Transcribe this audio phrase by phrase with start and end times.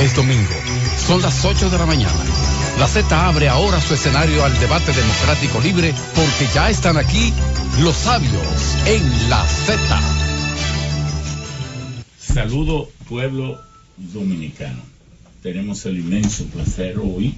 [0.00, 0.54] Es domingo.
[1.06, 2.24] Son las 8 de la mañana.
[2.78, 7.34] La Z abre ahora su escenario al debate democrático libre porque ya están aquí
[7.80, 10.00] los sabios en la Z.
[12.18, 13.60] Saludo pueblo
[13.98, 14.82] dominicano.
[15.42, 17.36] Tenemos el inmenso placer hoy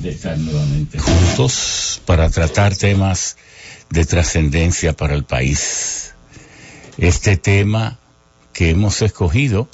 [0.00, 3.36] de estar nuevamente juntos para tratar temas
[3.90, 6.14] de trascendencia para el país.
[6.96, 7.98] Este tema
[8.54, 9.68] que hemos escogido,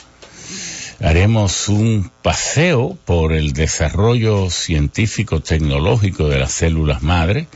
[1.03, 7.49] haremos un paseo por el desarrollo científico tecnológico de las células madre.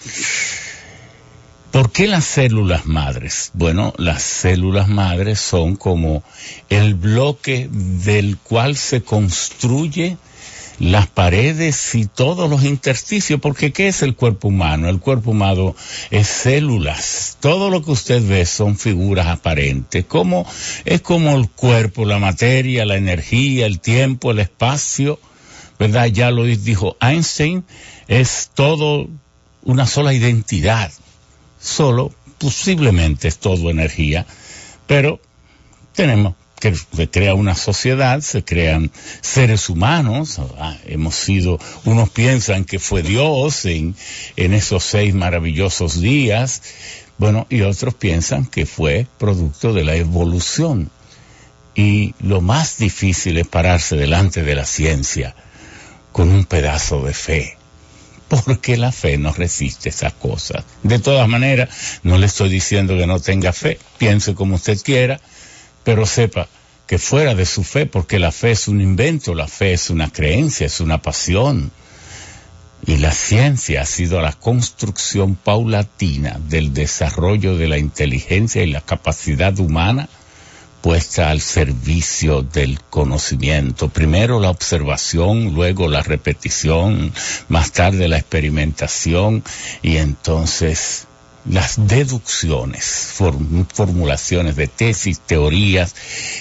[1.71, 3.51] ¿Por qué las células madres?
[3.55, 6.25] Bueno, las células madres son como
[6.71, 10.17] el bloque del cual se construye
[10.79, 14.89] las paredes y todos los intersticios, porque ¿qué es el cuerpo humano?
[14.89, 15.75] El cuerpo humano
[16.11, 17.39] es células.
[17.41, 20.05] Todo lo que usted ve son figuras aparentes.
[20.05, 20.47] Como,
[20.85, 25.19] es como el cuerpo, la materia, la energía, el tiempo, el espacio,
[25.79, 26.07] ¿verdad?
[26.07, 27.65] Ya lo dijo Einstein,
[28.09, 29.09] es todo
[29.63, 30.93] una sola identidad.
[31.59, 34.27] Solo, posiblemente es todo energía,
[34.87, 35.21] pero
[35.95, 38.91] tenemos que se crea una sociedad, se crean
[39.21, 43.95] seres humanos, ah, hemos sido, unos piensan que fue Dios en,
[44.37, 46.63] en esos seis maravillosos días,
[47.19, 50.91] bueno, y otros piensan que fue producto de la evolución.
[51.75, 55.35] Y lo más difícil es pararse delante de la ciencia
[56.13, 57.59] con un pedazo de fe,
[58.29, 60.65] porque la fe no resiste esas cosas.
[60.83, 61.69] De todas maneras,
[62.03, 65.21] no le estoy diciendo que no tenga fe, piense como usted quiera,
[65.87, 66.49] pero sepa
[66.89, 70.11] que fuera de su fe, porque la fe es un invento, la fe es una
[70.11, 71.71] creencia, es una pasión.
[72.85, 78.81] Y la ciencia ha sido la construcción paulatina del desarrollo de la inteligencia y la
[78.81, 80.09] capacidad humana
[80.83, 83.89] puesta al servicio del conocimiento.
[83.89, 87.13] Primero la observación, luego la repetición,
[87.49, 89.45] más tarde la experimentación
[89.83, 91.07] y entonces
[91.49, 93.15] las deducciones,
[93.73, 95.95] formulaciones de tesis, teorías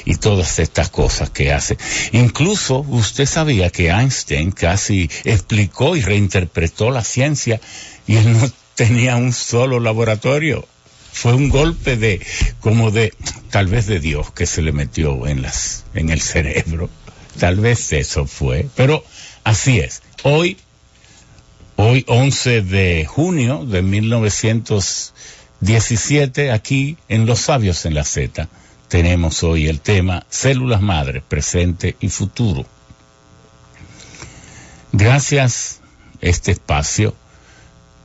[0.03, 1.77] y todas estas cosas que hace.
[2.11, 7.59] Incluso usted sabía que Einstein casi explicó y reinterpretó la ciencia
[8.07, 10.67] y él no tenía un solo laboratorio.
[11.11, 12.19] Fue un golpe de,
[12.59, 13.13] como de,
[13.49, 16.89] tal vez de Dios que se le metió en las, en el cerebro.
[17.39, 19.03] Tal vez eso fue, pero
[19.43, 20.01] así es.
[20.23, 20.57] Hoy
[21.77, 28.47] Hoy, 11 de junio de 1917, aquí en Los Sabios en la Z,
[28.87, 32.65] tenemos hoy el tema Células Madres, presente y futuro.
[34.93, 35.81] Gracias
[36.23, 37.13] a este espacio,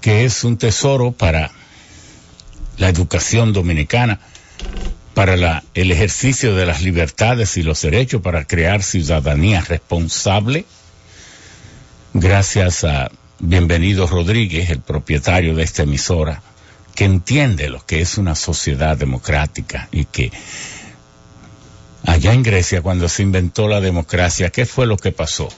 [0.01, 1.53] que es un tesoro para
[2.77, 4.19] la educación dominicana,
[5.15, 10.65] para el ejercicio de las libertades y los derechos, para crear ciudadanía responsable,
[12.15, 13.13] gracias a
[13.43, 16.43] Bienvenido Rodríguez, el propietario de esta emisora,
[16.95, 20.31] que entiende lo que es una sociedad democrática y que
[22.05, 25.49] allá en Grecia, cuando se inventó la democracia, ¿qué fue lo que pasó?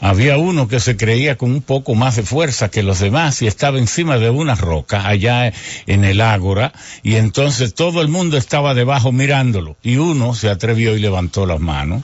[0.00, 3.46] Había uno que se creía con un poco más de fuerza que los demás y
[3.46, 5.52] estaba encima de una roca allá
[5.86, 6.72] en el ágora
[7.04, 11.60] y entonces todo el mundo estaba debajo mirándolo y uno se atrevió y levantó las
[11.60, 12.02] manos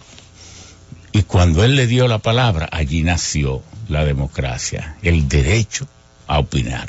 [1.13, 5.87] y cuando él le dio la palabra, allí nació la democracia, el derecho
[6.27, 6.89] a opinar,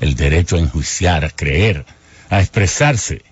[0.00, 1.84] el derecho a enjuiciar, a creer,
[2.30, 3.22] a expresarse.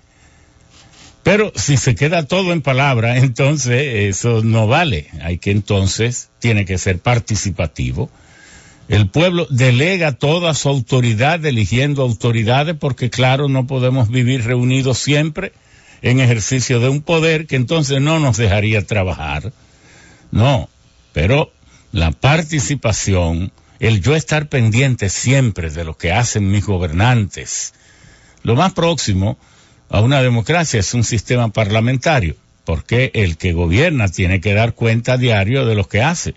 [1.23, 5.07] Pero si se queda todo en palabra, entonces eso no vale.
[5.23, 8.09] Hay que entonces, tiene que ser participativo.
[8.87, 15.53] El pueblo delega toda su autoridad eligiendo autoridades porque claro, no podemos vivir reunidos siempre
[16.01, 19.53] en ejercicio de un poder que entonces no nos dejaría trabajar.
[20.31, 20.69] No,
[21.13, 21.51] pero
[21.91, 27.73] la participación, el yo estar pendiente siempre de lo que hacen mis gobernantes.
[28.43, 29.37] Lo más próximo
[29.89, 35.17] a una democracia es un sistema parlamentario, porque el que gobierna tiene que dar cuenta
[35.17, 36.33] diario de lo que hace.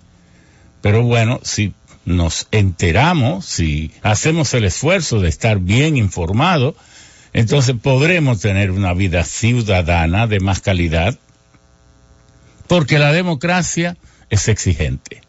[0.83, 1.73] Pero bueno, si
[2.05, 6.75] nos enteramos, si hacemos el esfuerzo de estar bien informados,
[7.33, 11.19] entonces podremos tener una vida ciudadana de más calidad,
[12.67, 13.97] porque la democracia
[14.31, 15.25] es exigente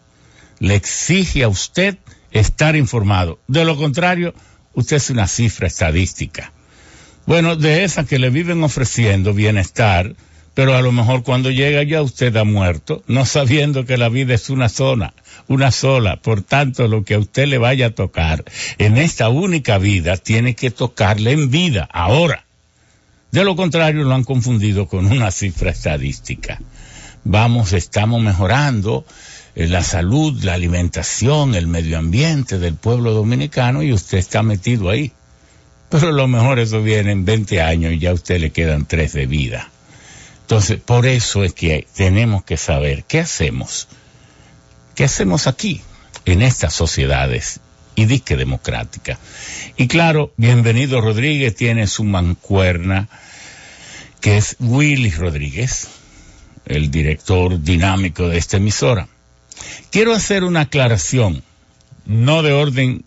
[0.59, 1.97] le exige a usted
[2.31, 3.39] estar informado.
[3.47, 4.33] De lo contrario,
[4.73, 6.51] usted es una cifra estadística.
[7.25, 10.15] Bueno, de esa que le viven ofreciendo bienestar,
[10.53, 14.35] pero a lo mejor cuando llega ya usted ha muerto, no sabiendo que la vida
[14.35, 15.13] es una zona,
[15.47, 16.17] una sola.
[16.21, 18.43] Por tanto, lo que a usted le vaya a tocar
[18.77, 22.45] en esta única vida tiene que tocarle en vida, ahora.
[23.31, 26.61] De lo contrario, lo han confundido con una cifra estadística.
[27.25, 29.03] Vamos, estamos mejorando
[29.55, 34.89] eh, la salud, la alimentación, el medio ambiente del pueblo dominicano y usted está metido
[34.89, 35.11] ahí.
[35.89, 39.13] Pero lo mejor eso viene en 20 años y ya a usted le quedan tres
[39.13, 39.69] de vida.
[40.41, 43.87] Entonces, por eso es que tenemos que saber qué hacemos.
[44.93, 45.81] ¿Qué hacemos aquí,
[46.25, 47.59] en estas sociedades
[47.95, 49.17] y disque democrática?
[49.75, 53.09] Y claro, bienvenido Rodríguez tiene su mancuerna,
[54.21, 55.87] que es Willy Rodríguez,
[56.65, 59.07] el director dinámico de esta emisora.
[59.91, 61.43] Quiero hacer una aclaración,
[62.05, 63.05] no de orden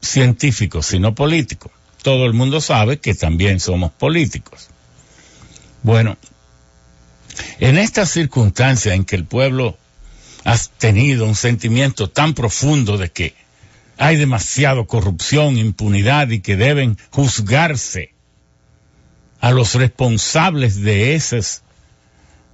[0.00, 1.70] científico, sino político.
[2.02, 4.68] Todo el mundo sabe que también somos políticos.
[5.82, 6.16] Bueno,
[7.58, 9.76] en esta circunstancia en que el pueblo
[10.44, 13.34] ha tenido un sentimiento tan profundo de que
[13.98, 18.12] hay demasiado corrupción, impunidad y que deben juzgarse
[19.40, 21.62] a los responsables de esos,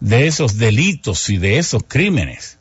[0.02, 2.58] de esos delitos y de esos crímenes.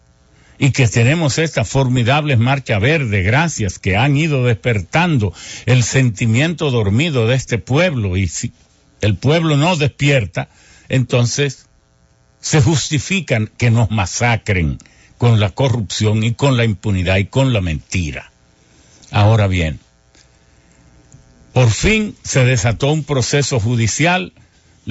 [0.59, 5.33] Y que tenemos esta formidable marcha verde, gracias, que han ido despertando
[5.65, 8.15] el sentimiento dormido de este pueblo.
[8.15, 8.53] Y si
[9.01, 10.49] el pueblo no despierta,
[10.87, 11.65] entonces
[12.39, 14.77] se justifican que nos masacren
[15.17, 18.31] con la corrupción y con la impunidad y con la mentira.
[19.09, 19.79] Ahora bien,
[21.53, 24.31] por fin se desató un proceso judicial,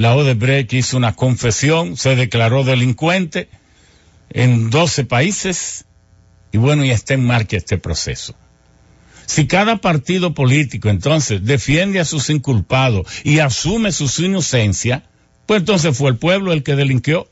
[0.00, 3.50] la Odebrecht hizo una confesión, se declaró delincuente
[4.30, 5.84] en 12 países
[6.52, 8.34] y bueno, ya está en marcha este proceso.
[9.26, 15.02] Si cada partido político entonces defiende a sus inculpados y asume su inocencia,
[15.44, 17.28] pues entonces fue el pueblo el que delinquió.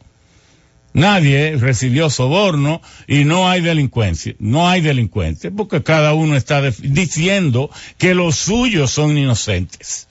[0.92, 4.34] Nadie recibió soborno y no hay delincuencia.
[4.40, 10.07] No hay delincuentes porque cada uno está diciendo que los suyos son inocentes.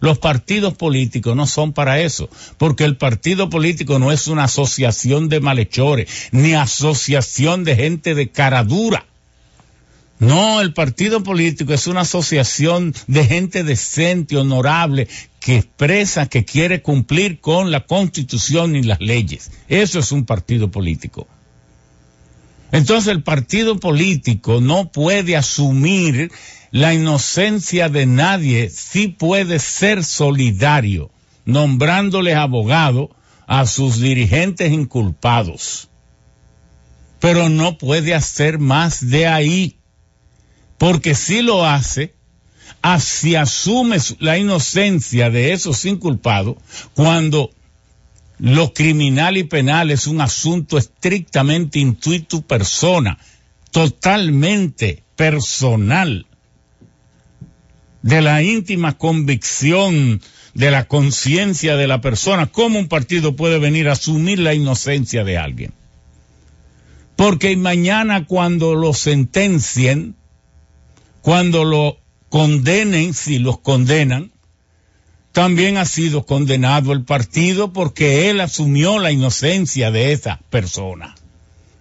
[0.00, 5.28] Los partidos políticos no son para eso, porque el partido político no es una asociación
[5.28, 9.06] de malhechores, ni asociación de gente de cara dura.
[10.20, 15.06] No, el partido político es una asociación de gente decente, honorable,
[15.38, 19.52] que expresa que quiere cumplir con la constitución y las leyes.
[19.68, 21.28] Eso es un partido político.
[22.72, 26.30] Entonces el partido político no puede asumir
[26.70, 31.10] la inocencia de nadie, sí puede ser solidario,
[31.44, 33.10] nombrándoles abogado
[33.46, 35.88] a sus dirigentes inculpados.
[37.20, 39.78] Pero no puede hacer más de ahí
[40.78, 42.14] porque si lo hace,
[42.80, 46.56] así asume la inocencia de esos inculpados
[46.94, 47.50] cuando
[48.38, 53.18] lo criminal y penal es un asunto estrictamente intuito persona,
[53.72, 56.27] totalmente personal,
[58.02, 60.20] de la íntima convicción
[60.54, 65.24] de la conciencia de la persona, ¿cómo un partido puede venir a asumir la inocencia
[65.24, 65.72] de alguien?
[67.16, 70.14] Porque mañana cuando lo sentencien,
[71.22, 71.98] cuando lo
[72.28, 74.32] condenen, si los condenan,
[75.32, 81.14] también ha sido condenado el partido porque él asumió la inocencia de esa persona.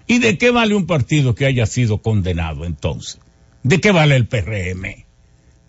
[0.05, 3.19] ¿Y de qué vale un partido que haya sido condenado entonces?
[3.63, 5.06] ¿De qué vale el PRM?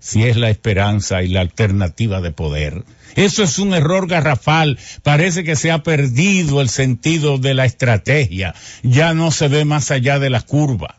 [0.00, 2.84] Si es la esperanza y la alternativa de poder.
[3.16, 4.78] Eso es un error garrafal.
[5.02, 8.54] Parece que se ha perdido el sentido de la estrategia.
[8.82, 10.98] Ya no se ve más allá de la curva.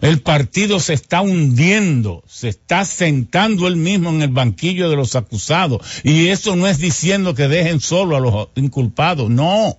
[0.00, 5.14] El partido se está hundiendo, se está sentando él mismo en el banquillo de los
[5.14, 5.86] acusados.
[6.02, 9.76] Y eso no es diciendo que dejen solo a los inculpados, no.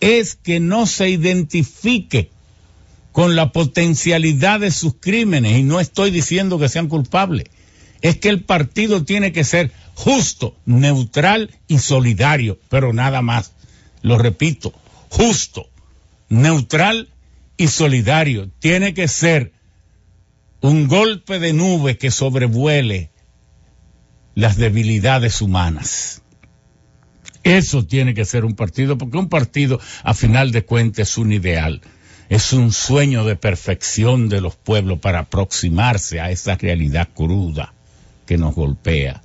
[0.00, 2.32] Es que no se identifique
[3.12, 5.58] con la potencialidad de sus crímenes.
[5.58, 7.46] Y no estoy diciendo que sean culpables.
[8.02, 13.52] Es que el partido tiene que ser justo, neutral y solidario, pero nada más.
[14.02, 14.72] Lo repito,
[15.10, 15.68] justo,
[16.28, 17.08] neutral
[17.56, 18.50] y solidario.
[18.58, 19.52] Tiene que ser
[20.62, 23.10] un golpe de nube que sobrevuele
[24.34, 26.22] las debilidades humanas.
[27.42, 31.32] Eso tiene que ser un partido, porque un partido, a final de cuentas, es un
[31.32, 31.80] ideal.
[32.30, 37.74] Es un sueño de perfección de los pueblos para aproximarse a esa realidad cruda
[38.24, 39.20] que nos golpea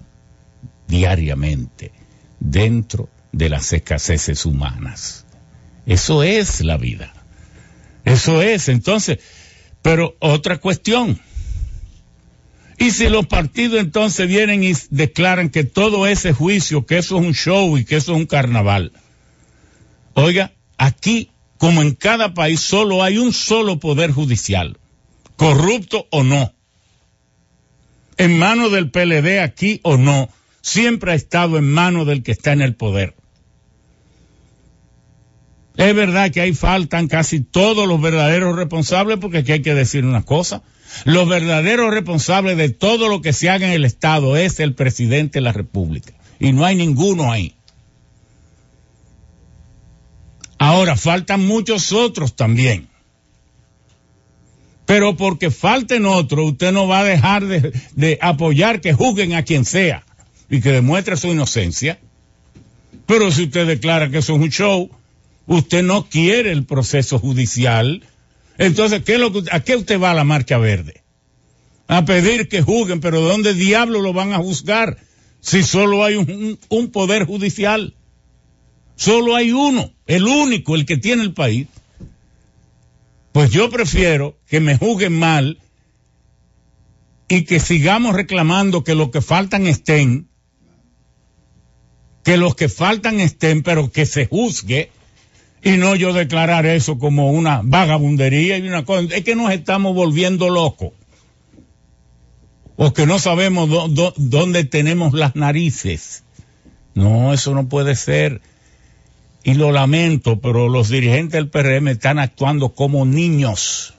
[0.87, 1.91] diariamente
[2.39, 5.27] dentro de las escaseces humanas.
[5.85, 7.13] Eso es la vida.
[8.05, 9.19] Eso es, entonces,
[9.83, 11.19] pero otra cuestión.
[12.79, 17.23] Y si los partidos entonces vienen y declaran que todo ese juicio, que eso es
[17.23, 18.93] un show y que eso es un carnaval.
[20.15, 24.77] Oiga, aquí, como en cada país, solo hay un solo poder judicial,
[25.35, 26.53] corrupto o no.
[28.17, 30.29] En manos del PLD aquí o no,
[30.61, 33.15] siempre ha estado en manos del que está en el poder.
[35.77, 40.05] Es verdad que ahí faltan casi todos los verdaderos responsables porque aquí hay que decir
[40.05, 40.63] una cosa.
[41.03, 45.39] Los verdaderos responsables de todo lo que se haga en el Estado es el presidente
[45.39, 46.13] de la República.
[46.39, 47.54] Y no hay ninguno ahí.
[50.57, 52.87] Ahora, faltan muchos otros también.
[54.85, 59.65] Pero porque falten otros, usted no va a dejar de, apoyar que juzguen a quien
[59.65, 60.05] sea
[60.49, 61.99] y que demuestre su inocencia.
[63.07, 64.89] Pero si usted declara que eso es un show,
[65.47, 68.03] usted no quiere el proceso judicial,
[68.57, 71.03] entonces, ¿qué es lo que, ¿a qué usted va a la marcha verde?
[71.87, 74.97] A pedir que juzguen, pero ¿de dónde diablo lo van a juzgar
[75.41, 77.95] si solo hay un poder judicial?
[78.95, 81.67] Solo hay uno, el único, el que tiene el país.
[83.31, 85.59] Pues yo prefiero que me juzguen mal
[87.27, 90.29] y que sigamos reclamando que los que faltan estén,
[92.23, 94.91] que los que faltan estén, pero que se juzgue
[95.65, 99.15] y no yo declarar eso como una vagabundería y una cosa.
[99.15, 100.93] Es que nos estamos volviendo locos.
[102.77, 103.69] O que no sabemos
[104.15, 106.23] dónde tenemos las narices.
[106.93, 108.41] No, eso no puede ser.
[109.47, 113.93] Y lo lamento, pero los dirigentes del PRM están actuando como niños.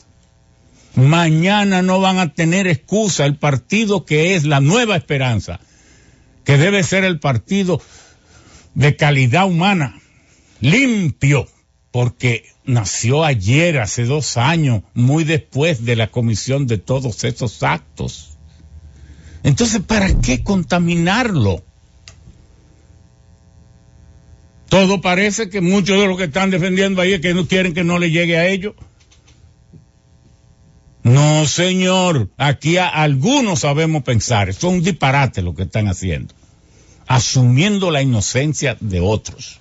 [0.96, 5.60] Mañana no van a tener excusa el partido que es la nueva esperanza,
[6.42, 7.80] que debe ser el partido
[8.74, 10.00] de calidad humana,
[10.60, 11.46] limpio,
[11.92, 18.36] porque nació ayer, hace dos años, muy después de la comisión de todos esos actos.
[19.44, 21.62] Entonces, ¿para qué contaminarlo?
[24.68, 27.84] Todo parece que muchos de los que están defendiendo ahí es que no quieren que
[27.84, 28.74] no le llegue a ellos.
[31.02, 36.34] No, señor, aquí a algunos sabemos pensar, eso es un disparate lo que están haciendo,
[37.06, 39.60] asumiendo la inocencia de otros.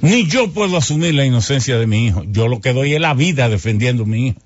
[0.00, 2.24] Ni yo puedo asumir la inocencia de mi hijo.
[2.26, 4.40] Yo lo que doy es la vida defendiendo a mi hijo.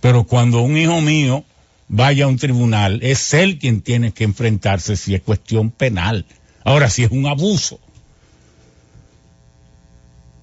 [0.00, 1.44] Pero cuando un hijo mío
[1.88, 6.26] vaya a un tribunal, es él quien tiene que enfrentarse si es cuestión penal.
[6.64, 7.78] Ahora, si es un abuso.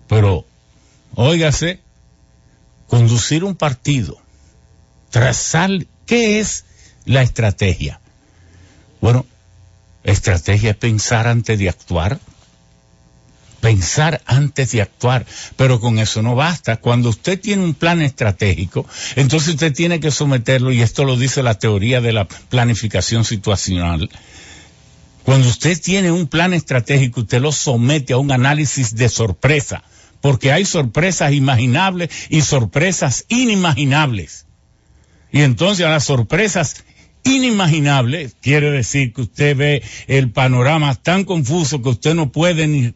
[0.07, 0.45] Pero,
[1.15, 1.79] óigase,
[2.87, 4.17] conducir un partido,
[5.09, 5.69] trazar,
[6.05, 6.65] ¿qué es
[7.05, 7.99] la estrategia?
[8.99, 9.25] Bueno,
[10.03, 12.19] estrategia es pensar antes de actuar
[13.61, 15.25] pensar antes de actuar,
[15.55, 16.77] pero con eso no basta.
[16.77, 18.85] Cuando usted tiene un plan estratégico,
[19.15, 24.09] entonces usted tiene que someterlo, y esto lo dice la teoría de la planificación situacional,
[25.23, 29.83] cuando usted tiene un plan estratégico, usted lo somete a un análisis de sorpresa,
[30.19, 34.45] porque hay sorpresas imaginables y sorpresas inimaginables.
[35.31, 36.83] Y entonces las sorpresas
[37.23, 42.93] inimaginable, quiere decir que usted ve el panorama tan confuso que usted no puede ni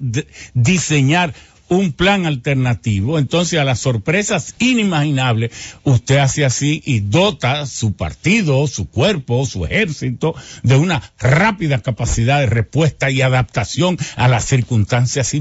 [0.53, 1.33] diseñar
[1.67, 3.17] un plan alternativo.
[3.17, 5.51] Entonces, a las sorpresas inimaginables,
[5.83, 12.39] usted hace así y dota su partido, su cuerpo, su ejército de una rápida capacidad
[12.39, 15.33] de respuesta y adaptación a las circunstancias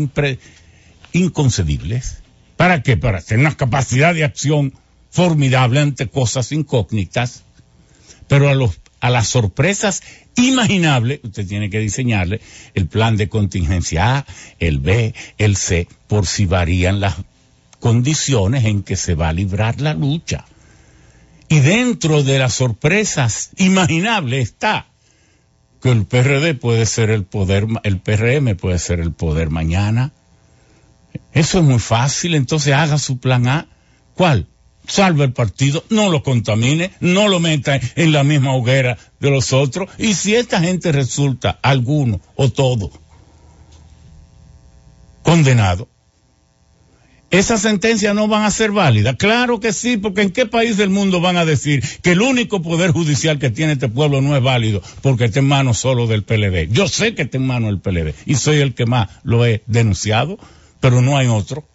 [1.12, 2.18] inconcebibles.
[2.56, 2.96] ¿Para qué?
[2.96, 4.74] Para tener una capacidad de acción
[5.10, 7.44] formidable ante cosas incógnitas
[8.28, 10.02] pero a los a las sorpresas
[10.36, 12.40] imaginables, usted tiene que diseñarle
[12.74, 14.26] el plan de contingencia A,
[14.58, 17.16] el B, el C, por si varían las
[17.80, 20.46] condiciones en que se va a librar la lucha.
[21.48, 24.86] Y dentro de las sorpresas imaginables está
[25.82, 30.12] que el PRD puede ser el poder, el PRM puede ser el poder mañana.
[31.34, 33.68] Eso es muy fácil, entonces haga su plan A.
[34.14, 34.46] ¿Cuál?
[34.86, 39.52] Salve el partido, no lo contamine, no lo meta en la misma hoguera de los
[39.52, 39.90] otros.
[39.98, 42.90] Y si esta gente resulta, alguno o todo,
[45.22, 45.88] condenado,
[47.30, 49.16] esas sentencias no van a ser válidas.
[49.16, 52.62] Claro que sí, porque ¿en qué país del mundo van a decir que el único
[52.62, 56.22] poder judicial que tiene este pueblo no es válido porque está en manos solo del
[56.22, 56.68] PLD?
[56.70, 59.64] Yo sé que está en manos del PLD y soy el que más lo he
[59.66, 60.38] denunciado,
[60.78, 61.66] pero no hay otro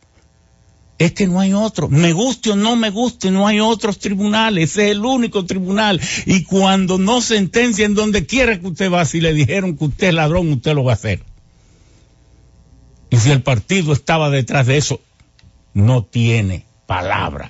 [1.00, 1.88] es que no hay otro.
[1.88, 4.72] Me guste o no me guste, no hay otros tribunales.
[4.72, 6.00] es el único tribunal.
[6.26, 10.10] Y cuando no sentencia en donde quiera que usted va, si le dijeron que usted
[10.10, 11.24] es ladrón, usted lo va a hacer.
[13.10, 15.00] Y si el partido estaba detrás de eso,
[15.74, 17.50] no tiene palabra.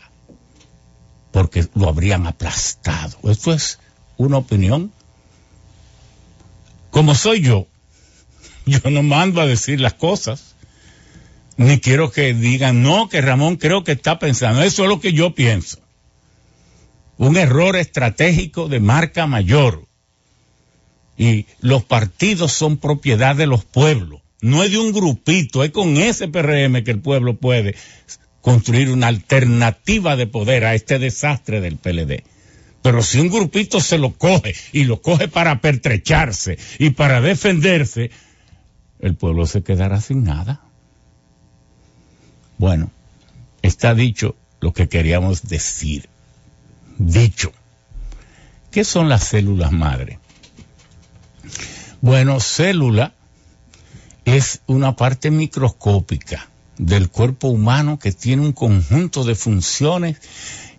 [1.32, 3.18] Porque lo habrían aplastado.
[3.24, 3.80] Esto es
[4.18, 4.94] una opinión.
[6.92, 7.66] Como soy yo,
[8.68, 10.49] yo no mando a decir las cosas
[11.60, 14.64] ni quiero que digan, no, que Ramón creo que está pensando.
[14.64, 15.80] Eso es lo que yo pienso.
[17.18, 19.86] Un error estratégico de marca mayor.
[21.18, 24.22] Y los partidos son propiedad de los pueblos.
[24.40, 27.76] no es de un grupito, es con ese PRM que el pueblo puede
[28.40, 32.24] construir una alternativa de poder a este desastre del PLD.
[32.82, 38.12] Pero si un grupito se lo coge y lo coge para pertrecharse y para defenderse,
[39.02, 40.69] el pueblo se quedará sin nada.
[42.60, 42.92] Bueno,
[43.62, 46.10] está dicho lo que queríamos decir.
[46.98, 47.54] Dicho.
[48.70, 50.20] ¿Qué son las células madre?
[52.02, 53.14] Bueno, célula
[54.26, 60.18] es una parte microscópica del cuerpo humano que tiene un conjunto de funciones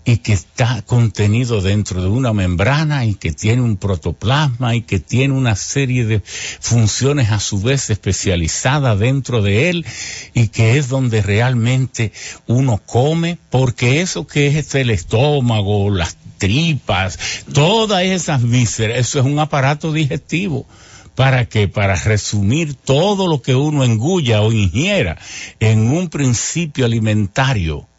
[0.04, 4.98] y que está contenido dentro de una membrana y que tiene un protoplasma y que
[4.98, 6.22] tiene una serie de
[6.60, 9.86] funciones a su vez especializadas dentro de él
[10.32, 12.12] y que es donde realmente
[12.46, 17.18] uno come, porque eso que es el estómago, las tripas,
[17.52, 20.66] todas esas vísceras, eso es un aparato digestivo.
[21.14, 25.18] ¿Para que Para resumir todo lo que uno engulla o ingiera
[25.58, 27.89] en un principio alimentario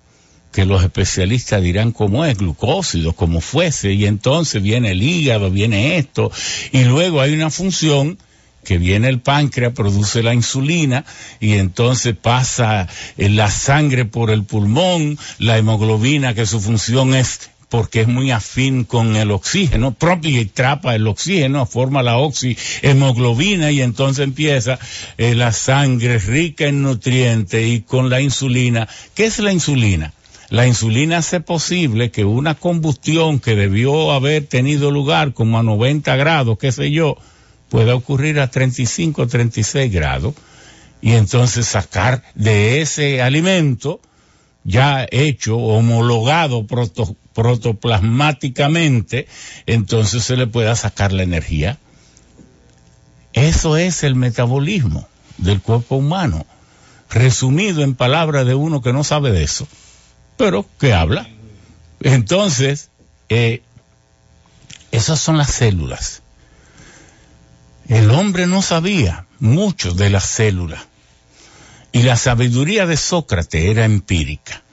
[0.51, 5.97] que los especialistas dirán cómo es, glucósido, como fuese, y entonces viene el hígado, viene
[5.97, 6.31] esto,
[6.71, 8.17] y luego hay una función
[8.63, 11.03] que viene el páncreas, produce la insulina
[11.39, 18.01] y entonces pasa la sangre por el pulmón, la hemoglobina que su función es porque
[18.01, 23.81] es muy afín con el oxígeno, propio y trapa el oxígeno, forma la oxihemoglobina y
[23.81, 24.77] entonces empieza
[25.17, 28.89] eh, la sangre rica en nutrientes y con la insulina.
[29.15, 30.13] ¿Qué es la insulina?
[30.51, 36.13] La insulina hace posible que una combustión que debió haber tenido lugar como a 90
[36.17, 37.15] grados, qué sé yo,
[37.69, 40.33] pueda ocurrir a 35, 36 grados
[41.01, 44.01] y entonces sacar de ese alimento
[44.65, 46.67] ya hecho, homologado
[47.33, 49.27] protoplasmáticamente,
[49.67, 51.77] entonces se le pueda sacar la energía.
[53.31, 56.45] Eso es el metabolismo del cuerpo humano,
[57.09, 59.65] resumido en palabras de uno que no sabe de eso
[60.37, 61.27] pero que habla.
[61.99, 62.89] Entonces,
[63.29, 63.61] eh,
[64.91, 66.21] esas son las células.
[67.87, 70.81] El hombre no sabía mucho de las células.
[71.91, 74.63] Y la sabiduría de Sócrates era empírica.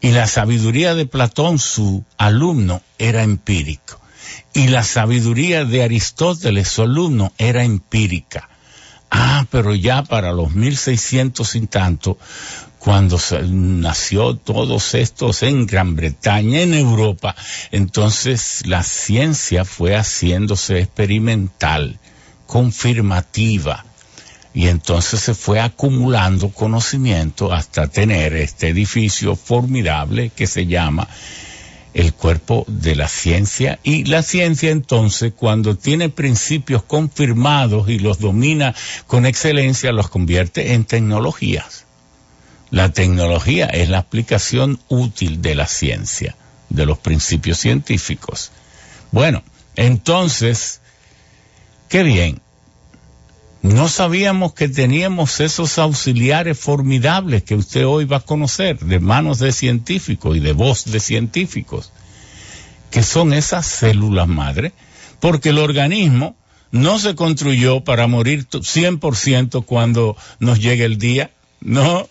[0.00, 4.00] Y la sabiduría de Platón, su alumno, era empírico.
[4.52, 8.48] Y la sabiduría de Aristóteles, su alumno, era empírica.
[9.10, 12.18] Ah, pero ya para los 1600 y tanto,
[12.86, 13.18] cuando
[13.48, 17.34] nació todos estos en Gran Bretaña, en Europa,
[17.72, 21.98] entonces la ciencia fue haciéndose experimental,
[22.46, 23.84] confirmativa,
[24.54, 31.08] y entonces se fue acumulando conocimiento hasta tener este edificio formidable que se llama
[31.92, 38.20] el cuerpo de la ciencia y la ciencia entonces cuando tiene principios confirmados y los
[38.20, 38.76] domina
[39.08, 41.85] con excelencia los convierte en tecnologías.
[42.70, 46.36] La tecnología es la aplicación útil de la ciencia,
[46.68, 48.50] de los principios científicos.
[49.12, 49.42] Bueno,
[49.76, 50.80] entonces,
[51.88, 52.40] qué bien.
[53.62, 59.38] No sabíamos que teníamos esos auxiliares formidables que usted hoy va a conocer, de manos
[59.38, 61.92] de científicos y de voz de científicos,
[62.90, 64.72] que son esas células madre,
[65.20, 66.36] porque el organismo
[66.70, 72.06] no se construyó para morir 100% cuando nos llegue el día, no,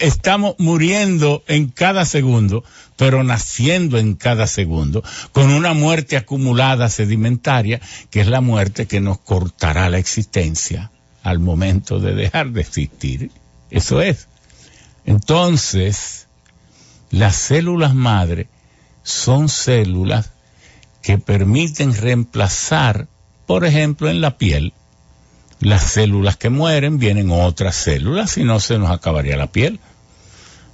[0.00, 2.64] estamos muriendo en cada segundo,
[2.96, 9.00] pero naciendo en cada segundo, con una muerte acumulada sedimentaria, que es la muerte que
[9.00, 10.90] nos cortará la existencia
[11.22, 13.30] al momento de dejar de existir.
[13.70, 14.28] Eso es.
[15.04, 16.26] Entonces,
[17.10, 18.48] las células madre
[19.02, 20.32] son células
[21.02, 23.08] que permiten reemplazar,
[23.46, 24.72] por ejemplo, en la piel,
[25.60, 29.78] las células que mueren, vienen otras células y no se nos acabaría la piel.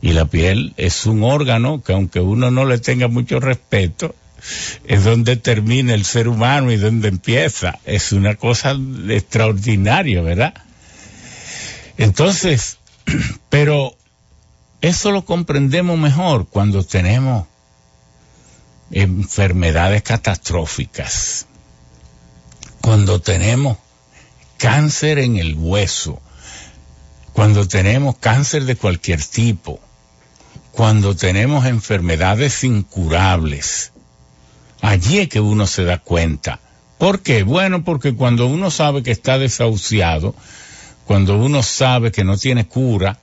[0.01, 4.15] Y la piel es un órgano que aunque uno no le tenga mucho respeto,
[4.85, 7.79] es donde termina el ser humano y donde empieza.
[7.85, 8.77] Es una cosa
[9.09, 10.55] extraordinaria, ¿verdad?
[11.99, 12.79] Entonces,
[13.49, 13.97] pero
[14.81, 17.47] eso lo comprendemos mejor cuando tenemos
[18.93, 21.47] enfermedades catastróficas,
[22.81, 23.79] cuando tenemos
[24.59, 26.21] cáncer en el hueso,
[27.33, 29.81] cuando tenemos cáncer de cualquier tipo,
[30.73, 33.93] cuando tenemos enfermedades incurables,
[34.81, 36.61] allí es que uno se da cuenta.
[36.99, 37.43] ¿Por qué?
[37.43, 40.35] Bueno, porque cuando uno sabe que está desahuciado,
[41.05, 43.19] cuando uno sabe que no tiene cura,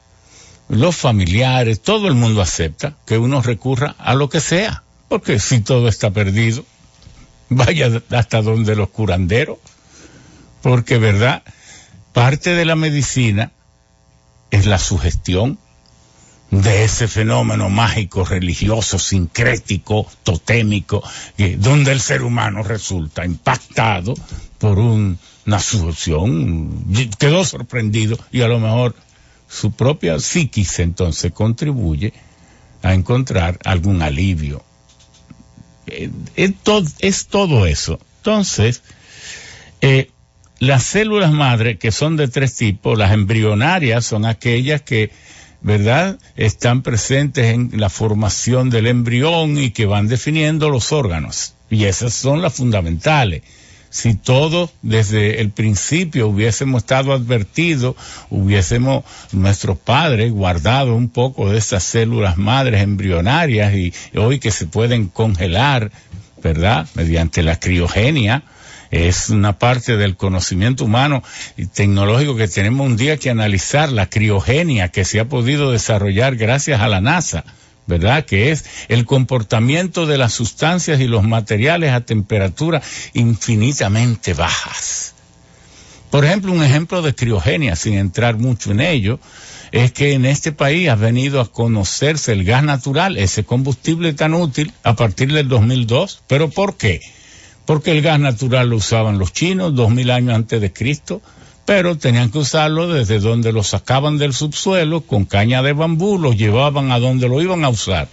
[0.69, 5.61] los familiares, todo el mundo acepta que uno recurra a lo que sea, porque si
[5.61, 6.65] todo está perdido,
[7.49, 9.57] vaya hasta donde los curanderos
[10.63, 11.43] porque verdad,
[12.13, 13.51] parte de la medicina
[14.49, 15.59] es la sugestión
[16.49, 21.03] de ese fenómeno mágico, religioso, sincrético, totémico,
[21.57, 24.13] donde el ser humano resulta impactado
[24.57, 26.85] por una sugestión,
[27.19, 28.95] quedó sorprendido y a lo mejor
[29.49, 32.13] su propia psiquis entonces contribuye
[32.83, 34.63] a encontrar algún alivio.
[35.87, 37.99] Eh, es, todo eso.
[38.19, 38.81] Entonces,
[39.81, 40.09] eh,
[40.63, 45.11] las células madre, que son de tres tipos, las embrionarias son aquellas que,
[45.61, 51.55] ¿verdad?, están presentes en la formación del embrión y que van definiendo los órganos.
[51.69, 53.41] Y esas son las fundamentales.
[53.89, 57.97] Si todos desde el principio hubiésemos estado advertidos,
[58.29, 64.65] hubiésemos nuestros padres guardado un poco de esas células madres embrionarias y hoy que se
[64.65, 65.91] pueden congelar,
[66.41, 68.43] ¿verdad?, mediante la criogenia,
[68.93, 71.23] es una parte del conocimiento humano
[71.57, 76.35] y tecnológico que tenemos un día que analizar, la criogenia que se ha podido desarrollar
[76.35, 77.43] gracias a la NASA.
[77.85, 78.23] ¿verdad?
[78.23, 82.81] Que es el comportamiento de las sustancias y los materiales a temperatura
[83.13, 85.15] infinitamente bajas.
[86.09, 89.19] Por ejemplo, un ejemplo de criogenia, sin entrar mucho en ello,
[89.73, 94.33] es que en este país ha venido a conocerse el gas natural, ese combustible tan
[94.33, 96.21] útil, a partir del 2002.
[96.27, 97.01] ¿Pero por qué?
[97.65, 101.21] Porque el gas natural lo usaban los chinos dos mil años antes de Cristo,
[101.65, 106.33] pero tenían que usarlo desde donde lo sacaban del subsuelo con caña de bambú, lo
[106.33, 108.09] llevaban a donde lo iban a usar.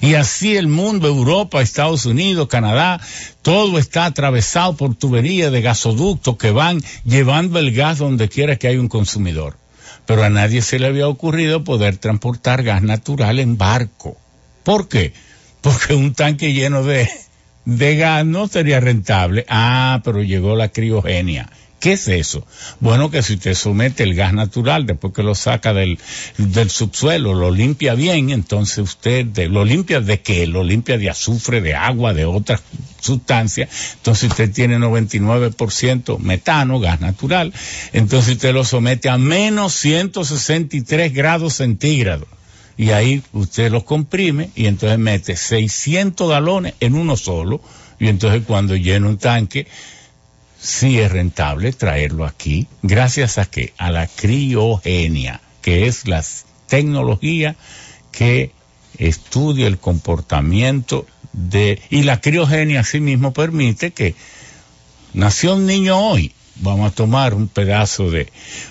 [0.00, 3.00] Y así el mundo, Europa, Estados Unidos, Canadá,
[3.42, 8.68] todo está atravesado por tuberías de gasoductos que van llevando el gas donde quiera que
[8.68, 9.56] haya un consumidor.
[10.06, 14.16] Pero a nadie se le había ocurrido poder transportar gas natural en barco.
[14.64, 15.12] ¿Por qué?
[15.60, 17.08] Porque un tanque lleno de,
[17.64, 19.44] de gas no sería rentable.
[19.48, 21.50] Ah, pero llegó la criogenia.
[21.80, 22.44] ¿Qué es eso?
[22.80, 25.98] Bueno, que si usted somete el gas natural, después que lo saca del,
[26.36, 30.48] del subsuelo, lo limpia bien, entonces usted, ¿lo limpia de qué?
[30.48, 32.62] Lo limpia de azufre, de agua, de otras
[33.00, 33.68] sustancias.
[33.94, 37.52] Entonces usted tiene 99% metano, gas natural.
[37.92, 42.26] Entonces usted lo somete a menos 163 grados centígrados
[42.78, 47.60] y ahí usted los comprime y entonces mete 600 galones en uno solo
[47.98, 49.66] y entonces cuando llena un tanque
[50.60, 56.24] sí es rentable traerlo aquí gracias a qué a la criogenia que es la
[56.68, 57.56] tecnología
[58.12, 58.52] que
[58.96, 64.14] estudia el comportamiento de y la criogenia mismo permite que
[65.14, 68.28] nació un niño hoy vamos a tomar un pedazo de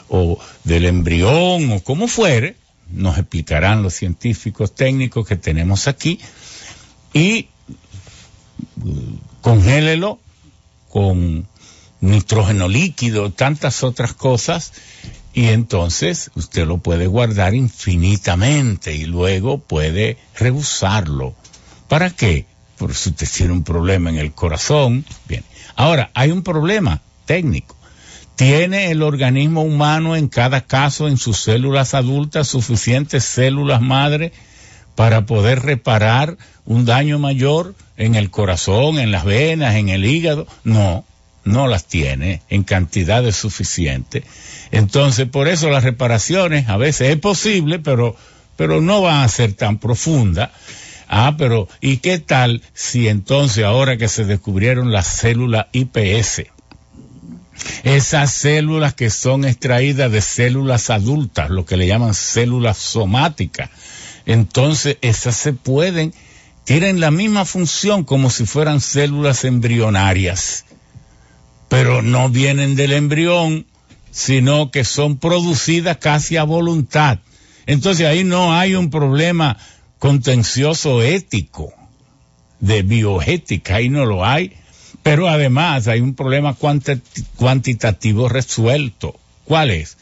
[0.07, 2.55] o del embrión o como fuere
[2.91, 6.19] nos explicarán los científicos técnicos que tenemos aquí,
[7.13, 7.47] y
[8.83, 10.19] uh, congélelo
[10.89, 11.47] con
[12.01, 14.73] nitrógeno líquido, tantas otras cosas,
[15.33, 21.35] y entonces usted lo puede guardar infinitamente y luego puede reusarlo.
[21.87, 22.47] ¿Para qué?
[22.77, 25.05] Por si usted tiene un problema en el corazón.
[25.27, 25.43] Bien.
[25.75, 27.76] Ahora, hay un problema técnico.
[28.37, 34.31] ¿Tiene el organismo humano en cada caso en sus células adultas suficientes células madre
[34.93, 40.45] para poder reparar un daño mayor en el corazón, en las venas, en el hígado?
[40.63, 41.03] No,
[41.45, 44.23] no las tiene en cantidades suficientes.
[44.69, 48.15] Entonces, por eso las reparaciones a veces es posible, pero,
[48.55, 50.51] pero no van a ser tan profundas.
[51.07, 56.43] Ah, pero ¿y qué tal si entonces ahora que se descubrieron las células IPS?
[57.83, 63.69] Esas células que son extraídas de células adultas, lo que le llaman células somáticas.
[64.25, 66.13] Entonces, esas se pueden,
[66.63, 70.65] tienen la misma función como si fueran células embrionarias,
[71.69, 73.65] pero no vienen del embrión,
[74.11, 77.19] sino que son producidas casi a voluntad.
[77.65, 79.57] Entonces ahí no hay un problema
[79.99, 81.73] contencioso ético,
[82.59, 84.53] de bioética, ahí no lo hay
[85.07, 86.53] pero además hay un problema
[87.37, 89.17] cuantitativo resuelto.
[89.45, 89.97] ¿Cuál es?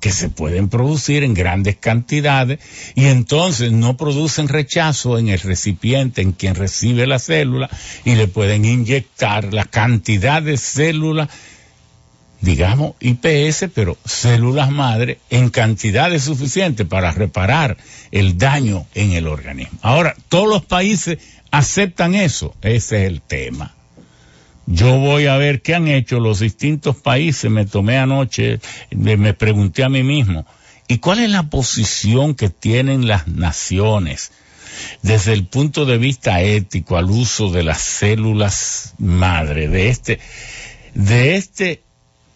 [0.00, 2.58] Que se pueden producir en grandes cantidades
[2.94, 7.70] y entonces no producen rechazo en el recipiente, en quien recibe la célula,
[8.04, 11.30] y le pueden inyectar la cantidad de células
[12.42, 17.78] digamos IPS, pero células madre en cantidades suficientes para reparar
[18.12, 19.78] el daño en el organismo.
[19.80, 21.18] Ahora, todos los países
[21.50, 23.74] aceptan eso, ese es el tema.
[24.72, 27.50] Yo voy a ver qué han hecho los distintos países.
[27.50, 28.60] Me tomé anoche,
[28.92, 30.46] me pregunté a mí mismo,
[30.86, 34.30] ¿y cuál es la posición que tienen las naciones
[35.02, 40.20] desde el punto de vista ético al uso de las células madre, de este,
[40.94, 41.82] de este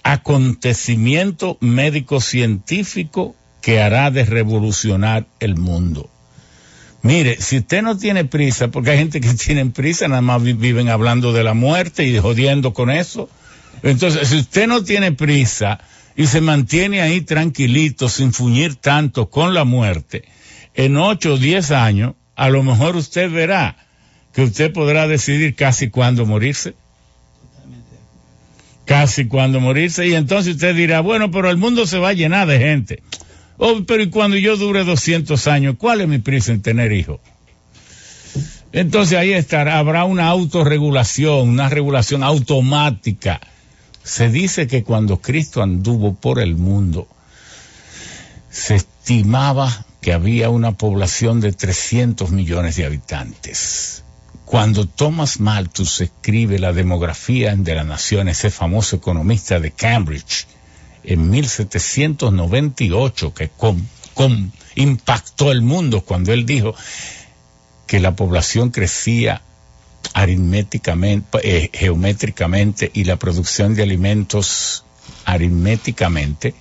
[0.03, 6.11] acontecimiento médico-científico que hará de revolucionar el mundo.
[7.05, 10.89] Mire, si usted no tiene prisa, porque hay gente que tiene prisa, nada más viven
[10.89, 13.29] hablando de la muerte y jodiendo con eso.
[13.83, 15.81] Entonces, si usted no tiene prisa
[16.17, 20.25] y se mantiene ahí tranquilito, sin fuñir tanto con la muerte,
[20.75, 23.77] en ocho o diez años, a lo mejor usted verá
[24.33, 26.75] que usted podrá decidir casi cuándo morirse
[28.85, 32.47] casi cuando morirse, y entonces usted dirá, bueno, pero el mundo se va a llenar
[32.47, 33.03] de gente.
[33.59, 37.21] Oh, pero y cuando yo dure 200 años, ¿cuál es mi prisa en tener hijos?
[38.73, 43.41] Entonces ahí estará, habrá una autorregulación, una regulación automática.
[44.03, 47.07] Se dice que cuando Cristo anduvo por el mundo,
[48.51, 54.03] se estimaba que había una población de 300 millones de habitantes.
[54.45, 60.47] Cuando Thomas Malthus escribe la demografía de la nación, ese famoso economista de Cambridge,
[61.05, 63.51] en 1798 que
[64.77, 66.75] impactó el mundo cuando él dijo
[67.87, 69.43] que la población crecía
[70.13, 74.85] aritméticamente, eh, geométricamente y la producción de alimentos
[75.25, 76.55] aritméticamente.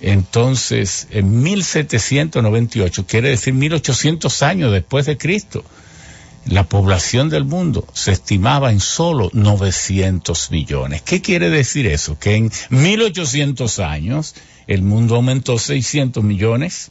[0.00, 5.64] Entonces, en 1798, quiere decir 1800 años después de Cristo,
[6.46, 11.02] la población del mundo se estimaba en solo 900 millones.
[11.02, 12.18] ¿Qué quiere decir eso?
[12.18, 14.34] Que en 1800 años
[14.66, 16.90] el mundo aumentó 600 millones.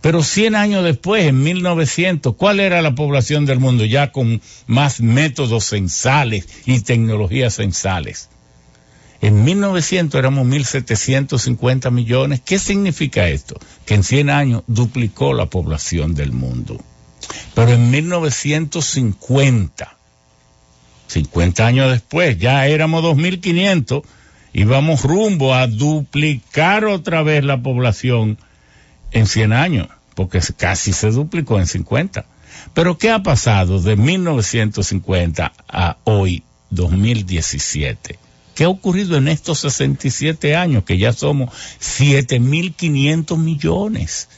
[0.00, 5.00] Pero 100 años después, en 1900, ¿cuál era la población del mundo ya con más
[5.00, 8.28] métodos censales y tecnologías censales?
[9.22, 12.42] En 1900 éramos 1.750 millones.
[12.44, 13.58] ¿Qué significa esto?
[13.86, 16.78] Que en 100 años duplicó la población del mundo.
[17.54, 19.96] Pero en 1950,
[21.06, 24.02] 50 años después, ya éramos 2.500
[24.52, 28.38] y vamos rumbo a duplicar otra vez la población
[29.10, 32.26] en 100 años, porque casi se duplicó en 50.
[32.72, 38.18] Pero ¿qué ha pasado de 1950 a hoy, 2017?
[38.54, 44.28] ¿Qué ha ocurrido en estos 67 años, que ya somos 7.500 millones?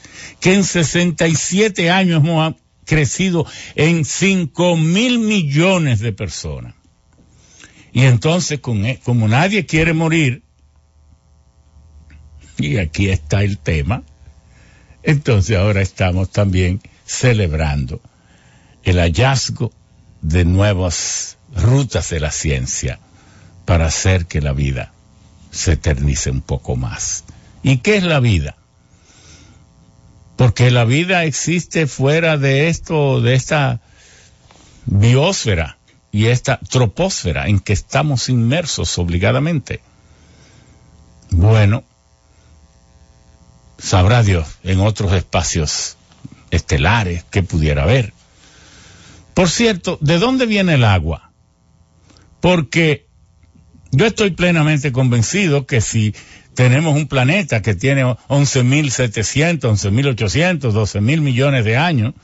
[0.41, 2.55] Que en 67 años hemos
[2.87, 3.45] crecido
[3.75, 6.75] en 5 mil millones de personas.
[7.93, 10.43] Y entonces, e, como nadie quiere morir,
[12.59, 14.03] y aquí está el tema,
[15.03, 18.01] entonces ahora estamos también celebrando
[18.83, 19.73] el hallazgo
[20.23, 22.99] de nuevas rutas de la ciencia
[23.65, 24.93] para hacer que la vida
[25.51, 27.25] se eternice un poco más.
[27.63, 28.57] ¿Y qué es la vida?
[30.37, 33.81] Porque la vida existe fuera de esto, de esta
[34.85, 35.79] biosfera
[36.13, 39.81] y esta troposfera en que estamos inmersos obligadamente.
[41.31, 41.85] Bueno,
[43.79, 45.97] sabrá Dios en otros espacios
[46.51, 48.13] estelares que pudiera haber.
[49.35, 51.33] Por cierto, ¿de dónde viene el agua?
[52.41, 53.07] Porque
[53.91, 56.15] yo estoy plenamente convencido que si
[56.57, 62.15] tenemos un planeta que tiene 11.700, 11.800, 12.000 millones de años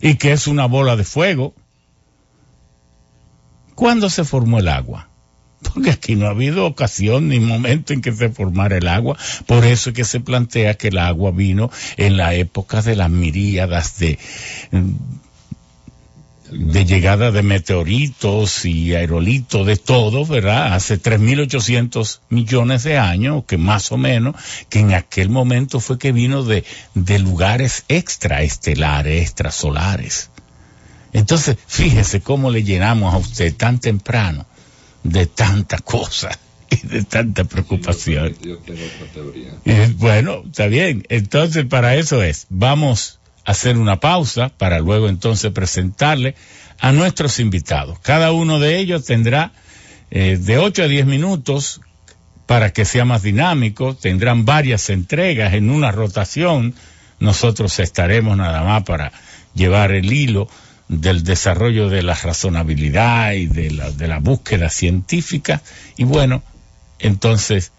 [0.00, 1.54] y que es una bola de fuego.
[3.74, 5.10] ¿Cuándo se formó el agua?
[5.62, 9.18] Porque aquí no ha habido ocasión ni momento en que se formara el agua.
[9.46, 13.10] Por eso es que se plantea que el agua vino en la época de las
[13.10, 14.18] miríadas de
[16.52, 20.74] de llegada de meteoritos y aerolitos, de todo, ¿verdad?
[20.74, 24.36] Hace 3.800 millones de años, que más o menos,
[24.68, 30.30] que en aquel momento fue que vino de, de lugares extraestelares, extrasolares.
[31.12, 34.46] Entonces, fíjese cómo le llenamos a usted tan temprano
[35.02, 36.30] de tanta cosa
[36.70, 38.36] y de tanta preocupación.
[39.96, 41.04] bueno, está bien.
[41.08, 46.34] Entonces, para eso es, vamos hacer una pausa para luego entonces presentarle
[46.78, 47.98] a nuestros invitados.
[48.00, 49.52] Cada uno de ellos tendrá
[50.10, 51.80] eh, de 8 a 10 minutos
[52.46, 53.94] para que sea más dinámico.
[53.94, 56.74] Tendrán varias entregas en una rotación.
[57.18, 59.12] Nosotros estaremos nada más para
[59.54, 60.48] llevar el hilo
[60.88, 65.62] del desarrollo de la razonabilidad y de la, de la búsqueda científica.
[65.96, 66.42] Y bueno,
[66.98, 67.72] entonces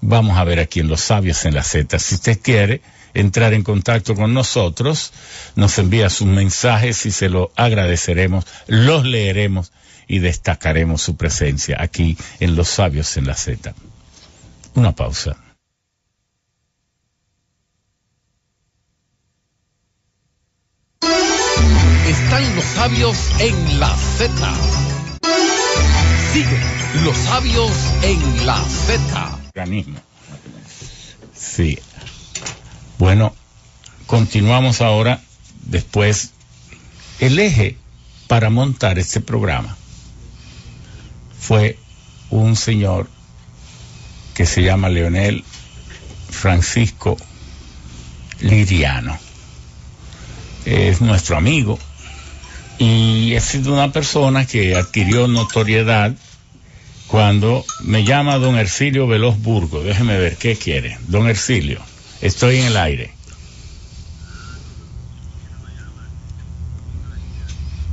[0.00, 1.98] vamos a ver aquí en Los Sabios en la Z.
[1.98, 2.82] Si usted quiere,
[3.14, 5.12] entrar en contacto con nosotros,
[5.56, 9.72] nos envía sus mensajes y se lo agradeceremos, los leeremos
[10.06, 13.74] y destacaremos su presencia aquí en Los Sabios en la Z.
[14.74, 15.36] Una pausa.
[22.06, 24.54] Están los sabios en la Z.
[26.32, 26.58] Sigue
[27.04, 27.70] los sabios
[28.02, 29.38] en la Z.
[29.48, 29.98] Organismo.
[31.34, 31.78] Sí.
[32.98, 33.34] Bueno,
[34.06, 35.20] continuamos ahora
[35.66, 36.30] después.
[37.20, 37.76] El eje
[38.26, 39.76] para montar este programa
[41.38, 41.78] fue
[42.30, 43.08] un señor
[44.34, 45.44] que se llama Leonel
[46.30, 47.16] Francisco
[48.40, 49.16] Liriano.
[50.64, 51.78] Es nuestro amigo
[52.78, 56.14] y es una persona que adquirió notoriedad
[57.06, 59.82] cuando me llama don Ercilio Veloz Burgo.
[59.82, 60.98] Déjeme ver qué quiere.
[61.06, 61.80] Don Ercilio,
[62.24, 63.12] estoy en el aire.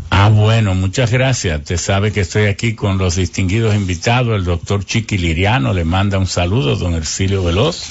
[0.10, 1.64] Ah, bueno, muchas gracias.
[1.64, 4.36] Te sabe que estoy aquí con los distinguidos invitados.
[4.36, 7.84] El doctor Chiqui Liriano le manda un saludo, don Ercilio Veloz.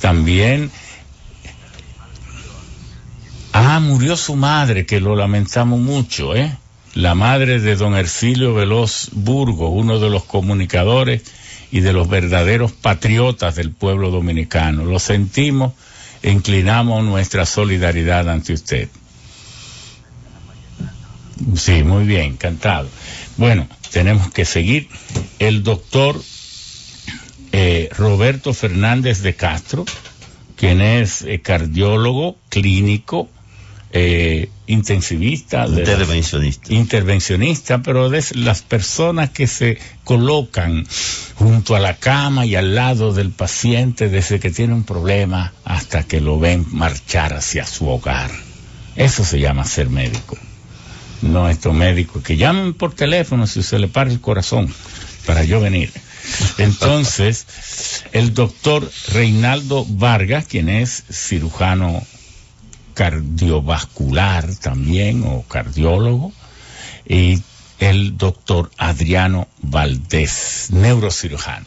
[0.00, 0.70] También.
[3.52, 6.56] Ah, murió su madre, que lo lamentamos mucho, ¿eh?
[6.94, 11.22] La madre de don Ercilio Veloz Burgo, uno de los comunicadores
[11.70, 14.84] y de los verdaderos patriotas del pueblo dominicano.
[14.84, 15.72] Lo sentimos,
[16.22, 18.88] inclinamos nuestra solidaridad ante usted.
[21.56, 22.88] Sí, muy bien, encantado.
[23.36, 24.88] Bueno, tenemos que seguir.
[25.38, 26.20] El doctor
[27.52, 29.84] eh, Roberto Fernández de Castro,
[30.56, 33.28] quien es eh, cardiólogo clínico,
[33.92, 36.72] eh, intensivista, intervencionista.
[36.72, 40.86] intervencionista, pero de las personas que se colocan
[41.36, 46.02] junto a la cama y al lado del paciente desde que tiene un problema hasta
[46.02, 48.30] que lo ven marchar hacia su hogar.
[48.96, 50.36] Eso se llama ser médico
[51.22, 54.72] no estos médicos que llamen por teléfono si se le para el corazón
[55.26, 55.92] para yo venir.
[56.58, 57.46] Entonces,
[58.12, 62.02] el doctor Reinaldo Vargas, quien es cirujano
[62.98, 66.32] cardiovascular también o cardiólogo,
[67.08, 67.40] y
[67.78, 71.66] el doctor Adriano Valdés, neurocirujano.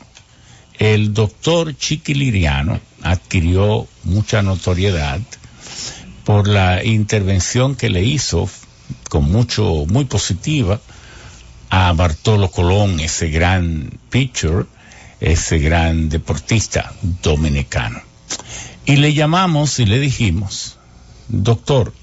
[0.77, 5.21] El doctor Chiquiliriano adquirió mucha notoriedad
[6.25, 8.49] por la intervención que le hizo
[9.07, 10.81] con mucho, muy positiva
[11.69, 14.65] a Bartolo Colón, ese gran pitcher,
[15.21, 16.91] ese gran deportista
[17.23, 18.01] dominicano.
[18.85, 20.77] Y le llamamos y le dijimos,
[21.31, 21.93] doctor,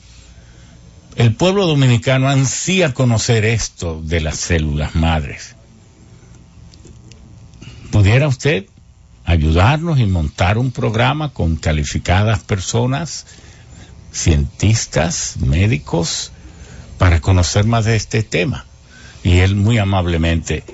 [1.17, 5.57] el pueblo dominicano ansía conocer esto de las células madres.
[7.91, 8.67] ¿Pudiera usted
[9.29, 13.27] ayudarnos y montar un programa con calificadas personas,
[14.11, 16.33] cientistas, médicos,
[16.97, 18.65] para conocer más de este tema.
[19.23, 20.65] Y él muy amablemente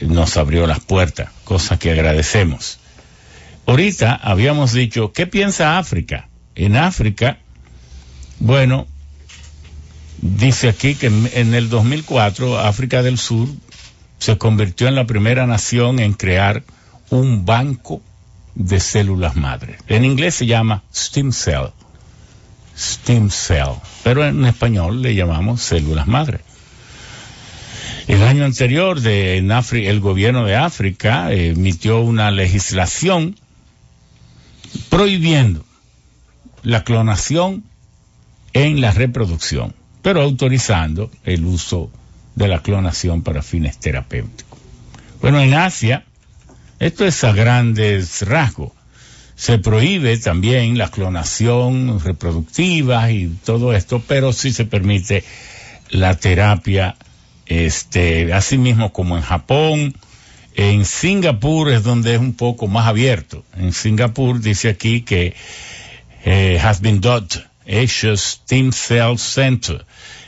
[0.00, 2.78] nos abrió las puertas, cosa que agradecemos.
[3.66, 6.28] Ahorita habíamos dicho, ¿qué piensa África?
[6.54, 7.38] En África,
[8.42, 8.86] bueno,
[10.20, 13.48] dice aquí que en el 2004 África del Sur
[14.18, 16.64] se convirtió en la primera nación en crear
[17.10, 18.02] un banco
[18.56, 19.78] de células madres.
[19.86, 21.68] En inglés se llama stem cell
[22.76, 26.40] stem cell, pero en español le llamamos células madre.
[28.08, 33.36] El año anterior de, en el gobierno de África emitió una legislación
[34.88, 35.64] prohibiendo
[36.64, 37.64] la clonación
[38.52, 41.90] en la reproducción, pero autorizando el uso
[42.34, 44.58] de la clonación para fines terapéuticos.
[45.20, 46.04] Bueno, en Asia,
[46.78, 48.72] esto es a grandes rasgos.
[49.34, 55.24] Se prohíbe también la clonación reproductiva y todo esto, pero sí se permite
[55.90, 56.96] la terapia,
[57.46, 59.94] este, así mismo como en Japón.
[60.54, 63.44] En Singapur es donde es un poco más abierto.
[63.56, 65.34] En Singapur dice aquí que
[66.24, 67.26] eh, has been done
[67.66, 69.84] Asia's Stem Cell Center.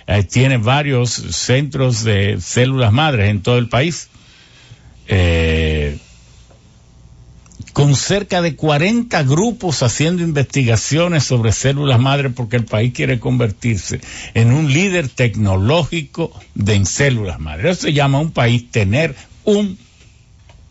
[0.07, 4.09] Eh, tiene varios centros de células madres en todo el país.
[5.07, 5.99] Eh,
[7.73, 14.01] con cerca de 40 grupos haciendo investigaciones sobre células madre porque el país quiere convertirse
[14.35, 17.71] en un líder tecnológico de en células madre.
[17.71, 19.77] Eso se llama un país tener un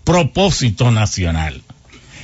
[0.05, 1.61] propósito nacional.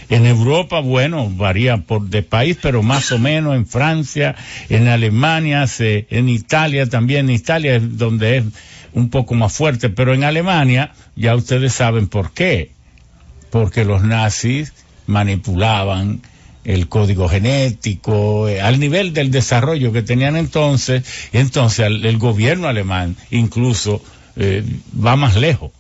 [0.09, 4.35] En Europa, bueno, varía por de país, pero más o menos en Francia,
[4.69, 7.29] en Alemania, en Italia también.
[7.29, 8.45] En Italia es donde es
[8.93, 12.71] un poco más fuerte, pero en Alemania ya ustedes saben por qué
[13.49, 14.73] porque los nazis
[15.07, 16.21] manipulaban
[16.63, 23.15] el código genético eh, al nivel del desarrollo que tenían entonces, entonces el, gobierno alemán
[23.31, 24.03] incluso
[24.35, 24.63] eh,
[25.03, 25.71] va más lejos.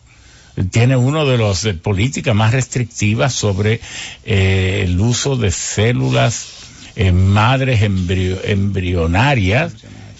[0.71, 3.79] Tiene una de las eh, políticas más restrictivas sobre
[4.25, 6.47] el uso de células
[7.13, 9.73] madres embrionarias,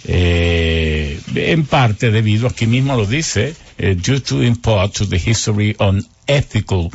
[0.05, 6.89] en parte debido, aquí mismo lo dice, due to import to the history on ethical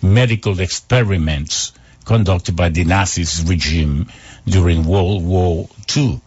[0.00, 1.74] medical experiments
[2.06, 4.06] conducted by the Nazis regime
[4.46, 6.20] during World War II.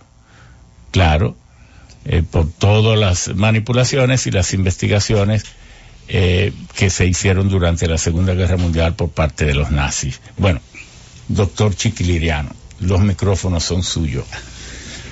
[0.92, 1.36] Claro,
[2.06, 5.46] eh, por todas las manipulaciones y las investigaciones
[6.10, 10.20] eh, que se hicieron durante la Segunda Guerra Mundial por parte de los nazis.
[10.38, 10.60] Bueno,
[11.28, 14.26] doctor Chiquiliriano, los micrófonos son suyos.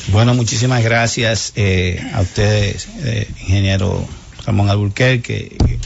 [0.09, 4.07] Bueno, muchísimas gracias eh, a ustedes, eh, ingeniero
[4.45, 5.79] Ramón Alburquerque, que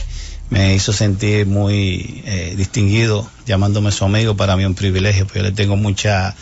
[0.48, 5.44] me hizo sentir muy eh, distinguido llamándome su amigo, para mí un privilegio, porque yo
[5.46, 6.36] le tengo mucha,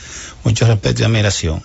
[0.44, 1.62] mucho respeto y admiración.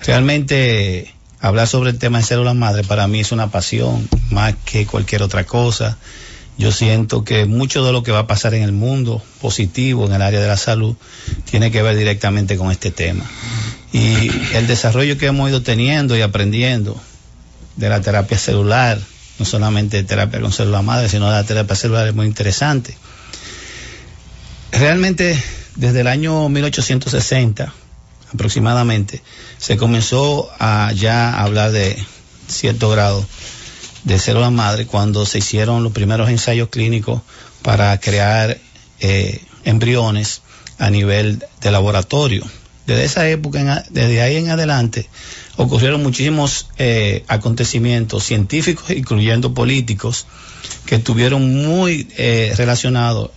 [0.00, 4.86] Realmente hablar sobre el tema de células madre para mí es una pasión más que
[4.86, 5.98] cualquier otra cosa.
[6.56, 10.12] Yo siento que mucho de lo que va a pasar en el mundo positivo en
[10.12, 10.94] el área de la salud
[11.50, 13.24] tiene que ver directamente con este tema.
[13.92, 17.00] Y el desarrollo que hemos ido teniendo y aprendiendo
[17.76, 19.00] de la terapia celular,
[19.38, 22.96] no solamente terapia con célula madre, sino de la terapia celular es muy interesante.
[24.70, 25.42] Realmente
[25.74, 27.72] desde el año 1860
[28.32, 29.22] aproximadamente
[29.58, 31.96] se comenzó a ya hablar de
[32.48, 33.24] cierto grado
[34.04, 37.22] de célula madre cuando se hicieron los primeros ensayos clínicos
[37.62, 38.58] para crear
[39.00, 40.42] eh, embriones
[40.78, 42.44] a nivel de laboratorio
[42.86, 45.08] desde esa época, desde ahí en adelante,
[45.56, 50.26] ocurrieron muchísimos eh, acontecimientos científicos, incluyendo políticos,
[50.84, 53.30] que estuvieron muy eh, relacionados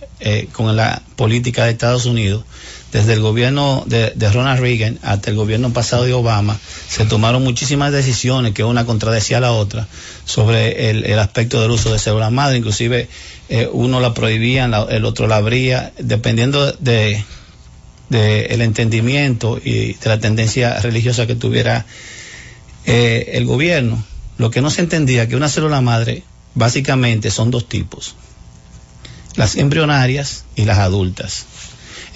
[0.52, 2.44] con la política de Estados Unidos.
[2.92, 6.58] Desde el gobierno de, Ronald Reagan hasta el gobierno pasado de Obama,
[6.88, 9.86] se tomaron muchísimas decisiones que una contradecía a la otra
[10.24, 12.56] sobre el, aspecto del uso de células madre.
[12.56, 13.08] Inclusive
[13.72, 17.22] uno la prohibía, el otro la abría, dependiendo de
[18.08, 21.86] del entendimiento y de la tendencia religiosa que tuviera
[22.86, 24.02] eh, el gobierno.
[24.38, 26.22] Lo que no se entendía que una célula madre
[26.54, 28.14] básicamente son dos tipos,
[29.36, 31.46] las embrionarias y las adultas.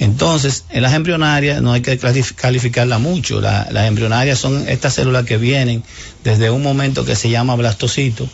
[0.02, 3.40] Entonces, en las embrionarias no hay que calificarla mucho.
[3.40, 5.84] las embrionarias son estas células que vienen
[6.24, 8.28] desde un momento que se llama blastocito,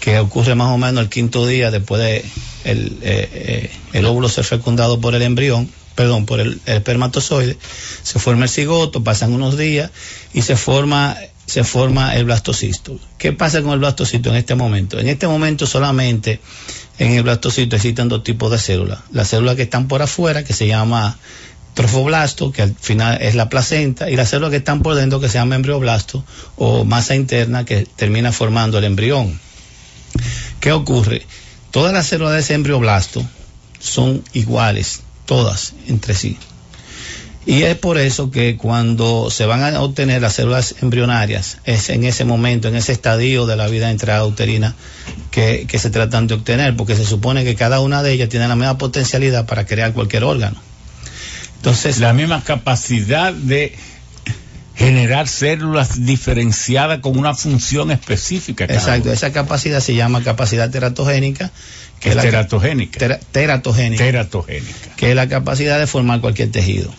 [0.00, 2.22] que ocurre más o menos el quinto día después de
[2.64, 7.56] el, eh, eh, el óvulo ser fecundado por el embrión perdón, por el, espermatozoide,
[8.02, 9.90] se forma el cigoto, pasan unos días
[10.32, 11.16] y se forma,
[11.46, 12.98] se forma el blastocisto.
[13.18, 14.98] ¿Qué pasa con el blastocisto en este momento?
[14.98, 16.40] En este momento solamente
[16.98, 19.00] en el blastocito existen dos tipos de células.
[19.12, 21.18] Las células que están por afuera, que se llama
[21.74, 25.28] trofoblasto, que al final es la placenta, y las células que están por dentro, que
[25.28, 26.24] se llama embrioblasto,
[26.56, 29.38] o masa interna, que termina formando el embrión.
[30.60, 31.26] ¿Qué ocurre?
[31.72, 33.24] Todas las células de ese embrioblasto
[33.80, 36.38] son iguales, todas entre sí.
[37.46, 42.04] Y es por eso que cuando se van a obtener las células embrionarias, es en
[42.04, 44.74] ese momento, en ese estadio de la vida intrauterina
[45.30, 48.48] que, que se tratan de obtener, porque se supone que cada una de ellas tiene
[48.48, 50.56] la misma potencialidad para crear cualquier órgano.
[51.56, 53.74] Entonces, la misma capacidad de
[54.74, 58.64] generar células diferenciadas con una función específica.
[58.64, 61.50] Exacto, esa capacidad se llama capacidad teratogénica
[62.00, 62.98] que es teratogénica.
[63.32, 64.04] teratogénica.
[64.04, 64.96] Teratogénica.
[64.96, 66.92] Que es la capacidad de formar cualquier tejido.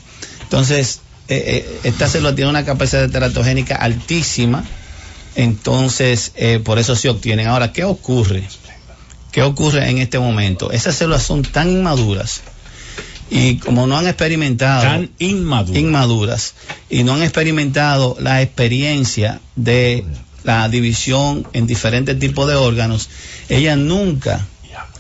[0.55, 4.63] Entonces, eh, eh, esta célula tiene una capacidad teratogénica altísima,
[5.35, 7.47] entonces eh, por eso se obtienen.
[7.47, 8.47] Ahora, ¿qué ocurre?
[9.33, 10.71] ¿Qué ocurre en este momento?
[10.71, 12.39] Esas células son tan inmaduras
[13.29, 15.77] y como no han experimentado tan inmaduras.
[15.77, 16.53] inmaduras
[16.89, 20.05] y no han experimentado la experiencia de
[20.45, 23.09] la división en diferentes tipos de órganos,
[23.49, 24.47] ellas nunca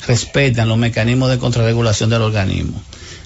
[0.05, 2.83] respetan los mecanismos de contrarregulación del organismo.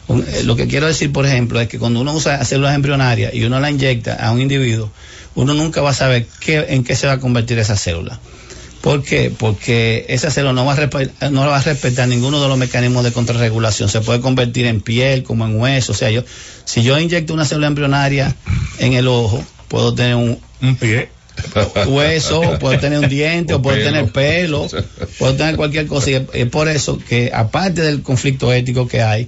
[0.09, 3.43] Eh, lo que quiero decir, por ejemplo, es que cuando uno usa células embrionarias y
[3.43, 4.91] uno la inyecta a un individuo,
[5.35, 8.19] uno nunca va a saber qué, en qué se va a convertir esa célula.
[8.81, 9.31] ¿Por qué?
[9.35, 13.03] Porque esa célula no va, a respetar, no va a respetar ninguno de los mecanismos
[13.03, 13.89] de contrarregulación.
[13.89, 15.91] Se puede convertir en piel, como en hueso.
[15.91, 16.23] O sea, yo,
[16.63, 18.35] si yo inyecto una célula embrionaria
[18.79, 21.09] en el ojo, puedo tener un, un pie
[21.87, 24.67] hueso, puedo tener un diente, o, puedo tener pelo,
[25.17, 26.09] puedo tener cualquier cosa.
[26.11, 29.27] Y es por eso que, aparte del conflicto ético que hay,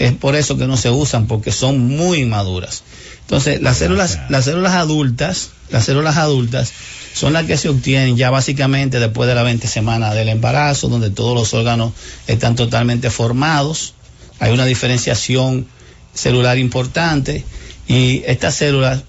[0.00, 2.82] es por eso que no se usan, porque son muy inmaduras.
[3.20, 6.72] Entonces, las células, las células adultas, las células adultas
[7.12, 11.10] son las que se obtienen ya básicamente después de la 20 semanas del embarazo, donde
[11.10, 11.92] todos los órganos
[12.26, 13.92] están totalmente formados.
[14.38, 15.66] Hay una diferenciación
[16.14, 17.44] celular importante
[17.86, 19.02] y estas células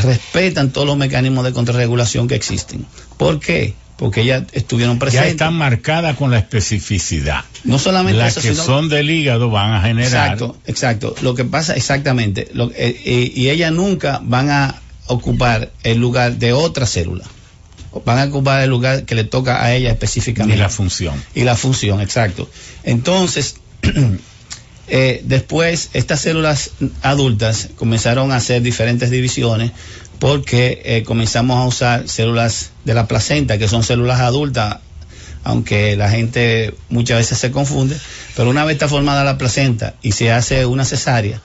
[0.00, 2.86] respetan todos los mecanismos de contrarregulación que existen.
[3.16, 3.74] ¿Por qué?
[3.96, 5.26] Porque ya estuvieron presentes.
[5.26, 7.44] Ya están marcadas con la especificidad.
[7.62, 10.32] No solamente las que son del hígado van a generar.
[10.32, 11.14] Exacto, exacto.
[11.22, 12.48] Lo que pasa exactamente.
[12.52, 17.24] Lo, eh, eh, y ellas nunca van a ocupar el lugar de otra célula.
[18.04, 20.56] van a ocupar el lugar que le toca a ella específicamente.
[20.56, 21.22] Y la función.
[21.34, 22.50] Y la función, exacto.
[22.82, 23.56] Entonces,
[24.88, 26.72] eh, después estas células
[27.02, 29.70] adultas comenzaron a hacer diferentes divisiones
[30.18, 34.78] porque eh, comenzamos a usar células de la placenta, que son células adultas,
[35.42, 37.96] aunque la gente muchas veces se confunde,
[38.36, 41.40] pero una vez está formada la placenta y se hace una cesárea,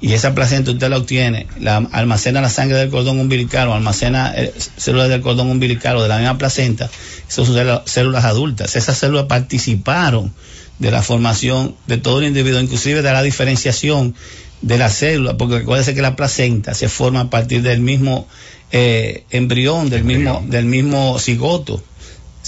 [0.00, 4.32] y esa placenta usted la obtiene, la almacena la sangre del cordón umbilical o almacena
[4.36, 6.88] eh, células del cordón umbilical o de la misma placenta,
[7.28, 8.76] esas son células adultas.
[8.76, 10.32] Esas células participaron
[10.78, 14.14] de la formación de todo el individuo, inclusive de la diferenciación
[14.62, 18.26] de la célula, porque recuérdese que la placenta se forma a partir del mismo
[18.72, 21.82] eh, embrión, del mismo, del mismo cigoto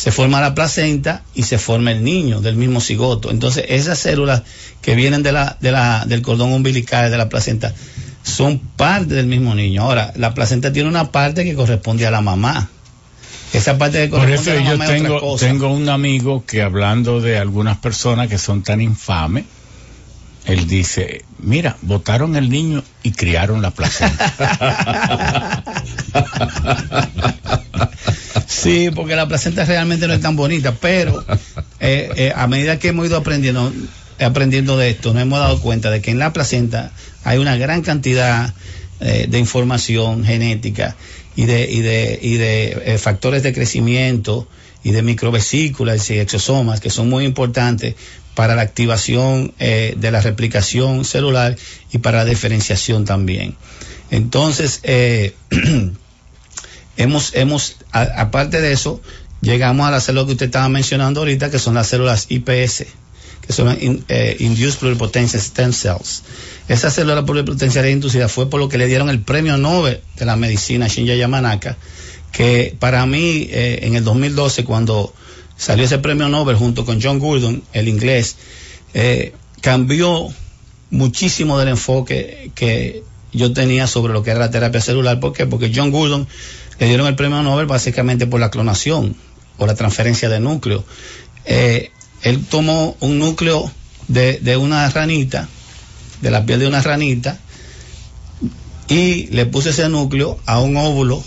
[0.01, 3.31] se forma la placenta y se forma el niño del mismo cigoto.
[3.31, 4.45] Entonces, esas células
[4.81, 7.75] que vienen de la, de la, del cordón umbilical, de la placenta,
[8.23, 9.83] son parte del mismo niño.
[9.83, 12.71] Ahora, la placenta tiene una parte que corresponde a la mamá.
[13.53, 15.47] Esa parte que corresponde a la mamá yo tengo, es otra cosa.
[15.47, 19.45] tengo un amigo que hablando de algunas personas que son tan infames,
[20.53, 25.65] él dice, mira, votaron el niño y criaron la placenta.
[28.47, 31.25] Sí, porque la placenta realmente no es tan bonita, pero
[31.79, 33.73] eh, eh, a medida que hemos ido aprendiendo,
[34.21, 36.93] aprendiendo de esto, nos hemos dado cuenta de que en la placenta
[37.25, 38.53] hay una gran cantidad
[39.01, 40.95] eh, de información genética
[41.37, 44.47] y de, y de, y de factores de crecimiento
[44.83, 47.95] y de microvesículas y exosomas que son muy importantes
[48.35, 51.57] para la activación de la replicación celular
[51.93, 53.57] y para la diferenciación también.
[54.11, 54.81] Entonces,
[56.97, 59.01] hemos, hemos, aparte de eso,
[59.41, 62.87] llegamos a las células que usted estaba mencionando ahorita, que son las células IPS,
[63.47, 63.77] que son
[64.09, 66.23] eh, Induced Pluripotencial Stem Cells.
[66.69, 70.37] Esa célula pluripotencial inducida fue por lo que le dieron el premio Nobel de la
[70.37, 71.77] medicina Shinya Yamanaka,
[72.33, 75.13] que para mí eh, en el 2012 cuando
[75.57, 78.37] salió ese premio Nobel junto con John Gurdon, el inglés,
[78.95, 80.29] eh, cambió
[80.91, 83.03] muchísimo del enfoque que
[83.33, 85.21] yo tenía sobre lo que era la terapia celular.
[85.21, 85.47] ¿Por qué?
[85.47, 86.27] Porque John Gurdon
[86.79, 89.15] le dieron el premio Nobel básicamente por la clonación
[89.59, 90.85] o la transferencia de núcleo.
[91.45, 91.91] Eh,
[92.23, 93.71] él tomó un núcleo
[94.09, 95.49] de, una ranita,
[96.21, 97.39] de la piel de una ranita,
[98.89, 101.23] y le puso ese núcleo a un óvulo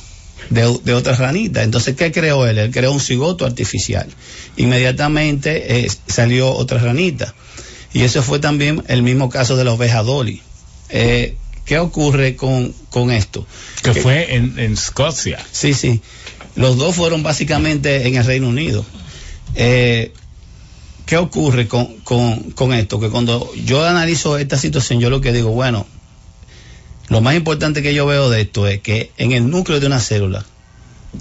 [0.49, 1.63] de, otra ranita.
[1.63, 2.57] Entonces, ¿qué creó él?
[2.57, 4.07] Él creó un cigoto artificial.
[4.57, 7.33] Inmediatamente eh, salió otra ranita.
[7.93, 10.41] Y eso fue también el mismo caso de la oveja Dolly.
[10.89, 11.35] Eh,
[11.65, 12.73] ¿Qué ocurre con,
[13.11, 13.47] esto?
[13.81, 15.39] Que, fue en, Escocia.
[15.51, 16.01] Sí, sí.
[16.55, 18.85] Los dos fueron básicamente en el Reino Unido.
[19.55, 20.11] Eh,
[21.05, 22.99] ¿Qué ocurre con, con, esto?
[22.99, 25.85] Que cuando yo analizo esta situación, yo lo que digo, bueno,
[27.13, 29.99] lo más importante que yo veo de esto es que en el núcleo de una
[29.99, 30.43] célula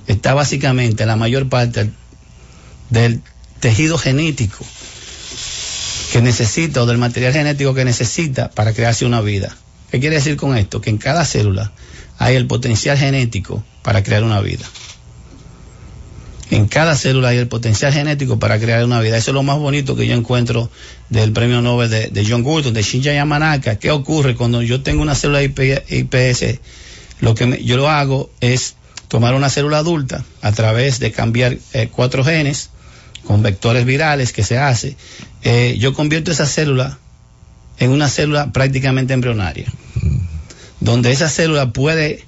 [0.07, 1.91] está básicamente la mayor parte
[2.89, 3.21] del
[3.61, 4.65] tejido genético
[6.11, 9.55] que necesita o del material genético que necesita para crearse una vida.
[9.91, 10.81] ¿Qué quiere decir con esto?
[10.81, 11.73] Que en cada célula
[12.17, 14.65] hay el potencial genético para crear una vida.
[16.53, 19.17] En cada célula hay el potencial genético para crear una vida.
[19.17, 20.71] Eso es lo más bonito que yo encuentro
[21.09, 23.77] del premio Nobel de, John Gurdon, de Shinya Yamanaka.
[23.77, 26.59] ¿Qué ocurre cuando yo tengo una célula IPS?
[27.21, 28.75] Lo que yo lo hago es
[29.09, 32.69] tomar una célula adulta a través de cambiar eh, cuatro genes
[33.25, 34.95] con vectores virales que se hace.
[35.45, 36.99] Eh, yo convierto esa célula
[37.79, 39.73] en una célula prácticamente embrionaria,
[40.81, 42.27] donde esa célula puede,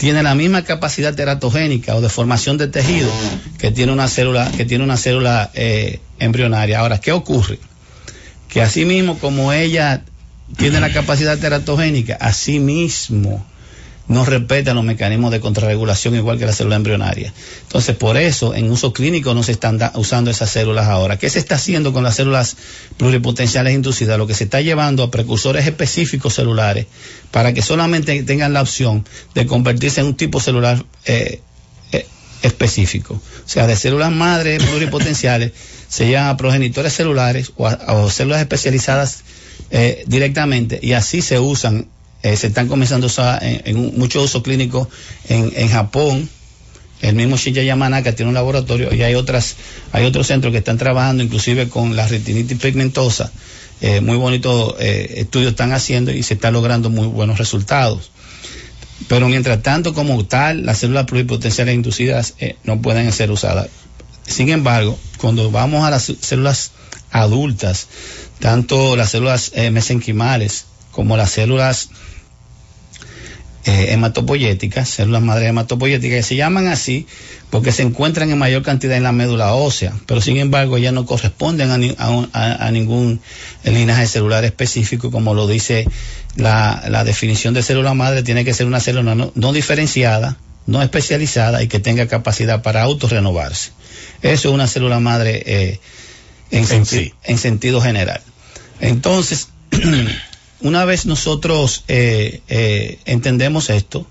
[0.00, 3.12] tiene la misma capacidad teratogénica o de formación de tejido
[3.58, 6.78] que tiene una célula, que tiene una célula eh, embrionaria.
[6.78, 7.58] Ahora, ¿qué ocurre?
[8.48, 10.02] Que así mismo como ella
[10.56, 13.44] tiene la capacidad teratogénica, así mismo
[14.10, 17.32] no respeta los mecanismos de contrarregulación igual que la célula embrionaria.
[17.62, 21.16] Entonces, por eso, en uso clínico no se están usando esas células ahora.
[21.16, 22.56] ¿Qué se está haciendo con las células
[22.96, 24.18] pluripotenciales inducidas?
[24.18, 26.86] Lo que se está llevando a precursores específicos celulares
[27.30, 29.06] para que solamente tengan la opción
[29.36, 31.40] de convertirse en un tipo celular eh,
[31.92, 32.04] eh,
[32.42, 33.14] específico.
[33.14, 35.52] O sea, de células madres pluripotenciales
[35.88, 39.22] se llaman progenitores celulares o, células especializadas
[39.70, 41.86] eh, directamente y así se usan
[42.22, 44.88] eh, se están comenzando a usar en, mucho uso clínico
[45.28, 46.28] en, Japón.
[47.00, 49.56] El mismo Shinya Yamanaka tiene un laboratorio y hay otras,
[49.92, 53.32] hay otros centros que están trabajando inclusive con la retinitis pigmentosa.
[53.80, 58.10] Eh, muy bonitos eh, estudios están haciendo y se están logrando muy buenos resultados.
[59.08, 63.68] Pero mientras tanto, como tal, las células pluripotenciales inducidas no pueden ser usadas.
[64.26, 66.72] Sin embargo, cuando vamos a las células
[67.10, 67.86] adultas,
[68.40, 71.88] tanto las células mesenquimales como las células
[73.66, 77.06] eh, hematopoyéticas, células madre hematopoyéticas, que se llaman así
[77.50, 81.04] porque se encuentran en mayor cantidad en la médula ósea, pero sin embargo ya no
[81.04, 83.20] corresponden a, ningún
[83.64, 85.86] linaje celular específico, como lo dice
[86.36, 91.68] la, definición de célula madre, tiene que ser una célula no, diferenciada, no especializada y
[91.68, 93.72] que tenga capacidad para autorrenovarse.
[94.22, 95.80] Eso es una célula madre eh,
[96.50, 96.64] en,
[97.24, 98.22] en sentido general.
[98.80, 99.48] Entonces,
[100.62, 104.06] una vez nosotros eh, eh, entendemos esto,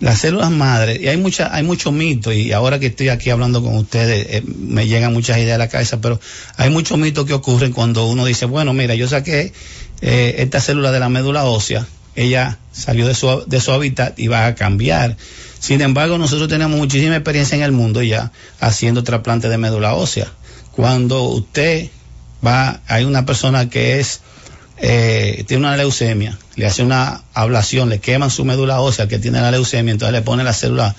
[0.00, 3.62] las células madres, y hay mucha, hay mucho mito, y ahora que estoy aquí hablando
[3.62, 6.20] con ustedes, eh, me llegan muchas ideas a la cabeza, pero
[6.56, 9.52] hay muchos mitos que ocurren cuando uno dice, bueno, mira, yo saqué
[10.00, 14.46] esta célula de la médula ósea, ella salió de su, de su hábitat y va
[14.46, 15.16] a cambiar.
[15.58, 20.28] Sin embargo, nosotros tenemos muchísima experiencia en el mundo ya haciendo trasplante de médula ósea.
[20.72, 21.90] Cuando usted
[22.44, 24.20] va, hay una persona que es
[24.80, 29.40] eh, tiene una leucemia, le hace una ablación, le queman su médula ósea que tiene
[29.40, 30.94] la leucemia, entonces le pone la célula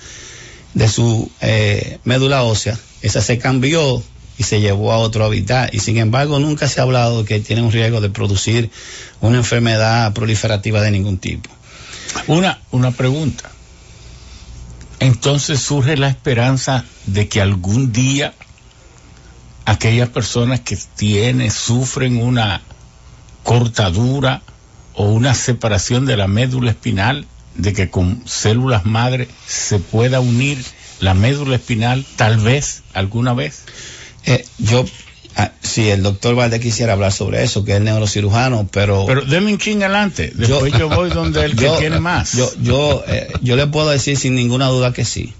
[0.74, 4.02] de su eh, médula ósea, esa se cambió
[4.38, 7.62] y se llevó a otro hábitat y sin embargo nunca se ha hablado que tiene
[7.62, 8.70] un riesgo de producir
[9.20, 11.50] una enfermedad proliferativa de ningún tipo.
[12.26, 13.50] Una, una pregunta.
[14.98, 18.34] Entonces surge la esperanza de que algún día
[19.64, 22.60] aquellas personas que tienen, sufren una
[23.50, 24.42] cortadura
[24.94, 27.26] o una separación de la médula espinal,
[27.56, 30.64] de que con células madre se pueda unir
[31.00, 33.62] la médula espinal tal vez alguna vez?
[34.24, 34.84] Eh, yo,
[35.34, 39.04] ah, si el doctor Valde quisiera hablar sobre eso, que es neurocirujano, pero...
[39.04, 42.34] Pero déme un ching adelante, después yo, voy donde el que tiene más.
[42.34, 45.34] Yo, yo, eh, yo le puedo decir sin ninguna duda que sí.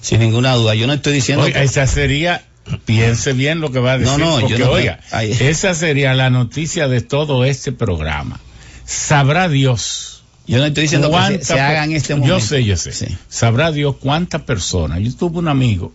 [0.00, 0.74] Sin ninguna duda.
[0.74, 1.44] Yo no estoy diciendo...
[1.44, 1.62] que...
[1.62, 2.42] esa sería
[2.84, 4.18] piense bien lo que va a decir.
[4.18, 8.40] No, no, porque, oiga, esa sería la noticia de todo este programa.
[8.84, 10.22] Sabrá Dios.
[10.46, 12.38] Yo no estoy diciendo que se, hagan este momento.
[12.38, 13.16] Yo sé, yo sé.
[13.28, 15.00] Sabrá Dios cuántas personas.
[15.00, 15.92] Yo tuve un amigo,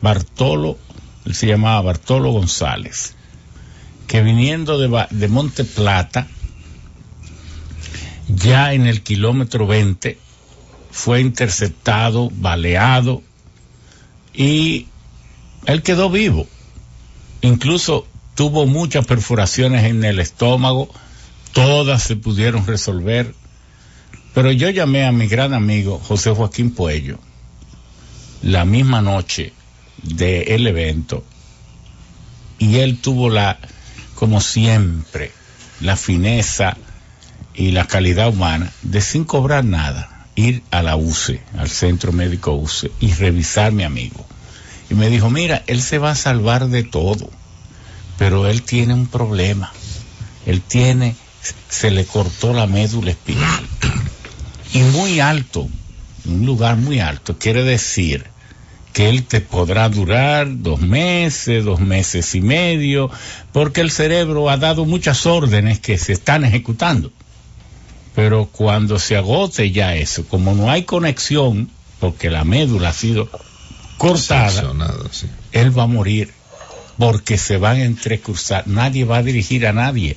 [0.00, 0.78] Bartolo,
[1.26, 3.14] él se llamaba Bartolo González,
[4.06, 6.26] que viniendo de, de Monte Plata,
[8.28, 10.18] ya en el kilómetro 20,
[10.90, 13.22] fue interceptado, baleado
[14.32, 14.86] y
[15.66, 16.46] él quedó vivo.
[17.40, 20.88] Incluso tuvo muchas perforaciones en el estómago,
[21.52, 23.34] todas se pudieron resolver.
[24.34, 27.18] Pero yo llamé a mi gran amigo José Joaquín Puello
[28.42, 29.52] la misma noche
[30.02, 31.24] del evento
[32.58, 33.58] y él tuvo la,
[34.14, 35.32] como siempre,
[35.80, 36.76] la fineza
[37.54, 42.52] y la calidad humana de sin cobrar nada, ir a la UCE, al Centro Médico
[42.52, 44.26] UCE y revisar mi amigo
[44.90, 47.30] y me dijo, mira, él se va a salvar de todo,
[48.18, 49.72] pero él tiene un problema.
[50.46, 51.16] Él tiene,
[51.68, 53.64] se le cortó la médula espinal.
[54.72, 55.68] Y muy alto,
[56.26, 58.26] un lugar muy alto, quiere decir
[58.92, 63.10] que él te podrá durar dos meses, dos meses y medio,
[63.52, 67.10] porque el cerebro ha dado muchas órdenes que se están ejecutando.
[68.14, 73.28] Pero cuando se agote ya eso, como no hay conexión, porque la médula ha sido
[74.04, 74.74] cortada,
[75.52, 76.32] él va a morir
[76.98, 78.66] porque se van a entrecruzar.
[78.66, 80.16] Nadie va a dirigir a nadie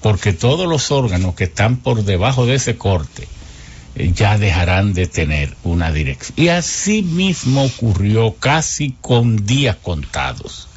[0.00, 3.28] porque todos los órganos que están por debajo de ese corte
[3.94, 6.34] eh, ya dejarán de tener una dirección.
[6.36, 10.68] Y así mismo ocurrió casi con días contados.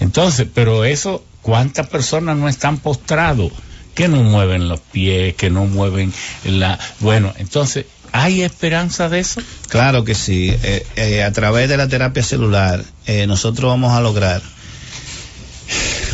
[0.00, 3.52] Entonces, pero eso, ¿cuántas personas no están postrados?
[3.94, 6.12] Que no mueven los pies, que no mueven
[6.44, 6.78] la...
[7.00, 7.86] Bueno, entonces,
[8.16, 9.42] ¿Hay esperanza de eso?
[9.68, 10.48] Claro que sí.
[10.62, 14.40] Eh, eh, a través de la terapia celular, eh, nosotros vamos a lograr.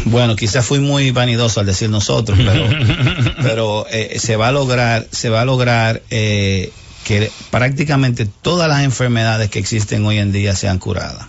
[0.06, 2.66] Bueno, quizás fui muy vanidoso al decir nosotros, pero,
[3.42, 3.86] pero
[4.16, 10.04] se va a lograr, se va a lograr que prácticamente todas las enfermedades que existen
[10.04, 11.26] hoy en día sean curadas.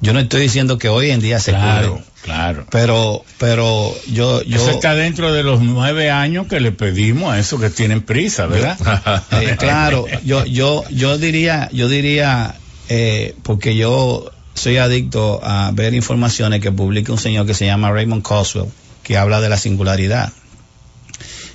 [0.00, 2.02] Yo no estoy diciendo que hoy en día se claro.
[2.24, 2.66] Claro.
[2.70, 4.56] Pero, pero yo, yo.
[4.56, 8.46] Eso está dentro de los nueve años que le pedimos a esos que tienen prisa,
[8.46, 8.78] ¿verdad?
[9.30, 12.54] Eh, claro, yo, yo, yo diría, yo diría,
[12.88, 17.90] eh, porque yo soy adicto a ver informaciones que publica un señor que se llama
[17.90, 18.68] Raymond Coswell,
[19.02, 20.32] que habla de la singularidad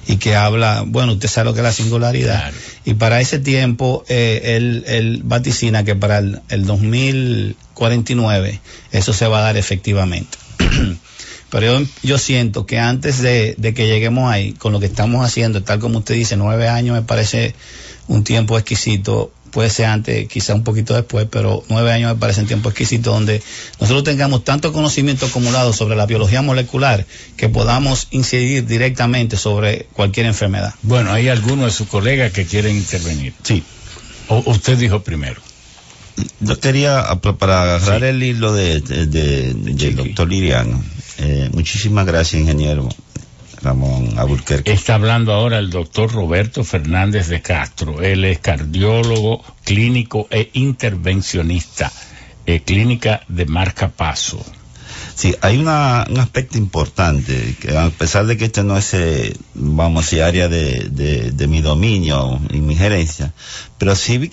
[0.08, 2.52] y que habla, bueno, usted sabe lo que es la singularidad.
[2.86, 8.60] Y para ese tiempo, eh, él, él, vaticina que para el, el 2049
[8.92, 10.38] eso se va a dar efectivamente.
[11.50, 15.80] Pero yo, siento que antes de, que lleguemos ahí, con lo que estamos haciendo, tal
[15.80, 17.56] como usted dice, nueve años me parece
[18.08, 22.42] un tiempo exquisito puede ser antes, quizá un poquito después, pero nueve años me parece
[22.42, 23.42] un tiempo exquisito donde
[23.80, 27.06] nosotros tengamos tanto conocimiento acumulado sobre la biología molecular
[27.36, 30.74] que podamos incidir directamente sobre cualquier enfermedad.
[30.84, 33.34] Bueno, hay algunos de sus colegas que quieren intervenir.
[33.44, 33.64] Sí.
[34.28, 35.42] O, usted dijo primero.
[36.40, 37.04] Yo quería,
[37.38, 40.82] para agarrar el hilo de, del doctor Liriano,
[41.18, 42.88] eh, muchísimas gracias, ingeniero
[43.62, 44.72] Ramón Abulquerque.
[44.72, 48.02] Está hablando ahora el doctor Roberto Fernández de Castro.
[48.02, 51.92] Él es cardiólogo, clínico e intervencionista,
[52.46, 54.44] eh, clínica de marca Paso.
[55.16, 59.36] Sí, hay una, un aspecto importante, que a pesar de que este no es, eh,
[59.54, 63.34] vamos área de, de, de mi dominio y mi gerencia,
[63.78, 64.32] pero sí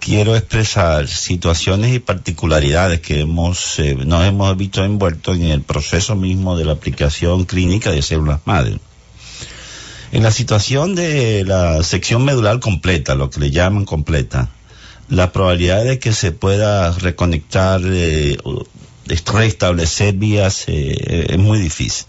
[0.00, 6.16] quiero expresar situaciones y particularidades que hemos, eh, nos hemos visto envueltos en el proceso
[6.16, 8.78] mismo de la aplicación clínica de células madre.
[10.12, 14.48] En la situación de la sección medular completa, lo que le llaman completa,
[15.08, 18.38] la probabilidad de que se pueda reconectar, eh,
[19.06, 22.06] restablecer vías eh, es muy difícil.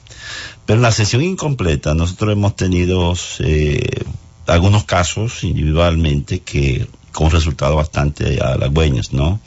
[0.66, 4.04] Pero en la sección incompleta nosotros hemos tenido eh,
[4.48, 9.40] algunos casos individualmente que con resultados bastante halagüeños, ¿no?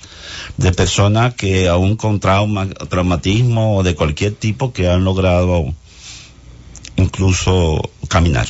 [0.56, 5.72] De personas que aún con trauma, traumatismo o de cualquier tipo que han logrado
[6.96, 8.48] incluso caminar.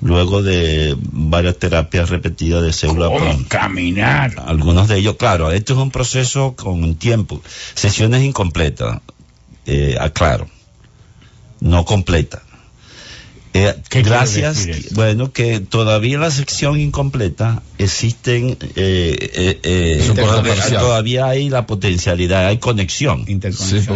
[0.00, 3.12] Luego de varias terapias repetidas de células.
[3.48, 4.42] caminar.
[4.46, 7.40] Algunos de ellos, claro, esto es un proceso con tiempo.
[7.74, 9.00] Sesiones incompletas,
[9.66, 10.48] eh, aclaro.
[11.60, 12.41] No completa
[13.54, 21.50] eh, gracias, bueno, que todavía en la sección incompleta existen, eh, eh, eh todavía hay
[21.50, 23.26] la potencialidad, hay conexión.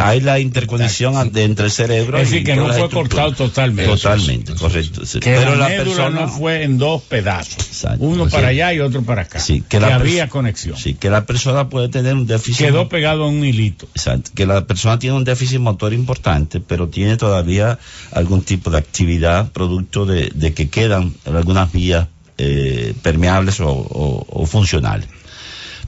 [0.01, 3.91] Hay la interconexión entre el cerebro es decir, que no fue cortado totalmente.
[3.91, 5.03] Totalmente, correcto.
[5.21, 7.87] Pero la, persona no fue en dos pedazos.
[7.99, 9.39] Uno para allá y otro para acá.
[9.39, 10.77] Sí, que, había conexión.
[10.77, 12.67] Sí, que la persona puede tener un déficit.
[12.67, 13.87] Quedó pegado a un hilito.
[13.95, 14.33] Exacto.
[14.35, 17.79] Que la persona tiene un déficit motor importante, pero tiene todavía
[18.13, 25.09] algún tipo de actividad producto de, que quedan algunas vías eh, permeables o, funcionales.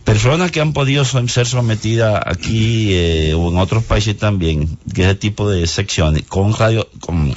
[0.05, 5.15] Personas que han podido ser sometidas aquí eh, o en otros países también, que ese
[5.15, 7.35] tipo de secciones, con, radio, con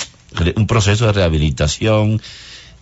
[0.55, 2.21] un proceso de rehabilitación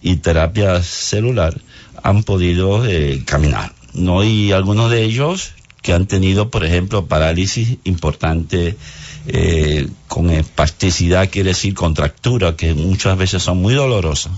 [0.02, 1.60] y terapia celular,
[2.04, 3.74] han podido eh, caminar.
[3.94, 4.24] ¿no?
[4.24, 8.76] Y algunos de ellos que han tenido, por ejemplo, parálisis importante
[9.28, 14.34] eh, con espasticidad, quiere decir contractura, que muchas veces son muy dolorosas,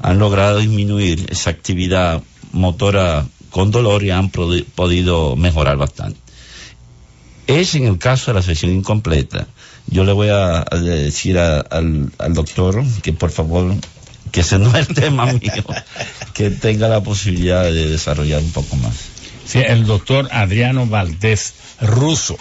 [0.00, 2.22] han logrado disminuir esa actividad
[2.52, 6.18] motora con dolor y han podido mejorar bastante.
[7.46, 9.46] Es en el caso de la sesión incompleta.
[9.86, 13.74] Yo le voy a, decir al, al, doctor que por favor,
[14.30, 15.64] que ese no es el tema mío,
[16.34, 19.11] que tenga la posibilidad de desarrollar un poco más.
[19.52, 22.38] Sí, el doctor Adriano Valdés Russo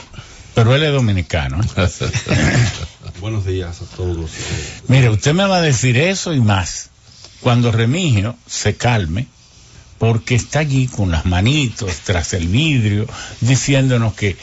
[0.54, 1.62] pero él es dominicano.
[1.78, 1.90] ¿eh?
[3.22, 4.32] Buenos días a todos.
[4.88, 6.90] Mire, usted me va a decir eso y más
[7.42, 9.28] cuando Remigio se calme,
[9.98, 13.08] porque está allí con las manitos tras el vidrio,
[13.40, 14.38] diciéndonos que...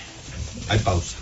[0.69, 1.17] Hay pausa.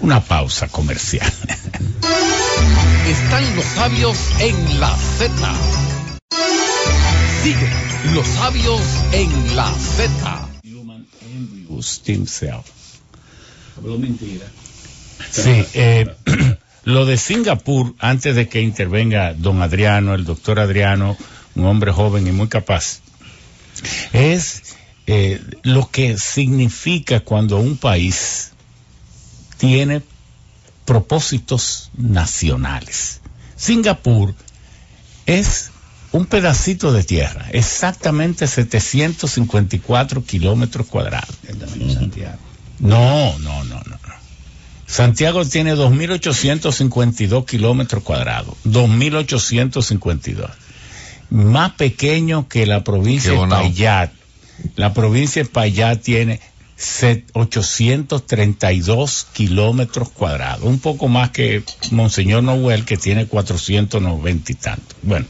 [0.00, 1.26] Una pausa comercial.
[3.06, 5.32] Están los sabios en la Z.
[7.42, 7.68] Sigue
[8.14, 8.82] los sabios
[9.12, 10.49] en la Z.
[13.76, 14.46] Human mentira.
[15.30, 16.14] Sí, eh,
[16.84, 21.16] lo de Singapur, antes de que intervenga don Adriano, el doctor Adriano,
[21.54, 23.00] un hombre joven y muy capaz,
[24.12, 24.76] es
[25.06, 28.52] eh, lo que significa cuando un país
[29.56, 30.02] tiene
[30.84, 33.20] propósitos nacionales.
[33.56, 34.34] Singapur
[35.26, 35.70] es
[36.12, 41.36] un pedacito de tierra, exactamente 754 kilómetros cuadrados.
[41.92, 42.38] Santiago.
[42.80, 44.00] No, no, no, no.
[44.90, 48.56] Santiago tiene 2.852 kilómetros cuadrados.
[48.64, 50.50] 2.852.
[51.30, 54.10] Más pequeño que la provincia de Payat.
[54.74, 56.40] La provincia de Payat tiene
[57.34, 60.64] 832 kilómetros cuadrados.
[60.64, 64.96] Un poco más que Monseñor Noel, que tiene 490 y tanto.
[65.02, 65.26] Bueno,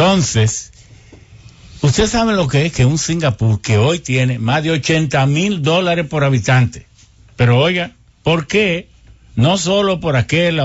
[0.00, 0.72] entonces,
[1.82, 5.62] Usted sabe lo que es que un Singapur que hoy tiene más de 80 mil
[5.62, 6.86] dólares por habitante.
[7.36, 7.92] Pero oiga,
[8.22, 8.88] ¿por qué?
[9.34, 10.60] No solo por aquel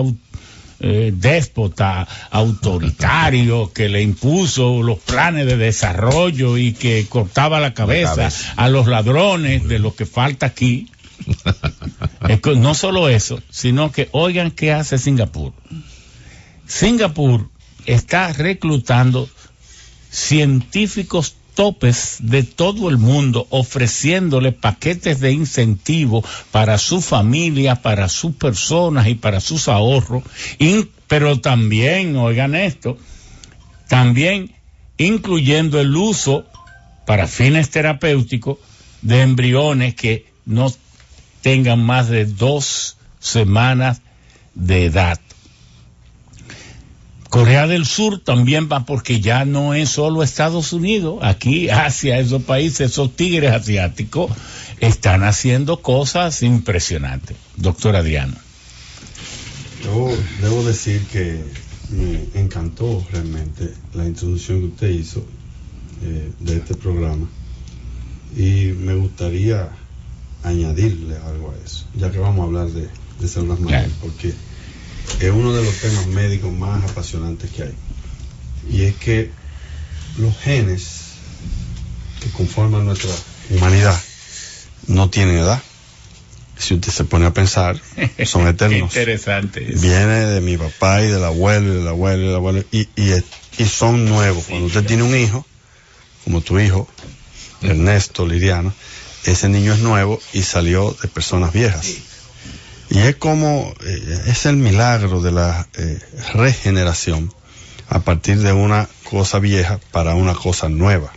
[0.81, 8.29] eh, déspota autoritario que le impuso los planes de desarrollo y que cortaba la cabeza,
[8.57, 10.91] a los ladrones de lo que falta aquí.
[12.57, 15.53] no solo eso, sino que oigan qué hace Singapur.
[16.67, 17.49] Singapur
[17.85, 19.29] está reclutando
[20.09, 28.35] científicos topes de todo el mundo, ofreciéndole paquetes de incentivo para su familia, para sus
[28.35, 30.23] personas y para sus ahorros,
[31.07, 32.97] pero también, oigan esto,
[33.87, 34.53] también
[34.97, 36.45] incluyendo el uso
[37.05, 38.57] para fines terapéuticos
[39.01, 40.73] de embriones que no
[41.41, 44.01] tengan más de dos semanas
[44.55, 45.19] de edad.
[47.35, 52.43] Corea del Sur también va porque ya no es solo Estados Unidos, aquí Asia, esos
[52.43, 54.31] países, esos tigres asiáticos
[54.79, 57.35] están haciendo cosas impresionantes.
[57.57, 58.35] Doctor Adriano.
[59.83, 60.09] Yo
[60.41, 61.43] debo decir que
[61.89, 65.25] me encantó realmente la introducción que usted hizo
[66.03, 67.27] eh, de este programa
[68.35, 69.69] y me gustaría
[70.43, 72.87] añadirle algo a eso, ya que vamos a hablar de,
[73.19, 73.91] de células madre, Claro.
[74.01, 74.33] porque
[75.19, 77.75] es uno de los temas médicos más apasionantes que hay.
[78.69, 79.31] Y es que
[80.17, 80.87] los genes
[82.21, 83.11] que conforman nuestra
[83.49, 83.99] humanidad
[84.87, 85.61] no tienen edad.
[86.57, 87.79] Si usted se pone a pensar,
[88.25, 88.95] son Qué eternos.
[88.95, 89.73] interesante.
[89.73, 89.81] eso.
[89.81, 93.11] Viene de mi papá y del abuelo y del abuelo y del abuelo y, y,
[93.57, 94.45] y son nuevos.
[94.45, 95.45] Cuando usted tiene un hijo,
[96.23, 96.87] como tu hijo,
[97.61, 98.73] Ernesto Liriano,
[99.25, 101.87] ese niño es nuevo y salió de personas viejas.
[102.89, 105.99] Y es como, eh, es el milagro de la eh,
[106.33, 107.33] regeneración
[107.89, 111.11] a partir de una cosa vieja para una cosa nueva.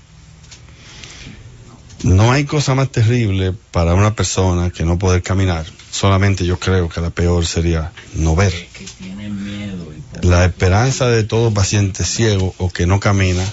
[2.03, 5.67] No hay cosa más terrible para una persona que no poder caminar.
[5.91, 8.55] Solamente yo creo que la peor sería no ver.
[10.23, 13.45] La esperanza de todo paciente ciego o que no camina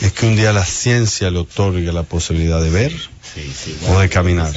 [0.00, 2.92] es que un día la ciencia le otorgue la posibilidad de ver
[3.88, 4.52] o de caminar.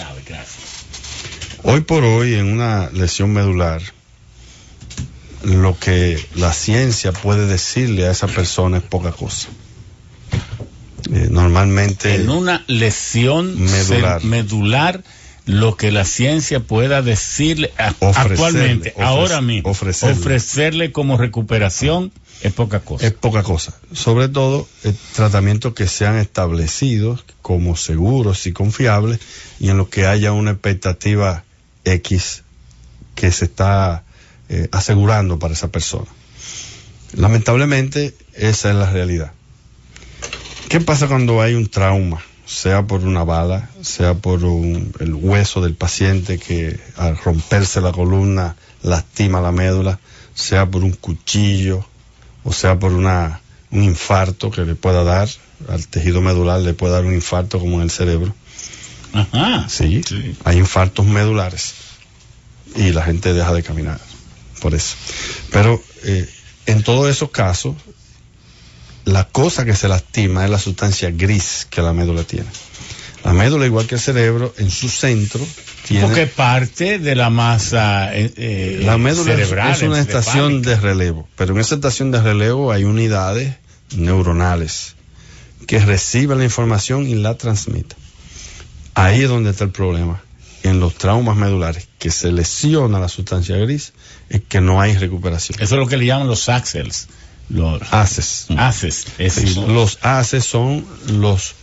[1.63, 3.81] Hoy por hoy, en una lesión medular,
[5.43, 9.49] lo que la ciencia puede decirle a esa persona es poca cosa.
[11.11, 13.55] Eh, normalmente, En una lesión
[14.23, 15.03] Medular.
[15.45, 20.15] lo que la ciencia pueda decirle a- Ofrecerle, actualmente, ahora mismo, ofrecerle.
[20.15, 23.05] ofrecerle como recuperación es poca cosa.
[23.07, 23.73] es poca cosa.
[23.91, 29.19] Sobre todo, eh, tratamientos que sean establecidos como seguros y confiables
[29.59, 31.43] y en los que haya una expectativa
[31.85, 32.43] X
[33.15, 34.03] que se está
[34.49, 36.07] eh, asegurando para esa persona.
[37.13, 39.31] Lamentablemente, esa es la realidad.
[40.69, 42.21] ¿Qué pasa cuando hay un trauma?
[42.45, 47.91] Sea por una bala, sea por un- el hueso del paciente que al romperse la
[47.91, 49.99] columna lastima la médula,
[50.33, 51.85] sea por un cuchillo,
[52.43, 55.27] o sea por una, un infarto que le pueda dar
[55.67, 58.33] al tejido medular, le puede dar un infarto como en el cerebro.
[59.13, 59.67] Ajá.
[59.69, 60.35] Sí, Sí.
[60.43, 61.73] hay infartos medulares
[62.75, 63.99] y la gente deja de caminar
[64.61, 64.95] por eso.
[65.51, 66.29] Pero eh,
[66.65, 67.75] en todos esos casos,
[69.05, 72.47] la cosa que se lastima es la sustancia gris que la médula tiene.
[73.23, 75.45] La médula, igual que el cerebro, en su centro
[75.87, 76.05] tiene...
[76.05, 79.71] Porque parte de la masa eh, eh, La médula es- cerebral.
[79.73, 80.69] es una estación encefálica.
[80.69, 83.55] de relevo, pero en esa estación de relevo hay unidades
[83.97, 84.95] neuronales
[85.67, 87.97] que reciben la información y la transmiten.
[89.03, 90.21] Ahí es donde está el problema.
[90.63, 93.93] En los traumas medulares, que se lesiona la sustancia gris,
[94.29, 95.57] es que no hay recuperación.
[95.61, 97.07] Eso es lo que le llaman los axels.
[97.49, 98.45] Los Haces.
[99.55, 101.55] los haces son los,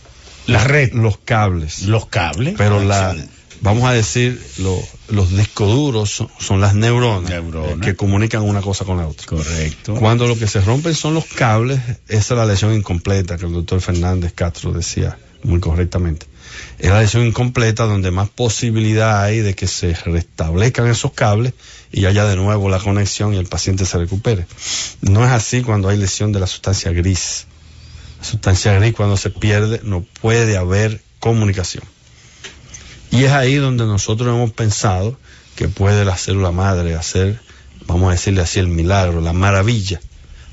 [0.47, 0.91] La red.
[0.93, 1.83] los cables.
[1.83, 2.55] los cables.
[2.57, 3.15] pero la,
[3.61, 7.85] vamos a decir, lo- los discos duros son, son las neuronas, Neuronas.
[7.85, 9.25] que comunican una cosa con la otra.
[9.27, 9.95] Correcto.
[9.95, 11.79] Cuando lo que se rompen son los cables,
[12.09, 16.25] esa es la lesión incompleta que el doctor Fernández Castro decía muy correctamente.
[16.79, 21.53] Es la lesión incompleta donde más posibilidad hay de que se restablezcan esos cables
[21.91, 24.45] y haya de nuevo la conexión y el paciente se recupere.
[25.01, 27.47] No es así cuando hay lesión de la sustancia gris.
[28.19, 31.83] La sustancia gris cuando se pierde no puede haber comunicación.
[33.11, 35.17] Y es ahí donde nosotros hemos pensado
[35.55, 37.39] que puede la célula madre hacer,
[37.85, 39.99] vamos a decirle así, el milagro, la maravilla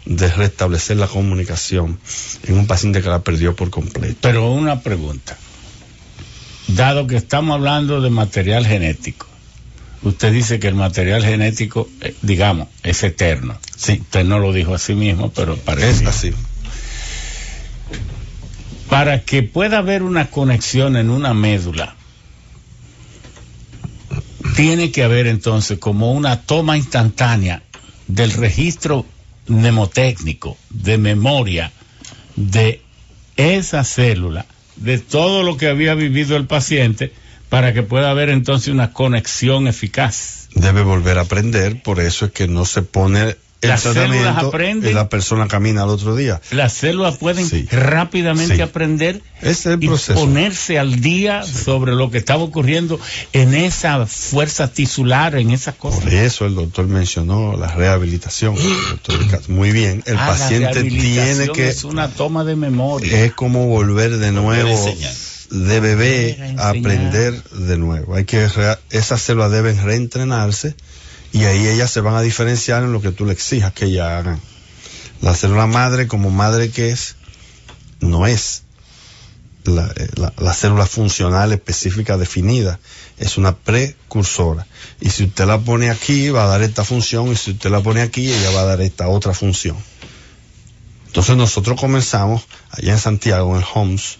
[0.06, 1.98] de restablecer la comunicación
[2.44, 4.16] en un paciente que la perdió por completo.
[4.20, 5.36] Pero una pregunta.
[6.68, 9.26] Dado que estamos hablando de material genético,
[10.02, 13.58] usted dice que el material genético, eh, digamos, es eterno.
[13.76, 13.98] Sí.
[14.00, 16.04] Usted no lo dijo a sí mismo, pero parece.
[16.04, 16.32] Es así.
[18.88, 21.96] Para que pueda haber una conexión en una médula,
[24.56, 27.62] tiene que haber entonces como una toma instantánea
[28.06, 29.04] del registro
[29.48, 31.72] mnemotécnico, de memoria,
[32.36, 32.82] de
[33.36, 34.46] esa célula,
[34.76, 37.12] de todo lo que había vivido el paciente,
[37.48, 40.48] para que pueda haber entonces una conexión eficaz.
[40.54, 44.90] Debe volver a aprender, por eso es que no se pone el Las células aprenden.
[44.90, 46.40] y la persona camina al otro día.
[46.50, 47.66] Las células pueden Sí.
[47.70, 48.62] rápidamente Sí.
[48.62, 50.14] aprender es el y proceso.
[50.18, 52.98] ponerse al día sobre lo que estaba ocurriendo
[53.32, 56.00] en esa fuerza tisular, en esas cosas.
[56.04, 58.54] Por eso el doctor mencionó la rehabilitación.
[58.54, 59.40] doctor.
[59.48, 63.24] Muy bien, el Ah, paciente tiene que Es una toma de memoria.
[63.24, 64.94] es como volver de nuevo
[65.50, 68.14] de bebé a aprender de nuevo.
[68.16, 68.48] Hay que
[68.90, 70.74] esas células deben reentrenarse
[71.34, 74.08] y ahí ellas se van a diferenciar en lo que tú le exijas que ellas
[74.08, 74.40] hagan.
[75.20, 77.16] La célula madre, como madre que es,
[77.98, 78.62] no es
[79.64, 82.78] la, eh, la célula funcional específica definida,
[83.18, 84.64] es una precursora.
[85.00, 87.82] Y si usted la pone aquí, va a dar esta función, y si usted la
[87.82, 89.76] pone aquí, ella va a dar esta otra función.
[91.08, 94.18] Entonces nosotros comenzamos allá en Santiago, en el HOMS,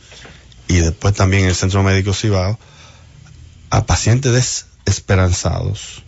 [0.66, 2.58] y después también en el Centro Médico Cibao,
[3.70, 6.03] a pacientes desesperanzados,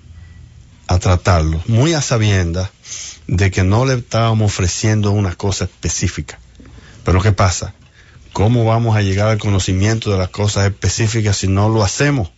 [0.87, 2.71] a tratarlos, muy a sabiendas
[3.27, 6.39] de que no le estábamos ofreciendo una cosa específica.
[7.05, 7.75] Pero ¿qué pasa?
[8.33, 12.31] ¿Cómo vamos a llegar al conocimiento de las cosas específicas si no lo hacemos?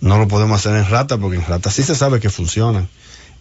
[0.00, 2.88] No lo podemos hacer en rata porque en rata sí se sabe que funcionan.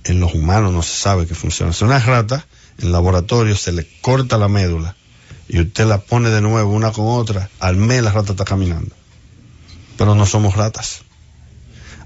[0.03, 1.73] En los humanos no se sabe que funcionan.
[1.73, 2.45] Si una rata
[2.79, 4.95] en laboratorio se le corta la médula
[5.47, 8.95] y usted la pone de nuevo una con otra, al mes la rata está caminando.
[9.97, 11.04] Pero no somos ratas.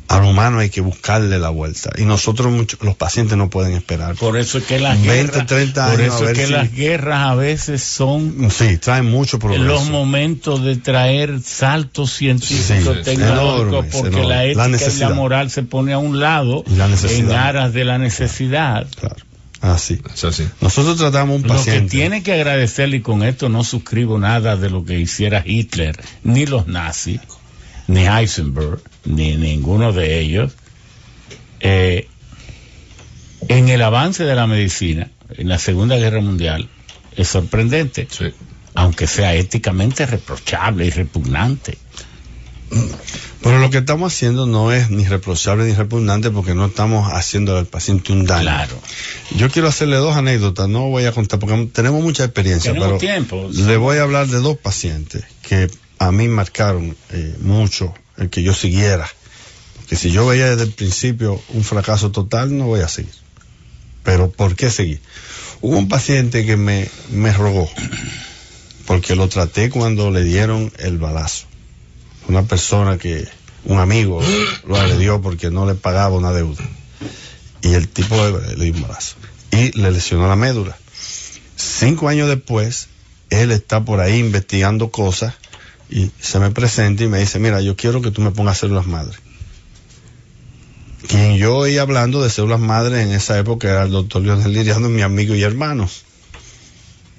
[0.10, 1.92] Al humano hay que buscarle la vuelta.
[1.98, 4.16] Y nosotros, muchos, los pacientes no pueden esperar.
[4.16, 6.46] Por eso es que las 20, guerras, 30 por años, a eso es ver que
[6.48, 9.64] si- las guerras a veces son Sí, traen mucho progreso.
[9.66, 14.28] los momentos de traer saltos científicos, Sí, tecnológicos, enormes, porque enormes.
[14.30, 14.36] la
[14.68, 17.30] La ética y la moral se pone a un lado la necesidad.
[17.32, 18.88] en aras de la necesidad.
[19.00, 19.16] Claro.
[19.62, 20.02] Así.
[20.14, 20.48] Es así.
[20.62, 21.90] Nosotros tratamos un Lo que paciente.
[21.92, 26.46] tiene que agradecerle, y con esto no suscribo nada de lo que hiciera Hitler, ni
[26.46, 27.20] los nazis,
[27.90, 30.54] ni Heisenberg, ni ninguno de ellos,
[31.60, 32.08] eh,
[33.48, 36.70] en el avance de la medicina, en la Segunda Guerra Mundial,
[37.16, 38.26] es sorprendente, Sí.
[38.76, 41.78] aunque sea éticamente reprochable y repugnante.
[43.42, 47.58] Pero lo que estamos haciendo no es ni reprochable ni repugnante porque no estamos haciendo
[47.58, 48.44] al paciente un daño.
[48.44, 48.80] Claro.
[49.36, 53.00] Yo quiero hacerle dos anécdotas, no voy a contar porque tenemos mucha experiencia, Tenemos pero
[53.00, 53.50] tiempo.
[53.52, 55.68] le voy a hablar de dos pacientes que
[56.00, 59.08] a mí marcaron eh, mucho el que yo siguiera.
[59.88, 63.14] Que si yo veía desde el principio un fracaso total, no voy a seguir.
[64.04, 65.02] Pero ¿por qué seguir?
[65.62, 67.70] Hubo un paciente que me, me rogó,
[68.86, 71.48] porque lo traté cuando le dieron el balazo.
[72.28, 73.28] Una persona que,
[73.66, 74.22] un amigo,
[74.66, 76.64] lo agredió porque no le pagaba una deuda.
[77.62, 79.16] Y el tipo le, le dio un balazo.
[79.52, 80.78] Y le lesionó la médula.
[81.58, 82.88] Cinco años después,
[83.32, 85.34] él está por ahí investigando cosas
[85.90, 88.86] y se me presenta y me dice, mira, yo quiero que tú me pongas células
[88.86, 89.18] madre.
[91.08, 94.90] Quien yo oí hablando de células madre en esa época era el doctor Leonel Liriano,
[94.90, 95.90] mi amigo y hermano.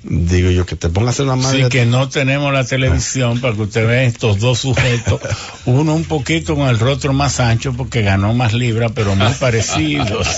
[0.03, 1.65] Digo yo, que te ponga células madre.
[1.65, 5.21] Sí, que no tenemos la televisión para que usted vea estos dos sujetos,
[5.67, 10.29] uno un poquito con el rostro más ancho porque ganó más libra, pero muy parecidos.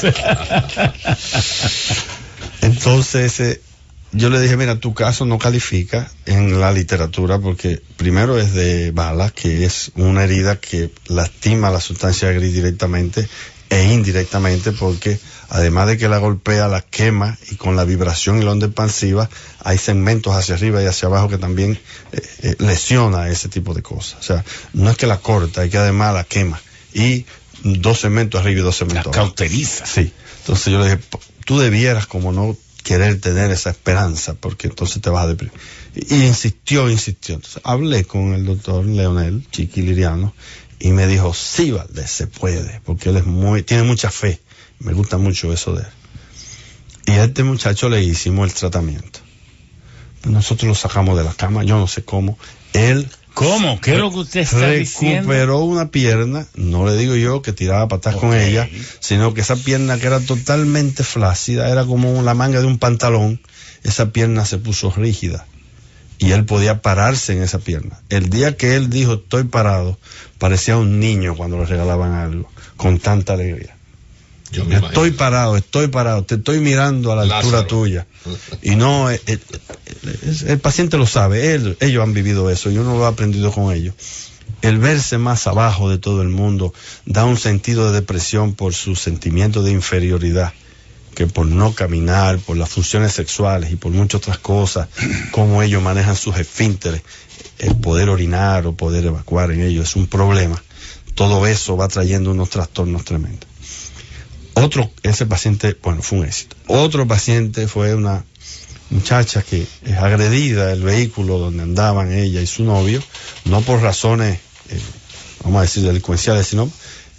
[2.62, 3.60] Entonces, eh,
[4.12, 8.90] yo le dije, mira, tu caso no califica en la literatura porque primero es de
[8.90, 13.26] bala, que es una herida que lastima la sustancia gris directamente
[13.70, 18.44] e indirectamente porque además de que la golpea, la quema y con la vibración y
[18.44, 21.78] la onda expansiva hay segmentos hacia arriba y hacia abajo que también
[22.12, 24.20] eh, eh, lesiona ese tipo de cosas.
[24.20, 24.44] O sea,
[24.74, 26.60] no es que la corta, es que además la quema
[26.92, 27.24] y
[27.64, 29.28] dos segmentos arriba y dos La segmentos abajo.
[29.28, 29.86] cauteriza.
[29.86, 30.12] Sí.
[30.40, 35.00] Entonces yo le dije, "P- tú debieras como no querer tener esa esperanza, porque entonces
[35.00, 35.54] te vas a deprimir.
[35.94, 37.36] Y, insistió, insistió.
[37.36, 40.34] Entonces hablé con el doctor Leonel Chiqui Liriano
[40.78, 44.40] y me dijo, sí, Valdés, se puede, porque él es muy, tiene mucha fe.
[44.80, 45.88] Me gusta mucho eso de él.
[47.06, 49.20] Y a este muchacho le hicimos el tratamiento.
[50.24, 52.38] Nosotros lo sacamos de la cama, yo no sé cómo.
[52.72, 53.80] Él ¿Cómo?
[53.80, 55.30] ¿Qué es lo que usted está diciendo?
[55.30, 58.68] recuperó una pierna, no le digo yo que tiraba patas con ella,
[59.00, 63.40] sino que esa pierna que era totalmente flácida, era como la manga de un pantalón,
[63.82, 65.46] esa pierna se puso rígida
[66.18, 68.00] y él podía pararse en esa pierna.
[68.08, 69.98] El día que él dijo estoy parado,
[70.38, 73.76] parecía un niño cuando le regalaban algo, con tanta alegría.
[74.52, 75.16] Yo me Estoy imagino.
[75.16, 78.06] parado, estoy parado, te estoy mirando a la altura tuya.
[78.62, 79.40] Y no, el, el-
[80.22, 83.50] el- el paciente lo sabe, él- ellos han vivido eso, yo no lo he aprendido
[83.50, 83.94] con ellos.
[84.60, 86.72] El verse más abajo de todo el mundo
[87.06, 90.52] da un sentido de depresión por su sentimiento de inferioridad,
[91.14, 94.88] que por no caminar, por las funciones sexuales y por muchas otras cosas,
[95.30, 97.02] cómo ellos manejan sus esfínteres,
[97.58, 100.62] el poder orinar o poder evacuar en ellos es un problema.
[101.14, 103.48] Todo eso va trayendo unos trastornos tremendos.
[104.54, 106.56] Otro, ese paciente, bueno, fue un éxito.
[106.66, 108.24] Otro paciente fue una
[108.90, 113.02] muchacha que es agredida del vehículo donde andaban ella y su novio,
[113.46, 114.38] no por razones,
[114.68, 114.80] eh,
[115.42, 116.70] vamos a decir, delincuenciales, sino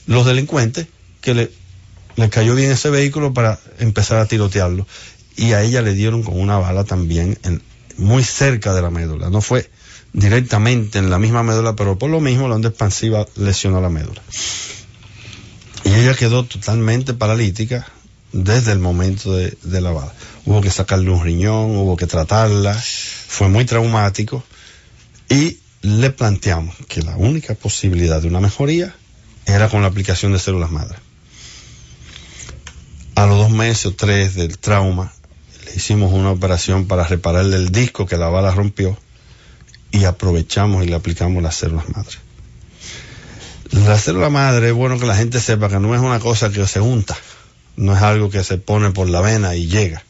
[0.06, 0.88] los delincuentes
[1.22, 1.52] que le,
[2.16, 4.86] le cayó bien ese vehículo para empezar a tirotearlo.
[5.36, 7.40] Y a ella le dieron con una bala también
[7.98, 9.32] muy cerca de la médula.
[9.32, 9.70] No fue
[10.14, 14.22] directamente en la misma médula, pero por lo mismo la onda expansiva lesionó la médula.
[15.84, 17.88] Y ella quedó totalmente paralítica
[18.32, 20.14] desde el momento de, la bala.
[20.46, 24.44] Hubo que sacarle un riñón, hubo que tratarla, fue muy traumático
[25.30, 28.96] y le planteamos que la única posibilidad de una mejoría
[29.46, 30.98] era con la aplicación de células madre.
[33.16, 35.14] A los dos meses o tres del trauma,
[35.66, 38.98] le hicimos una operación para repararle el disco que la bala rompió
[39.92, 42.23] y aprovechamos y le aplicamos las células madre.
[43.74, 46.66] La célula madre es bueno que la gente sepa que no es una cosa que
[46.68, 47.18] se unta,
[47.76, 50.04] no es algo que se pone por la vena y llega.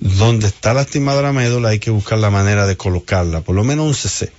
[0.00, 3.86] Donde está lastimada la médula hay que buscar la manera de colocarla, por lo menos
[3.86, 4.30] un CC.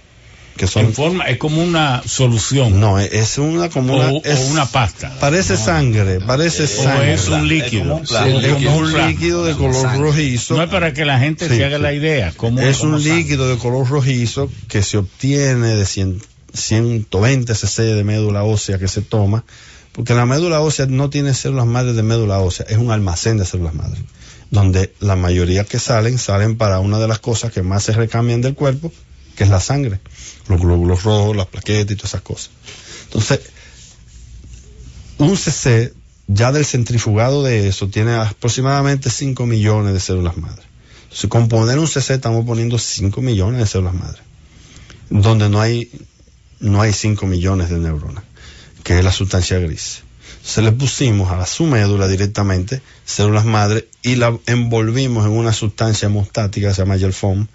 [0.55, 2.79] Que son, En forma, es como una solución.
[2.81, 5.13] no, es- una como una, o, es- o una pasta.
[5.19, 7.13] parece sangre, parece sangre.
[7.13, 7.83] es un líquido.
[7.83, 8.45] como un.
[8.45, 9.99] Es como un líquido de color Sangre.
[10.01, 10.55] rojizo.
[10.57, 11.83] No es para que la gente Sí, se haga sí.
[11.83, 12.33] la idea.
[12.35, 13.15] Cómo, es un sangre.
[13.17, 16.21] líquido de color rojizo que se obtiene de 100
[16.53, 19.43] 120 cc de médula ósea que se toma,
[19.91, 23.45] porque la médula ósea no tiene células madres de médula ósea, es un almacén de
[23.45, 24.01] células madres,
[24.51, 28.41] donde la mayoría que salen, salen para una de las cosas que más se recambian
[28.41, 28.91] del cuerpo,
[29.35, 29.99] que es la sangre,
[30.47, 32.49] los glóbulos rojos, las plaquetas y todas esas cosas.
[33.05, 33.39] Entonces,
[35.17, 35.93] un CC
[36.27, 40.65] ya del centrifugado de eso tiene aproximadamente 5 millones de células madres.
[41.03, 44.21] Entonces, con poner un CC estamos poniendo 5 millones de células madres,
[45.09, 45.91] donde no hay,
[46.59, 48.23] no hay 5 millones de neuronas,
[48.83, 50.03] que es la sustancia gris.
[50.43, 56.07] Se le pusimos a su médula directamente células madres y la envolvimos en una sustancia
[56.07, 57.47] hemostática se llama gel foam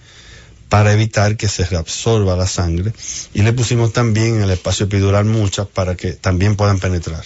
[0.68, 2.92] para evitar que se reabsorba la sangre
[3.32, 7.24] y le pusimos también en el espacio epidural muchas para que también puedan penetrar.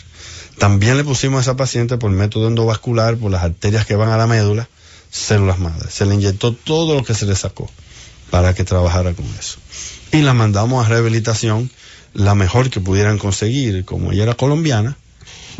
[0.58, 4.16] También le pusimos a esa paciente por método endovascular, por las arterias que van a
[4.16, 4.68] la médula,
[5.10, 5.94] células madres.
[5.94, 7.70] Se le inyectó todo lo que se le sacó
[8.30, 9.58] para que trabajara con eso.
[10.12, 11.70] Y la mandamos a rehabilitación,
[12.14, 13.84] la mejor que pudieran conseguir.
[13.84, 14.96] Como ella era colombiana,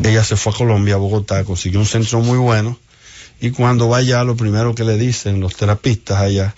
[0.03, 2.77] ella se fue a Colombia, a Bogotá, consiguió un centro muy bueno.
[3.41, 6.55] Y cuando va allá, lo primero que le dicen los terapistas allá,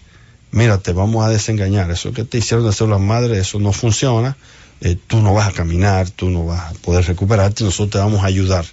[0.51, 1.91] mira, te vamos a desengañar.
[1.91, 4.37] Eso que te hicieron de células madres, eso no funciona.
[4.79, 8.23] Eh, tú no vas a caminar, tú no vas a poder recuperarte, nosotros te vamos
[8.23, 8.65] a ayudar.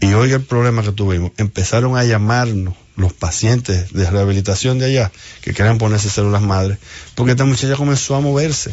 [0.00, 1.30] Y oiga el problema que tuvimos.
[1.38, 6.78] Empezaron a llamarnos los pacientes de rehabilitación de allá que querían ponerse células madres,
[7.14, 8.72] porque esta muchacha comenzó a moverse.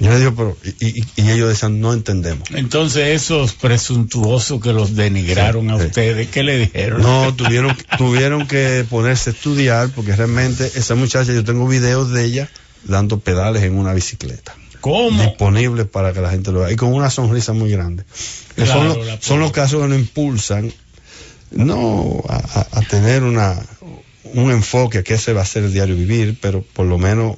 [0.00, 2.48] Yo le digo, pero, y, y- y ellos decían, no entendemos.
[2.50, 7.02] Entonces, esos presuntuosos que los denigraron a Sí, ustedes, ¿qué le dijeron?
[7.02, 12.24] No, tuvieron, tuvieron que ponerse a estudiar, porque realmente esa muchacha, yo tengo videos de
[12.24, 12.50] ella
[12.84, 14.54] dando pedales en una bicicleta.
[14.80, 15.22] ¿Cómo?
[15.22, 18.02] disponibles para que la gente lo vea y con una sonrisa muy grande.
[18.56, 20.72] Que Claro, son, los, son los casos que nos impulsan
[21.54, 23.56] no a, a- a tener una
[24.34, 27.36] un enfoque que ese va a ser el diario vivir, pero por lo menos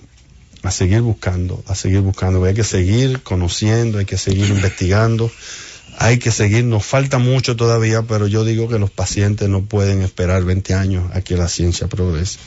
[0.63, 2.45] a seguir buscando, a seguir buscando.
[2.45, 5.31] Hay que seguir conociendo, hay que seguir investigando,
[5.99, 10.03] hay que seguir, nos falta mucho todavía, pero yo digo que los pacientes no pueden
[10.03, 12.39] esperar 20 años a que la ciencia progrese.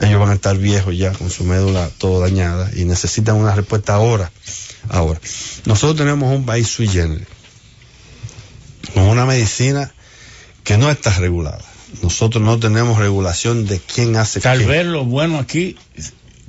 [0.00, 3.94] Ellos van a estar viejos ya con su médula todo dañada y necesitan una respuesta
[3.94, 4.30] ahora.
[4.88, 5.20] Ahora,
[5.66, 6.88] nosotros tenemos un país sui
[8.94, 9.92] con una medicina
[10.64, 11.60] que no está regulada.
[12.02, 14.66] Nosotros no tenemos regulación de quién hace Tal qué.
[14.66, 15.76] vez lo bueno aquí,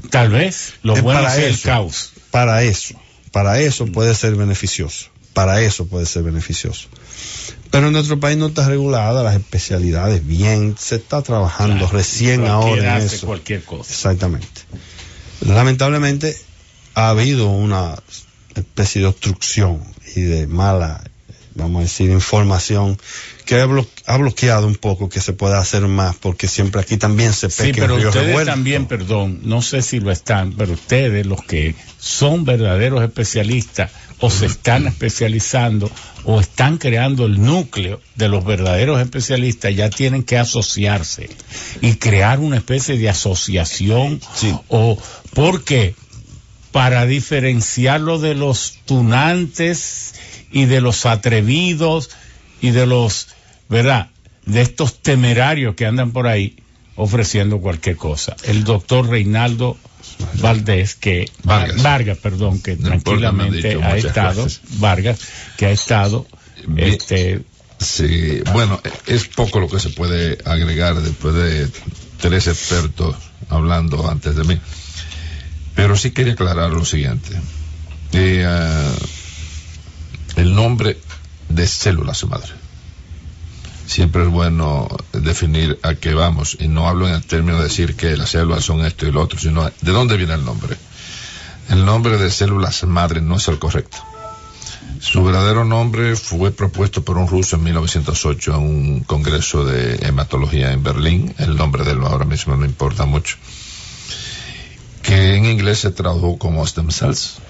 [0.10, 2.14] tal vez lo Es bueno sea el caos.
[2.30, 2.94] Para eso,
[3.32, 5.08] para eso puede ser beneficioso.
[5.34, 6.88] Para eso puede ser beneficioso.
[7.72, 12.46] Pero en nuestro país no está regulada las especialidades bien, se está trabajando Claro, recién
[12.46, 13.26] ahora en hace eso.
[13.28, 13.92] cualquier cosa.
[13.92, 14.48] Exactamente.
[15.40, 16.38] Lamentablemente
[16.94, 17.96] ha habido una
[18.56, 19.82] especie de obstrucción
[20.16, 21.02] y de mala,
[21.56, 23.00] vamos a decir, información
[23.52, 26.96] que ha, blo- ha bloqueado un poco que se pueda hacer más, porque siempre aquí
[26.96, 28.50] también se peca Sí, pero ustedes Revuelto.
[28.50, 34.30] también, perdón, no sé si lo están, pero ustedes, los que son verdaderos especialistas o
[34.30, 35.92] se están especializando
[36.24, 41.30] o están creando el núcleo de los verdaderos especialistas, ya tienen que asociarse
[41.82, 44.56] y crear una especie de asociación Sí.
[44.70, 44.98] o
[45.34, 45.94] porque
[46.72, 50.14] para diferenciarlo de los tunantes
[50.54, 52.12] y de los atrevidos
[52.62, 53.28] y de los,
[53.72, 54.10] ¿verdad?
[54.46, 56.58] De estos temerarios que andan por ahí
[56.96, 58.36] ofreciendo cualquier cosa.
[58.44, 59.78] El doctor Reinaldo
[60.40, 62.18] Valdés, que Vargas.
[62.18, 64.62] perdón, que No tranquilamente ha estado, veces.
[64.80, 65.20] Vargas,
[65.58, 66.28] que ha estado
[66.68, 66.90] Bien.
[66.90, 67.42] este
[67.80, 71.68] Sí, bueno, es poco lo que se puede agregar después de
[72.20, 73.16] tres expertos
[73.50, 74.60] hablando antes de mí.
[75.74, 77.30] Pero sí quería aclarar lo siguiente.
[78.12, 78.92] Eh, ah,
[80.36, 81.00] el nombre
[81.50, 82.61] de células madre.
[83.92, 87.98] Siempre es bueno definir a qué vamos y no hablo en el término de decir
[87.98, 90.78] que las células son esto y lo otro, sino de dónde viene el nombre.
[91.70, 93.98] El nombre de células madre no es el correcto.
[95.02, 100.72] Su verdadero nombre fue propuesto por un ruso en 1908 en un congreso de hematología
[100.72, 101.36] en Berlín.
[101.38, 103.36] El nombre de él ahora mismo no importa mucho.
[105.04, 107.42] Que en inglés se tradujo como stem cells.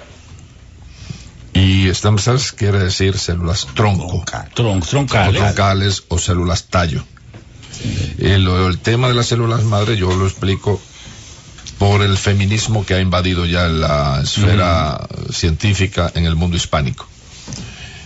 [1.62, 4.24] Y stem cells quiere decir células tronco.
[4.56, 5.42] Tron- troncales.
[5.42, 7.04] o troncales o células tallo.
[8.18, 10.82] El, el tema de las células madre yo lo explico
[11.78, 17.08] por el feminismo que ha invadido ya la esfera científica en el mundo hispánico.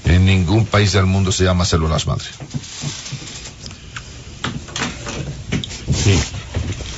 [0.06, 2.26] En ningún país del mundo se llama células madre.
[6.03, 6.19] Sí.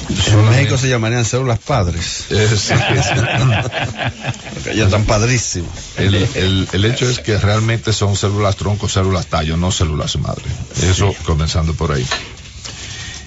[0.10, 2.26] En México se llamarían células padres.
[2.32, 2.72] Es-
[4.54, 5.70] Porque ya están padrísimos.
[5.98, 10.46] el, el- el hecho es que realmente son células tronco, células tallo, no células madre.
[10.82, 12.06] Eso comenzando por ahí.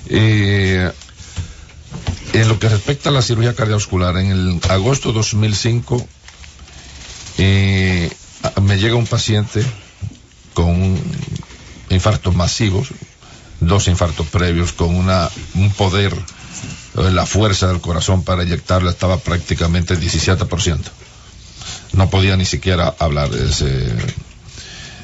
[0.07, 0.91] Eh,
[2.33, 6.07] en lo que respecta a la cirugía cardiovascular, en el agosto 2005
[7.39, 8.11] eh,
[8.63, 9.63] me llega un paciente
[10.55, 10.99] con
[11.91, 12.89] infartos masivos,
[13.61, 16.15] dos infartos previos, con una, un poder,
[16.97, 20.79] eh, la fuerza del corazón para inyectarlo estaba prácticamente 17%.
[21.93, 23.31] No podía ni siquiera hablar.
[23.35, 23.95] ese-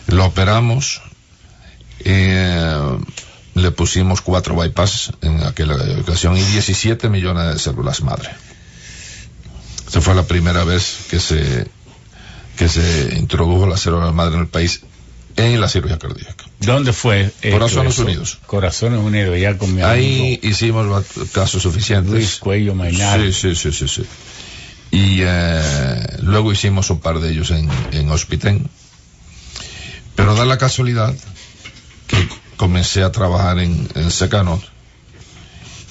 [0.09, 1.03] lo operamos,
[2.01, 2.99] eh,
[3.55, 8.31] le pusimos cuatro bypass en aquella ocasión y 17 millones de células madre.
[9.89, 11.67] Esa fue la primera vez que se
[12.57, 14.81] que se introdujo la célula madre en el país
[15.37, 16.45] en la cirugía cardíaca.
[16.61, 17.31] ¿Dónde fue?
[17.51, 18.05] Corazones eso?
[18.05, 18.39] Unidos.
[18.47, 22.13] Corazones Unidos, ya con mi Ahí amigo hicimos casos suficientes.
[22.13, 23.21] Luis Cuello Mainar.
[23.21, 24.07] Sí, sí, sí, sí, sí.
[24.91, 28.69] Y eh, luego hicimos un par de ellos en, en Hospitén.
[30.15, 31.15] Pero da la casualidad
[32.07, 34.63] que comencé a trabajar en, en Secanot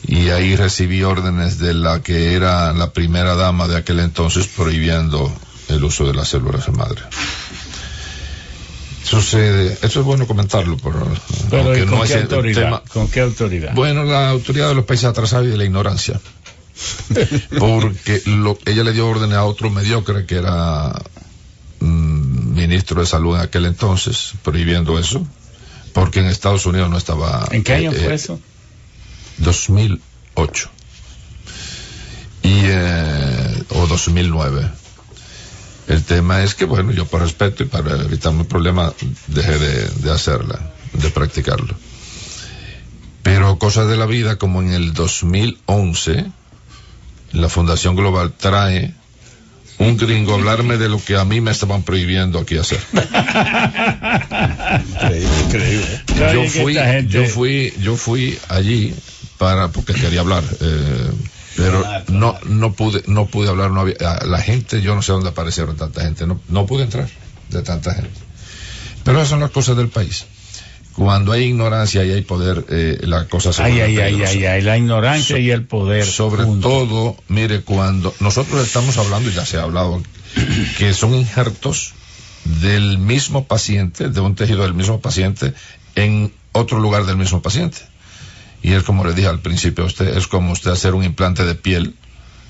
[0.07, 5.33] y ahí recibí órdenes de la que era la primera dama de aquel entonces prohibiendo
[5.69, 7.01] el uso de las células madre.
[9.05, 11.07] Sucede, eso es bueno comentarlo, pero,
[11.49, 12.61] Pero aunque ¿y con no qué autoridad?
[12.63, 13.73] tema- ¿Con qué autoridad?
[13.75, 16.19] bueno, la autoridad de los países atrasados y de la ignorancia.
[17.59, 20.91] Porque lo, ella le dio orden a otro mediocre que era
[21.79, 25.25] mm, ministro de salud en aquel entonces, prohibiendo eso,
[25.93, 27.47] porque en Estados Unidos no estaba.
[27.51, 28.39] ¿En qué año eh, fue eh, eso?
[29.37, 30.69] 2008.
[32.43, 34.69] Y, eh, o 2009.
[35.87, 38.91] El tema es que, bueno, yo por respeto y para evitarme problema
[39.27, 40.59] dejé de, de hacerla,
[40.93, 41.75] de practicarlo.
[43.21, 46.25] Pero cosas de la vida, como en el 2011,
[47.33, 48.93] la Fundación Global trae
[49.77, 52.79] un gringo a hablarme de lo que a mí me estaban prohibiendo aquí hacer.
[54.93, 56.03] Increíble, increíble.
[56.33, 58.93] Yo fui, yo fui, yo fui allí
[59.37, 61.11] para porque quería hablar, eh,
[61.55, 63.95] pero no, no pude, no pude hablar, no había,
[64.25, 67.07] la gente, yo no sé dónde aparecieron tanta gente, no, no pude entrar
[67.49, 68.19] de tanta gente.
[69.03, 70.25] Pero esas son las cosas del país.
[70.95, 74.61] Cuando hay ignorancia y hay poder, eh, la cosa se Ay, ay, ay, ay, ay,
[74.61, 76.05] la ignorancia So- y el poder.
[76.05, 80.01] Sobre todo, mire, cuando nosotros estamos hablando, y ya se ha hablado,
[80.77, 81.93] que son injertos
[82.61, 85.53] del mismo paciente, de un tejido del mismo paciente,
[85.95, 87.79] en otro lugar del mismo paciente.
[88.65, 91.45] Y es como le dije al principio a usted, es como usted hacer un implante
[91.45, 91.93] de piel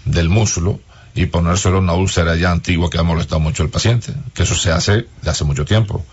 [0.06, 0.80] del muslo
[1.14, 4.72] y ponérselo una úlcera ya antigua que ha molestado mucho al paciente, que eso se
[4.72, 6.06] hace de hace mucho tiempo.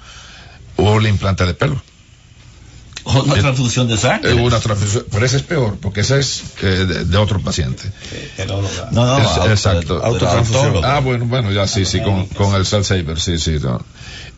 [0.77, 1.81] O el implante de pelo.
[3.05, 4.31] O una transfusión de sangre.
[4.33, 7.85] Eh, una transfusión, pero ese es peor, porque ese es eh, de, de otro paciente.
[8.93, 10.05] No, no, Es- auto- exacto.
[10.05, 10.85] Autotransfusión.
[10.85, 13.59] Ah, bueno, bueno, ya sí, sí, con, con el Cell Saver, sí, sí.
[13.63, 13.85] no.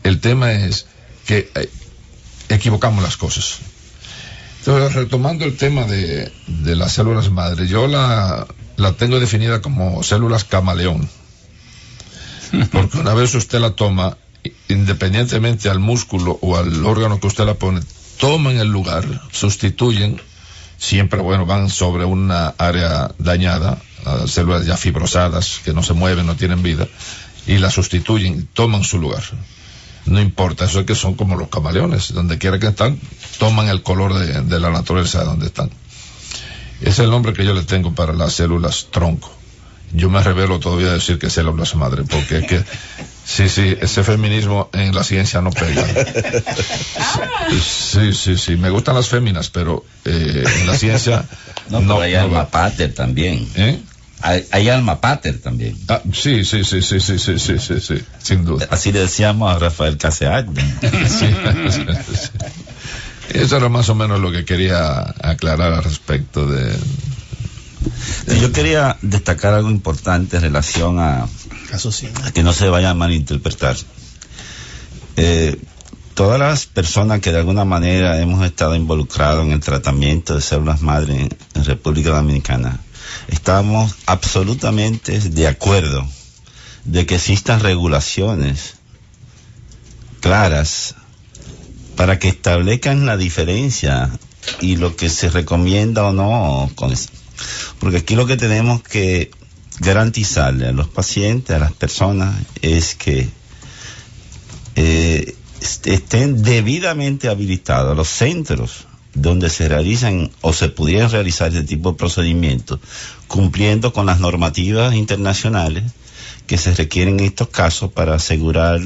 [0.03, 0.85] El tema es
[1.25, 1.69] que eh,
[2.49, 3.59] equivocamos las cosas.
[4.65, 8.47] Entonces, retomando el tema de, de las células madre, yo la,
[8.77, 11.07] la tengo definida como células camaleón.
[12.71, 14.17] Porque una vez usted la toma,
[14.67, 17.81] independientemente al músculo o al órgano que usted la pone,
[18.19, 20.19] toman el lugar, sustituyen,
[20.79, 26.25] siempre, bueno, van sobre una área dañada, a células ya fibrosadas, que no se mueven,
[26.25, 26.87] no tienen vida,
[27.45, 29.21] y la sustituyen, toman su lugar.
[30.05, 32.99] No importa, eso es que son como los camaleones, donde quiera que están,
[33.39, 35.71] toman el color de, de la naturaleza de donde están.
[36.81, 39.31] Ese es el nombre que yo le tengo para las células tronco.
[39.93, 42.63] Yo me revelo todavía a decir que células madre, porque es que
[43.25, 45.83] Sí, sí, ese feminismo en la ciencia no pega.
[47.59, 51.25] Sí, sí, sí, me gustan las féminas, pero eh, en la ciencia
[51.69, 51.95] no, no.
[51.95, 53.47] pero hay no alma pater también.
[53.55, 53.79] ¿Eh?
[54.21, 55.77] Hay, hay alma pater también.
[55.87, 58.67] Ah, sí, sí, sí, sí, sí, sí, sí, sí, sí, sin duda.
[58.71, 60.47] Así le decíamos a Rafael Caseac.
[61.07, 61.27] Sí,
[61.69, 62.29] sí, sí.
[63.29, 66.75] Eso era más o menos lo que quería aclarar al respecto de...
[68.27, 71.27] Sí, yo quería destacar algo importante en relación a,
[71.69, 72.07] Caso sí.
[72.23, 73.75] a que no se vaya a malinterpretar.
[75.17, 75.59] Eh,
[76.13, 80.81] todas las personas que de alguna manera hemos estado involucrados en el tratamiento de células
[80.81, 82.79] madre en República Dominicana,
[83.27, 86.07] estamos absolutamente de acuerdo
[86.83, 88.75] de que existan regulaciones
[90.21, 90.95] claras
[91.95, 94.09] para que establezcan la diferencia
[94.61, 96.69] y lo que se recomienda o no.
[97.79, 99.31] Porque aquí lo que tenemos que
[99.79, 103.27] garantizarle a los pacientes, a las personas, es que
[104.75, 111.63] eh, est- estén debidamente habilitados los centros donde se realizan o se pudieran realizar este
[111.63, 112.79] tipo de procedimientos,
[113.27, 115.83] cumpliendo con las normativas internacionales
[116.45, 118.79] que se requieren en estos casos para asegurar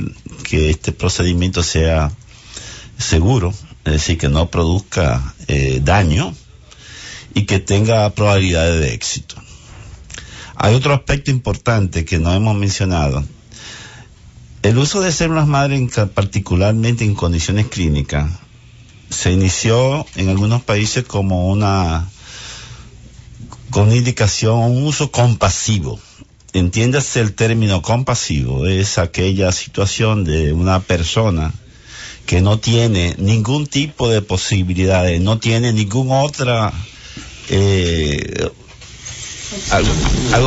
[0.44, 2.12] que este procedimiento sea
[2.98, 3.54] seguro,
[3.84, 6.34] es decir, que no produzca eh, daño
[7.34, 9.36] y que tenga probabilidades de éxito.
[10.56, 13.24] Hay otro aspecto importante que no hemos mencionado.
[14.62, 18.30] El uso de células madre, particularmente en condiciones clínicas,
[19.10, 22.10] se inició en algunos países como una
[23.70, 26.00] con indicación, un uso compasivo.
[26.54, 31.54] Entiéndase el término compasivo, es aquella situación de una persona
[32.26, 36.74] que no tiene ningún tipo de posibilidades, no tiene ninguna otra
[37.50, 38.50] eh,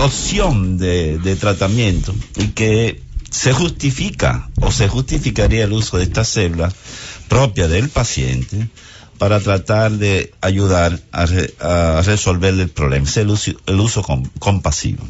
[0.02, 6.28] opción de, de tratamiento y que se justifica o se justificaría el uso de estas
[6.28, 6.74] células
[7.32, 8.68] propias del paciente
[9.18, 13.06] para tratar de ayudar a, re- a resolver el problema.
[13.06, 15.02] Es el uso, el uso com- compasivo.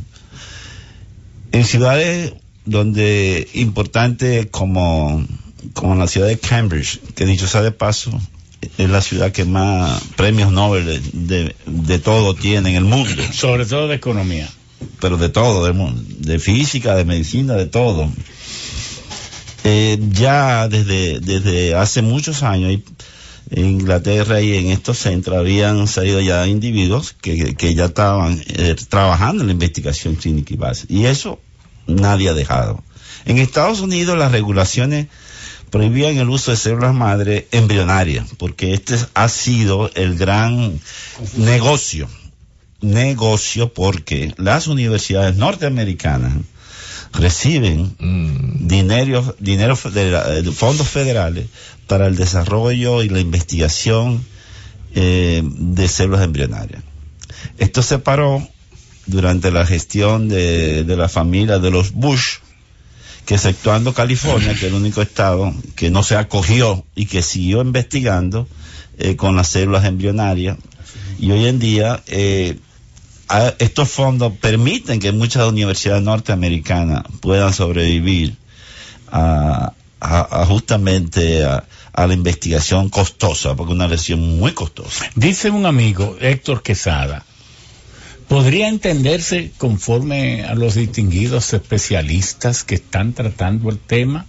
[1.52, 2.32] En ciudades
[2.64, 5.26] donde importante como,
[5.74, 8.12] como la ciudad de Cambridge, que dicho sea de paso,
[8.78, 13.20] es la ciudad que más premios Nobel de, de, de todo tiene en el mundo
[13.32, 14.48] Sobre todo de economía.
[15.00, 18.08] pero de todo, del mundo, de física, de medicina, de todo.
[19.64, 22.80] Eh, ya desde, desde hace muchos años
[23.50, 28.74] en Inglaterra y en estos centros habían salido ya individuos que, que ya estaban eh,
[28.88, 30.86] trabajando en la investigación clínica y base.
[30.88, 31.38] Y eso
[31.86, 32.82] nadie ha dejado.
[33.24, 35.06] En Estados Unidos las regulaciones
[35.70, 40.80] prohibían el uso de células madre embrionarias, porque este ha sido el gran
[41.36, 42.08] negocio
[42.82, 46.34] negocio porque las universidades norteamericanas
[47.12, 51.46] reciben Mm, dinero, dinero de fondos federales
[51.86, 54.24] para el desarrollo y la investigación
[54.94, 56.82] eh, de células embrionarias.
[57.58, 58.46] Esto se paró
[59.06, 62.38] durante la gestión de, de la familia de los Bush,
[63.26, 67.62] que exceptuando California, que es el único estado que no se acogió y que siguió
[67.62, 68.48] investigando
[68.98, 70.56] eh, con las células embrionarias,
[71.18, 72.58] y hoy en día eh,
[73.38, 78.36] a- estos fondos permiten que muchas universidades norteamericanas puedan sobrevivir
[79.10, 85.04] a, a- a justamente a, a la investigación costosa, porque es una lesión muy costosa.
[85.14, 87.24] Dice un amigo, Héctor Quesada,
[88.28, 94.26] podría entenderse conforme a los distinguidos especialistas que están tratando el tema,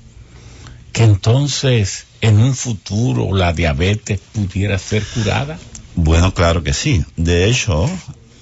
[0.92, 5.58] que entonces en un futuro la diabetes pudiera ser curada.
[5.96, 7.04] Bueno, claro que sí.
[7.16, 7.90] De hecho,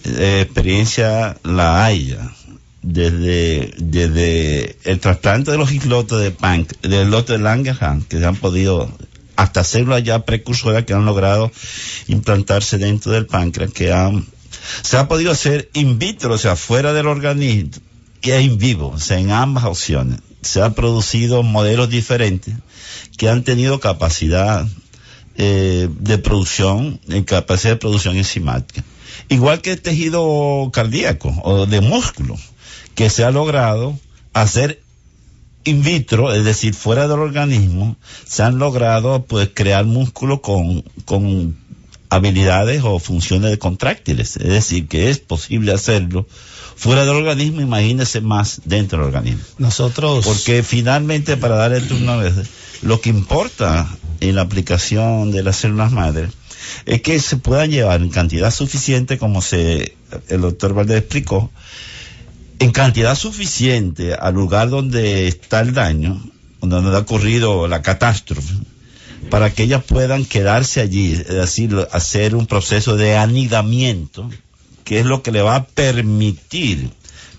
[0.04, 2.32] eh, experiencia la hay ya.
[2.84, 8.26] Desde, desde el trasplante de los islotes de Pank, del lote de Langerhans, que se
[8.26, 8.90] han podido,
[9.36, 11.52] hasta células ya precursoras que han logrado
[12.08, 14.26] implantarse dentro del páncreas, que han,
[14.82, 17.70] se ha podido hacer in vitro, o sea, fuera del organismo,
[18.24, 20.20] y in vivo, o sea, en ambas opciones.
[20.42, 22.56] Se han producido modelos diferentes
[23.18, 24.68] que han tenido capacidad
[25.36, 28.84] eh, de producción, en capacidad de producción enzimática.
[29.30, 32.38] Igual que el tejido cardíaco o de músculo,
[32.96, 33.98] que se ha logrado
[34.34, 34.82] hacer
[35.64, 41.56] in vitro, es decir, fuera del organismo, se han logrado pues crear músculo con, con
[42.10, 46.28] habilidades o funciones de contráctiles, es decir, que es posible hacerlo
[46.76, 49.44] fuera del organismo, imagínese más dentro del organismo.
[49.60, 52.34] Nosotros, Porque finalmente, para dar una vez,
[52.82, 53.88] lo que importa
[54.20, 56.30] en la aplicación de las células madre
[56.86, 59.96] es que se puedan llevar en cantidad suficiente, como se
[60.30, 61.52] el doctor Valdés explicó,
[62.60, 66.22] en cantidad suficiente al lugar donde está el daño,
[66.62, 68.54] donde ha ocurrido la catástrofe,
[69.30, 74.30] para que ellas puedan quedarse allí, es decir, hacer un proceso de anidamiento,
[74.84, 76.90] que es lo que le va a permitir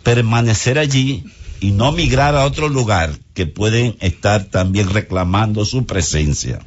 [0.02, 1.24] permanecer allí
[1.60, 6.60] y no migrar a otro lugar que pueden estar también reclamando su presencia.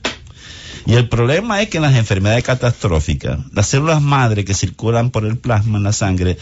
[0.85, 5.25] Y el problema es que en las enfermedades catastróficas, las células madre que circulan por
[5.25, 6.37] el plasma en la sangre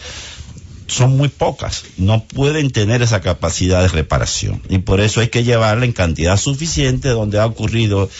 [0.86, 4.60] son muy pocas, no pueden tener esa capacidad de reparación.
[4.68, 8.10] Y por eso hay que llevarla en cantidad suficiente donde ha ocurrido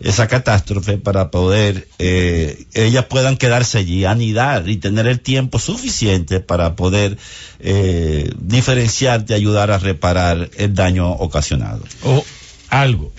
[0.00, 6.40] esa catástrofe para poder eh, ellas puedan quedarse allí, anidar y tener el tiempo suficiente
[6.40, 7.18] para poder
[7.60, 11.82] eh, diferenciarte, ayudar a reparar el daño ocasionado.
[12.04, 12.24] O
[12.68, 13.12] algo.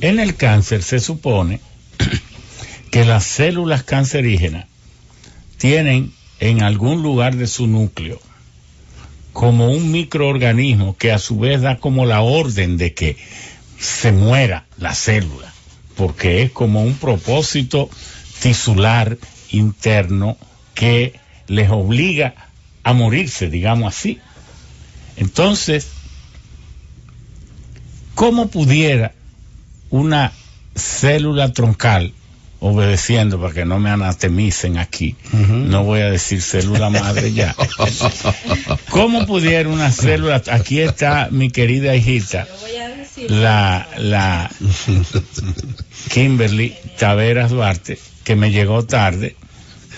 [0.00, 1.60] En el cáncer se supone
[2.90, 4.66] que las células cancerígenas
[5.58, 8.20] tienen en algún lugar de su núcleo
[9.32, 13.16] como un microorganismo que a su vez da como la orden de que
[13.78, 15.52] se muera la célula,
[15.96, 17.90] porque es como un propósito
[18.40, 19.18] tisular
[19.50, 20.36] interno
[20.74, 21.18] que
[21.48, 22.34] les obliga
[22.84, 24.20] a morirse, digamos así.
[25.16, 25.88] Entonces,
[28.14, 29.12] ¿cómo pudiera
[29.90, 30.32] una
[30.74, 32.12] célula troncal
[32.60, 35.16] obedeciendo para que no me anatemicen aquí.
[35.32, 37.54] No voy a decir célula madre ya.
[38.88, 40.42] ¿Cómo pudiera una célula?
[40.50, 42.46] Aquí está mi querida hijita,
[43.28, 44.50] la, la
[46.10, 49.36] Kimberly Taveras Duarte, que me llegó tarde.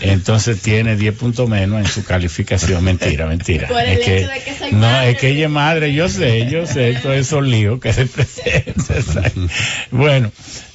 [0.01, 2.83] Entonces tiene 10 puntos menos en su calificación.
[2.85, 3.69] Mentira, mentira.
[3.85, 4.29] es que,
[4.73, 8.07] no, es que ella es madre, yo sé, yo sé, todos esos líos que se
[8.07, 9.33] presentan.
[9.91, 10.31] bueno,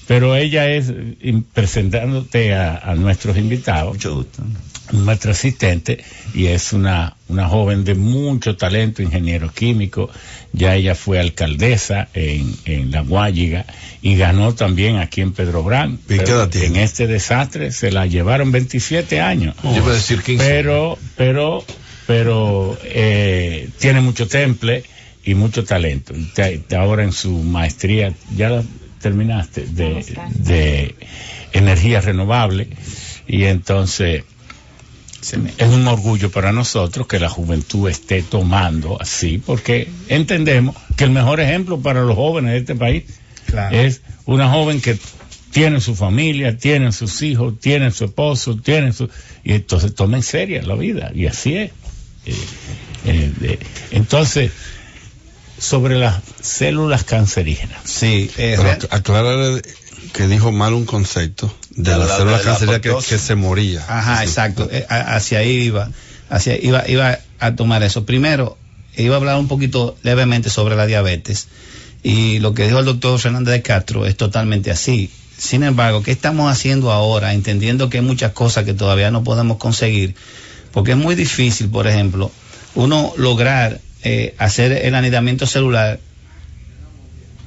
[0.08, 0.92] pero ella es,
[1.54, 3.98] presentándote a, nuestros invitados,
[4.92, 6.04] nuestra asistente,
[6.34, 10.10] y es una, una joven de mucho talento, ingeniero químico,
[10.54, 13.66] ya ella fue alcaldesa en, en La Guayiga
[14.02, 16.00] y ganó también aquí en Pedro Brán.
[16.66, 19.56] En este desastre se la llevaron 27 años.
[19.94, 21.64] decir Pero, pero,
[22.08, 24.84] pero eh, tiene mucho temple
[25.24, 26.14] y mucho talento.
[26.78, 28.64] Ahora en su maestría, ya
[29.02, 30.06] terminaste de,
[30.36, 30.96] de
[31.54, 32.70] energía renovable
[33.28, 34.24] y entonces
[35.22, 41.12] es un orgullo para nosotros que la juventud esté tomando así, porque entendemos que el
[41.12, 43.04] mejor ejemplo para los jóvenes de este país
[43.72, 44.98] es una joven que
[45.52, 49.10] tiene su familia, tiene sus hijos, tiene su esposo, tiene su...
[49.44, 51.72] Y entonces toma en serio la vida, y así es.
[52.26, 53.60] Eh, eh,
[53.92, 54.52] entonces,
[55.58, 57.82] sobre las células cancerígenas.
[57.84, 58.58] Sí, eh,
[58.90, 59.62] aclarar
[60.14, 63.84] que dijo mal un concepto de las células cancerígenas que, se moría.
[63.88, 64.68] Ajá, exacto.
[64.72, 65.90] Eh, hacia ahí iba,
[66.30, 68.06] hacia iba, iba a tomar eso.
[68.06, 68.58] Primero,
[68.98, 71.48] iba a hablar un poquito levemente sobre la diabetes.
[72.04, 75.10] Y lo que dijo el doctor Fernández de Castro es totalmente así.
[75.38, 77.34] Sin embargo, ¿qué estamos haciendo ahora?
[77.34, 80.16] Entendiendo que hay muchas cosas que todavía no podemos conseguir,
[80.72, 82.32] porque es muy difícil, por ejemplo,
[82.76, 86.00] uno lograr eh, hacer el anidamiento celular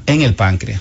[0.07, 0.81] en el páncreas.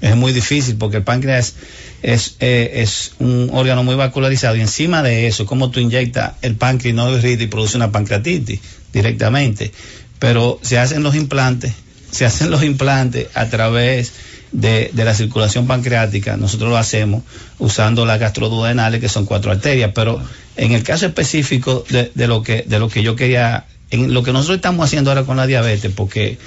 [0.00, 1.54] Es muy difícil porque el páncreas
[2.02, 6.56] es, eh, es un órgano muy vascularizado y encima de eso, como tú inyectas el
[6.56, 8.60] páncreas no irrita y produce una pancreatitis
[8.92, 9.72] directamente.
[10.18, 11.72] Pero se hacen los implantes,
[12.10, 14.12] se hacen los implantes a través
[14.52, 16.36] de, la circulación pancreática.
[16.36, 17.22] Nosotros lo hacemos
[17.58, 19.92] usando las gastroduodenales, que son cuatro arterias.
[19.94, 20.20] Pero
[20.56, 24.22] en el caso específico de, de, lo, que, de lo que yo quería en lo
[24.22, 26.38] que nosotros estamos haciendo ahora con la diabetes, porque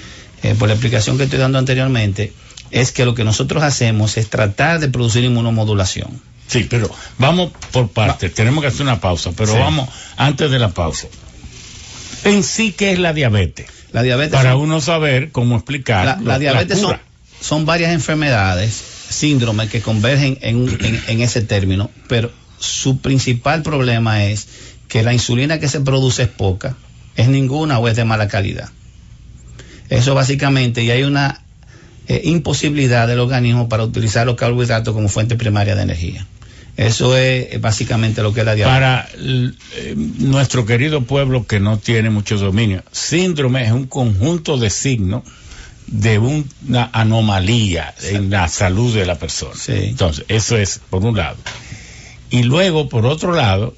[0.44, 2.34] eh, por la explicación que estoy dando anteriormente,
[2.74, 6.20] es que lo que nosotros hacemos es tratar de producir inmunomodulación.
[6.48, 6.90] Sí, pero
[7.20, 11.08] vamos por partes, tenemos que hacer una pausa, pero vamos antes de la pausa.
[12.26, 13.68] En sí, ¿qué es la diabetes?
[13.92, 16.20] La diabetes Para uno saber cómo explicar.
[16.22, 16.98] La, diabetes son,
[17.40, 18.74] son, varias enfermedades,
[19.10, 24.48] síndromes que convergen en, en ese término, pero su principal problema es
[24.88, 26.76] que la insulina que se produce es poca,
[27.16, 28.70] es ninguna o es de mala calidad.
[29.90, 31.43] Eso básicamente, y hay una
[32.08, 36.28] eh, imposibilidad del organismo para utilizar los carbohidratos como fuente primaria de energía.
[36.76, 38.80] Eso es básicamente lo que es la diabetes.
[38.80, 44.70] Para eh, nuestro querido pueblo que no tiene mucho dominio, síndrome es un conjunto de
[44.70, 45.24] signos
[45.86, 49.54] de una anomalía en la salud de la persona.
[49.68, 51.38] Entonces, eso es por un lado.
[52.32, 53.76] Y luego, por otro lado,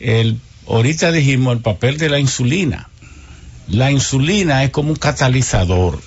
[0.00, 2.88] el ahorita dijimos el papel de la insulina.
[3.68, 6.00] La insulina es como un catalizador.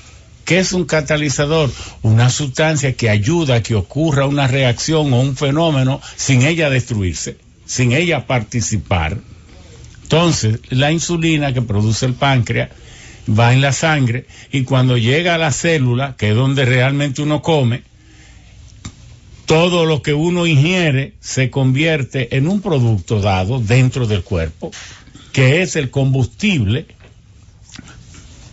[0.46, 1.72] ¿Qué es un catalizador?
[2.04, 7.38] Una sustancia que ayuda a que ocurra una reacción o un fenómeno sin ella destruirse,
[7.66, 9.18] sin ella participar.
[10.04, 12.70] Entonces, la insulina que produce el páncreas
[13.28, 17.42] va en la sangre y cuando llega a la célula, que es donde realmente uno
[17.42, 17.82] come,
[19.48, 24.70] todo lo que uno ingiere se convierte en un producto dado dentro del cuerpo,
[25.32, 26.86] que es el combustible,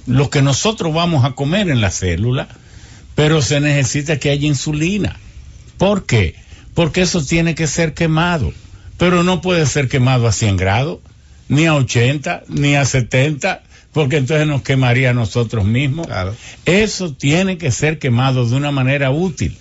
[0.06, 2.48] lo que nosotros vamos a comer en la célula,
[3.14, 5.16] pero se necesita que haya insulina.
[5.78, 6.34] ¿Por qué?
[6.74, 8.52] Porque eso tiene que ser quemado,
[8.98, 11.00] pero no puede ser quemado a 100 grados,
[11.48, 13.62] ni a 80, ni a 70,
[13.92, 16.06] porque entonces nos quemaría a nosotros mismos.
[16.06, 16.34] Claro.
[16.64, 19.58] Eso tiene que ser quemado de una manera útil.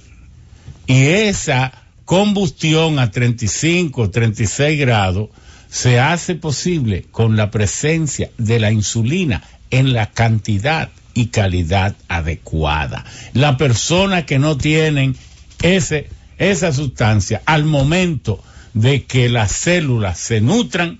[0.87, 1.73] Y esa
[2.05, 5.29] combustión a 35, 36 grados
[5.69, 13.03] se hace posible con la presencia de la insulina en la cantidad y calidad adecuada.
[13.33, 15.15] La persona que no tienen
[15.61, 16.07] ese,
[16.37, 18.41] esa sustancia al momento
[18.73, 20.99] de que las células se nutran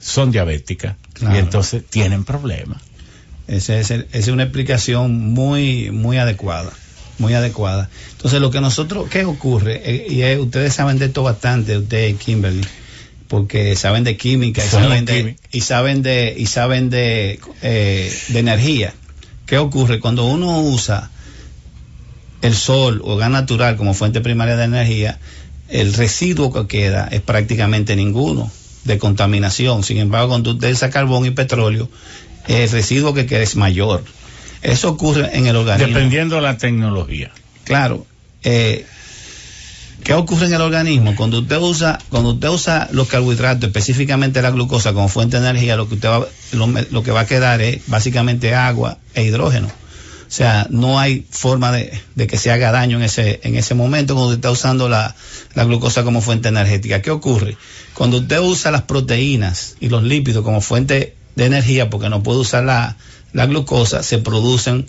[0.00, 1.34] son diabéticas Claro.
[1.34, 2.80] y entonces tienen problemas.
[3.48, 6.70] Esa es, el- esa es una explicación muy, muy adecuada.
[7.18, 7.88] Muy adecuada.
[8.12, 9.80] Entonces, lo que nosotros, ¿qué ocurre?
[9.84, 12.60] Eh, y eh, ustedes saben de esto bastante, ustedes, Kimberly,
[13.28, 18.38] porque saben de química y saben de, y saben de, y saben de, eh, de
[18.38, 18.94] energía.
[19.46, 20.00] ¿Qué ocurre?
[20.00, 21.10] Cuando uno usa
[22.42, 25.18] el sol o gas natural como fuente primaria de energía,
[25.68, 28.50] el residuo que queda es prácticamente ninguno
[28.84, 29.84] de contaminación.
[29.84, 31.88] Sin embargo, cuando usted usa carbón y petróleo,
[32.46, 34.04] el residuo que queda es mayor.
[34.62, 35.94] Eso ocurre en el organismo.
[35.94, 37.30] Dependiendo de la tecnología.
[37.64, 38.06] Claro.
[38.42, 38.86] eh,
[40.08, 41.14] ¿Qué ocurre en el organismo?
[41.14, 45.76] Cuando usted usa, cuando usted usa los carbohidratos, específicamente la glucosa como fuente de energía,
[45.76, 49.66] lo que usted va, lo, lo que va a quedar es básicamente agua e hidrógeno.
[49.66, 53.74] O sea, no hay forma de, de que se haga daño en ese, en ese
[53.74, 55.14] momento cuando usted está usando la,
[55.52, 57.02] la glucosa como fuente energética.
[57.02, 57.58] ¿Qué ocurre?
[57.92, 62.38] Cuando usted usa las proteínas y los lípidos como fuente de energía, porque no puede
[62.38, 62.96] usar la,
[63.34, 64.86] la glucosa, se producen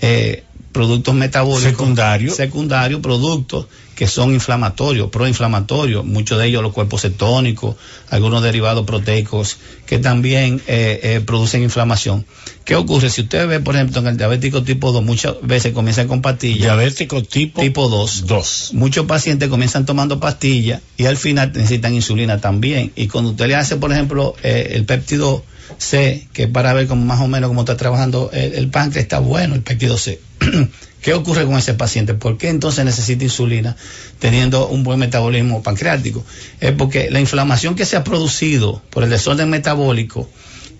[0.00, 2.36] eh, productos metabólicos Secundarios.
[2.36, 3.66] secundarios, productos
[4.00, 7.76] que son inflamatorios, proinflamatorios, muchos de ellos los cuerpos cetónicos,
[8.08, 12.24] algunos derivados proteicos que también eh, eh, producen inflamación.
[12.64, 13.10] ¿Qué ocurre?
[13.10, 16.62] Si usted ve, por ejemplo, en el diabético tipo 2, muchas veces comienzan con pastillas.
[16.62, 18.24] Diabético tipo, Tipo 2.
[18.26, 18.70] 2.
[18.72, 22.92] Muchos pacientes comienzan tomando pastillas y al final necesitan insulina también.
[22.96, 25.44] Y cuando usted le hace, por ejemplo, eh, el péptido
[25.76, 29.02] C, que es para ver cómo más o menos cómo está trabajando el, el páncreas,
[29.02, 30.20] está bueno el péptido C.
[31.02, 32.14] ¿Qué ocurre con ese paciente?
[32.14, 33.76] ¿Por qué entonces necesita insulina
[34.18, 36.24] teniendo un buen metabolismo pancreático?
[36.60, 40.28] Es porque la inflamación que se ha producido por el desorden metabólico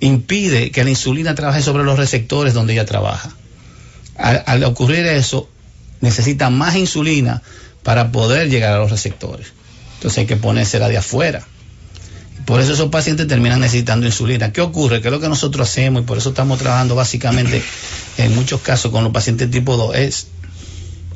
[0.00, 3.30] impide que la insulina trabaje sobre los receptores donde ella trabaja.
[4.16, 5.48] Al, ocurrir eso,
[6.02, 7.42] necesita más insulina
[7.82, 9.48] para poder llegar a los receptores.
[9.94, 11.46] Entonces hay que ponérsela de afuera.
[12.50, 14.52] Por eso esos pacientes terminan necesitando insulina.
[14.52, 15.00] ¿Qué ocurre?
[15.00, 16.02] ¿Qué es lo que nosotros hacemos?
[16.02, 17.62] Y por eso estamos trabajando básicamente
[18.18, 19.94] en muchos casos con los pacientes tipo 2.
[19.94, 20.26] Es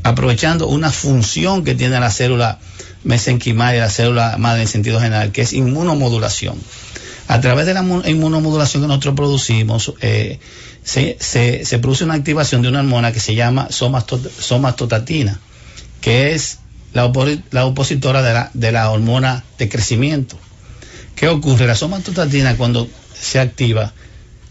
[0.05, 2.61] aprovechando una función que tiene la célula
[3.03, 6.57] mesenquimal y la célula madre en sentido general, que es inmunomodulación.
[7.27, 10.39] A través de la mu- inmunomodulación que nosotros producimos, eh,
[10.85, 15.41] se, se- se produce una activación de una hormona que se llama somasto- somatostatina,
[16.01, 16.59] que es
[16.93, 20.39] la, opor- la opositora de la, de la hormona de crecimiento.
[21.17, 21.67] ¿Qué ocurre?
[21.67, 23.93] La somatostatina cuando se activa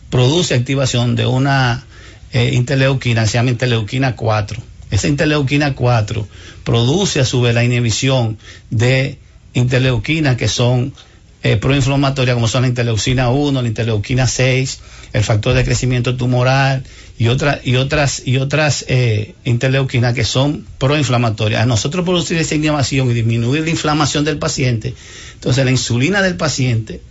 [0.10, 1.85] produce activación de una
[2.31, 4.61] eh, interleuquina, se llama interleuquina 4.
[4.91, 6.27] Esa interleuquina 4
[6.64, 8.38] produce a su vez la inhibición
[8.69, 9.18] de
[9.53, 10.94] interleuquinas que son
[11.41, 14.80] eh, proinflamatorias, como son la interleucina 1, la interleuquina 6,
[15.14, 16.84] el factor de crecimiento tumoral
[17.24, 21.62] y, y otras, y otras eh, interleuquinas que son proinflamatorias.
[21.62, 24.94] A nosotros producir esa inhibición y disminuir la inflamación del paciente,
[25.36, 27.02] entonces la insulina del paciente,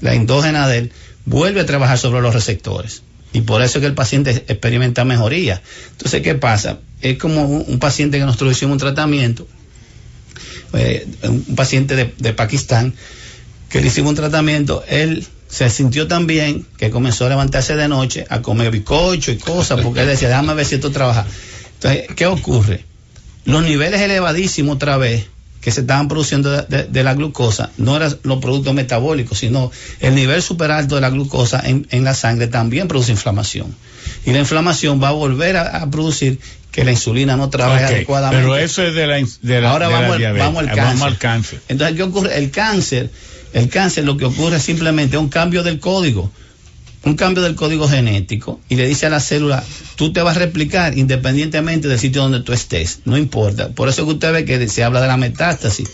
[0.00, 0.92] la endógena de él,
[1.26, 3.02] vuelve a trabajar sobre los receptores.
[3.34, 5.60] Y por eso es que el paciente experimenta mejoría.
[5.92, 6.78] Entonces, ¿qué pasa?
[7.02, 9.46] Es como un, un paciente que nosotros hicimos un tratamiento,
[10.72, 12.94] eh, un paciente de, de Pakistán,
[13.68, 17.88] que le hicimos un tratamiento, él se sintió tan bien que comenzó a levantarse de
[17.88, 21.26] noche a comer bizcocho y cosas, porque él decía, déjame ver si esto trabaja.
[21.74, 22.84] Entonces, ¿qué ocurre?
[23.44, 25.26] Los niveles elevadísimos otra vez
[25.60, 29.70] que se estaban produciendo de, de- de la glucosa no eran los productos metabólicos, sino
[30.00, 33.74] el nivel super alto de la glucosa en, en la sangre también produce inflamación.
[34.24, 36.38] Y la inflamación va a volver a, a producir
[36.70, 38.42] que la insulina no trabaje Ok, adecuadamente.
[38.44, 40.46] Pero eso es de la, de la, Ahora de la vamos, al, diabetes.
[40.46, 40.84] vamos al cáncer.
[40.86, 41.60] Vamos al cáncer.
[41.68, 42.38] Entonces, ¿qué ocurre?
[42.38, 43.10] El cáncer,
[43.52, 46.30] el cáncer lo que ocurre es simplemente un cambio del código,
[47.04, 49.64] un cambio del código genético y le dice a la célula,
[49.96, 53.68] tú te vas a replicar independientemente del sitio donde tú estés, no importa.
[53.70, 55.88] Por eso que usted ve que se habla de la metástasis.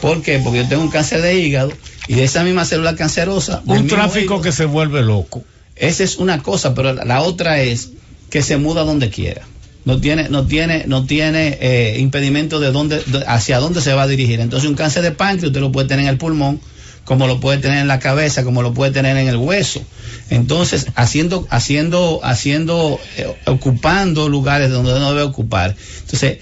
[0.00, 0.38] ¿Por qué?
[0.42, 1.72] Porque yo tengo un cáncer de hígado
[2.08, 3.62] y de esa misma célula cancerosa.
[3.66, 5.44] Un tráfico hígado, que se vuelve loco.
[5.76, 7.90] Esa es una cosa, pero la, la otra es
[8.30, 9.42] que se muda donde quiera.
[9.84, 14.02] No tiene, no tiene, no tiene eh, impedimento de dónde, de- hacia dónde se va
[14.02, 14.38] a dirigir.
[14.40, 16.60] Entonces un cáncer de páncreas usted lo puede tener en el pulmón,
[17.04, 19.82] como lo puede tener en la cabeza, como lo puede tener en el hueso.
[20.30, 25.74] Entonces, haciendo, haciendo, haciendo, eh, ocupando lugares donde no debe ocupar.
[26.00, 26.38] Entonces,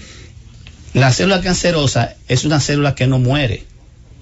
[0.93, 3.65] la célula cancerosa es una célula que no muere.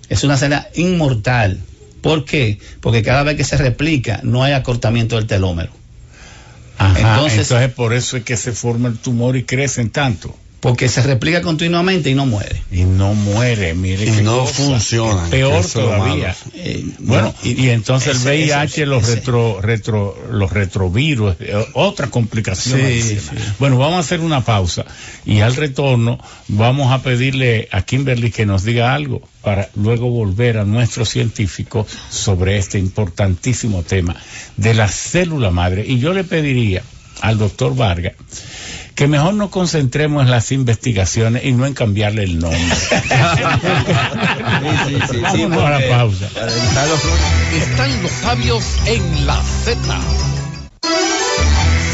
[0.07, 1.59] Es una célula inmortal.
[2.01, 2.59] ¿Por qué?
[2.79, 5.71] Porque cada vez que se replica no hay acortamiento del telómero.
[6.77, 10.35] Ajá, Entonces- entonces, por eso es que se forma el tumor y crecen tanto.
[10.59, 12.61] Porque se replica continuamente y no muere.
[12.69, 14.53] Y no muere, mire Y no cosa.
[14.53, 16.35] funcionan, Es Peor todavía.
[16.53, 21.35] Eh, Bueno, y, y entonces el ese- VIH, ese- los ese- retro, retro, los retrovirus,
[21.39, 22.77] eh, otra complicación.
[22.79, 23.17] Sí.
[23.59, 24.85] Bueno, vamos a hacer una pausa
[25.25, 26.19] y al retorno
[26.49, 31.87] vamos a pedirle a Kimberly que nos diga algo para luego volver a nuestros científicos
[32.09, 34.13] sobre este importantísimo tema
[34.57, 35.85] de la célula madre.
[35.87, 36.83] Y yo le pediría
[37.21, 38.13] al doctor Vargas
[38.99, 42.59] que mejor nos concentremos en las investigaciones y no en cambiarle el nombre.
[45.21, 46.27] Vámonos a la pausa.
[47.55, 49.79] Están los sabios en la Z.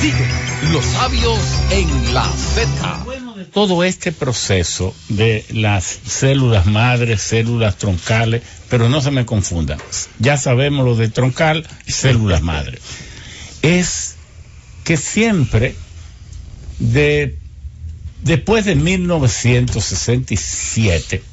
[0.01, 0.25] Sigue
[0.71, 2.25] los sabios en la
[2.55, 3.05] Z.
[3.53, 9.77] todo este proceso de las células madres, células troncales, pero no se me confundan.
[10.17, 12.81] Ya sabemos lo de troncal, células madres.
[13.61, 14.15] Es
[14.83, 15.75] que siempre,
[16.79, 17.37] de,
[18.23, 21.23] después de 1967,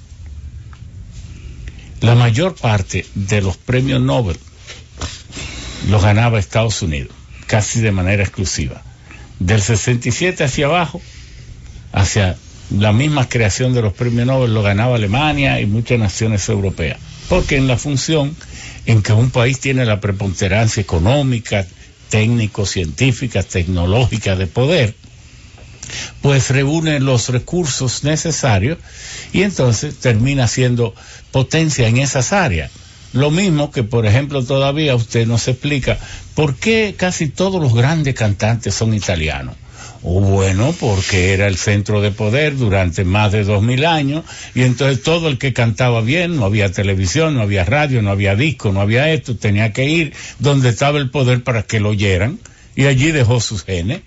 [2.01, 4.37] la mayor parte de los premios Nobel
[5.89, 7.13] los ganaba Estados Unidos,
[7.47, 8.83] casi de manera exclusiva.
[9.39, 11.01] Del 67 hacia abajo,
[11.93, 12.37] hacia
[12.71, 16.99] la misma creación de los premios Nobel lo ganaba Alemania y muchas naciones europeas.
[17.29, 18.37] Porque en la función
[18.87, 21.67] en que un país tiene la preponderancia económica,
[22.09, 24.95] técnico, científica, tecnológica de poder,
[26.21, 28.79] pues reúne los recursos necesarios
[29.33, 30.95] y entonces termina siendo
[31.31, 32.71] potencia en esas áreas.
[33.13, 35.99] Lo mismo que, por ejemplo, todavía usted nos explica
[36.35, 39.57] por qué casi todos los grandes cantantes son italianos.
[40.05, 44.63] O bueno, porque era el centro de poder durante más de dos mil años y
[44.63, 48.73] entonces todo el que cantaba bien, no había televisión, no había radio, no había disco,
[48.73, 52.41] no había esto, tenía que ir donde estaba el poder para que lo oyeran
[52.75, 54.01] y allí dejó sus genes.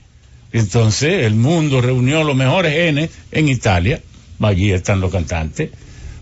[0.55, 3.99] Entonces el mundo reunió los mejores genes en Italia,
[4.39, 5.71] allí están los cantantes.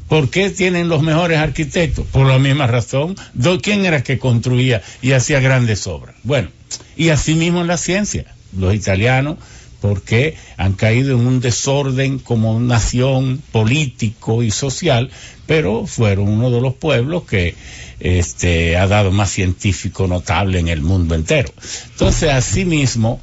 [0.07, 2.07] ¿Por qué tienen los mejores arquitectos?
[2.07, 3.15] Por la misma razón.
[3.61, 6.15] ¿Quién era que construía y hacía grandes obras?
[6.23, 6.49] Bueno,
[6.97, 8.25] y así mismo en la ciencia.
[8.57, 9.37] Los italianos,
[9.83, 15.11] porque han caído en un desorden como nación político y social,
[15.45, 17.53] pero fueron uno de los pueblos que
[17.99, 21.51] este, ha dado más científico notable en el mundo entero.
[21.91, 23.19] Entonces, así mismo,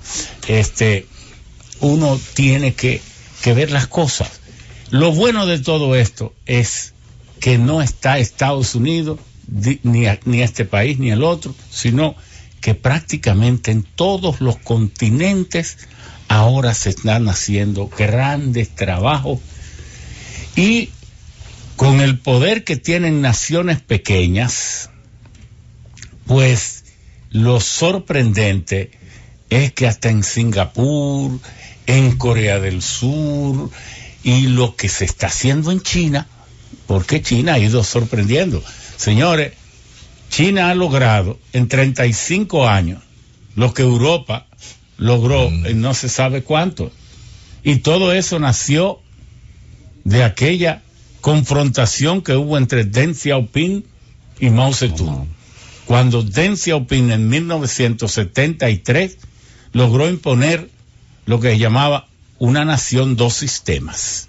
[0.48, 1.06] este,
[1.80, 3.00] uno tiene que,
[3.40, 4.28] que ver las cosas.
[4.90, 6.92] Lo bueno de todo esto es
[7.40, 9.18] que no está Estados Unidos,
[9.48, 9.80] ni,
[10.26, 12.16] ni este país, ni el otro, sino
[12.60, 15.78] que prácticamente en todos los continentes
[16.30, 19.40] ahora se están haciendo grandes trabajos
[20.54, 20.90] y
[21.74, 24.90] con el poder que tienen naciones pequeñas,
[26.26, 26.84] pues
[27.30, 28.92] lo sorprendente
[29.50, 31.40] es que hasta en Singapur,
[31.88, 33.68] en Corea del Sur
[34.22, 36.28] y lo que se está haciendo en China,
[36.86, 38.62] porque China ha ido sorprendiendo.
[38.96, 39.54] Señores,
[40.30, 43.02] China ha logrado en 35 años
[43.56, 44.46] lo que Europa
[45.00, 46.92] logró en no se sabe cuánto.
[47.64, 49.00] Y todo eso nació
[50.04, 50.82] de aquella
[51.20, 53.84] confrontación que hubo entre Deng Xiaoping
[54.38, 55.26] y Mao Zedong.
[55.86, 59.18] Cuando Deng Xiaoping en 1973
[59.72, 60.70] logró imponer
[61.24, 62.06] lo que llamaba
[62.38, 64.28] una nación, dos sistemas.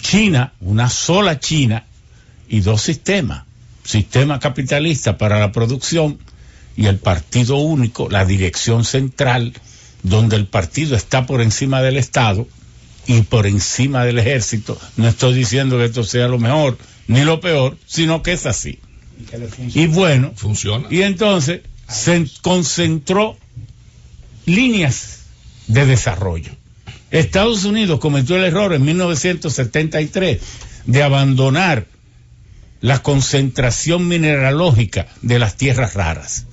[0.00, 1.84] China, una sola China
[2.48, 3.44] y dos sistemas.
[3.82, 6.18] Sistema capitalista para la producción
[6.78, 9.52] y el partido único, la dirección central,
[10.04, 12.46] donde el partido está por encima del Estado
[13.08, 14.78] y por encima del ejército.
[14.96, 16.78] No estoy diciendo que esto sea lo mejor
[17.08, 18.78] ni lo peor, sino que es así.
[19.74, 20.86] Y bueno, Funciona.
[20.88, 23.36] y entonces se concentró
[24.46, 25.22] líneas
[25.66, 26.52] de desarrollo.
[27.10, 30.40] Estados Unidos cometió el error en 1973
[30.86, 31.86] de abandonar
[32.80, 36.46] la concentración mineralógica de las tierras raras.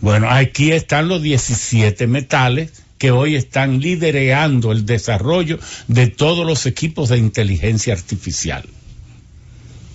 [0.00, 6.66] Bueno, aquí están los 17 metales que hoy están liderando el desarrollo de todos los
[6.66, 8.64] equipos de inteligencia artificial.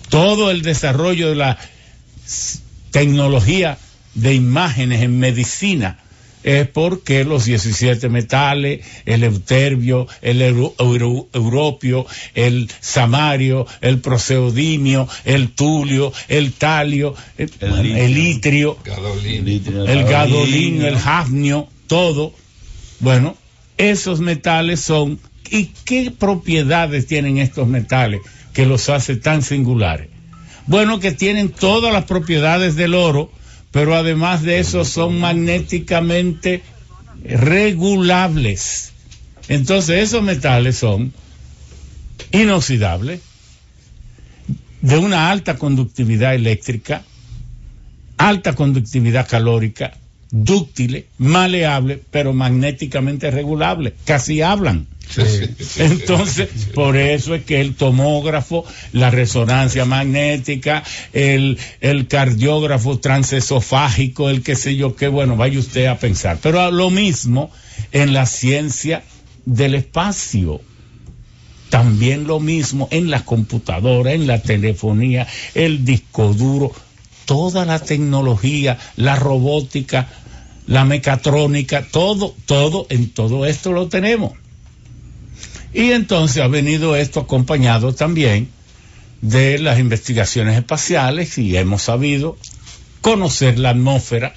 [0.08, 1.58] Todo el desarrollo de la
[2.90, 3.78] tecnología
[4.14, 6.03] de imágenes en medicina
[6.44, 15.08] es porque los 17 metales, el euterbio, el euro- euro- europio, el samario, el proseodimio,
[15.24, 18.04] el tulio, el talio, el, El bueno, litio.
[18.04, 19.48] el itrio, Gadolín.
[19.88, 22.32] el gadolino, el hafnio, todo.
[23.00, 23.36] Bueno,
[23.78, 25.18] esos metales son.
[25.50, 28.20] ¿Y qué propiedades tienen estos metales
[28.52, 30.08] que los hace tan singulares?
[30.66, 33.30] Bueno, que tienen todas las propiedades del oro,
[33.74, 36.62] pero además de eso son magnéticamente
[37.24, 38.92] regulables.
[39.48, 41.12] Entonces esos metales son
[42.30, 43.20] inoxidables,
[44.80, 47.02] de una alta conductividad eléctrica,
[48.16, 49.94] alta conductividad calórica,
[50.30, 54.86] dúctiles, maleables, pero magnéticamente regulables, casi hablan.
[55.76, 60.82] Entonces, por eso es que el tomógrafo, la resonancia magnética,
[61.12, 66.38] el, el cardiógrafo transesofágico, el qué sé yo qué, bueno, vaya usted a pensar.
[66.42, 67.50] Pero lo mismo
[67.92, 69.02] en la ciencia
[69.44, 70.60] del espacio.
[71.70, 76.72] También lo mismo en la computadora, en la telefonía, el disco duro,
[77.24, 80.08] toda la tecnología, la robótica,
[80.66, 84.32] la mecatrónica, todo, todo, en todo esto lo tenemos.
[85.74, 88.48] Y entonces ha venido esto acompañado también
[89.20, 92.38] de las investigaciones espaciales y hemos sabido
[93.00, 94.32] conocer la atmósfera,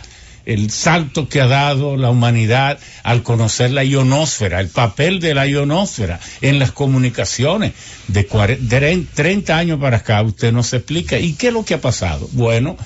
[0.46, 5.46] el salto que ha dado la humanidad al conocer la ionosfera, el papel de la
[5.46, 7.74] ionosfera en las comunicaciones
[8.08, 11.20] de, cuare- de 30 años para acá, usted nos explica.
[11.20, 12.28] ¿Y qué es lo que ha pasado?
[12.32, 12.78] Bueno,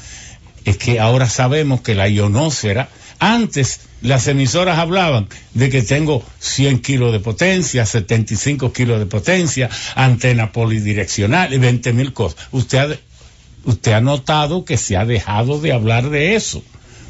[0.66, 2.90] es que ahora sabemos que la ionosfera,
[3.22, 9.70] antes las emisoras hablaban de que tengo 100 kilos de potencia, 75 kilos de potencia,
[9.94, 12.48] antena polidireccional y 20 mil cosas.
[12.52, 16.64] Usted ha, usted ha notado que se ha dejado de hablar de eso.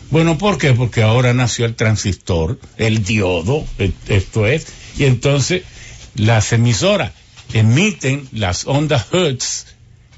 [0.10, 0.74] Bueno, ¿por qué?
[0.74, 4.68] Porque ahora nació el transistor, el diodo, e- esto es,
[4.98, 5.64] y entonces
[6.16, 7.14] las emisoras
[7.54, 9.68] emiten las ondas Hertz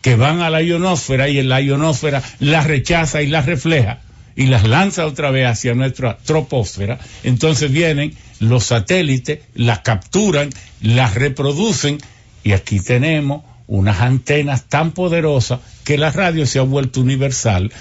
[0.02, 4.02] que van a la ionosfera y en la ionosfera las rechaza y las refleja
[4.35, 6.99] y las lanza otra vez hacia nuestra troposfera.
[7.23, 10.49] Entonces vienen los satélites, las capturan,
[10.81, 11.99] las reproducen
[12.43, 17.72] y aquí tenemos unas antenas tan poderosas que la radio se ha vuelto universal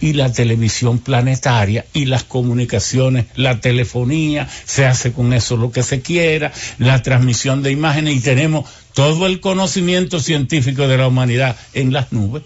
[0.00, 5.82] y la televisión planetaria y las comunicaciones, la telefonía, se hace con eso lo que
[5.82, 11.56] se quiera, la transmisión de imágenes y tenemos todo el conocimiento científico de la humanidad
[11.74, 12.42] en las nubes.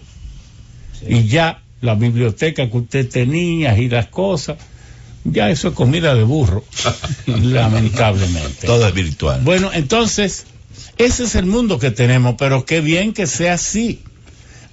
[1.07, 4.57] Y ya la biblioteca que usted tenía y las cosas,
[5.23, 6.63] ya eso es comida de burro,
[7.25, 8.67] lamentablemente.
[8.67, 9.41] Todo es virtual.
[9.43, 10.45] Bueno, entonces,
[10.97, 14.01] ese es el mundo que tenemos, pero qué bien que sea así.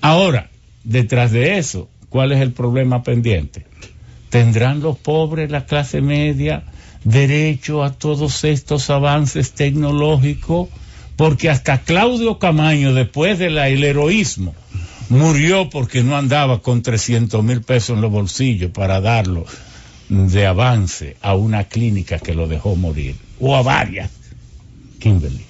[0.00, 0.50] Ahora,
[0.84, 3.66] detrás de eso, ¿cuál es el problema pendiente?
[4.30, 6.64] ¿Tendrán los pobres, la clase media,
[7.04, 10.68] derecho a todos estos avances tecnológicos?
[11.16, 14.54] Porque hasta Claudio Camaño, después del heroísmo,
[15.08, 19.44] murió porque no andaba con 300 mil pesos en los bolsillos para darlo
[20.08, 24.10] de avance a una clínica que lo dejó morir, o a varias.
[24.98, 25.44] Kimberly.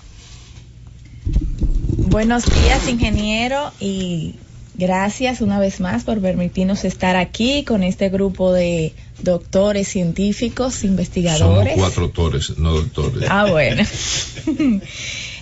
[2.08, 4.36] Buenos días, ingeniero, y
[4.74, 10.84] gracias una vez más por permitirnos estar aquí con este grupo de doctores, científicos, Somos
[10.84, 11.74] investigadores.
[11.76, 13.28] cuatro autores, no doctores.
[13.28, 13.82] Ah, bueno.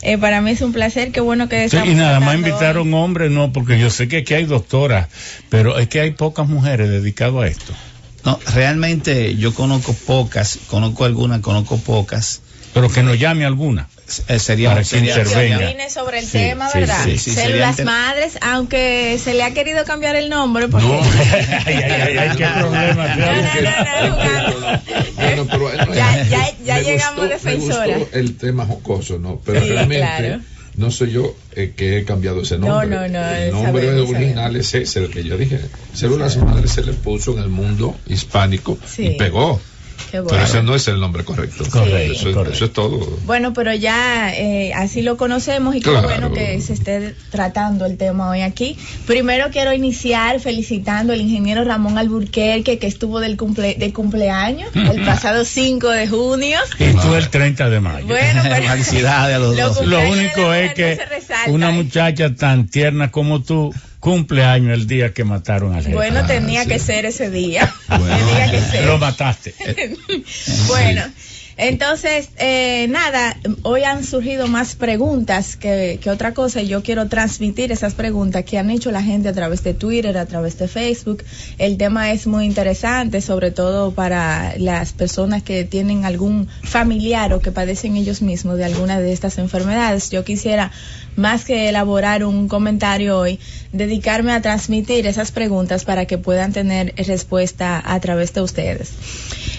[0.02, 3.30] Eh, para mí es un placer, qué bueno que Sí, y nada más invitaron hombres,
[3.30, 5.08] no, porque yo sé que aquí hay doctoras,
[5.50, 7.72] pero es que hay pocas mujeres dedicadas a esto.
[8.24, 12.42] No, realmente yo conozco pocas, conozco algunas, conozco pocas.
[12.72, 13.88] Pero que nos llame alguna.
[14.28, 15.90] Eh, sería, Para que intervenga.
[15.90, 17.04] sobre el Sí, tema, sí, ¿verdad?
[17.04, 21.00] sí, sí, Células inter- madres, aunque se le ha querido cambiar el nombre porque No.
[21.66, 23.16] ay, ay, ay, ay, qué problema.
[23.16, 24.80] No, no, no, no, jugando.
[25.16, 27.86] Bueno, pero, eh, Ya- ya- ya me llegamos gustó- defensora.
[27.86, 29.40] Me gustó el tema jocoso, ¿no?
[29.44, 30.40] Pero Sí, realmente claro.
[30.76, 32.88] no soy yo el que he cambiado ese nombre.
[32.88, 35.60] No, no, no, El nombre sabemos, original es ese, el que yo dije.
[35.94, 39.06] Células madres se le puso en el mundo hispánico Sí.
[39.08, 39.60] y pegó.
[40.10, 41.64] Qué Pero ese no es el nombre correcto.
[41.70, 42.56] Correcto, eso, es- correcto.
[42.56, 43.18] eso es todo.
[43.26, 46.08] Bueno, pero ya eh, así lo conocemos y qué Claro.
[46.08, 48.76] bueno que se esté tratando el tema hoy aquí.
[49.06, 55.04] Primero quiero iniciar felicitando al ingeniero Ramón Alburquerque que estuvo del cumple de cumpleaños el
[55.04, 56.58] pasado 5 de junio.
[56.78, 58.06] Y tú el 30 de mayo.
[58.06, 59.86] Bueno, pero Felicidades a los Lo dos.
[59.86, 60.98] Lo único es que
[61.46, 65.94] no una muchacha tan tierna como tú cumple años el día que mataron al jefe.
[65.94, 66.68] bueno, Ah, tenía sí.
[66.70, 67.72] que ser ese día.
[67.88, 68.16] Bueno.
[68.28, 68.84] tenía que ser.
[68.86, 69.54] Lo mataste.
[70.68, 71.02] bueno,
[71.62, 76.62] Entonces, eh, nada, hoy han surgido más preguntas que, que otra cosa.
[76.62, 80.16] y Yo quiero transmitir esas preguntas que han hecho la gente a través de Twitter,
[80.16, 81.22] a través de Facebook.
[81.58, 87.40] El tema es muy interesante, sobre todo para las personas que tienen algún familiar o
[87.40, 90.08] que padecen ellos mismos de alguna de estas enfermedades.
[90.08, 90.72] Yo quisiera,
[91.14, 93.38] más que elaborar un comentario hoy,
[93.72, 98.92] dedicarme a transmitir esas preguntas para que puedan tener respuesta a través de ustedes.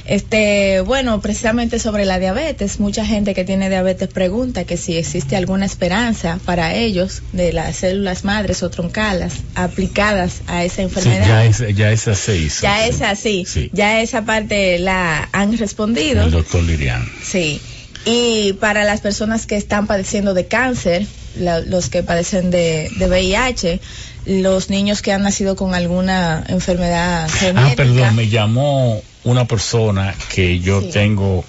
[0.06, 5.36] Este, bueno, precisamente sobre la diabetes, mucha gente que tiene diabetes pregunta que si existe
[5.36, 11.28] alguna esperanza para ellos de las células madres o troncalas aplicadas a esa Sí, enfermedad.
[11.28, 12.64] ya, es, ya esa se hizo.
[12.64, 12.90] Ya sí.
[12.90, 13.70] es así, Sí.
[13.74, 16.24] ya esa parte la han respondido.
[16.24, 17.06] El doctor Lirian.
[17.24, 17.62] Sí.
[18.06, 21.06] Y para las personas que están padeciendo de cáncer,
[21.38, 23.80] la- los que padecen de, de VIH,
[24.26, 27.72] los niños que han nacido con alguna enfermedad genética.
[27.72, 30.90] Ah, perdón, me llamó una persona que yo Sí.
[30.92, 31.46] tengo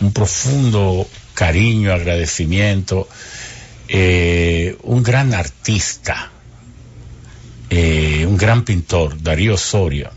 [0.00, 3.08] un profundo cariño, agradecimiento,
[3.88, 6.30] eh, un gran artista,
[7.70, 10.10] eh, un gran pintor, Darío Soria,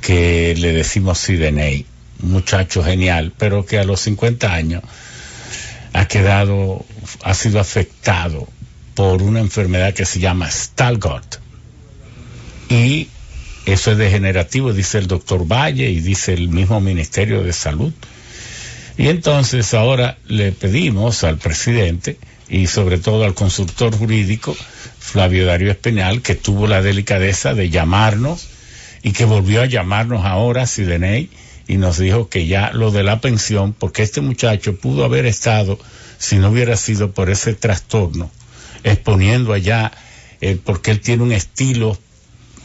[0.00, 1.86] que le decimos Sideney,
[2.22, 4.82] un muchacho genial, pero que a los 50 años
[5.92, 6.84] ha quedado,
[7.22, 8.48] ha sido afectado
[8.94, 11.36] por una enfermedad que se llama Stalgart.
[12.68, 13.08] Y
[13.64, 17.92] eso es degenerativo, dice el doctor Valle y dice el mismo Ministerio de Salud.
[18.98, 22.18] Y entonces ahora le pedimos al presidente
[22.48, 24.56] y sobre todo al consultor jurídico,
[24.98, 28.48] Flavio Darío Espinal, que tuvo la delicadeza de llamarnos
[29.04, 31.30] y que volvió a llamarnos ahora, Sideney,
[31.68, 35.78] y nos dijo que ya lo de la pensión, porque este muchacho pudo haber estado,
[36.18, 38.32] si no hubiera sido por ese trastorno,
[38.82, 39.92] exponiendo allá,
[40.40, 41.96] eh, porque él tiene un estilo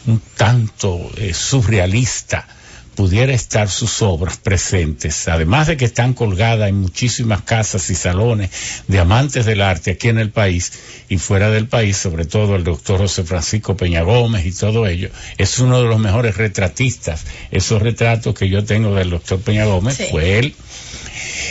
[0.08, 2.48] un tanto eh, surrealista,
[2.96, 8.50] pudiera estar sus obras presentes, además de que están colgadas en muchísimas casas y salones
[8.88, 10.72] de amantes del arte aquí en el país
[11.10, 15.10] y fuera del país, sobre todo el doctor José Francisco Peña Gómez y todo ello,
[15.38, 17.26] es uno de los mejores retratistas.
[17.52, 20.06] Esos retratos que yo tengo del doctor Peña Gómez Sí.
[20.12, 20.56] fue él.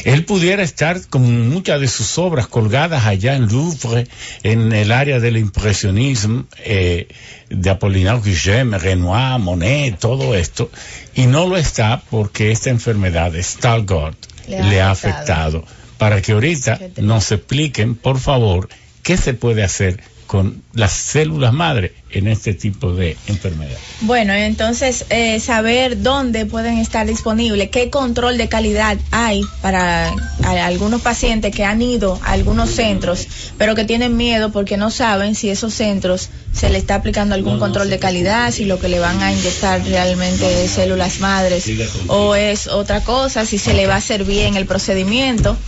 [0.04, 4.06] Él pudiera estar con muchas de sus obras colgadas allá en Louvre,
[4.42, 7.08] en el área del impresionismo, eh,
[7.48, 10.70] de Apollinaire Guillem, Renoir, Monet, todo esto,
[11.14, 14.16] y no lo está porque esta enfermedad de Stargardt
[14.48, 15.58] Le le ha afectado.
[15.58, 15.82] afectado.
[15.98, 18.68] Para que ahorita nos expliquen, por favor,
[19.02, 20.00] qué se puede hacer
[20.32, 23.76] con las células madre en este tipo de enfermedad.
[24.00, 30.10] Bueno, entonces eh, saber dónde pueden estar disponibles, qué control de calidad hay para
[30.42, 33.28] algunos pacientes que han ido a algunos centros,
[33.58, 37.58] pero que tienen miedo porque no saben si esos centros se le está aplicando algún
[37.58, 41.70] control de calidad, si lo que le van a inyectar realmente es células madres
[42.06, 45.58] o es otra cosa, si se le va a hacer bien el procedimiento.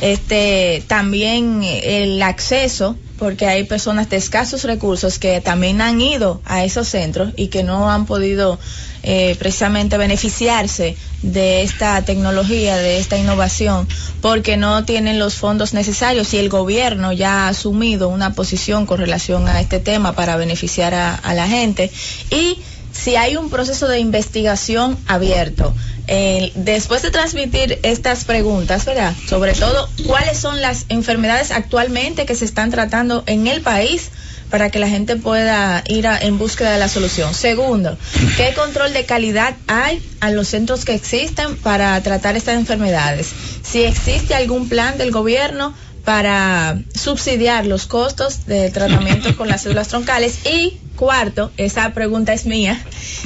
[0.00, 6.64] Este también el acceso porque hay personas de escasos recursos que también han ido a
[6.64, 8.58] esos centros y que no han podido
[9.02, 13.86] eh, precisamente beneficiarse de esta tecnología, de esta innovación,
[14.20, 18.98] porque no tienen los fondos necesarios y el gobierno ya ha asumido una posición con
[18.98, 21.90] relación a este tema para beneficiar a, a la gente.
[22.30, 22.58] Y
[22.94, 25.74] si hay un proceso de investigación abierto.
[26.06, 29.14] Eh, después de transmitir estas preguntas, ¿verdad?
[29.26, 34.10] Sobre todo, ¿cuáles son las enfermedades actualmente que se están tratando en el país?
[34.50, 37.34] para que la gente pueda ir en búsqueda de la solución.
[37.34, 37.98] Segundo,
[38.36, 43.32] ¿qué control de calidad hay a los centros que existen para tratar estas enfermedades?
[43.64, 45.74] Si existe algún plan del gobierno
[46.04, 52.46] para subsidiar los costos del tratamiento con las células troncales y cuarto, esa pregunta es
[52.46, 52.80] mía,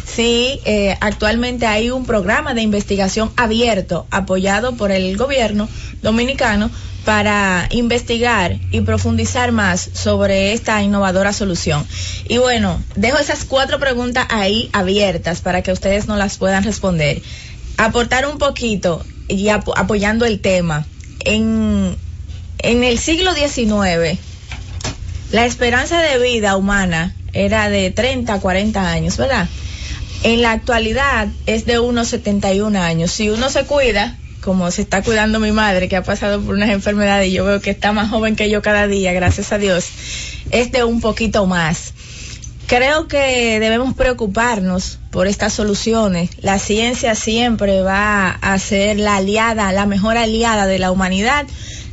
[0.07, 5.69] si eh, actualmente hay un programa de investigación abierto apoyado por el gobierno
[6.03, 6.71] dominicano
[7.05, 11.87] para investigar y profundizar más sobre esta innovadora solución.
[12.29, 17.23] Y bueno, dejo esas cuatro preguntas ahí abiertas para que ustedes no las puedan responder.
[17.77, 20.87] Aportar un poquito y apo- apoyando el tema.
[21.21, 21.97] En,
[22.59, 24.19] en el siglo XIX,
[25.31, 29.49] la esperanza de vida humana era de 30 a 40 años, ¿verdad?
[30.23, 33.13] En la actualidad es de unos 71 años.
[33.13, 36.71] Si uno se cuida, como se está cuidando mi madre, que ha pasado por unas
[36.71, 39.87] enfermedades y yo veo que está más joven que yo cada día, gracias a Dios,
[40.51, 41.93] es de un poquito más.
[42.67, 46.31] Creo que debemos preocuparnos por estas soluciones.
[46.43, 51.47] La ciencia siempre va a ser la aliada, la mejor aliada de la humanidad.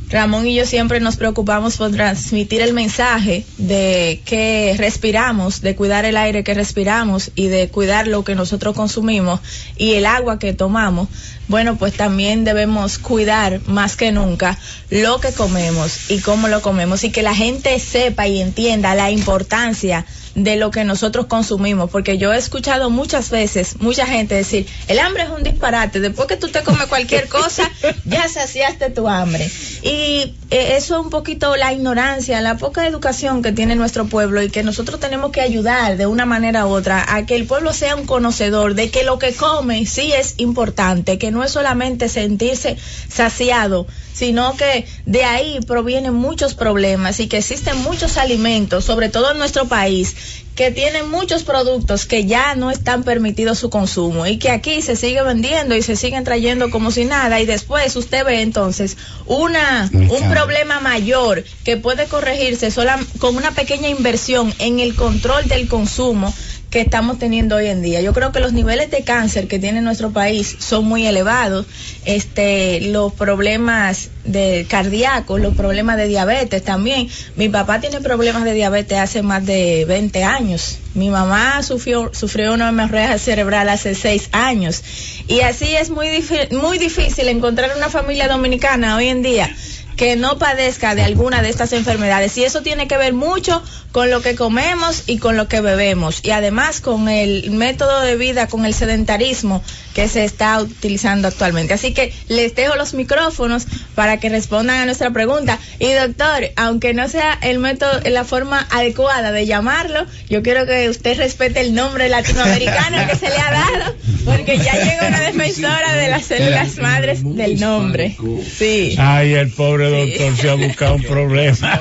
[0.08, 6.04] Ramón y yo siempre nos preocupamos por transmitir el mensaje de que respiramos, de cuidar
[6.04, 9.40] el aire que respiramos y de cuidar lo que nosotros consumimos
[9.76, 11.08] y el agua que tomamos.
[11.48, 14.58] Bueno, pues también debemos cuidar más que nunca
[14.90, 19.10] lo que comemos y cómo lo comemos y que la gente sepa y entienda la
[19.10, 20.06] importancia
[20.36, 24.98] de lo que nosotros consumimos, porque yo he escuchado muchas veces mucha gente decir, el
[24.98, 27.68] hambre es un disparate, después que tú te comes cualquier cosa,
[28.04, 29.50] ya saciaste tu hambre.
[29.82, 34.42] Y eh, eso es un poquito la ignorancia, la poca educación que tiene nuestro pueblo
[34.42, 37.72] y que nosotros tenemos que ayudar de una manera u otra a que el pueblo
[37.72, 42.10] sea un conocedor de que lo que come sí es importante, que no es solamente
[42.10, 42.76] sentirse
[43.08, 43.86] saciado,
[44.16, 49.38] sino que de ahí provienen muchos problemas y que existen muchos alimentos, sobre todo en
[49.38, 50.16] nuestro país,
[50.54, 54.96] que tienen muchos productos que ya no están permitidos su consumo y que aquí se
[54.96, 57.42] sigue vendiendo y se siguen trayendo como si nada.
[57.42, 63.50] Y después usted ve entonces una un problema mayor que puede corregirse sola, con una
[63.50, 66.34] pequeña inversión en el control del consumo
[66.70, 68.00] que estamos teniendo hoy en día.
[68.00, 71.66] Yo creo que los niveles de cáncer que tiene nuestro país son muy elevados.
[72.04, 77.08] Este, los problemas de cardíacos, los problemas de diabetes también.
[77.36, 80.78] Mi papá tiene problemas de diabetes hace más de 20 años.
[80.94, 84.82] Mi mamá sufrió, sufrió una hemorragia cerebral hace 6 años.
[85.28, 86.08] Y así es muy,
[86.50, 89.54] muy difícil encontrar una familia dominicana hoy en día
[89.96, 92.36] que no padezca de alguna de estas enfermedades.
[92.36, 93.62] Y eso tiene que ver mucho
[93.92, 96.20] con lo que comemos y con lo que bebemos.
[96.22, 99.62] Y además con el método de vida, con el sedentarismo
[99.94, 101.72] que se está utilizando actualmente.
[101.72, 105.58] Así que les dejo los micrófonos para que respondan a nuestra pregunta.
[105.78, 110.90] Y doctor, aunque no sea el método, la forma adecuada de llamarlo, yo quiero que
[110.90, 113.94] usted respete el nombre latinoamericano que se le ha dado,
[114.26, 118.14] porque ya llegó una defensora de las células madres del nombre.
[118.58, 118.94] Sí.
[118.98, 121.80] Ay, el pobre doctor se ha buscado un problema.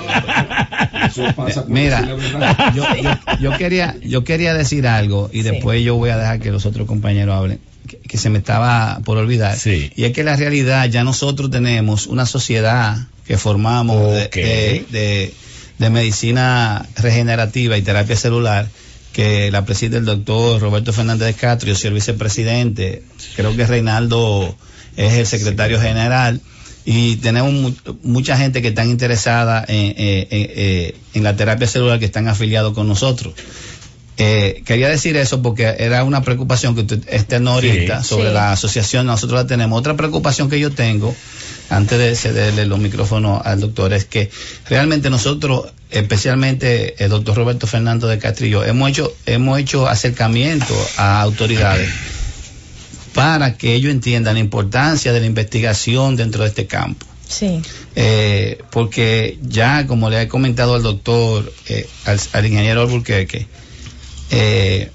[1.68, 2.16] Mira,
[3.40, 6.88] yo, quería, yo quería decir algo y después yo voy a dejar que los otros
[6.88, 7.60] compañeros hablen.
[8.08, 9.58] Que, se me estaba por olvidar.
[9.66, 15.34] Y es que la realidad, ya nosotros tenemos una sociedad que formamos de,
[15.78, 18.68] medicina regenerativa y terapia celular
[19.14, 23.04] que la preside el doctor Roberto Fernández de Castro, yo soy el vicepresidente,
[23.36, 24.58] creo que Reinaldo
[24.98, 26.42] es el secretario general
[26.86, 29.94] y tenemos mucha gente que están interesada en,
[31.14, 33.34] en, la terapia celular que están afiliados con nosotros.
[34.18, 39.08] Eh, quería decir eso porque era una preocupación que usted externó ahorita sobre la asociación,
[39.08, 39.78] nosotros la tenemos.
[39.78, 41.14] Otra preocupación que yo tengo,
[41.70, 44.30] antes de cederle los micrófonos al doctor, es que
[44.70, 51.22] realmente nosotros, especialmente el doctor Roberto Fernando de Castrillo, hemos hecho, hemos hecho acercamiento a
[51.22, 51.90] autoridades
[53.16, 57.06] para que ellos entiendan la importancia de la investigación dentro de este campo.
[57.26, 57.62] Sí.
[57.96, 63.48] Eh, porque ya, como le he comentado al doctor, eh, al, ingeniero Alburquerque,
[64.32, 64.92] eh,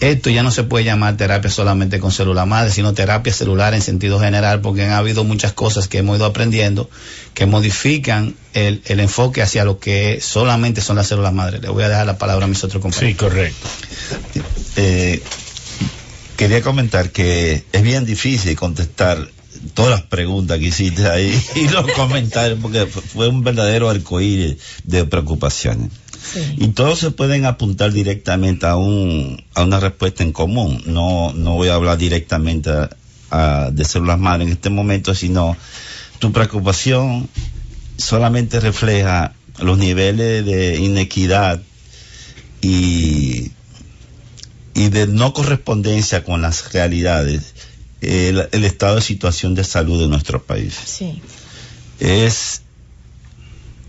[0.00, 3.80] esto ya no se puede llamar terapia solamente con célula madre, sino terapia celular en
[3.80, 6.90] sentido general, porque han habido muchas cosas que hemos ido aprendiendo
[7.32, 11.62] que modifican el, el enfoque hacia lo que solamente son las células madres.
[11.62, 13.12] Le voy a dejar la palabra a mis otros compañeros.
[13.12, 13.68] Sí, correcto.
[14.76, 15.22] Eh,
[16.42, 19.28] quería comentar que es bien difícil contestar
[19.74, 25.04] todas las preguntas que hiciste ahí y los comentarios, porque fue un verdadero arcoíris de
[25.04, 25.92] preocupaciones.
[26.56, 30.82] Y todos se pueden apuntar directamente a, un, a una respuesta en común.
[30.86, 35.56] No, no voy a hablar directamente de células madres en este momento, sino
[36.18, 37.28] tu preocupación
[37.96, 41.62] solamente refleja los niveles de inequidad
[42.60, 43.52] y
[44.74, 47.54] y de no correspondencia con las realidades
[48.02, 50.74] el, estado de situación de salud de nuestro país.
[50.84, 51.22] Sí.
[52.00, 52.62] Es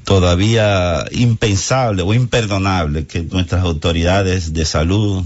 [0.04, 5.24] todavía impensable o imperdonable que nuestras autoridades de salud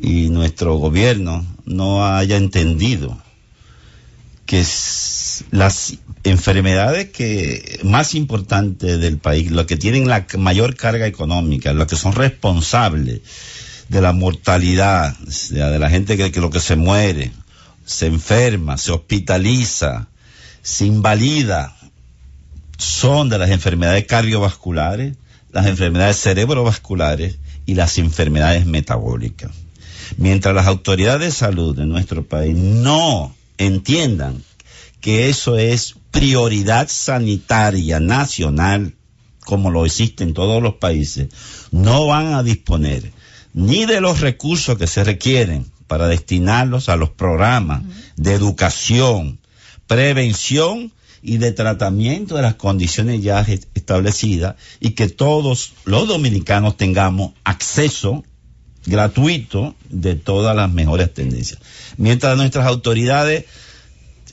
[0.00, 3.16] y nuestro gobierno no haya entendido
[4.44, 4.64] que
[5.50, 5.94] las
[6.24, 11.96] enfermedades que más importantes del país, las que tienen la mayor carga económica, las que
[11.96, 13.22] son responsables
[13.88, 17.32] de la mortalidad, de la gente que, que lo que se muere,
[17.84, 20.08] se enferma, se hospitaliza,
[20.62, 21.76] se invalida,
[22.78, 25.16] son de las enfermedades cardiovasculares,
[25.52, 29.52] las enfermedades cerebrovasculares y las enfermedades metabólicas.
[30.16, 34.42] Mientras las autoridades de salud de nuestro país no entiendan
[35.00, 38.94] que eso es prioridad sanitaria nacional,
[39.44, 41.28] como lo existe en todos los países,
[41.70, 43.12] no van a disponer
[43.56, 47.82] ni de los recursos que se requieren para destinarlos a los programas
[48.16, 49.38] de educación,
[49.86, 50.92] prevención
[51.22, 53.40] y de tratamiento de las condiciones ya
[53.74, 58.24] establecidas y que todos los dominicanos tengamos acceso
[58.84, 61.58] gratuito de todas las mejores tendencias.
[61.96, 63.46] Mientras nuestras autoridades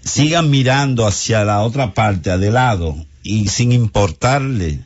[0.04, 2.94] sigan mirando hacia la otra parte, de lado,
[3.24, 4.82] y sin importarle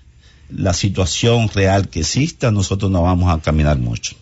[0.49, 4.15] la situación real que exista, nosotros no vamos a caminar mucho.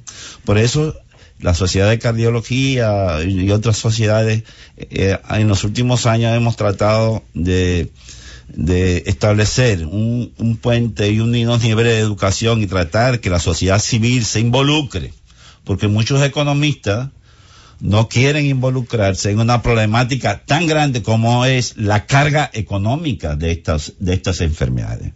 [0.44, 0.96] Por eso
[1.40, 4.44] la Sociedad de Cardiología y otras sociedades
[4.78, 7.92] eh, en los últimos años hemos tratado de,
[9.06, 14.40] establecer un, puente y un nivel de educación y tratar que la sociedad civil se
[14.40, 15.14] involucre,
[15.64, 17.10] porque muchos economistas
[17.82, 23.94] no quieren involucrarse en una problemática tan grande como es la carga económica de estas,
[24.00, 25.12] de estas enfermedades.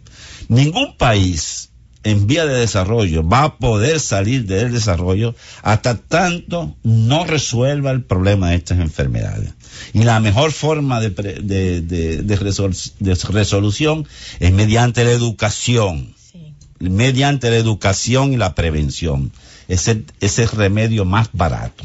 [0.48, 1.69] Ningún país
[2.02, 8.02] en vía de desarrollo va a poder salir del desarrollo hasta tanto no resuelva el
[8.02, 9.52] problema de estas enfermedades.
[9.92, 14.06] Y la mejor forma de, de, de, de resolución
[14.40, 16.54] es mediante la educación, sí.
[16.78, 19.32] mediante la educación y la prevención.
[19.68, 21.84] Ese es el remedio más barato.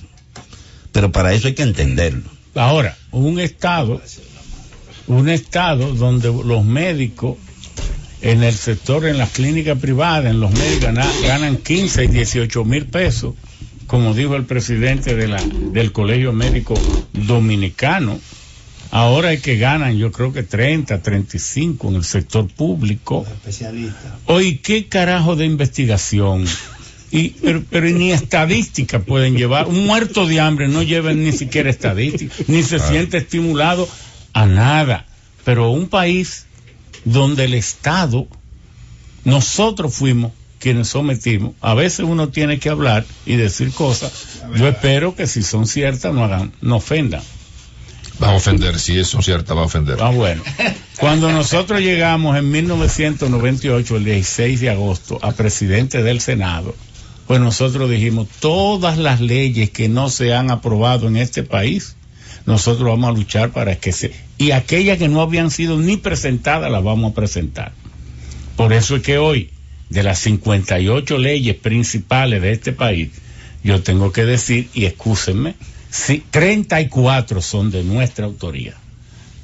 [0.92, 2.24] Pero para eso hay que entenderlo.
[2.56, 4.02] Ahora, un Estado,
[5.08, 7.38] un Estado donde los médicos
[8.22, 10.94] en el sector, en las clínicas privadas, en los médicos
[11.24, 13.36] ganan 15 y 18 mil pesos,
[13.88, 16.74] como dijo el presidente de la, del Colegio Médico
[17.14, 18.20] Dominicano.
[18.92, 23.26] Ahora hay que ganan, yo creo que 30, 35 en el sector público.
[24.26, 26.46] Hoy, ¿qué carajo de investigación?
[27.12, 29.68] Y, pero, pero, ni estadística pueden llevar.
[29.68, 33.88] Un muerto de hambre no lleva ni siquiera estadística, ni se siente estimulado
[34.34, 35.06] a nada.
[35.44, 36.46] Pero un país
[37.06, 38.28] donde el Estado,
[39.24, 44.42] nosotros fuimos quienes sometimos, a veces uno tiene que hablar y decir cosas.
[44.56, 47.22] Yo espero que si son ciertas no hagan, no ofendan.
[48.22, 49.98] Va a ofender, si son ciertas va a ofender.
[50.02, 50.42] Ah, bueno.
[51.00, 56.74] Cuando nosotros llegamos en 1998, el 16 de agosto, a presidente del Senado,
[57.28, 61.96] pues nosotros dijimos, todas las leyes que no se han aprobado en este país,
[62.46, 64.12] nosotros vamos a luchar para que se...
[64.38, 67.72] Y aquellas que no habían sido ni presentadas, las vamos a presentar.
[68.56, 69.50] Por eso es que hoy,
[69.90, 73.10] de las 58 leyes principales de este país,
[73.64, 75.56] yo tengo que decir, y excúsenme,
[75.90, 78.76] si 34 son de nuestra autoría.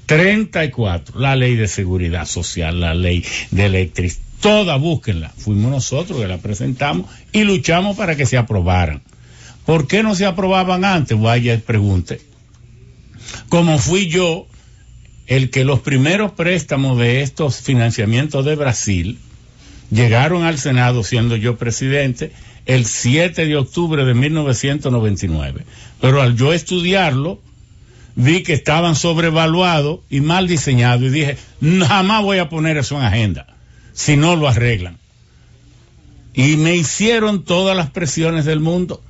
[0.05, 1.19] 34.
[1.19, 5.29] La ley de seguridad social, la ley de electricidad, todas búsquenla.
[5.37, 9.01] Fuimos nosotros que la presentamos y luchamos para que se aprobaran.
[9.65, 11.17] ¿Por qué no se aprobaban antes?
[11.19, 12.30] Vaya, pregunte.
[13.49, 14.47] Como fui yo
[15.27, 19.19] el que los primeros préstamos de estos financiamientos de Brasil
[19.89, 22.31] llegaron al Senado siendo yo presidente
[22.65, 25.65] el 7 de octubre de 1999.
[25.99, 27.39] Pero al yo estudiarlo,
[28.15, 31.37] vi que estaban sobrevaluados y mal diseñados y dije,
[31.87, 33.47] jamás voy a poner eso en agenda
[33.93, 34.97] si no lo arreglan.
[36.33, 39.03] Y me hicieron todas las presiones del mundo.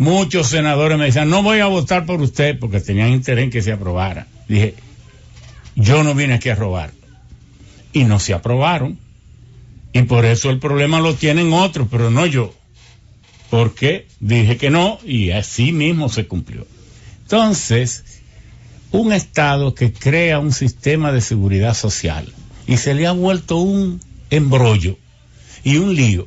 [0.00, 3.60] Muchos senadores me decían, no voy a votar por usted porque tenían interés en que
[3.60, 4.26] se aprobara.
[4.48, 4.74] Dije,
[5.76, 6.90] yo no vine aquí a robar.
[7.92, 8.98] Y no se aprobaron.
[9.92, 12.54] Y por eso el problema lo tienen otros, pero no yo.
[13.50, 16.66] Porque dije que no y así mismo se cumplió.
[17.24, 18.22] Entonces,
[18.92, 22.32] un Estado que crea un sistema de seguridad social
[22.66, 24.00] y se le ha vuelto un
[24.30, 24.96] embrollo
[25.62, 26.26] y un lío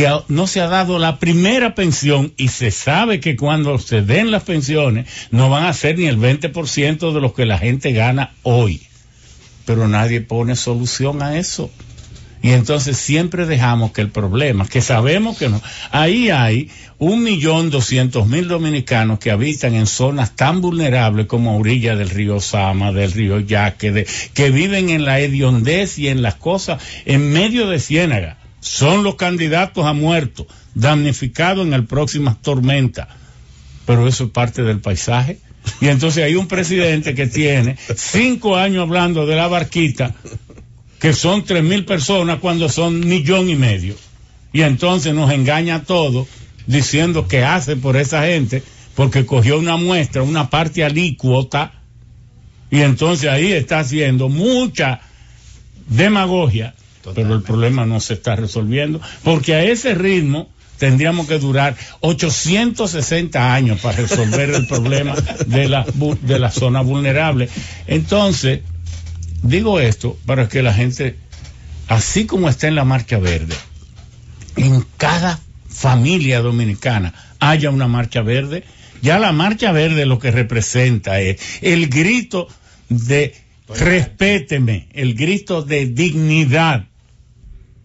[0.00, 4.30] que no se ha dado la primera pensión y se sabe que cuando se den
[4.30, 8.32] las pensiones no van a ser ni el 20% de lo que la gente gana
[8.42, 8.80] hoy.
[9.66, 11.70] Pero nadie pone solución a eso.
[12.40, 15.60] Y entonces siempre dejamos que el problema, que sabemos que no,
[15.90, 21.56] ahí hay un millón doscientos mil dominicanos que habitan en zonas tan vulnerables como a
[21.56, 26.22] orilla del río Sama, del río Yaque, de, que viven en la hediondez y en
[26.22, 28.39] las cosas en medio de Ciénaga.
[28.60, 33.08] Son los candidatos a muertos, damnificados en el próxima tormenta.
[33.86, 35.38] Pero eso es parte del paisaje.
[35.80, 40.14] Y entonces hay un presidente que tiene cinco años hablando de la barquita
[41.00, 43.96] que son tres mil personas cuando son millón y medio.
[44.52, 46.28] Y entonces nos engaña a todos
[46.66, 48.62] diciendo que hace por esa gente
[48.94, 51.72] porque cogió una muestra, una parte alícuota,
[52.70, 55.00] y entonces ahí está haciendo mucha
[55.88, 56.74] demagogia,
[57.14, 63.54] pero el problema no se está resolviendo, porque a ese ritmo tendríamos que durar 860
[63.54, 65.14] años para resolver el problema
[65.46, 65.84] de la,
[66.22, 67.48] de la zona vulnerable.
[67.86, 68.60] Entonces,
[69.42, 71.16] Digo esto para que la gente,
[71.88, 73.54] así como está en la marcha verde,
[74.56, 78.64] en cada familia dominicana haya una marcha verde.
[79.02, 82.48] Ya la marcha verde lo que representa es el grito
[82.90, 83.34] de
[83.68, 86.86] respéteme el grito de dignidad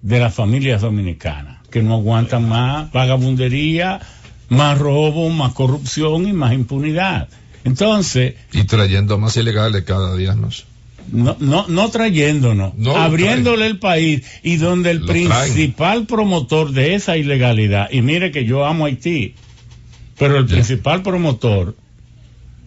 [0.05, 3.99] de las familias dominicanas, que no aguantan más vagabundería,
[4.49, 7.27] más robo, más corrupción y más impunidad.
[7.63, 10.49] Entonces, Y trayendo más ilegales cada día, ¿no?
[11.11, 15.27] no, no, no trayéndonos, No, abriéndole el país y donde el Lo traen.
[15.27, 19.33] principal promotor de esa ilegalidad, y mire que yo amo Haití,
[20.19, 21.75] pero el principal promotor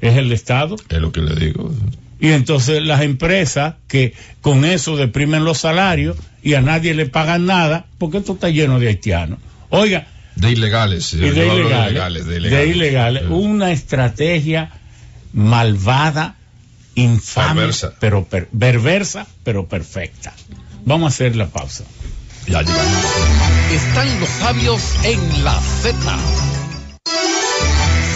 [0.01, 0.75] es el Estado.
[0.89, 1.73] Es lo que le digo.
[2.21, 7.47] Y entonces las empresas que con eso deprimen los salarios y a nadie le pagan
[7.47, 9.39] nada, porque esto está lleno de haitianos.
[9.71, 10.07] Oiga,
[10.37, 11.13] De ilegales.
[11.15, 12.77] y yo de ilegales, de de ilegales.
[12.77, 14.71] ilegales, Eh, una estrategia
[15.33, 16.37] malvada,
[16.95, 17.93] infame, Perversa.
[18.01, 20.33] pero per- perversa, pero perfecta.
[20.85, 21.85] Vamos a hacer la pausa.
[22.47, 23.05] Ya llegamos.
[23.73, 26.19] Están los sabios en la Z.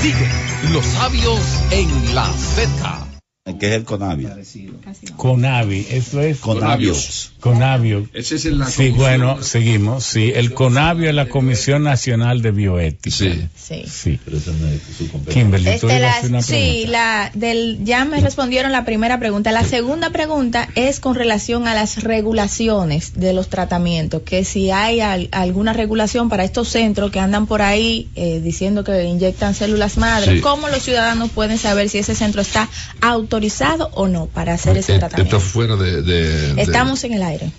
[0.00, 1.40] Sigue los sabios
[1.70, 3.06] en la Z.
[3.44, 4.30] que es el Conavio.
[5.16, 7.32] Conavi, eso es Conavios.
[7.40, 8.08] Conavio.
[8.14, 10.04] Ese es el Sí, bueno, seguimos.
[10.04, 13.16] Sí, el Conavio es la Comisión Nacional de Bioética.
[13.16, 13.48] Sí.
[13.56, 13.82] Sí.
[13.90, 14.20] Sí.
[14.24, 15.42] Pero eso no es su competencia.
[15.42, 19.50] Kimberly, tú Este, la- una sí, la del ya me respondieron la primera pregunta.
[19.50, 25.00] La segunda pregunta es con relación a las regulaciones de los tratamientos, que si hay
[25.00, 29.98] al- alguna regulación para estos centros que andan por ahí eh, diciendo que inyectan células
[29.98, 30.40] madre, Sí.
[30.40, 32.68] ¿cómo los ciudadanos pueden saber si ese centro está
[33.32, 35.36] autorizado o no para hacer ese Eh, tratamiento?
[35.38, 37.50] Esto fuera de, de- de- Estamos en el aire.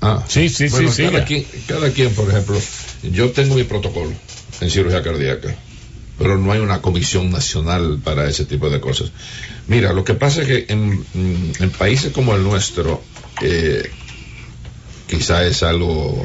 [0.00, 2.58] Ah, Sí, sí, bueno, sí, cada, quien, cada quien, por ejemplo,
[3.02, 4.12] yo tengo mi protocolo
[4.60, 5.54] en cirugía cardíaca,
[6.16, 9.10] pero no hay una comisión nacional para ese tipo de cosas.
[9.66, 11.04] Mira, lo que pasa es que en,
[11.60, 13.02] en países como el nuestro,
[13.42, 13.90] eh,
[15.08, 16.22] quizá es algo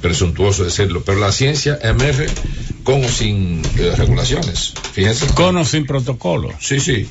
[0.00, 2.26] presuntuoso decirlo, pero la ciencia emerge
[2.82, 4.72] con o sin eh, regulaciones.
[4.92, 5.26] Fíjense.
[5.34, 6.50] Con o sin protocolo.
[6.60, 7.06] Sí, sí.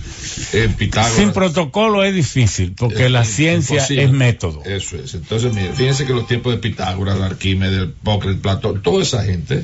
[0.54, 1.16] Eh, Pitágoras.
[1.16, 4.04] Sin protocolo es difícil, porque Es la ciencia imposible.
[4.04, 4.64] es método.
[4.66, 5.14] Eso es.
[5.14, 9.64] Entonces, mire, fíjense que los tiempos de Pitágoras, Arquímedes, Hipócrates, Platón, toda esa gente,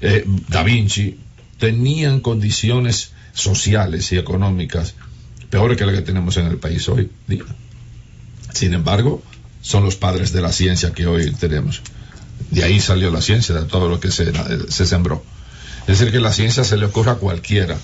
[0.00, 1.18] eh, Da Vinci,
[1.58, 4.94] tenían condiciones sociales y económicas
[5.50, 7.44] peores que las que tenemos en el país hoy día.
[8.52, 9.22] Sin embargo,
[9.60, 11.80] son los padres de la ciencia que hoy tenemos.
[12.54, 14.32] De ahí salió la ciencia, de todo lo que se,
[14.68, 15.24] se sembró.
[15.88, 17.76] Es decir, que la ciencia se le ocurre a cualquiera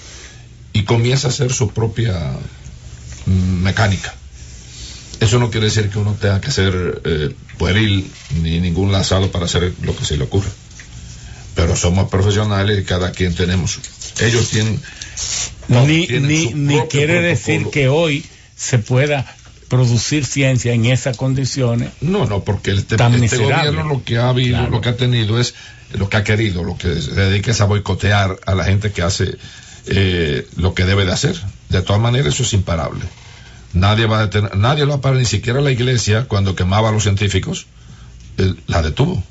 [0.73, 2.15] y comienza a hacer su propia
[3.27, 4.15] mm, mecánica.
[5.19, 8.09] Eso no quiere decir que uno tenga que ser eh, pueril
[8.41, 10.51] ni ningún lazado para hacer lo que se le ocurra.
[11.57, 13.81] Pero somos profesionales y cada quien tenemos.
[14.21, 14.81] Ellos tienen.
[15.67, 18.25] no, ni tienen ni, ni quiere decir que hoy
[18.55, 19.27] se pueda
[19.71, 21.91] producir ciencia en esas condiciones.
[22.03, 24.73] No, no, porque este, Tan este gobierno lo que ha habido, Claro.
[24.73, 25.55] lo que ha tenido es
[25.95, 29.03] lo que ha querido, lo que se dedica es a boicotear a la gente que
[29.03, 29.39] hace
[29.87, 31.41] eh, lo que debe de hacer.
[31.69, 33.05] De todas maneras, eso es imparable.
[33.73, 36.89] Nadie va a detener, nadie lo va a parar, ni siquiera la iglesia, cuando quemaba
[36.89, 37.67] a los científicos,
[38.39, 39.23] eh, la detuvo.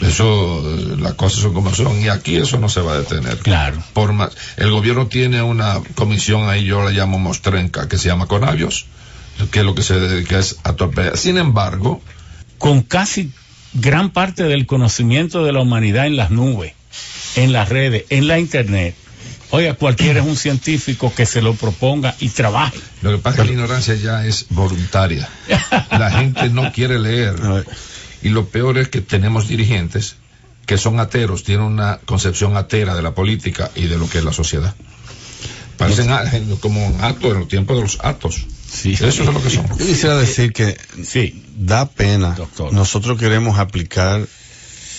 [0.00, 3.38] Eso, eh, las cosas son como son, y aquí eso no se va a detener.
[3.38, 3.82] Claro.
[3.92, 8.26] Por más, el gobierno tiene una comisión ahí, yo la llamo Mostrenca, que se llama
[8.26, 8.86] Conavios,
[9.50, 11.16] que lo que se dedica es a torpedear.
[11.16, 12.00] Sin embargo,
[12.58, 13.32] Con casi
[13.74, 16.74] gran parte del conocimiento de la humanidad en las nubes,
[17.36, 18.94] en las redes, en la internet.
[19.50, 22.78] Oiga, cualquiera es un científico que se lo proponga y trabaje.
[23.00, 25.26] lo que pasa es que la ignorancia ya es voluntaria.
[25.90, 27.34] La gente no quiere leer.
[28.22, 30.16] Y lo peor es que tenemos dirigentes
[30.66, 34.24] que son ateros, tienen una concepción atera de la política y de lo que es
[34.24, 34.74] la sociedad.
[35.76, 36.08] Parecen
[36.56, 38.46] como un acto en los tiempos de los actos.
[38.70, 38.92] Sí.
[38.92, 39.66] Eso es lo que son.
[39.68, 41.44] Yo quisiera decir que Sí.
[41.56, 42.34] da pena.
[42.34, 42.72] Doctor.
[42.72, 44.26] Nosotros queremos aplicar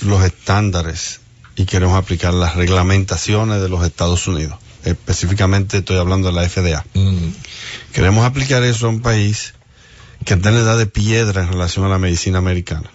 [0.01, 1.19] los estándares
[1.55, 4.57] y queremos aplicar las reglamentaciones de los Estados Unidos.
[4.85, 6.85] Específicamente estoy hablando de la FDA.
[6.93, 7.27] Mm,
[7.93, 9.53] Queremos aplicar eso a un país
[10.25, 12.89] que está en edad de piedra en relación a la medicina americana.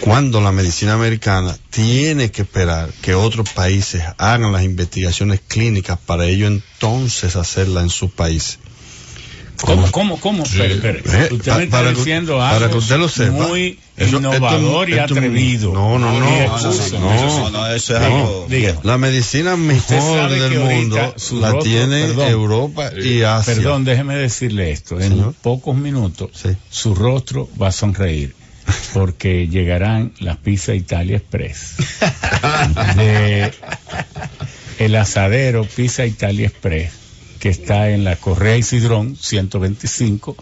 [0.00, 6.26] Cuando la medicina americana tiene que esperar que otros países hagan las investigaciones clínicas para
[6.26, 8.58] ello entonces hacerla en sus países.
[9.62, 10.44] ¿Cómo, cómo, cómo?
[10.44, 10.58] Sí.
[10.60, 13.30] Eh, Usted me está para que- diciendo para algo que usted lo sepa.
[13.46, 15.72] muy Eso- innovador esto- y esto- atrevido.
[15.72, 16.28] no, no, no, no,
[16.98, 18.46] no, no, eso es algo-.
[18.82, 22.28] La medicina mejor del mundo su la tiene perdón.
[22.30, 23.54] Europa y Asia.
[23.54, 25.00] Perdón, déjeme decirle esto.
[25.00, 25.34] En Señor.
[25.40, 26.50] pocos minutos Sí.
[26.68, 28.34] su rostro va a sonreír
[28.92, 31.74] porque llegarán las Pizza Italia Express.
[32.96, 33.52] De
[34.78, 37.04] el asadero Pizza Italia Express
[37.44, 40.34] que está en la Correa Isidrón 125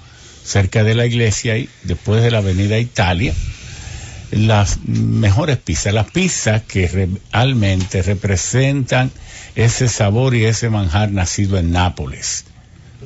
[0.44, 3.34] cerca de la iglesia y después de la Avenida Italia
[4.30, 6.86] las mejores pizzas, las pizzas que
[7.32, 9.10] realmente representan
[9.56, 12.44] ese sabor y ese manjar nacido en Nápoles.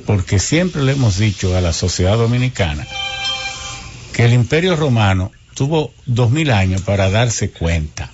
[0.05, 2.85] porque siempre le hemos dicho a la sociedad dominicana
[4.17, 8.09] que el imperio romano tuvo dos mil años para darse cuenta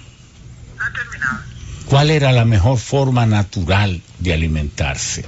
[1.85, 5.23] cuál era la mejor forma natural de alimentarse.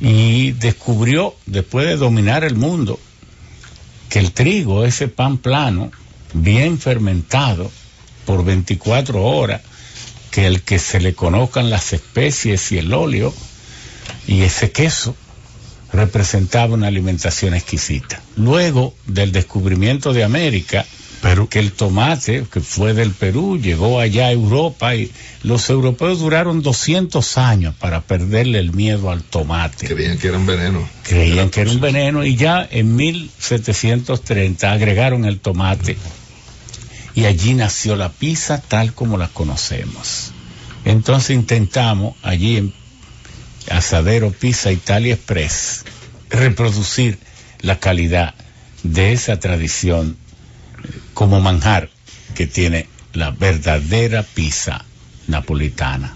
[0.00, 2.98] Y descubrió, después de dominar el mundo,
[4.08, 5.90] que el trigo, ese pan plano,
[6.32, 7.70] bien fermentado
[8.24, 9.60] por 24 horas,
[10.30, 13.34] que el que se le conozcan las especies y el óleo,
[14.26, 15.14] y ese queso,
[15.92, 18.20] representaba una alimentación exquisita.
[18.36, 20.84] Luego del descubrimiento de América,
[21.22, 21.48] Perú.
[21.48, 25.10] que el tomate, que fue del Perú, llegó allá a Europa y
[25.42, 29.88] los europeos duraron 200 años para perderle el miedo al tomate.
[29.88, 30.88] Creían que era un veneno.
[31.02, 35.96] Creían que era un veneno y ya en 1730 agregaron el tomate
[37.14, 40.30] y allí nació la pizza tal como la conocemos.
[40.84, 42.72] Entonces intentamos allí en
[43.70, 45.84] Asadero Pizza Italia Express
[46.30, 47.18] reproducir
[47.60, 48.34] la calidad
[48.82, 50.16] de esa tradición
[51.14, 51.88] como manjar
[52.34, 54.84] que tiene la verdadera pizza
[55.26, 56.14] napolitana.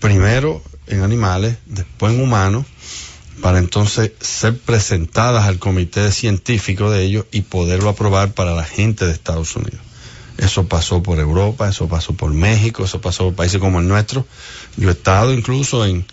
[0.00, 2.66] primero en animales, después en humanos,
[3.40, 9.06] para entonces ser presentadas al comité científico de ellos y poderlo aprobar para la gente
[9.06, 9.80] de Estados Unidos.
[10.40, 14.26] Eso pasó por Europa, eso pasó por México, eso pasó por países como el nuestro.
[14.78, 16.06] Yo he estado incluso en,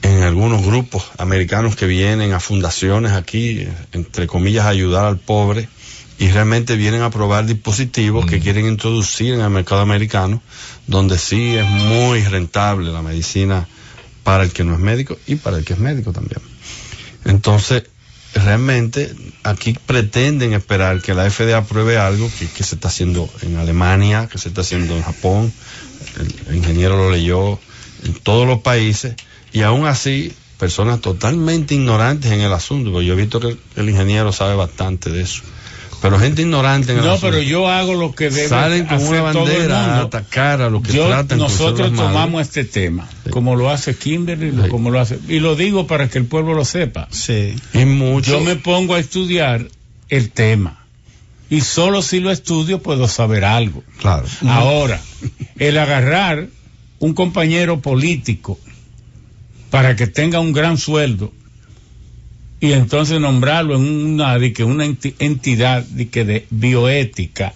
[0.00, 5.68] en algunos grupos americanos que vienen a fundaciones aquí, entre comillas, a ayudar al pobre,
[6.18, 10.42] y realmente vienen a probar dispositivos que quieren introducir en el mercado americano,
[10.86, 13.68] donde sí es muy rentable la medicina
[14.24, 16.40] para el que no es médico y para el que es médico también.
[17.24, 17.84] Entonces,
[18.34, 24.28] realmente aquí pretenden esperar que la FDA apruebe algo que, se está haciendo en Alemania,
[24.30, 25.52] que se está haciendo en Japón,
[26.20, 27.58] el, el ingeniero lo leyó
[28.04, 29.14] en todos los países,
[29.52, 33.88] y aún así personas totalmente ignorantes en el asunto, porque yo he visto que el
[33.88, 35.42] ingeniero sabe bastante de eso.
[36.00, 37.30] Pero gente ignorante en el No, asunto.
[37.34, 40.02] pero yo hago lo que debe Salen con hacer una todo el bandera a mundo.
[40.06, 43.30] atacar a los que Yo- tratan nosotros tomamos este tema, Sí.
[43.30, 44.68] como lo hace Kimberly, Sí.
[44.68, 47.08] como lo hace, y lo digo para que el pueblo lo sepa.
[47.10, 47.56] Sí.
[47.74, 48.30] Y mucho.
[48.32, 49.66] Yo me pongo a estudiar
[50.08, 50.84] el tema
[51.50, 53.82] y solo si lo estudio puedo saber algo.
[54.00, 54.26] Claro.
[54.46, 55.00] Ahora,
[55.58, 56.46] el agarrar
[57.00, 58.58] un compañero político
[59.70, 61.32] para que tenga un gran sueldo
[62.60, 63.82] y entonces nombrarlo en
[64.14, 67.52] una, de que una enti- entidad de, que de bioética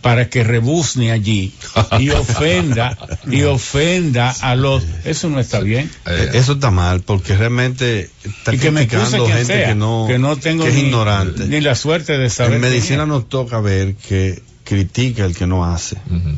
[0.00, 1.52] para que rebuzne allí
[1.98, 2.96] y ofenda
[3.30, 8.54] y ofenda a los eso no está bien Eh, Eso está mal, porque realmente está
[8.54, 10.82] y que me criticando quien gente sea que no, que no tengo que es ni,
[10.82, 11.46] ignorante.
[11.46, 15.64] ni la suerte de saber en medicina nos toca ver que critica el que no
[15.64, 15.96] hace.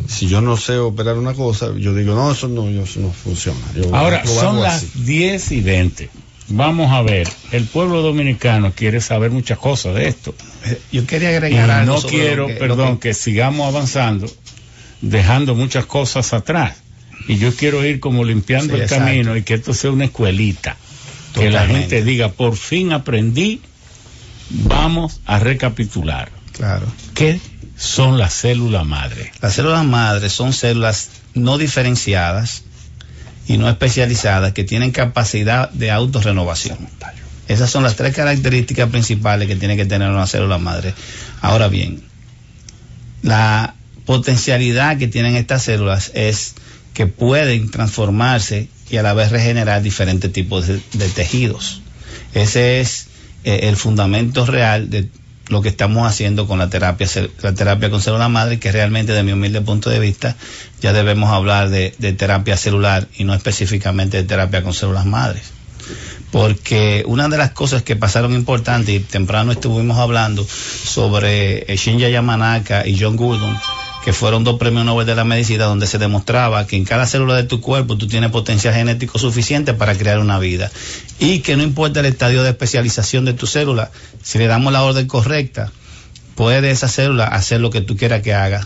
[0.09, 3.59] Si yo no sé operar una cosa, yo digo, no, eso no, eso no funciona.
[3.77, 4.91] Yo Ahora, son las así.
[5.05, 6.11] 10 y 20.
[6.48, 10.35] Vamos a ver, el pueblo dominicano quiere saber muchas cosas de esto.
[10.64, 11.94] Eh, Yo quería Y agregar algo.
[11.94, 13.14] no sobre quiero, lo que- lo perdón, que...
[13.14, 14.31] sigamos avanzando,
[15.01, 16.77] dejando muchas cosas atrás.
[17.28, 19.05] Y yo quiero ir como limpiando Sí, el exacto.
[19.06, 20.77] camino y que esto sea una escuelita.
[21.35, 23.60] Que la gente diga, por fin aprendí,
[24.51, 26.31] vamos a recapitular.
[26.52, 26.86] Claro.
[27.14, 27.40] ¿Qué
[27.77, 29.32] son las células madre?
[29.43, 32.62] Las células madres son células no diferenciadas
[33.48, 36.78] y no especializadas que tienen capacidad de autorrenovación.
[37.48, 40.94] Esas son las tres características principales que tiene que tener una célula madre.
[41.40, 42.02] Ahora bien,
[43.23, 43.74] la
[44.05, 46.55] potencialidad que tienen estas células es
[46.94, 50.81] que pueden transformarse y a la vez regenerar diferentes tipos de,
[51.14, 51.82] tejidos.
[52.35, 53.09] Ese es
[53.44, 55.09] eh, el fundamento real de
[55.48, 57.06] lo que estamos haciendo con la terapia,
[57.43, 60.36] la terapia con célula madre, que realmente de mi humilde punto de vista
[60.81, 65.52] ya debemos hablar de, terapia celular y no específicamente de terapia con células madres.
[66.32, 72.09] Porque una de las cosas que pasaron importantes y temprano estuvimos hablando sobre eh, Shinya
[72.09, 73.56] Yamanaka y John Gurdon,
[74.07, 77.35] que fueron dos premios Nobel de la medicina, donde se demostraba que en cada célula
[77.35, 80.70] de tu cuerpo tú tienes potencial genético suficiente para crear una vida.
[81.19, 83.91] Y que no importa el estadio de especialización de tu célula,
[84.23, 85.73] si le damos la orden correcta,
[86.37, 88.65] puede esa célula hacer lo que tú quieras que haga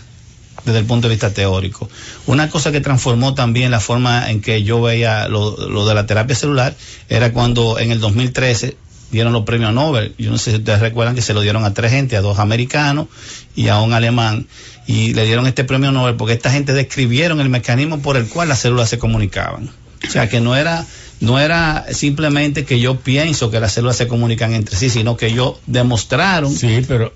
[0.63, 1.89] desde el punto de vista teórico.
[2.27, 6.05] Una cosa que transformó también la forma en que yo veía lo, lo de la
[6.05, 6.75] terapia celular
[7.09, 8.77] era cuando en el 2013
[9.11, 10.13] dieron los premios Nobel.
[10.17, 12.39] Yo no sé si ustedes recuerdan que se lo dieron a tres gente, a dos
[12.39, 13.07] americanos
[13.55, 14.47] y a un alemán.
[14.87, 18.49] Y le dieron este premio Nobel porque esta gente describieron el mecanismo por el cual
[18.49, 19.69] las células se comunicaban.
[20.07, 20.85] O sea, que no era,
[21.19, 25.27] no era simplemente que yo pienso que las células se comunican entre sí, sino que
[25.27, 27.13] ellos demostraron Sí, pero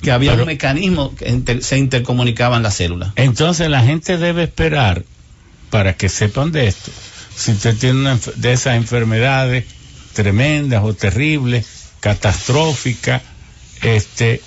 [0.00, 3.12] que había pero- un mecanismo que inter- se intercomunicaban las células.
[3.16, 5.04] entonces la gente debe esperar
[5.70, 6.90] para que sepan de esto.
[7.36, 9.64] Si usted tiene una de esas enfermedades
[10.12, 11.66] tremendas o terribles,
[12.00, 13.22] catastróficas,
[13.82, 14.40] este,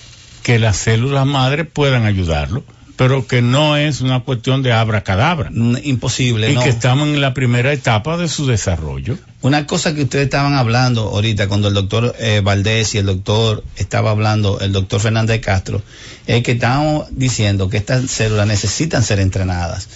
[0.43, 2.63] que las células madre puedan ayudarlo,
[2.95, 5.49] pero que no es una cuestión de abracadabra.
[5.83, 6.63] Imposible, Y ¿no?
[6.63, 9.17] que estamos en la primera etapa de su desarrollo.
[9.45, 13.63] Una cosa que ustedes estaban hablando ahorita cuando el doctor eh, Valdés y el doctor
[13.77, 15.83] estaba hablando, el doctor Fernández Castro,
[16.25, 19.87] es que estábamos diciendo que estas células necesitan ser entrenadas.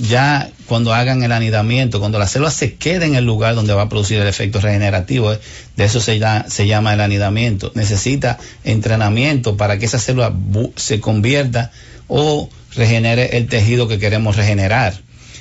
[0.00, 3.82] Ya cuando hagan el anidamiento, cuando la célula se quede en el lugar donde va
[3.82, 5.38] a producir el efecto regenerativo, eh,
[5.76, 7.70] de eso se, se llama el anidamiento.
[7.76, 10.34] Necesita entrenamiento para que esa célula
[10.74, 11.70] se convierta
[12.08, 15.00] o regenere el tejido que queremos regenerar.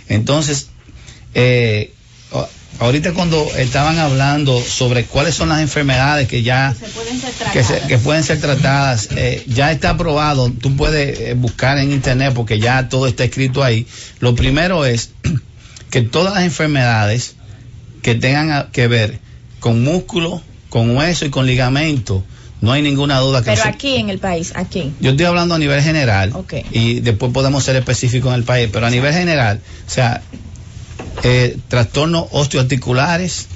[0.09, 0.67] Entonces,
[1.33, 1.91] eh,
[2.79, 7.63] ahorita cuando estaban hablando sobre cuáles son las enfermedades que ya Se pueden ser que,
[7.63, 12.33] se- que pueden ser tratadas, eh, ya está aprobado, tú puedes eh, buscar en internet
[12.35, 13.87] porque ya todo está escrito ahí.
[14.19, 15.11] Lo primero es
[15.89, 17.35] que todas las enfermedades
[18.01, 19.19] que tengan que ver
[19.59, 22.23] con músculo, con hueso y con ligamento,
[22.61, 24.91] no hay ninguna duda que Pero aquí en el país, aquí.
[24.99, 26.33] yo estoy hablando a nivel general
[26.71, 30.21] y después podemos ser específicos en el país, pero a nivel general, o sea,
[31.23, 33.47] eh, trastornos osteoarticulares,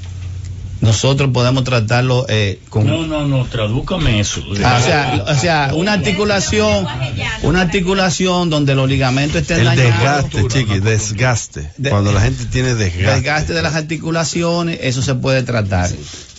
[0.82, 2.86] nosotros podemos tratarlo eh, con...
[2.86, 4.42] No, no, no, tradúcame eso.
[4.66, 6.86] Ah, o sea, o sea, una articulación,
[7.44, 11.72] una articulación donde los ligamentos estén El dañados, desgaste, chiqui, desgaste.
[11.78, 13.16] De- Cuando la gente tiene desgaste.
[13.16, 15.90] desgaste de las articulaciones, eso se puede tratar.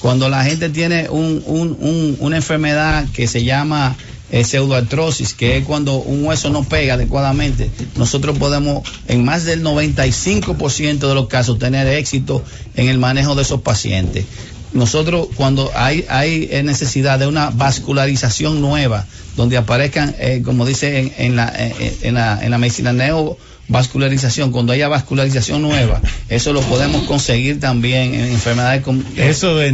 [0.01, 3.97] Cuando la gente tiene un, un- un- una enfermedad que se llama
[4.35, 9.63] eh, pseudoartrosis, que es cuando un hueso no pega adecuadamente, nosotros podemos en más del
[9.63, 12.43] 95% de los casos tener éxito
[12.75, 14.25] en el manejo de esos pacientes.
[14.73, 19.07] Nosotros cuando hay, hay eh, necesidad de una vascularización nueva,
[19.37, 24.51] donde aparezcan, eh, como dice en, en la, eh, en, la, en la medicina neovascularización,
[24.51, 29.07] cuando haya vascularización nueva, eso lo podemos conseguir también en enfermedades con...
[29.17, 29.71] Eso de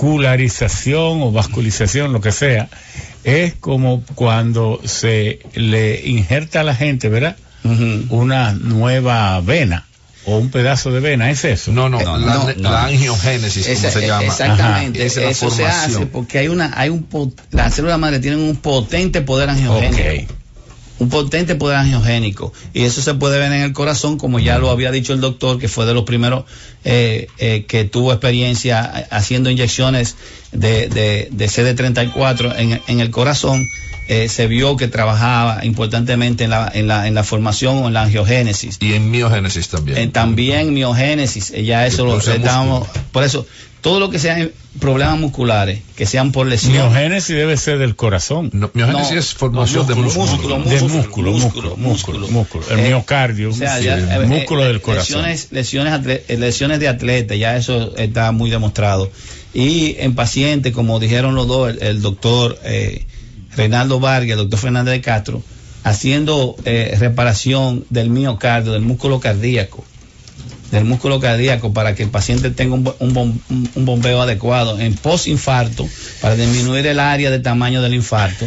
[0.00, 2.68] neovascularización o vasculización, lo que sea,
[3.24, 7.36] es como cuando se le injerta a la gente, ¿verdad?
[8.08, 9.86] Una nueva vena
[10.26, 11.72] o un pedazo de vena, ¿es eso?
[11.72, 12.76] No, no, Eh, la, no, la no.
[12.76, 14.24] angiogénesis, como Esa- se eh, llama.
[14.24, 15.04] Exactamente.
[15.06, 15.96] Esa es la eso se formación.
[15.96, 20.32] hace porque hay una, hay un, po- las células madre tienen un potente poder angiogénico.
[20.32, 20.39] Ok.
[21.00, 22.52] Un potente poder angiogénico.
[22.72, 25.58] Y eso se puede ver en el corazón como ya lo había dicho el doctor
[25.58, 26.44] que fue de los primeros
[26.84, 30.16] eh, eh, que tuvo experiencia eh, haciendo inyecciones
[30.52, 33.66] de, de, de CD34 en, en el corazón
[34.12, 37.94] eh, se vio que trabajaba importantemente en la, en la, en la formación o en
[37.94, 39.98] la angiogénesis Y en miogénesis también.
[39.98, 43.04] eh, también miogénesis, eh, ya eso lo estábamos, músculo.
[43.12, 43.46] por eso,
[43.80, 46.72] todo lo que sean problemas musculares, que sean por lesión.
[46.72, 48.50] Miogénesis debe ser del corazón.
[48.52, 50.56] No, miogénesis No, es formación no, de músculo, músculo.
[50.58, 52.64] músculo, Del músculo, músculo, músculo, músculo.
[52.70, 55.22] El Eh, miocardio, o sea, sí, ya, el eh, músculo eh, del corazón.
[55.22, 59.10] Lesiones, lesiones, atle- eh, lesiones de atleta, ya eso está muy demostrado.
[59.54, 63.06] Y en pacientes, como dijeron los dos, el, el doctor eh,
[63.56, 65.42] Reinaldo Vargas, doctor Fernández de Castro,
[65.84, 69.84] haciendo eh, reparación del miocardio, del músculo cardíaco
[70.70, 73.42] del músculo cardíaco para que el paciente tenga un-
[73.74, 75.88] un bombeo adecuado en postinfarto
[76.20, 78.46] para disminuir el área de tamaño del infarto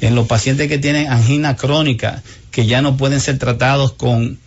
[0.00, 4.40] en los pacientes que tienen angina crónica que ya no pueden ser tratados con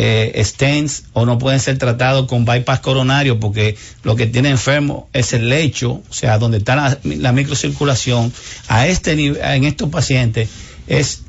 [0.00, 5.32] eh, o no pueden ser tratados con bypass coronario porque lo que tiene enfermo es
[5.32, 8.32] el lecho, o sea, donde está la, la microcirculación.
[8.68, 10.48] A este en estos pacientes
[10.86, 11.22] es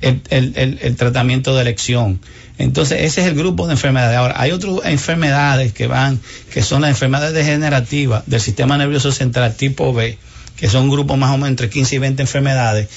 [0.00, 2.20] el, el- el- el tratamiento de elección.
[2.58, 4.16] Entonces, ese es el grupo de enfermedades.
[4.16, 6.20] Ahora, hay otras enfermedades que van,
[6.52, 10.16] que son las enfermedades degenerativas del sistema nervioso central tipo B,
[10.56, 12.88] que son un grupo más o menos entre 15 y 20 enfermedades,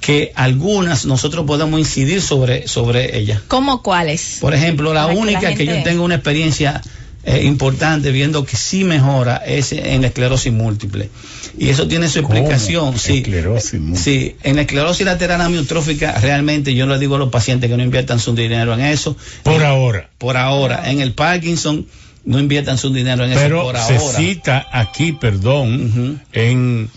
[0.00, 3.40] que algunas nosotros podemos incidir sobre, sobre ellas.
[3.48, 4.38] ¿Cómo cuáles?
[4.40, 6.80] Por ejemplo, la Para que única la que, yo tengo una experiencia
[7.24, 11.10] eh, importante viendo que sí mejora es en la esclerosis múltiple.
[11.58, 12.34] Y eso tiene su ¿Cómo?
[12.34, 12.98] explicación.
[12.98, 14.00] Sí, Esclerosis múltiple.
[14.02, 17.82] sí, en la esclerosis lateral amiotrófica realmente yo le digo a los pacientes que no
[17.82, 19.16] inviertan su dinero en eso.
[19.42, 20.08] Por Eh, ahora.
[20.16, 20.90] Por ahora.
[20.90, 21.86] En el Parkinson
[22.24, 24.18] no inviertan su dinero en eso Pero por se ahora.
[24.18, 26.88] cita aquí, perdón, en,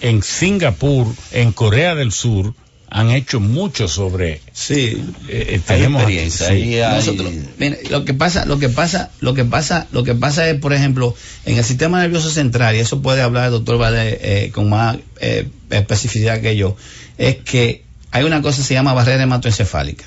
[0.00, 2.54] en Singapur, en Corea del Sur,
[2.90, 6.52] han hecho mucho sobre Sí, eh, Hay tenemos experiencia, sí.
[6.54, 10.14] ahí hay- Nosotros, mire, lo que pasa, lo que pasa, lo que pasa, lo que
[10.14, 11.14] pasa es, por ejemplo,
[11.44, 14.96] en el sistema nervioso central, y eso puede hablar el doctor Vale eh, con más
[15.20, 16.76] eh, especificidad que yo,
[17.18, 20.06] es que hay una cosa que se llama barrera hematoencefálica.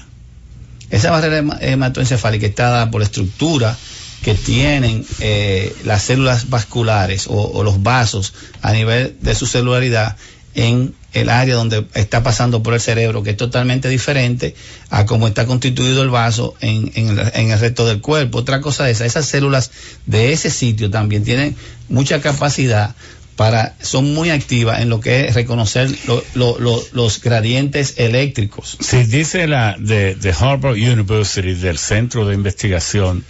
[0.89, 3.77] Esa barrera hema- hematoencefálica está dada por estructura
[4.23, 10.15] que tienen eh, las células vasculares o, los vasos a nivel de su celularidad
[10.53, 14.56] en el área donde está pasando por el cerebro, que es totalmente diferente
[14.89, 18.39] a cómo está constituido el vaso en, en el, en el resto del cuerpo.
[18.39, 19.72] Otra cosa es, esas células
[20.06, 21.56] de ese sitio también tienen
[21.89, 22.95] mucha capacidad
[23.35, 28.77] para, son muy activas en lo que es reconocer lo- lo- lo- los gradientes eléctricos.
[28.80, 33.26] Sí, dice la de, de Harvard University, del Centro de Investigación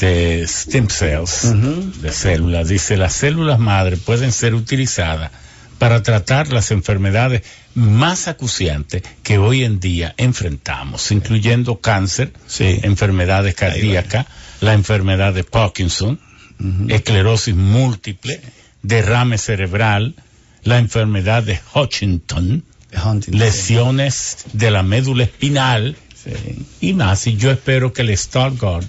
[0.00, 1.52] de Stem Cells,
[2.02, 5.30] de células, dice las células madre pueden ser utilizadas
[5.78, 7.42] para tratar las enfermedades
[7.74, 12.80] más acuciantes que hoy en día enfrentamos, incluyendo cáncer, Sí.
[12.82, 14.26] enfermedades cardíacas,
[14.60, 16.20] la enfermedad de Parkinson,
[16.88, 18.40] esclerosis múltiple,
[18.82, 20.14] derrame cerebral,
[20.62, 22.64] la enfermedad de Hutchinson,
[23.04, 23.38] Huntington.
[23.40, 26.64] lesiones de la médula espinal Sí.
[26.80, 27.26] y más.
[27.26, 28.88] Y yo espero que el Stargardt,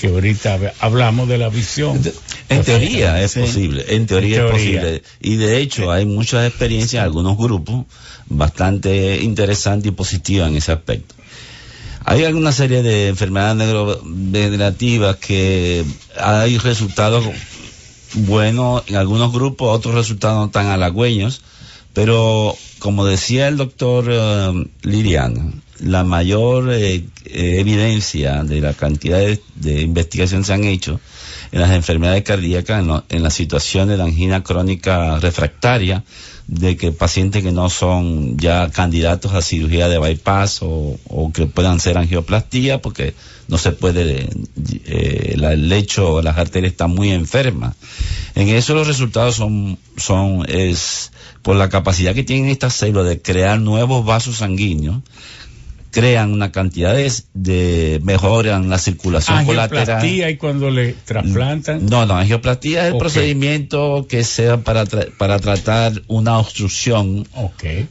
[0.00, 2.00] que ahorita hab- hablamos de la visión.
[2.48, 5.02] En teoría es posible, en teoría, En es posible.
[5.20, 7.86] Y de hecho hay muchas experiencias en algunos grupos
[8.26, 11.14] bastante interesantes y positivas en ese aspecto.
[12.06, 15.84] Hay alguna serie de enfermedades neurodegenerativas que
[16.20, 17.24] hay resultados
[18.14, 21.40] buenos en algunos grupos, otros resultados no tan halagüeños,
[21.94, 29.18] pero como decía el doctor eh, Liriano, la mayor eh, eh, evidencia de la cantidad
[29.18, 31.00] de, de investigaciones que se han hecho
[31.52, 36.04] en las enfermedades cardíacas, en, lo- en la situación de la angina crónica refractaria,
[36.46, 40.98] de que pacientes que no son ya candidatos a cirugía de bypass o,
[41.32, 43.14] que puedan ser angioplastia porque
[43.48, 44.28] no se puede,
[44.84, 47.74] eh, la- el lecho, las arterias están muy enfermas.
[48.34, 53.22] En eso los resultados son, son, es por la capacidad que tienen estas células de
[53.22, 54.98] crear nuevos vasos sanguíneos,
[55.94, 59.82] crean una cantidad de, de mejoran la circulación colateral.
[59.82, 61.86] Angioplastia y cuando le trasplantan.
[61.86, 67.26] No, no, angioplastia es el procedimiento que sea para, tra- para tratar una obstrucción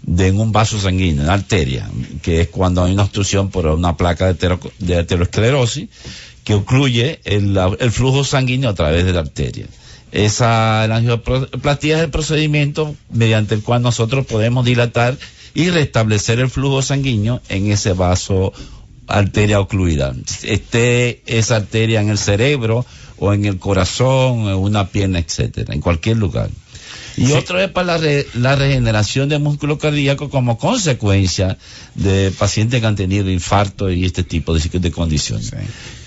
[0.01, 1.89] de un vaso sanguíneo, una arteria,
[2.21, 5.87] que es cuando hay una obstrucción por una placa de, de aterosclerosis
[6.43, 9.65] que ocluye el, el flujo sanguíneo a través de la arteria.
[10.11, 15.17] Esa la angioplastia es el procedimiento mediante el cual nosotros podemos dilatar
[15.53, 18.53] y restablecer el flujo sanguíneo en ese vaso
[19.07, 20.13] arteria ocluida.
[20.43, 22.85] Esté esa arteria en el cerebro
[23.17, 26.49] o en el corazón, en una pierna, etcétera, en cualquier lugar.
[27.15, 31.57] Y otro es para la, re- la regeneración de músculo cardíaco como consecuencia
[31.95, 35.51] de pacientes que han tenido infarto y este tipo de, de condiciones.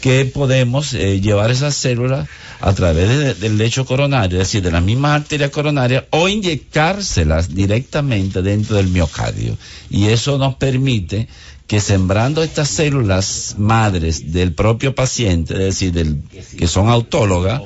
[0.00, 2.28] Que podemos eh, llevar esas células
[2.60, 7.54] a través de- del lecho coronario, es decir, de las mismas arterias coronarias, o inyectárselas
[7.54, 9.56] directamente dentro del miocardio.
[9.90, 11.28] Y eso nos permite
[11.66, 16.22] que sembrando estas células madres del propio paciente, es decir, del,
[16.56, 17.60] que son autólogas,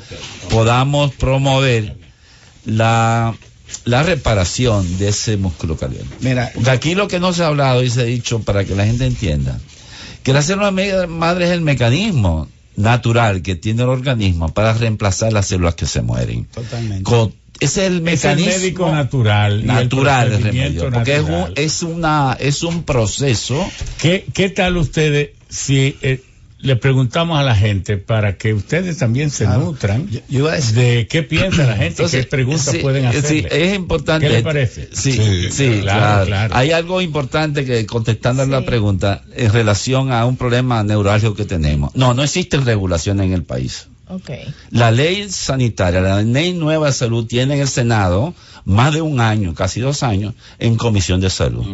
[0.48, 1.96] podamos promover
[2.64, 3.34] la,
[3.84, 6.06] la reparación de ese músculo cardíaco.
[6.20, 8.74] Mira, Porque aquí lo que no se ha hablado y se ha dicho para que
[8.74, 9.58] la gente entienda,
[10.22, 10.70] que la célula
[11.08, 16.02] madre es el mecanismo natural que tiene el organismo para reemplazar las células que se
[16.02, 16.46] mueren.
[16.46, 17.02] totalmente.
[17.04, 19.66] Con- ese es el Es el mecanismo médico natural.
[19.66, 23.70] natural el remedio, porque es un, es una es un proceso
[24.00, 26.22] ¿Qué, ¿Qué tal ustedes si eh,
[26.62, 29.60] le preguntamos a la gente para que ustedes también se Claro.
[29.66, 32.78] nutran Yo- yo iba a decir- de qué piensa la gente, Entonces, qué preguntas sí,
[32.78, 33.22] pueden hacer?
[33.24, 34.26] sí, es importante.
[34.26, 34.88] ¿Qué le parece?
[34.92, 36.54] Sí, Sí, sí, claro, claro, claro.
[36.56, 41.44] Hay algo importante que, contestando a la pregunta, en relación a un problema neurálgico que
[41.44, 41.94] tenemos.
[41.94, 43.86] No, no existen regulaciones en el país.
[44.10, 44.30] Ok.
[44.70, 48.34] La ley sanitaria, la ley nueva de salud tiene en el Senado
[48.64, 51.64] más de un año, casi dos años, en comisión de salud.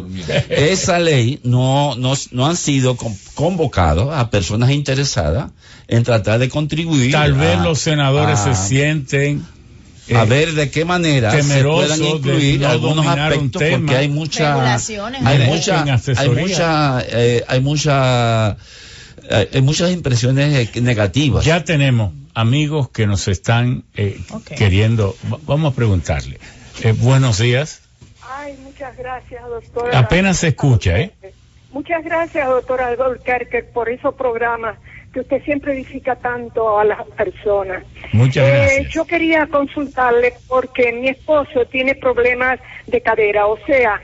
[0.49, 5.51] Esa ley no, no, no han sido con- convocados a personas interesadas
[5.87, 7.11] en tratar de contribuir.
[7.11, 9.45] Tal vez a- los senadores a- se sienten
[10.15, 13.77] a eh, ver de qué manera se puedan incluir no algunos aspectos tema.
[13.77, 15.83] porque hay mucha Regulaciones, hay mucha
[16.15, 18.55] hay mucha eh, hay mucha eh,
[19.29, 24.51] hay muchas impresiones eh, negativas Ya tenemos amigos que nos están eh, Ok.
[24.57, 25.15] queriendo.
[25.31, 26.39] Va- Vamos a preguntarle.
[26.83, 27.81] Eh, buenos días.
[28.29, 29.97] Ay, muchas gracias, doctora.
[29.99, 31.11] Apenas se escucha, ¿eh?
[31.71, 34.77] Muchas gracias, doctora Albuquerque, por esos programas
[35.13, 37.83] que usted siempre edifica tanto a las personas.
[38.13, 38.93] Muchas Eh, gracias.
[38.93, 43.99] yo quería consultarle porque mi esposo tiene problemas de cadera, o sea,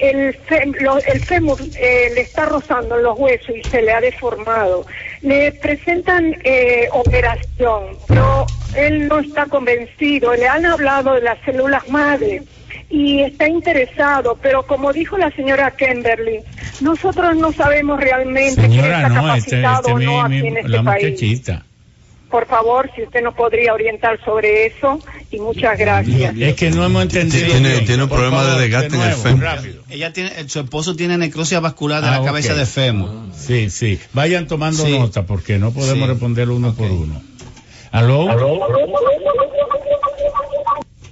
[0.00, 3.92] el, fem- lo- el fémur eh, le está rozando en los huesos y se le
[3.92, 4.86] ha deformado.
[5.22, 10.34] Le presentan eh, operación, pero él no está convencido.
[10.34, 12.42] Le han hablado de las células madre
[12.88, 16.40] y está interesado, pero como dijo la señora Kimberly,
[16.80, 20.42] nosotros no sabemos realmente quién Señora, está no, este, capacitado este o no mi- aquí
[20.42, 21.04] mi- en este la país.
[21.04, 21.66] muchachita.
[22.30, 25.00] Por favor, si usted nos podría orientar sobre eso,
[25.32, 26.34] y muchas gracias.
[26.38, 27.46] Es que no hemos entendido.
[27.46, 27.84] Tiene- bien.
[27.86, 29.40] tiene un Por problema de desgaste en el fémur.
[29.42, 29.82] rápido.
[29.90, 33.10] Ella tiene, el- su esposo tiene necrosis vascular de Ah, la cabeza de fémur.
[33.34, 33.98] Sí, sí.
[34.12, 34.96] Vayan tomando Sí.
[34.96, 36.12] nota porque no podemos Sí.
[36.12, 37.20] responder uno por uno.
[37.90, 38.30] ¿Aló?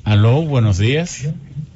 [0.04, 0.42] ¿Aló?
[0.42, 1.28] Buenos días.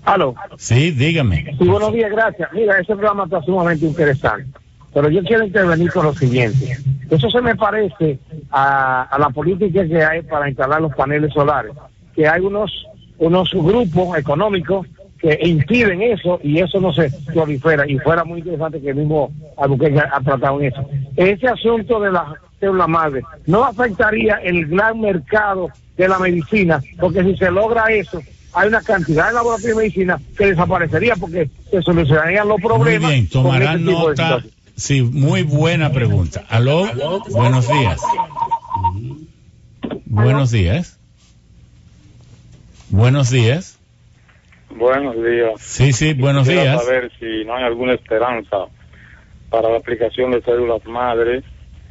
[0.04, 0.34] Aló.
[0.56, 1.56] Sí, dígame.
[1.58, 2.48] Sí, buenos días, gracias.
[2.52, 4.46] Mira, ese programa está sumamente interesante.
[4.94, 6.76] Pero yo quiero intervenir con lo siguiente.
[7.10, 8.18] Eso se me parece
[8.50, 11.72] a, a la política que hay para instalar los paneles solares.
[12.14, 12.86] Que hay unos,
[13.18, 14.86] unos grupos económicos
[15.18, 17.88] que impiden eso y eso no se prolifera.
[17.88, 20.84] Y fuera muy interesante que el mismo Albuquerque ha tratado en eso.
[21.16, 27.22] Ese asunto de la célula madre no afectaría el gran mercado de la medicina, porque
[27.22, 28.20] si se logra eso,
[28.54, 33.10] hay una cantidad de laboratorios de medicina que desaparecería porque se solucionarían los Muy problemas.
[33.10, 34.42] bien, tomarán este nota.
[34.76, 36.44] Sí, muy buena pregunta.
[36.48, 36.86] ¿Aló?
[37.30, 38.00] Buenos días.
[40.06, 40.98] Buenos días.
[42.90, 43.78] Buenos días.
[44.70, 45.60] Buenos días.
[45.60, 46.84] Sí, sí, buenos Quisiera días.
[46.84, 48.66] saber si no hay alguna esperanza
[49.50, 51.42] para la aplicación de células madre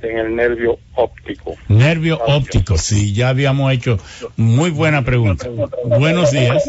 [0.01, 1.55] en el nervio óptico.
[1.67, 3.97] Nervio óptico, sí, ya habíamos hecho
[4.35, 5.47] muy buena pregunta.
[5.85, 6.63] Buenos días.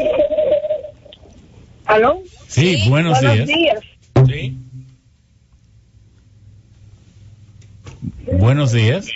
[1.86, 2.20] ¿Aló?
[2.46, 3.48] Sí, buenos días.
[4.26, 4.58] Sí.
[8.38, 9.08] Buenos días.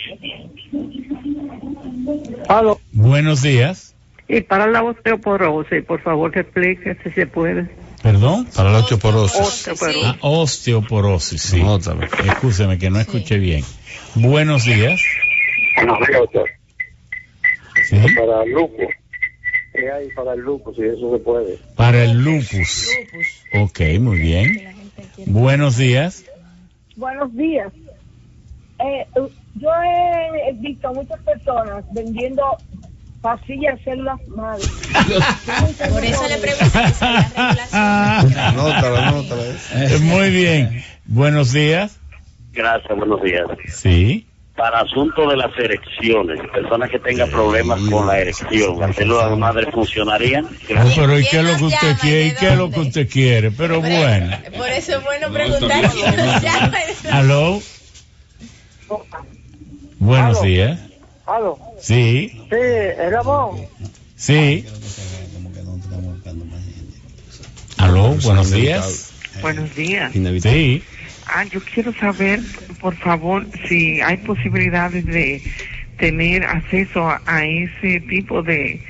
[2.48, 2.80] Aló.
[2.93, 3.94] Buenos días.
[4.28, 7.68] Y para la osteoporosis, por favor, que explique si se puede.
[8.02, 8.47] Perdón.
[8.55, 9.40] Para la osteoporosis.
[9.40, 10.05] Osteoporosis.
[10.05, 11.62] Ah, osteoporosis, sí.
[11.62, 11.76] No.
[11.76, 13.64] Escúcheme que no escuché bien.
[14.14, 15.01] Buenos días.
[15.76, 16.51] Buenos días, doctor.
[17.88, 17.97] Sí.
[18.16, 18.86] Para el lupus.
[19.72, 20.76] ¿Qué hay para el lupus?
[20.76, 21.59] Si eso se puede.
[21.76, 22.88] Para el lupus.
[23.55, 24.93] Ok, muy bien.
[25.26, 26.24] Buenos días.
[26.97, 27.72] Buenos días.
[28.78, 29.07] Eh,
[29.55, 32.43] yo he visto a muchas personas vendiendo
[33.20, 34.62] pastillas células madre.
[35.90, 37.11] Por eso le regulación.
[37.73, 39.43] Anótala, anótala.
[39.74, 40.85] Eh, Muy bien.
[41.07, 41.98] Buenos días.
[42.53, 43.47] Gracias, buenos días.
[43.69, 44.27] Sí.
[44.57, 49.36] Para asunto de las erecciones, personas que tengan problemas con la erección, ¿las células de
[49.36, 50.47] madre funcionarían?
[50.47, 52.27] Oh, pero ¿y qué es lo que usted quiere?
[52.27, 53.51] ¿Y qué es lo que usted quiere?
[53.51, 54.36] Pero bueno.
[54.57, 55.85] Por eso es bueno preguntar.
[57.12, 57.61] ¿Aló?
[59.99, 60.43] Buenos Aló.
[60.43, 60.81] días.
[61.27, 61.59] Aló.
[61.81, 62.57] Sí, Sí,
[63.11, 63.59] Ramón.
[64.15, 64.65] sí.
[67.79, 68.15] ¿Aló?
[68.23, 69.13] Buenos días.
[69.43, 70.13] Buenos días.
[70.43, 70.85] Sí.
[71.27, 72.41] Ah, yo quiero saber,
[72.81, 75.43] por favor, si hay posibilidades de
[75.98, 78.81] tener acceso a, a ese tipo de,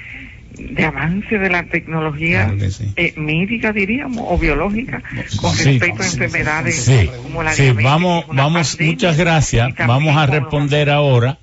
[0.58, 2.92] de avance de la tecnología Claro sí.
[2.96, 5.02] eh, médica, diríamos, o biológica,
[5.40, 5.64] con Sí.
[5.78, 9.68] respecto a enfermedades Sí, como la sí, diabetes, vamos, vamos, pandemia, muchas gracias.
[9.86, 11.38] Vamos a responder ahora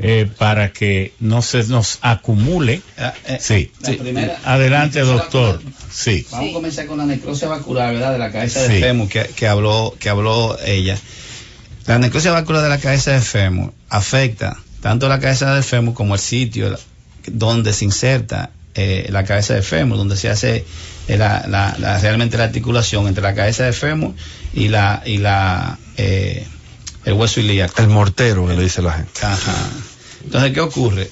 [0.00, 2.82] eh, para que no se nos acumule.
[2.96, 5.60] Ah, eh, Sí, primera- Adelante, doctor.
[5.90, 6.24] Sí.
[6.30, 8.12] Vamos a comenzar con la necrosis vascular, ¿verdad?
[8.12, 10.96] De la cabeza de fémur que, que habló que habló ella.
[11.86, 16.14] La necrosis vascular de la cabeza de fémur afecta tanto la cabeza del fémur como
[16.14, 16.78] el sitio
[17.32, 20.64] donde se inserta eh, la cabeza de fémur, donde se hace
[21.08, 24.14] eh, la, la- la- realmente la articulación entre la cabeza de fémur
[24.54, 26.46] y la y la eh,
[27.04, 27.80] el hueso ilíaco.
[27.82, 29.20] El mortero que le dice la gente.
[29.22, 29.54] Ajá.
[30.24, 31.10] Entonces, ¿qué ocurre?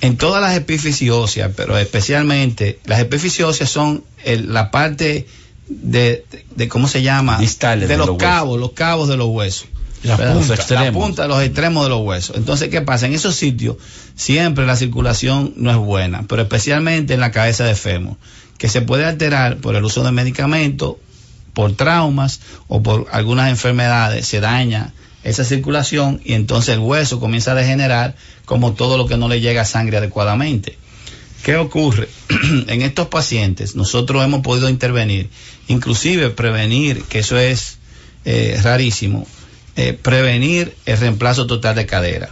[0.00, 5.26] en todas las epífisis óseas, pero especialmente las epífisis óseas son el- la parte
[5.68, 7.38] de, de- de- ¿cómo se llama?
[7.38, 9.66] Distales de, de los, cabos, los cabos de los huesos.
[10.02, 10.46] La punta.
[10.48, 11.04] La extremos.
[11.04, 12.36] punta, los extremos de los huesos.
[12.36, 13.06] Entonces, ¿qué pasa?
[13.06, 13.76] En esos sitios
[14.14, 18.16] siempre la circulación no es buena, pero especialmente en la cabeza de fémur,
[18.58, 20.96] que se puede alterar por el uso de medicamentos,
[21.52, 24.92] por traumas o por algunas enfermedades, se daña
[25.24, 29.40] esa circulación y entonces el hueso comienza a degenerar como todo lo que no le
[29.40, 30.78] llega sangre adecuadamente.
[31.42, 32.08] ¿Qué ocurre?
[32.68, 35.30] en estos pacientes nosotros hemos podido intervenir,
[35.66, 37.78] inclusive prevenir, que eso es
[38.24, 39.26] eh, rarísimo,
[39.78, 42.30] eh, prevenir el reemplazo total de cadera.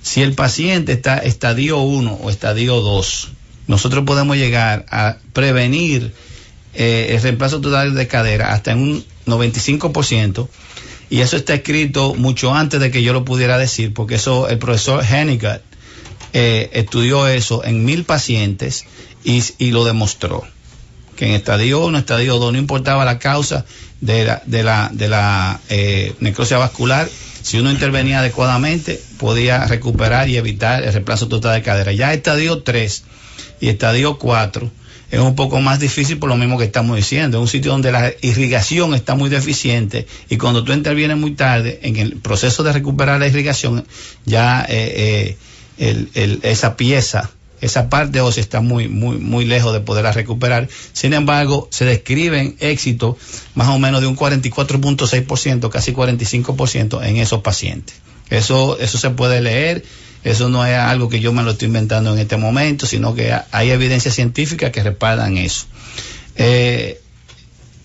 [0.00, 3.28] Si el paciente está estadio 1 o estadio 2,
[3.66, 6.14] nosotros podemos llegar a prevenir
[6.72, 10.48] eh, el reemplazo total de cadera hasta en un 95%,
[11.10, 14.56] y eso está escrito mucho antes de que yo lo pudiera decir, porque eso el
[14.56, 15.60] profesor Hennigat
[16.32, 18.86] eh, estudió eso en mil pacientes
[19.24, 20.42] y, y lo demostró.
[21.16, 23.66] que en estadio 1, estadio 2, no importaba la causa
[24.02, 27.08] de la, de la, de la eh, necrosis vascular,
[27.42, 31.92] si uno intervenía adecuadamente, podía recuperar y evitar el reemplazo total de cadera.
[31.92, 33.04] Ya estadio 3
[33.60, 34.70] y estadio 4
[35.10, 37.38] es un poco más difícil por lo mismo que estamos diciendo.
[37.38, 41.80] Es un sitio donde la irrigación está muy deficiente y cuando tú intervienes muy tarde
[41.82, 43.84] en el proceso de recuperar la irrigación,
[44.24, 45.36] ya eh,
[45.78, 47.30] eh, el- el- esa pieza,
[47.62, 50.68] esa parte ósea está muy, muy, muy lejos de poderla recuperar.
[50.92, 53.16] Sin embargo, se describen éxitos
[53.54, 57.96] más o menos de un 44.6%, casi 45% en esos pacientes.
[58.28, 59.84] Eso, eso se puede leer,
[60.24, 63.32] eso no es algo que yo me lo estoy inventando en este momento, sino que
[63.32, 65.66] ha- hay evidencia científica que respaldan eso.
[66.36, 67.00] Eh,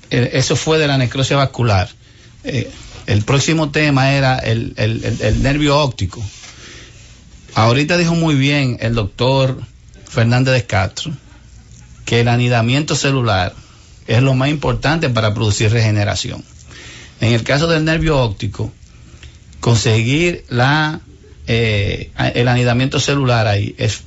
[0.10, 1.90] eso fue de la necrosis vascular.
[2.44, 2.70] Eh,
[3.08, 6.24] el próximo tema era el- el- el nervio óptico.
[7.58, 9.60] Ahorita dijo muy bien el doctor
[10.08, 11.12] Fernández de Castro
[12.06, 13.52] que el anidamiento celular
[14.06, 16.44] es lo más importante para producir regeneración.
[17.20, 18.72] En el caso del nervio óptico,
[19.60, 21.02] conseguir la,
[21.48, 24.04] eh, el anidamiento celular ahí es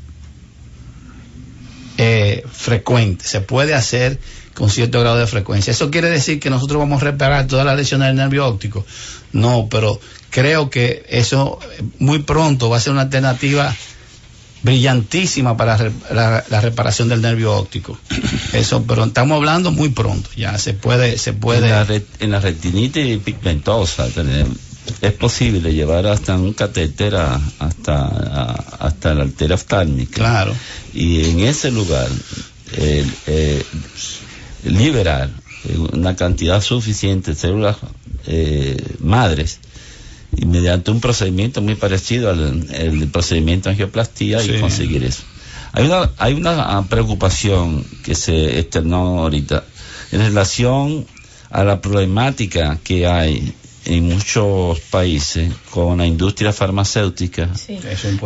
[1.98, 4.20] eh, frecuente, se puede hacer
[4.54, 5.72] con cierto grado de frecuencia.
[5.72, 8.86] ¿Eso quiere decir que nosotros vamos a reparar todas las lesiones del nervio óptico?
[9.32, 13.74] No, pero creo que eso eh, muy pronto va a ser una alternativa
[14.62, 15.78] brillantísima para
[16.12, 17.98] la, la reparación del nervio óptico.
[18.52, 21.66] Eso, pero estamos hablando muy pronto, ya se puede, se puede.
[21.66, 24.08] En la, re- en la retinitis pigmentosa
[25.00, 30.16] es posible llevar hasta un catéter a- hasta, a- hasta la arteria oftálmica.
[30.16, 30.54] Claro.
[30.92, 32.08] Y en ese lugar,
[32.76, 33.64] el, eh,
[34.64, 35.30] liberar
[35.64, 37.76] eh, una cantidad suficiente de células
[38.26, 39.60] eh, madres
[40.36, 44.52] y mediante un procedimiento muy parecido al el procedimiento de angioplastía Sí.
[44.52, 45.22] y conseguir eso.
[45.72, 49.64] Hay una, hay una ah, preocupación que se externó ahorita
[50.12, 51.06] en relación
[51.50, 57.48] a la problemática que hay en muchos países con la industria farmacéutica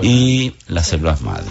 [0.02, 1.47] y las células madre.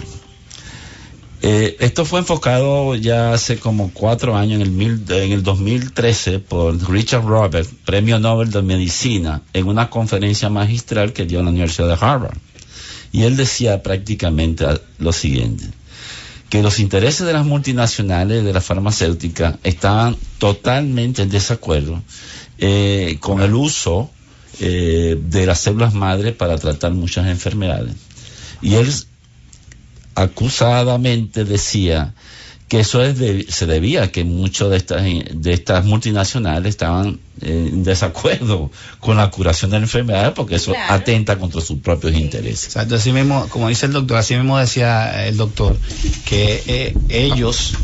[1.46, 6.38] Eh, esto fue enfocado ya hace como cuatro años, en el, mil- en el 2013,
[6.38, 11.50] por Richard Robert, Premio Nobel de Medicina, en una conferencia magistral que dio en la
[11.50, 12.38] Universidad de Harvard.
[13.12, 14.64] Y él decía prácticamente
[14.98, 15.66] lo siguiente,
[16.48, 22.02] que los intereses de las multinacionales, de la farmacéutica, estaban totalmente en desacuerdo
[22.56, 24.10] eh, con el uso
[24.60, 27.94] eh, de las células madre para tratar muchas enfermedades.
[28.62, 28.88] Y él
[30.14, 32.14] acusadamente decía
[32.68, 37.20] que eso es de- se debía a que muchas de estas de estas multinacionales estaban
[37.42, 38.70] eh, en desacuerdo
[39.00, 40.94] con la curación de la enfermedad porque eso Claro.
[40.94, 42.64] atenta contra sus propios intereses.
[42.66, 45.76] Exacto, así mismo, como dice el doctor, así mismo decía el doctor,
[46.24, 47.74] que eh, ellos,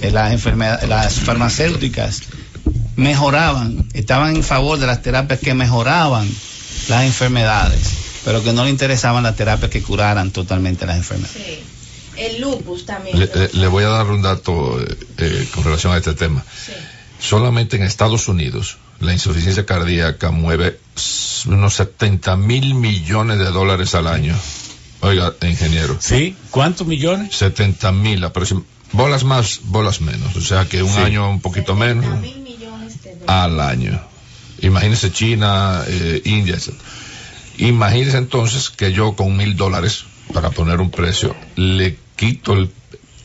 [0.00, 2.22] eh, las enfermedades, las farmacéuticas,
[2.96, 6.28] mejoraban, estaban en favor de las terapias que mejoraban
[6.88, 7.90] las enfermedades,
[8.24, 11.58] pero que no le interesaban las terapias que curaran totalmente las enfermedades.
[12.18, 13.18] El lupus también.
[13.18, 16.44] Le, le- le voy a dar un dato eh, eh, con relación a este tema.
[17.20, 20.80] Solamente en Estados Unidos la insuficiencia cardíaca mueve
[21.46, 24.34] unos 70 mil millones de dólares al año.
[25.00, 25.96] Oiga, ingeniero.
[26.00, 26.34] ¿Sí?
[26.50, 27.36] ¿Cuántos millones?
[27.36, 30.34] 70 mil aproxim- Bolas más, bolas menos.
[30.34, 30.98] O sea que un Sí.
[31.00, 32.06] año un poquito menos
[33.26, 34.00] al año.
[34.62, 36.72] Imagínese China, eh, India, etc.
[37.58, 42.70] Imagínese entonces que yo con mil dólares, para poner un precio, le quito el-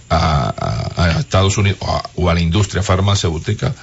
[0.10, 0.54] a,
[0.96, 3.74] a- a Estados Unidos o a, o a la industria farmacéutica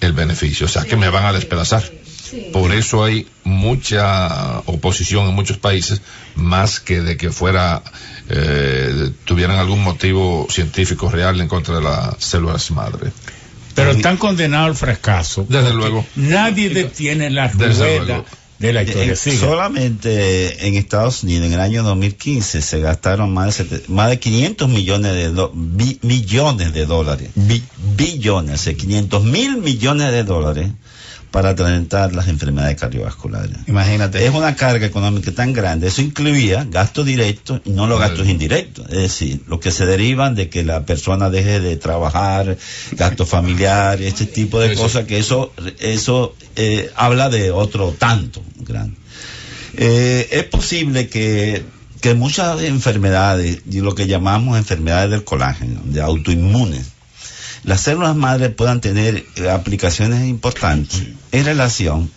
[0.00, 0.66] el beneficio.
[0.66, 1.82] O sea que me van a despedazar.
[2.52, 6.02] Por eso hay mucha oposición en muchos países,
[6.34, 7.82] más que de que fuera,
[8.28, 13.12] eh, tuvieran algún motivo científico real en contra de las células madre.
[13.74, 15.46] Pero están condenados al fracaso.
[15.48, 16.04] Desde luego.
[16.16, 18.24] Nadie detiene la rueda.
[18.58, 19.10] De la historia.
[19.10, 19.38] En- Siga.
[19.38, 24.18] solamente en Estados Unidos en el año 2015 se gastaron más de, sete- más de
[24.18, 27.62] 500 millones de do- bi- millones de dólares, bi-
[27.96, 30.70] billones, eh, 500 mil millones de dólares
[31.30, 33.56] para tratar las enfermedades cardiovasculares.
[33.66, 34.24] Imagínate.
[34.24, 35.88] Es una carga económica tan grande.
[35.88, 38.86] Eso incluía gastos directos y no los gastos indirectos.
[38.88, 42.56] Es decir, los que se derivan de que la persona deje de trabajar,
[42.92, 48.96] gastos familiares, este tipo de cosas, que eso, eso eh, habla de otro tanto grande.
[49.74, 51.62] Eh, es posible que,
[52.00, 56.97] que muchas enfermedades, y lo que llamamos enfermedades del colágeno, de autoinmunes,
[57.68, 62.10] las células madres puedan tener eh, aplicaciones importantes en relación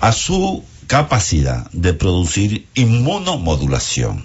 [0.00, 4.24] a su capacidad de producir inmunomodulación.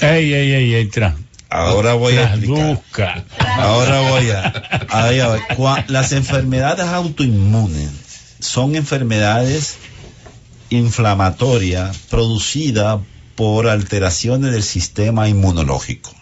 [0.00, 1.16] Ey, ey, ey, ey, tra.
[1.48, 3.24] Ahora voy a explicar.
[3.38, 5.40] Ahora voy a, ahí a ver.
[5.56, 7.90] Cua- Las enfermedades autoinmunes
[8.40, 9.76] son enfermedades
[10.70, 13.00] inflamatorias producidas
[13.34, 16.14] por alteraciones del sistema inmunológico.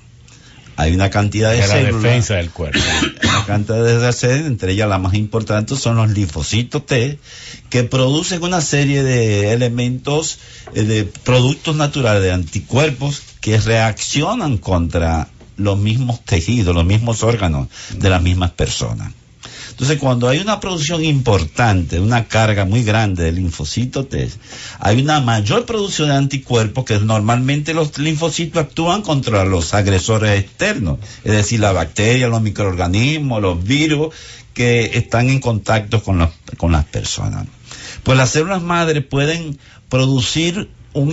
[0.78, 2.78] Hay una cantidad de De la células, defensa del cuerpo.
[3.24, 7.18] una cantidad de células, entre ellas las más importantes son los linfocitos T,
[7.68, 10.38] que producen una serie de elementos,
[10.74, 15.26] eh, de productos naturales, de anticuerpos que reaccionan contra
[15.56, 17.66] los mismos tejidos, los mismos órganos
[17.96, 19.12] de las mismas personas.
[19.78, 24.28] Entonces, cuando hay una producción importante, una carga muy grande de linfocitos T,
[24.80, 30.98] hay una mayor producción de anticuerpos que normalmente los linfocitos actúan contra los agresores externos,
[31.22, 34.12] es decir, la bacteria, los microorganismos, los virus
[34.52, 37.46] que están en contacto con, las personas.
[38.02, 41.12] Pues las células madre pueden producir un,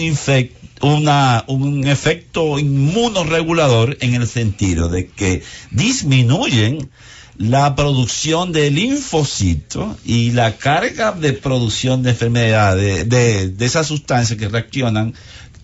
[0.81, 6.89] un efecto inmunoregulador en el sentido de que disminuyen
[7.37, 14.39] la producción de linfocitos y la carga de producción de enfermedades, de, de esas sustancias
[14.39, 15.13] que reaccionan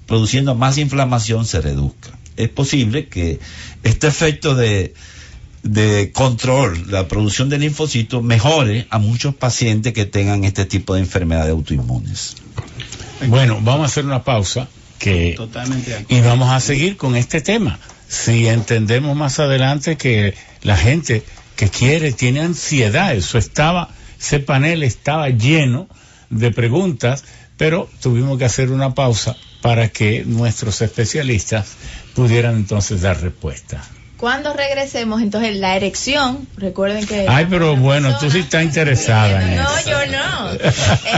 [0.06, 2.10] produciendo más inflamación se reduzca.
[2.36, 3.40] Es posible que
[3.84, 4.94] este efecto de,
[5.64, 11.02] de control, la producción de linfocitos, mejore a muchos pacientes que tengan este tipo de
[11.02, 12.36] enfermedades autoinmunes.
[13.28, 14.68] Bueno, vamos a hacer una pausa
[14.98, 17.80] que Totalmente y vamos a seguir con este tema.
[18.08, 20.34] Si entendemos más adelante que
[20.64, 21.24] la gente
[21.56, 23.90] que quiere tiene ansiedad, eso estaba,
[24.20, 25.88] ese panel estaba lleno
[26.30, 27.24] de preguntas,
[27.58, 31.74] pero tuvimos que hacer una pausa para que nuestros especialistas
[32.16, 33.84] pudieran entonces dar respuesta.
[34.18, 37.26] Cuando regresemos, entonces la erección, recuerden que...
[37.28, 39.90] Ay, pero bueno, tú sí estás interesada en No, eso.
[39.90, 40.52] yo no.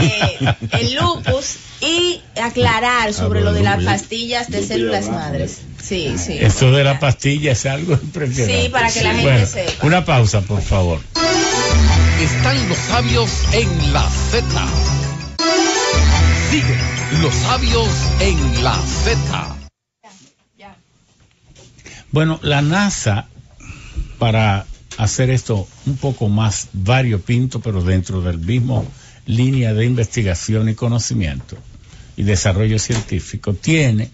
[0.00, 5.60] Eh, el lupus y aclarar sobre lo de las pastillas de células madres.
[5.82, 6.38] Sí, sí.
[6.40, 8.62] Esto de la pastilla es algo impresionante.
[8.62, 9.86] Sí, para que la gente Bueno, sepa.
[9.86, 11.00] Una pausa, por favor.
[12.20, 14.66] Están los sabios en la Z.
[16.50, 16.78] Sigue
[17.20, 17.88] los sabios
[18.20, 19.56] en la Z.
[22.10, 23.26] Bueno, la NASA,
[24.20, 24.66] para
[24.98, 28.86] hacer esto un poco más variopinto, pero dentro del mismo
[29.26, 31.56] línea de investigación y conocimiento
[32.16, 34.10] y desarrollo científico, tiene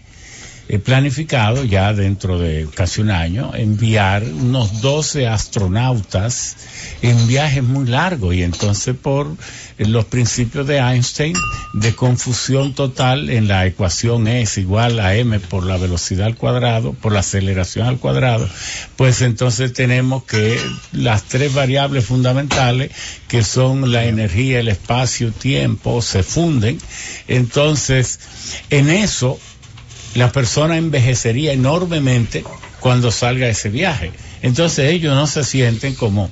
[0.72, 6.56] eh, planificado ya dentro de casi un año enviar unos 12 astronautas
[7.02, 9.34] en viajes muy largos y entonces por
[9.78, 11.34] los principios de Einstein
[11.72, 16.36] de confusión total en la ecuación E es igual a m por la velocidad al
[16.36, 18.48] cuadrado, por la aceleración al cuadrado,
[18.94, 20.56] pues entonces tenemos que
[20.92, 22.92] las tres variables fundamentales
[23.26, 26.78] que son la energía, el espacio, tiempo, se funden.
[27.26, 28.20] Entonces,
[28.70, 29.40] en eso
[30.14, 32.44] la persona envejecería enormemente
[32.80, 34.12] cuando salga ese viaje.
[34.42, 36.30] Entonces ellos no se sienten como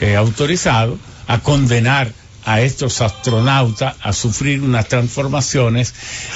[0.00, 2.12] eh, autorizados a condenar
[2.44, 5.92] a estos astronautas a sufrir unas transformaciones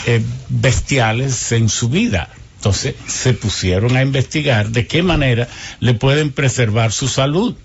[0.07, 2.29] eh, bestiales en su vida.
[2.57, 5.49] Entonces se pusieron a investigar de qué manera
[5.81, 7.57] le pueden preservar su salud.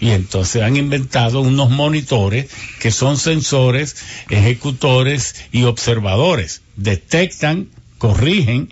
[0.00, 2.46] Y entonces han inventado unos monitores
[2.80, 3.96] que son sensores,
[4.30, 6.62] ejecutores y observadores.
[6.76, 7.68] Detectan,
[8.04, 8.68] corrigen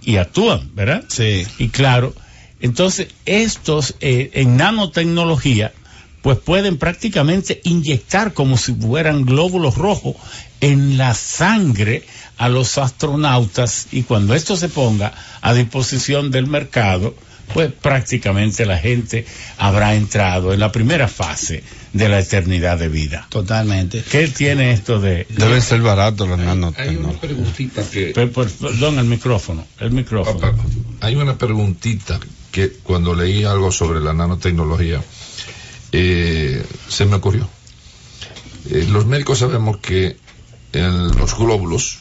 [0.00, 1.04] y actúan, ¿verdad?
[1.08, 1.46] Sí.
[1.58, 2.14] Y claro,
[2.62, 5.74] entonces estos eh, en nanotecnología,
[6.22, 10.16] pues pueden prácticamente inyectar como si fueran glóbulos rojos
[10.62, 12.04] en la sangre
[12.38, 17.14] a los astronautas y cuando esto se ponga a disposición del mercado,
[17.54, 19.24] pues prácticamente la gente
[19.58, 21.62] habrá entrado en la primera fase
[21.92, 23.26] de la eternidad de vida.
[23.30, 24.02] Totalmente.
[24.10, 25.26] ¿Qué tiene esto de...
[25.30, 26.38] Deben ser baratos los
[26.78, 28.06] Hay una preguntita que...
[28.06, 30.52] Per- per- Perdón, el micrófono, el micrófono.
[31.00, 32.20] Hay una preguntita
[32.52, 35.00] que cuando leí algo sobre la nanotecnología
[35.92, 37.48] eh, se me ocurrió.
[38.70, 40.16] Eh, los médicos sabemos que
[40.72, 41.98] el- los glóbulos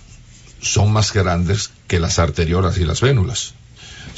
[0.62, 3.54] son más grandes que las arteriolas y las vénulas.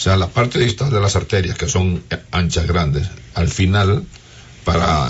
[0.02, 4.04] O sea, la parte distal de las arterias, que son anchas, grandes, al final,
[4.64, 5.10] para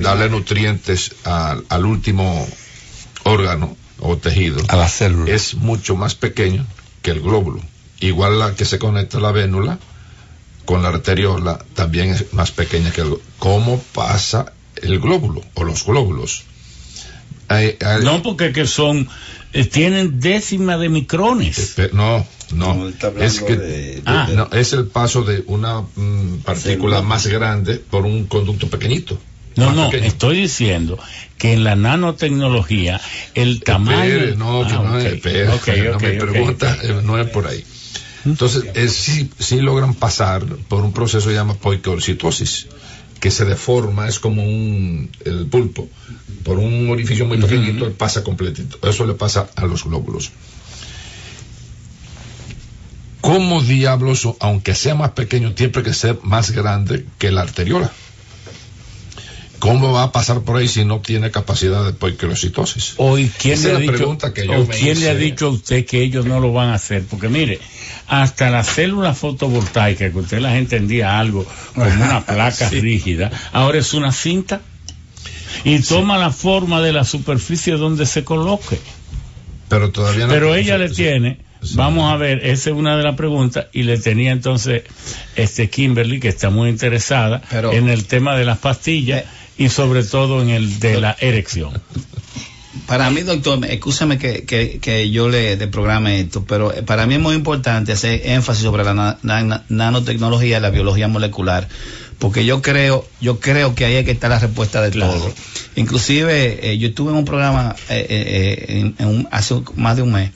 [0.00, 2.48] darle nutrientes al, al último
[3.22, 5.32] órgano o tejido, A la célula.
[5.32, 6.66] es mucho más pequeño
[7.02, 7.60] que el glóbulo.
[8.00, 9.78] Igual la que se conecta a la vénula
[10.64, 13.24] con la arteriola también es más pequeña que el glóbulo.
[13.38, 16.42] ¿Cómo pasa el glóbulo o los glóbulos?
[17.46, 19.08] Hay- hay- No, porque que son,
[19.52, 21.76] eh, tienen décima de micrones.
[21.92, 22.88] No, no,
[23.20, 23.66] es que de-
[23.96, 24.28] de- Ah.
[24.34, 29.18] no, es el paso de una mm, partícula más grande por un conducto pequeñito.
[29.56, 30.08] No, no, pequeño.
[30.08, 30.98] estoy diciendo
[31.36, 33.00] que en la nanotecnología
[33.34, 34.02] el tamaño...
[34.04, 37.46] Espere, no, que Ah, no es, espere, ok, no, ok, pregunta eh, no es por
[37.46, 37.64] ahí.
[38.24, 41.56] Entonces, eh, sí, sí logran pasar por un proceso que se llama
[43.20, 45.88] que se deforma, es como un el pulpo,
[46.42, 48.78] por un orificio muy pequeñito, pasa completito.
[48.88, 50.32] Eso le pasa a los glóbulos.
[53.22, 57.90] ¿Cómo diablos, aunque sea más pequeño, tiene que ser más grande que la arteriola?
[59.60, 62.94] ¿Cómo va a pasar por ahí si no tiene capacidad de poiquilocitosis?
[62.96, 66.02] Hoy, ¿quién, Esa le ha, dicho, que yo quién le ha dicho a usted que
[66.02, 67.04] ellos no lo van a hacer?
[67.08, 67.60] Porque mire,
[68.08, 73.94] hasta la célula fotovoltaica, que usted las entendía algo como una placa rígida, ahora es
[73.94, 74.62] una cinta
[75.62, 78.80] y toma la forma de la superficie donde se coloque.
[79.68, 80.32] Pero todavía no.
[80.32, 81.38] Pero ella le tiene,
[81.74, 84.82] vamos a ver, esa es una de las preguntas, y le tenía entonces
[85.36, 89.24] este Kimberly, que está muy interesada Pero- en el tema de las pastillas
[89.58, 91.72] y sobre todo en el de la erección.
[92.86, 96.82] Para mí, doctor, me- excúsame que, que, que yo le de programe esto, pero eh,
[96.82, 101.06] para mí es muy importante hacer énfasis sobre la na- na- nanotecnología y la biología
[101.06, 101.68] molecular,
[102.18, 105.32] porque yo creo, yo creo que ahí es que está la respuesta de todo.
[105.76, 110.02] Inclusive, eh, yo estuve en un programa eh, eh, en- en un- hace más de
[110.02, 110.30] un mes,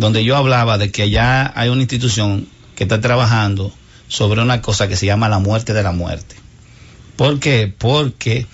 [0.00, 3.72] donde yo hablaba de que ya hay una institución que está trabajando
[4.08, 6.34] sobre una cosa que se llama la muerte de la muerte.
[7.16, 7.72] ¿Por qué?
[7.76, 8.46] Porque...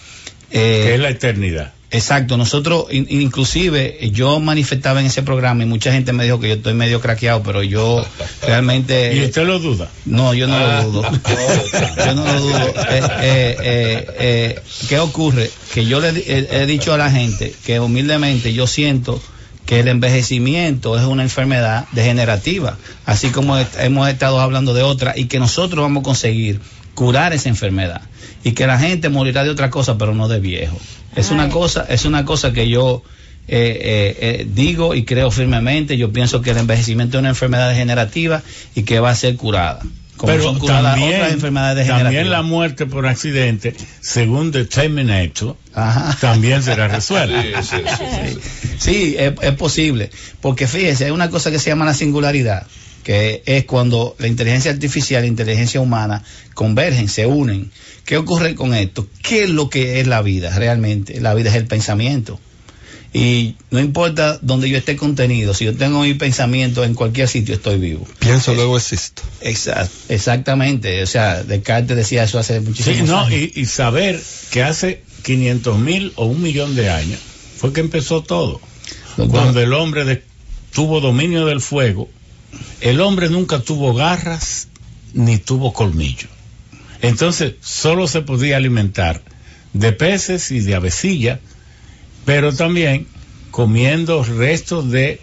[0.50, 1.72] eh, que es la eternidad.
[1.92, 6.40] Exacto, nosotros in- inclusive eh, yo manifestaba en ese programa y mucha gente me dijo
[6.40, 8.04] que yo estoy medio craqueado, pero yo
[8.42, 9.14] realmente...
[9.14, 9.88] ¿Y usted lo duda?
[10.04, 11.02] No, yo no lo dudo.
[12.04, 12.58] yo no lo dudo.
[12.90, 15.48] Eh, eh, eh, eh, ¿Qué ocurre?
[15.72, 19.22] Que yo le he, he dicho a la gente que humildemente yo siento
[19.66, 25.14] que el envejecimiento es una enfermedad degenerativa, así como est- hemos estado hablando de otra,
[25.16, 26.60] y que nosotros vamos a conseguir
[26.94, 28.00] curar esa enfermedad
[28.44, 30.78] y que la gente morirá de otra cosa, pero no de viejo.
[31.14, 33.02] Es una cosa, es una cosa que yo
[33.48, 35.96] eh, eh, eh, digo y creo firmemente.
[35.96, 38.42] Yo pienso que el envejecimiento es una enfermedad degenerativa
[38.74, 39.80] y que va a ser curada.
[40.16, 42.12] Como Pero son curadas también, otras enfermedades degenerativas.
[42.12, 46.16] también la muerte por accidente, según The Terminator, Ajá.
[46.20, 47.42] también será resuelta.
[47.62, 48.68] Sí, sí, sí, sí, sí.
[48.78, 50.10] Sí, es, es posible.
[50.40, 52.66] Porque fíjese, hay una cosa que se llama la singularidad,
[53.04, 56.22] que es cuando la inteligencia artificial y la inteligencia humana
[56.54, 57.70] convergen, se unen.
[58.04, 59.06] ¿Qué ocurre con esto?
[59.22, 61.20] ¿Qué es lo que es la vida realmente?
[61.20, 62.40] La vida es el pensamiento.
[63.18, 67.54] Y no importa donde yo esté contenido, si yo tengo mi pensamiento en cualquier sitio,
[67.54, 68.06] estoy vivo.
[68.18, 69.22] Pienso, luego existo.
[69.40, 71.02] Exa- exactamente.
[71.02, 73.32] O sea, Descartes decía eso hace muchísimos Sí, no, años.
[73.54, 74.20] y, y saber
[74.50, 77.18] que hace 500 mil o un millón de años
[77.56, 78.60] fue que empezó todo.
[79.16, 79.28] Doctor.
[79.30, 80.22] Cuando el hombre de-
[80.74, 82.10] tuvo dominio del fuego,
[82.82, 84.68] el hombre nunca tuvo garras
[85.14, 86.28] ni tuvo colmillo.
[87.00, 89.22] Entonces, solo se podía alimentar
[89.72, 91.40] de peces y de avecilla,
[92.26, 93.06] pero también
[93.50, 95.20] comiendo restos de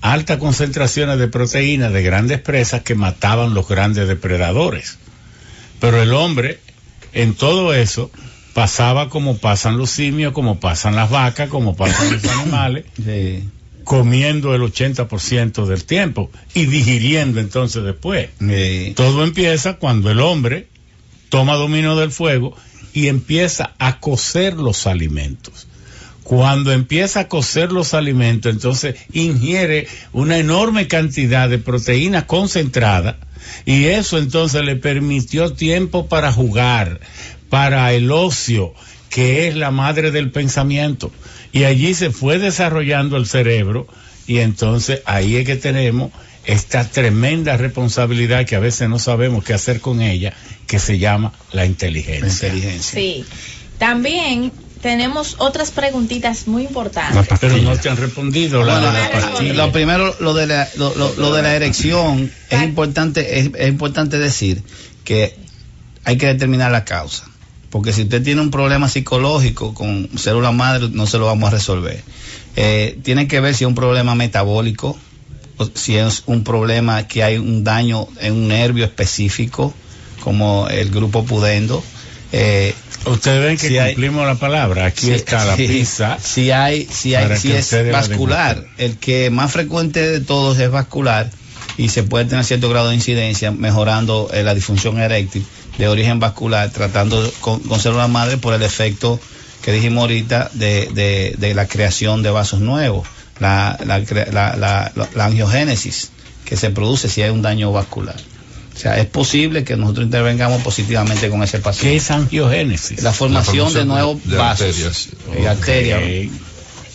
[0.00, 4.98] altas concentraciones de proteínas de grandes presas que mataban los grandes depredadores.
[5.80, 6.60] Pero el hombre,
[7.12, 8.10] en todo eso,
[8.54, 13.48] pasaba como pasan los simios, como pasan las vacas, como pasan los animales, Sí,
[13.82, 18.30] comiendo el 80% del tiempo y digiriendo entonces después.
[18.40, 18.94] sí.
[18.96, 20.68] Todo empieza cuando el hombre
[21.28, 22.56] toma dominio del fuego
[22.94, 25.66] y empieza a cocer los alimentos.
[26.24, 33.18] Cuando empieza a cocer los alimentos, entonces ingiere una enorme cantidad de proteína concentrada
[33.66, 37.00] y eso entonces le permitió tiempo para jugar,
[37.50, 38.72] para el ocio,
[39.10, 41.12] que es la madre del pensamiento.
[41.52, 43.86] Y allí se fue desarrollando el cerebro
[44.26, 46.10] y entonces ahí es que tenemos
[46.46, 50.32] esta tremenda responsabilidad que a veces no sabemos qué hacer con ella,
[50.66, 52.48] que se llama la La inteligencia.
[52.48, 52.98] inteligencia.
[52.98, 53.24] Sí.
[53.78, 54.52] También
[54.84, 57.26] tenemos otras preguntitas muy importantes.
[57.40, 59.54] Pero no te han respondido la Bueno, de la pastilla.
[59.54, 63.68] lo primero, lo de la, lo, lo- lo de la erección, es importante, es, es
[63.68, 64.62] importante decir
[65.02, 65.34] que
[66.04, 67.24] hay que determinar la causa.
[67.70, 71.52] Porque si usted tiene un problema psicológico con célula madre, no se lo vamos a
[71.52, 72.02] resolver.
[72.54, 74.98] Eh, tiene que ver si es un problema metabólico,
[75.56, 79.72] o si es un problema que hay un daño en un nervio específico,
[80.20, 81.82] como el grupo pudendo.
[82.36, 82.74] Eh,
[83.06, 84.86] Ustedes ven que Si hay- cumplimos la palabra.
[84.86, 85.68] Aquí está la sí.
[85.68, 86.18] pizza.
[86.18, 91.30] Si hay, si hay, si es vascular, el que más frecuente de todos es vascular
[91.76, 95.44] y se puede tener cierto grado de incidencia mejorando eh, la disfunción eréctil
[95.76, 99.20] de origen vascular, tratando con, con células madre por el efecto
[99.62, 103.06] que dijimos ahorita de, de, de la creación de vasos nuevos,
[103.38, 103.76] la-
[105.14, 106.10] la angiogénesis
[106.46, 108.16] que se produce si hay un daño vascular.
[108.74, 111.96] O sea, es posible que nosotros intervengamos positivamente con ese ¿Qué paciente.
[111.96, 113.02] es angiogénesis?
[113.02, 115.08] La formación, La formación de nuevos de- de vasos arterias.
[115.40, 116.02] y arterias.
[116.32, 116.40] Ok.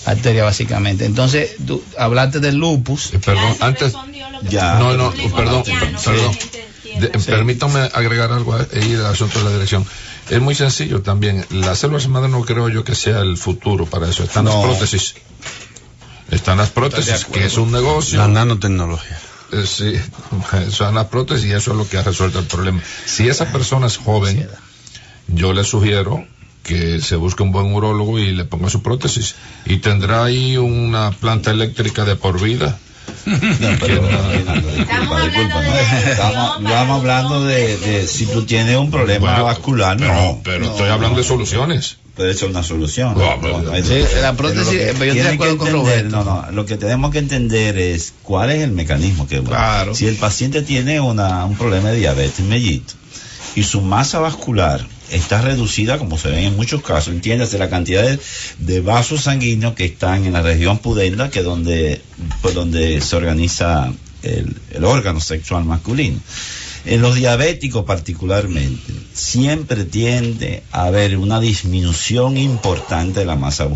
[0.06, 1.06] arteria básicamente.
[1.06, 3.14] Entonces, tú hablaste del lupus.
[3.14, 3.94] Eh, perdón, antes.
[4.50, 4.80] Ya.
[4.80, 6.38] No, no, perdón, perdón.
[7.00, 7.32] De- Sí.
[7.94, 9.86] Agregar algo ahí del asunto de la dirección.
[10.30, 11.46] Es muy sencillo también.
[11.52, 14.24] Las células madre no creo yo que sea el futuro para eso.
[14.24, 14.56] Están No.
[14.66, 15.16] las prótesis.
[16.32, 18.18] Están las prótesis, que es un negocio.
[18.20, 19.18] La nanotecnología.
[19.52, 19.94] Eh, Sí,
[20.72, 22.82] son las prótesis y eso es lo que ha resuelto el problema.
[23.06, 24.48] Si esa persona es joven,
[25.28, 26.24] yo le sugiero
[26.64, 29.36] que se busque un buen urólogo y le ponga su prótesis.
[29.66, 32.78] Y tendrá ahí una planta eléctrica de por vida.
[33.26, 39.98] Estamos hablando de estamos, estamos hablando de, de si tú tienes un problema Bueno, vascular,
[39.98, 40.42] pero- no.
[40.44, 41.98] pero estoy hablando de soluciones.
[42.20, 43.18] Puede ser una solución.
[43.18, 46.10] No, pero- No, Sí, la prótesis, pero yo estoy de acuerdo con Roberto.
[46.18, 49.96] No, no, lo que tenemos que entender es cuál es el mecanismo que Claro.
[49.96, 52.94] Si el paciente tiene una, un problema de diabetes mellito
[53.56, 58.04] y su masa vascular está reducida, como se ve en muchos casos, entiéndase la cantidad
[58.04, 58.20] de,
[58.58, 62.02] de vasos sanguíneos que están en la región pudenda, que es donde,
[62.42, 66.20] pues, donde se organiza el, el órgano sexual masculino.
[66.86, 73.68] En los diabéticos particularmente, siempre tiende a haber una disminución importante de la masa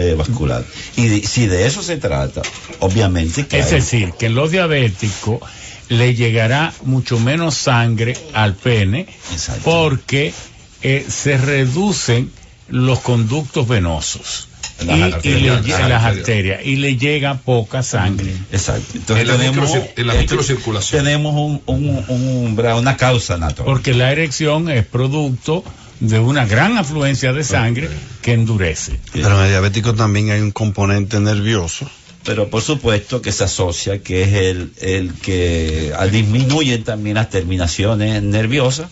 [0.00, 0.64] eh, vascular.
[0.96, 2.42] Y de- si de eso se trata,
[2.80, 5.40] obviamente que Es hay- decir, que en los diabéticos
[5.88, 9.06] le llegará mucho menos sangre al pene
[9.62, 10.32] porque
[10.82, 12.30] eh, se reducen
[12.68, 14.48] los conductos venosos
[14.84, 15.88] Las y, arterias, y le las arterias.
[15.88, 18.32] las arterias y le llega poca sangre.
[18.52, 18.92] Exacto.
[18.94, 21.04] Entonces En la tenemos, en la microcirculación.
[21.04, 23.66] tenemos un, un- un- umbral, una causa natural.
[23.66, 25.62] Porque la erección es producto
[26.00, 27.88] de una gran afluencia de sangre
[28.20, 28.98] que endurece.
[29.12, 31.88] Pero en el diabético también hay un componente nervioso.
[32.24, 38.22] Pero por supuesto que se asocia, que es el, el que disminuye también las terminaciones
[38.22, 38.88] nerviosas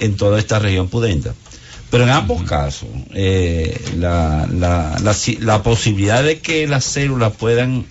[0.00, 1.32] en toda esta región pudenda.
[1.92, 7.32] Pero en ambos casos, eh, la, la, la, si- la posibilidad de que las células
[7.36, 7.84] puedan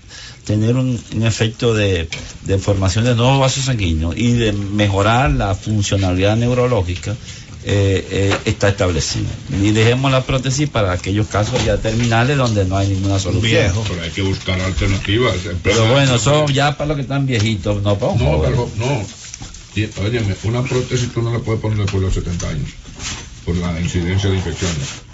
[0.44, 2.10] tener un, un efecto de,
[2.44, 7.12] de formación de nuevos vasos sanguíneos y de mejorar la funcionalidad neurológica
[7.64, 9.30] eh, eh, está establecida.
[9.62, 13.72] Y dejemos la prótesis para aquellos casos ya terminales donde no hay ninguna solución.
[13.88, 15.36] Pero hay que buscar alternativas.
[15.62, 18.50] Pero bueno, son ya para los que están viejitos, no para un No, joven.
[18.52, 19.06] pero no.
[20.04, 22.70] Óyeme, una prótesis tú no la puedes poner después de los 70 años.
[23.46, 25.12] Por la incidencia de infecciones.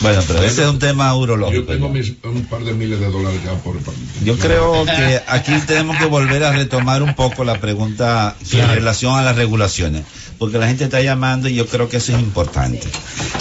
[0.00, 1.72] Bueno, pero ese es un tema Yo urológico.
[1.72, 3.76] tengo mis, un par de miles de dólares ya por.
[4.24, 9.16] Yo creo que aquí tenemos que volver a retomar un poco la pregunta en relación
[9.16, 10.04] a las regulaciones,
[10.38, 12.86] porque la gente está llamando y yo creo que eso es importante.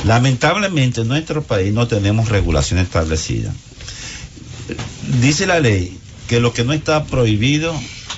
[0.05, 3.53] Lamentablemente en nuestro país no tenemos regulación establecida.
[5.21, 7.73] Dice la ley que lo que no está prohibido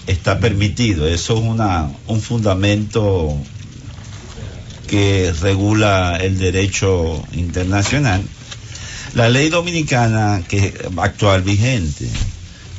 [0.08, 1.08] está permitido.
[1.08, 3.38] Eso es una, un fundamento
[4.90, 8.24] que regula el derecho internacional.
[9.14, 12.10] La ley dominicana que actual vigente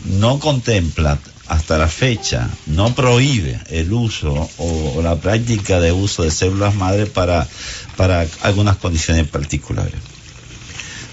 [0.05, 6.31] no contempla hasta la fecha, no prohíbe el uso o, la práctica de uso de
[6.31, 7.47] células madre para,
[7.97, 10.01] para algunas condiciones particulares.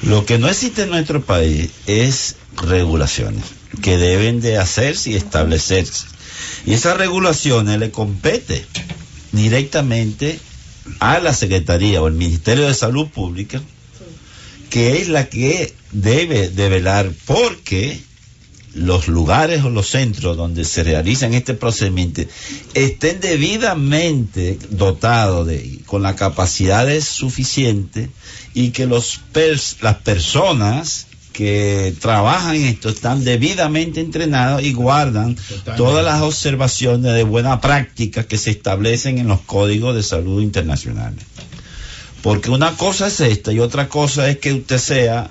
[0.03, 3.43] Lo que no existe en nuestro país es regulaciones
[3.82, 6.06] que deben de hacerse y establecerse.
[6.66, 8.64] Y esas regulaciones le compete
[9.32, 10.40] directamente
[10.99, 13.61] a la Secretaría o el Ministerio de Salud Pública,
[14.69, 17.99] que es la que debe de velar porque
[18.74, 22.22] los lugares o los centros donde se realizan este procedimiento
[22.75, 28.09] estén debidamente dotados de con la capacidades suficientes
[28.53, 29.22] y que los
[29.82, 31.06] las personas
[31.38, 35.38] que trabajan esto están debidamente entrenados y guardan
[35.77, 41.24] todas las observaciones de buena práctica que se establecen en los códigos de salud internacionales.
[42.24, 45.30] Porque una cosa es esta y otra cosa es que usted sea,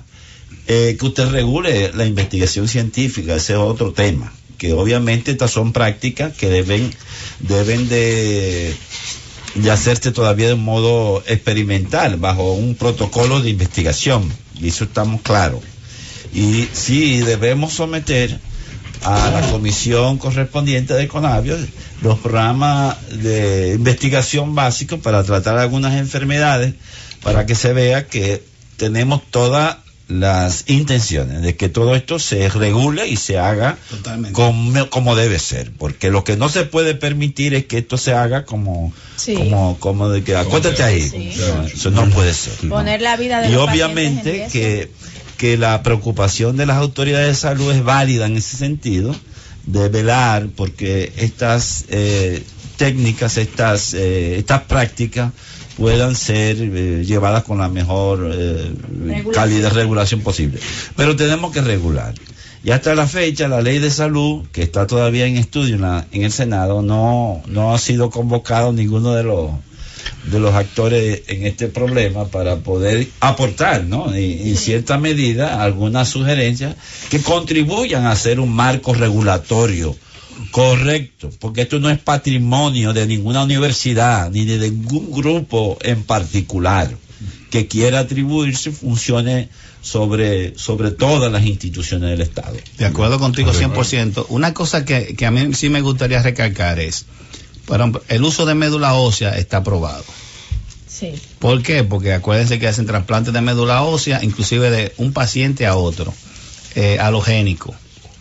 [0.67, 4.31] eh, que usted regule la investigación científica, ese es otro tema.
[4.57, 6.89] Que obviamente estas son prácticas que deben,
[7.39, 8.73] deben de,
[9.55, 14.31] de hacerse todavía de modo experimental, bajo un protocolo de investigación.
[14.57, 15.59] Y eso estamos claros.
[16.33, 18.39] Y sí debemos someter
[19.03, 21.55] a la comisión correspondiente de Conavio
[22.01, 26.73] los programas de investigación básicos para tratar algunas enfermedades,
[27.23, 28.43] para que se vea que
[28.77, 34.31] tenemos todas las intenciones de que todo esto se regule y se haga Totalmente.
[34.33, 38.13] como, como debe ser, porque lo que no se puede permitir es que esto se
[38.13, 39.35] haga como, Sí.
[39.35, 41.01] como, como de que acuéstate ahí.
[41.09, 41.33] Sí.
[41.73, 42.53] Eso no puede ser.
[42.69, 44.89] Poner la vida de Y los obviamente que,
[45.37, 49.15] que la preocupación de las autoridades de salud es válida en ese sentido,
[49.65, 52.43] de velar porque estas eh,
[52.77, 55.31] técnicas, estas, eh, estas prácticas
[55.77, 58.73] puedan ser eh, llevadas con la mejor eh,
[59.33, 60.59] calidad de regulación posible.
[60.95, 62.13] Pero tenemos que regular.
[62.63, 66.05] Y hasta la fecha, la ley de salud, que está todavía en estudio en, la-
[66.11, 69.51] en el Senado, no, no ha sido convocado ninguno de los
[70.25, 74.17] de los actores en este problema para poder aportar, ¿no?
[74.17, 76.75] Y- en cierta medida, algunas sugerencias
[77.09, 79.95] que contribuyan a hacer un marco regulatorio
[80.51, 86.95] correcto, porque esto no es patrimonio de ninguna universidad ni de ningún grupo en particular
[87.49, 89.47] que quiera atribuirse funciones
[89.81, 92.57] sobre, sobre todas las instituciones del Estado.
[92.77, 94.25] De acuerdo contigo 100%.
[94.29, 97.05] Una cosa que, que a mí sí me gustaría recalcar es,
[98.07, 100.03] el uso de médula ósea está aprobado.
[100.87, 101.13] Sí.
[101.39, 101.83] ¿Por qué?
[101.83, 106.13] Porque acuérdense que hacen trasplantes de médula ósea, inclusive de un paciente a otro,
[106.75, 107.69] eh, halogénico.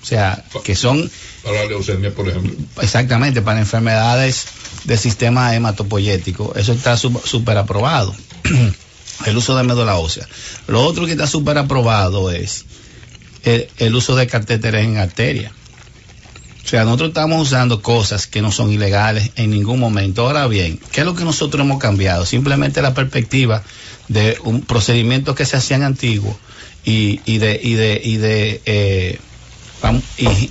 [0.03, 1.11] O sea, que son
[1.43, 2.53] Para la leucemia, por ejemplo.
[2.81, 4.47] exactamente para enfermedades
[4.85, 6.55] del sistema hematopoyético.
[6.55, 8.15] Eso está súper aprobado.
[9.27, 10.29] el uso de médula ósea.
[10.69, 12.67] Lo otro que está súper aprobado es
[13.43, 15.53] el, el uso de catéteres en arteria.
[16.67, 20.27] O sea, nosotros estamos usando cosas que no son ilegales en ningún momento.
[20.27, 22.27] Ahora bien, ¿qué es lo que nosotros hemos cambiado?
[22.27, 23.63] Simplemente la perspectiva
[24.09, 26.35] de un procedimiento que se hacían antiguos
[26.85, 29.21] y, y de, eh,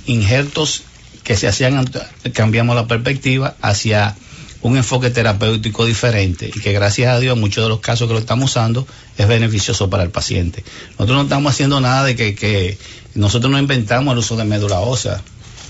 [0.06, 0.84] injertos
[1.22, 1.84] que se hacían,
[2.32, 4.16] cambiamos la perspectiva hacia
[4.62, 8.20] un enfoque terapéutico diferente y que gracias a Dios muchos de los casos que lo
[8.20, 8.86] estamos usando
[9.18, 10.64] es beneficioso para el paciente.
[10.92, 12.78] Nosotros no estamos haciendo nada de que, que
[13.14, 15.20] nosotros no inventamos el uso de médula ósea.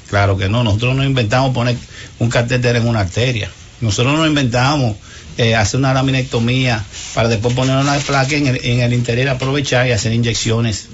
[0.08, 1.76] Claro que no, nosotros no inventamos poner
[2.18, 3.50] un catéter en una arteria.
[3.80, 4.96] Nosotros no inventamos
[5.36, 6.82] eh, hacer una laminectomía
[7.14, 10.86] para después poner una placa en el, en el interior, aprovechar y hacer inyecciones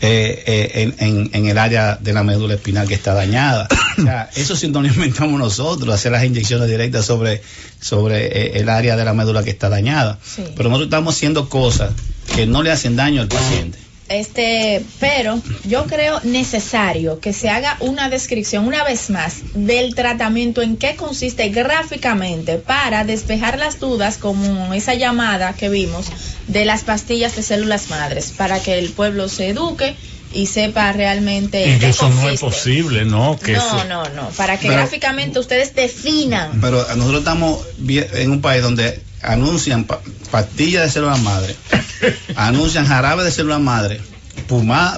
[0.00, 3.66] eh, eh, en, en- en el área de la médula espinal que está dañada.
[3.98, 7.42] O sea, eso sí no lo inventamos nosotros, hacer las inyecciones directas sobre,
[7.80, 10.18] sobre el área de la médula que está dañada.
[10.22, 10.44] Sí.
[10.56, 11.92] Pero nosotros estamos haciendo cosas
[12.36, 13.78] que no le hacen daño al paciente.
[14.08, 20.62] Este, pero yo creo necesario que se haga una descripción una vez más del tratamiento
[20.62, 26.06] en qué consiste gráficamente para despejar las dudas como esa llamada que vimos
[26.46, 29.94] de las pastillas de células madres para que el pueblo se eduque
[30.32, 33.38] y sepa realmente Y que qué eso no es posible, ¿no?
[33.38, 36.60] Que no, eso- no, no, para que Pero- gráficamente ustedes definan.
[36.60, 41.54] Pero nosotros estamos en un país donde anuncian pa- pastillas de células madre,
[42.36, 44.00] anuncian jarabe de células madre,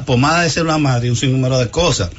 [0.07, 2.11] pomada de células madre y un sinnúmero de cosas.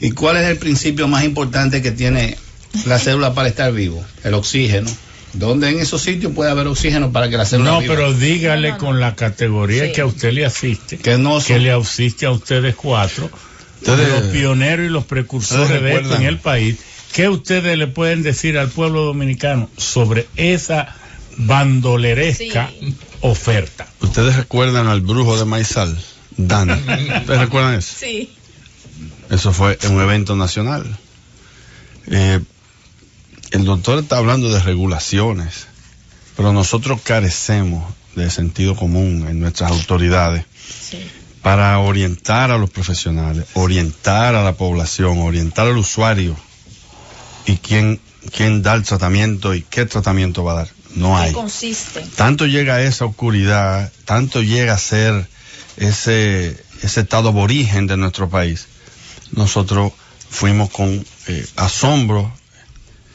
[0.00, 2.36] ¿Y cuál es el principio más importante que tiene
[2.84, 4.04] la célula para estar vivo?
[4.24, 4.90] El oxígeno.
[5.32, 7.94] ¿Dónde en esos sitios puede haber oxígeno para que la célula No, viva?
[7.94, 9.92] pero dígale con la categoría Sí.
[9.92, 13.30] que a usted le asiste, que, no que le asiste a ustedes cuatro,
[13.80, 16.76] Ustedes- los pioneros y los precursores de esto en el país,
[17.12, 20.94] ¿qué ustedes le pueden decir al pueblo dominicano sobre esa
[21.36, 22.70] bandoleresca
[23.20, 23.86] oferta?
[24.00, 25.96] ¿Ustedes recuerdan al brujo de Maizal?
[26.36, 26.70] Dan.
[26.70, 27.94] ¿Ustedes recuerdan eso?
[27.98, 28.30] Sí.
[29.30, 30.84] Eso fue en un evento nacional.
[32.08, 32.40] Eh,
[33.50, 35.66] el doctor está hablando de regulaciones,
[36.36, 40.44] pero nosotros carecemos de sentido común en nuestras autoridades
[41.42, 46.36] para orientar a los profesionales, orientar a la población, orientar al usuario
[47.46, 48.00] y quién,
[48.34, 50.68] quién da el tratamiento y qué tratamiento va a dar.
[50.96, 51.32] No ¿Qué hay.
[51.32, 52.00] consiste?
[52.16, 55.28] Tanto llega esa oscuridad, tanto llega a ser
[55.76, 58.66] ese, ese estado aborigen de nuestro país.
[59.32, 59.92] Nosotros
[60.28, 62.32] fuimos con eh, asombro,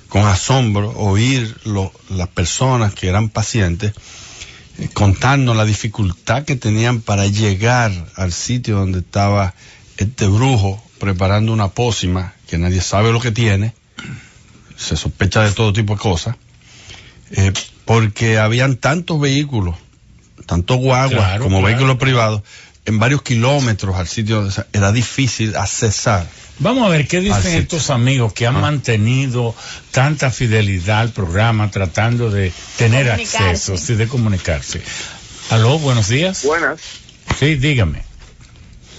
[0.09, 3.93] con asombro, oír lo- las personas que eran pacientes
[4.77, 9.53] eh, contarnos la dificultad que tenían para llegar al sitio donde estaba
[9.97, 13.73] este brujo preparando una pócima que nadie sabe lo que tiene,
[14.77, 16.35] se sospecha de todo tipo de cosas,
[17.31, 17.51] eh,
[17.91, 19.75] porque habían tantos vehículos,
[20.45, 22.41] tanto guaguas Claro, como claro, vehículos privados,
[22.85, 26.25] en varios kilómetros al sitio era difícil accesar.
[26.59, 28.61] Vamos a ver qué dicen estos amigos que han Ah.
[28.61, 29.53] mantenido
[29.91, 34.81] tanta fidelidad al programa tratando de tener acceso, sí, de comunicarse.
[35.49, 36.45] Aló, buenos días.
[36.45, 36.79] Buenas.
[37.37, 38.03] Sí, dígame.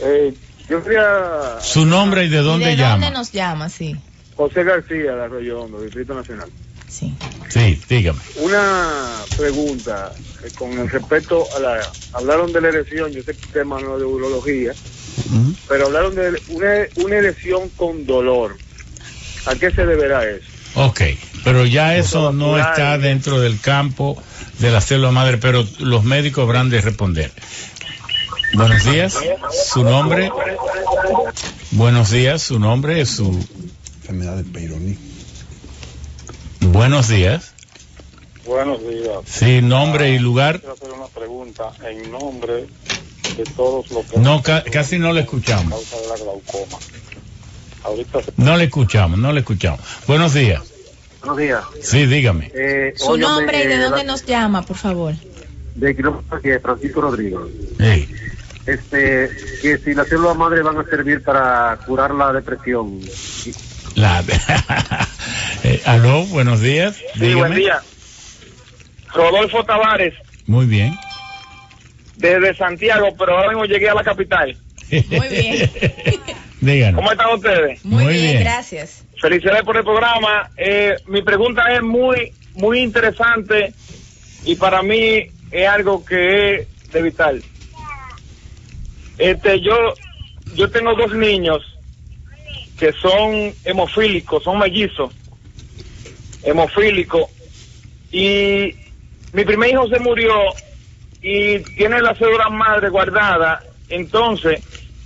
[0.03, 0.35] Eh,
[0.69, 1.59] yo quería.
[1.63, 3.07] Su nombre y de dónde ¿Y de llama.
[3.07, 3.71] dónde nos llama?
[3.71, 3.97] Sí.
[4.37, 6.51] José García de Arroyo Hondo, Distrito Nacional.
[6.93, 7.15] Sí.
[7.49, 8.21] Sí, dígame.
[8.37, 10.13] Una pregunta
[10.45, 11.91] eh, con el respecto a la.
[12.13, 14.73] Hablaron de la elección, yo sé que el tema no es de urología,
[15.69, 18.57] pero hablaron de una, una elección con dolor.
[19.47, 20.47] ¿A qué se deberá eso?
[20.75, 21.01] Ok,
[21.45, 24.23] pero ya eso no está dentro del campo
[24.59, 27.33] de la célula madre, pero los médicos habrán de responder.
[28.55, 29.19] Buenos días,
[29.73, 30.31] su nombre.
[31.71, 33.45] Buenos días, su nombre, su.
[34.03, 35.12] Enfermedad de Peyronie.
[36.67, 37.55] Buenos días.
[38.45, 39.21] Buenos días.
[39.25, 40.61] Sí, nombre y lugar.
[40.61, 42.67] Quiero hacer una pregunta en nombre
[43.37, 45.73] de todos los que No, ca- casi no le escuchamos.
[45.73, 46.79] causa de la glaucoma.
[47.85, 49.81] Ahorita se- No le escuchamos, no le escuchamos.
[50.07, 50.63] Buenos días.
[51.21, 51.65] Buenos días.
[51.83, 52.51] Sí, dígame.
[52.55, 55.15] Eh, Su nombre y de eh, dónde la- nos llama, por favor.
[55.75, 57.49] De kilómetro que Francisco Rodrigo.
[57.79, 58.09] Ey,
[58.67, 63.01] Este, que si las células madre van a servir para curar la depresión.
[63.97, 64.23] la...
[65.65, 66.97] Eh, aló, buenos días.
[67.19, 67.81] Sí, buen día.
[69.15, 70.15] Rodolfo Tavares,
[70.47, 70.95] Muy bien.
[72.17, 74.57] desde Santiago, pero ahora mismo llegué a la capital.
[74.91, 75.71] Muy bien.
[76.61, 76.97] Díganos.
[77.01, 77.85] ¿Cómo están ustedes?
[77.85, 78.45] Muy, Muy bien, bien.
[78.45, 79.05] gracias.
[79.21, 80.51] Felicidades por el programa.
[80.57, 83.73] Eh, mi pregunta es muy, muy interesante
[84.45, 87.43] y para mí es algo que es de vital.
[89.19, 89.77] Este, yo,
[90.55, 91.63] yo tengo dos niños
[92.79, 95.13] que son hemofílicos, son mellizos,
[96.43, 97.27] hemofílicos,
[98.11, 98.75] y
[99.33, 100.33] mi primer hijo se murió
[101.21, 104.59] y tiene la cédula madre guardada, entonces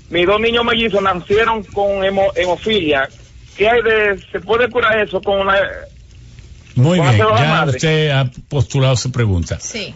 [0.08, 3.10] mis dos niños mellizos nacieron con hemo- hemofilia.
[3.54, 5.54] ¿Qué hay de, se puede curar eso con una,
[6.74, 7.18] Muy ¿Cómo bien.
[7.26, 7.70] la Ya madre?
[7.76, 9.58] usted ha postulado su pregunta.
[9.60, 9.94] Sí.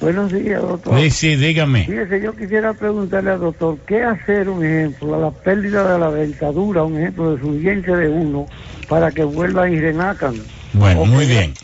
[0.00, 0.98] Buenos días, doctor.
[0.98, 1.84] Sí, sí, dígame.
[1.84, 6.10] Fíjese, yo quisiera preguntarle al doctor, ¿qué hacer, un ejemplo, a la pérdida de la
[6.10, 8.48] dentadura, un ejemplo de su diente de uno,
[8.88, 10.34] para que vuelva y renacan?
[10.74, 11.54] Bueno, muy bien.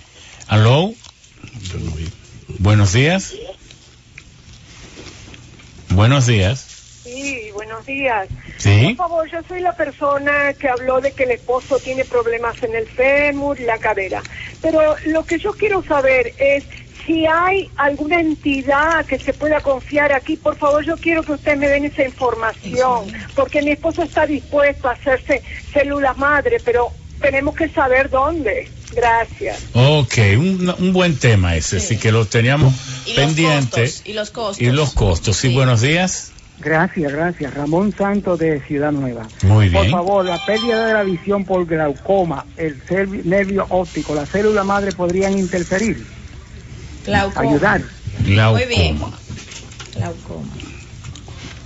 [0.47, 0.95] Aló.
[2.59, 3.35] Buenos días.
[5.91, 6.69] Buenos días.
[7.05, 8.29] Sí, buenos días.
[8.59, 8.95] Sí.
[8.97, 12.75] Por favor, yo soy la persona que habló de que el esposo tiene problemas en
[12.75, 14.25] el fémur y la cadera.
[14.61, 16.65] Pero lo que yo quiero saber es
[17.07, 20.37] si hay alguna entidad que se pueda confiar aquí.
[20.37, 24.89] Por favor, yo quiero que ustedes me den esa información, porque mi esposo está dispuesto
[24.89, 28.78] a hacerse células madre, pero tenemos que saber dónde.
[28.95, 29.59] Gracias.
[29.75, 32.75] Ok, un, un buen tema ese, sí, que lo teníamos
[33.07, 33.83] Y pendiente.
[33.83, 34.03] los costos.
[34.07, 34.61] Y los costos.
[34.61, 35.37] Y los costos.
[35.37, 36.33] Sí, buenos días.
[36.61, 37.55] Gracias, gracias.
[37.55, 39.29] Ramón Santos de Ciudad Nueva.
[39.43, 39.93] Muy Por bien.
[39.93, 42.81] favor, la pérdida de la visión por glaucoma, el
[43.25, 46.05] nervio óptico, la célula madre podrían interferir,
[47.05, 47.49] Glaucoma.
[47.49, 47.83] ayudar.
[48.25, 48.99] Muy bien.
[49.95, 50.49] Glaucoma.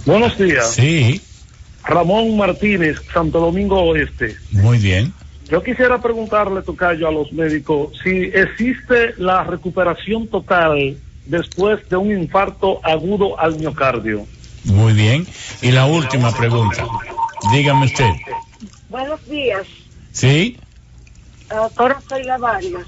[0.04, 0.74] Buenos días.
[0.74, 1.22] Sí,
[1.84, 4.36] Ramón Martínez, Santo Domingo Oeste.
[4.50, 5.14] muy bien.
[5.52, 12.10] Yo quisiera preguntarle, Tocayo, a los médicos si existe la recuperación total después de un
[12.10, 14.26] infarto agudo al miocardio.
[14.64, 15.26] Muy bien.
[15.60, 16.86] Y la última pregunta.
[17.52, 18.12] Dígame usted.
[18.88, 19.66] Buenos días,
[20.12, 20.56] ¿Sí?
[21.50, 22.86] doctora Sheila Vargas.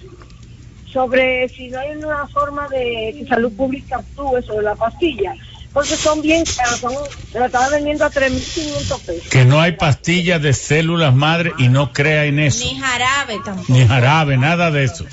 [0.91, 5.35] Sobre si no hay una forma de que salud pública actúe sobre la pastilla,
[5.75, 6.95] porque son bien caras, son,
[7.35, 9.29] estaban vendiendo a 3.500 pesos.
[9.29, 12.65] Que no hay pastillas de células madre y no crea en eso.
[12.65, 13.73] Ni jarabe tampoco.
[13.73, 15.05] Ni jarabe, nada de eso.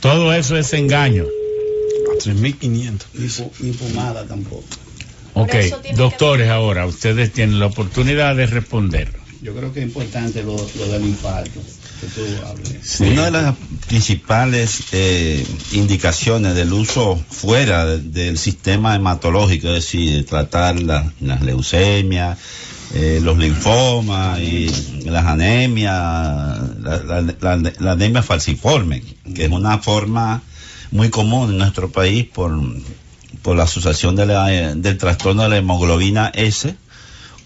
[0.00, 1.24] Todo eso es engaño.
[1.24, 3.02] A 3.500.
[3.14, 4.64] Ni, ni fumada tampoco.
[5.34, 5.54] Ok,
[5.94, 9.12] doctores, ahora ustedes tienen la oportunidad de responder.
[9.42, 11.60] Yo creo que es importante lo, lo del infarto,
[13.12, 13.54] Una de las
[13.86, 21.42] principales eh, indicaciones del uso fuera de- del sistema hematológico, es decir, tratar la- las
[21.42, 22.38] leucemias,
[22.94, 24.70] eh, los linfomas y
[25.04, 25.92] las anemias,
[26.80, 27.02] la,
[27.40, 29.02] la- la- anemia falciforme,
[29.34, 30.42] que es una forma
[30.90, 32.52] muy común en nuestro país por,
[33.42, 34.26] por la asociación de
[34.76, 36.76] del trastorno de la hemoglobina S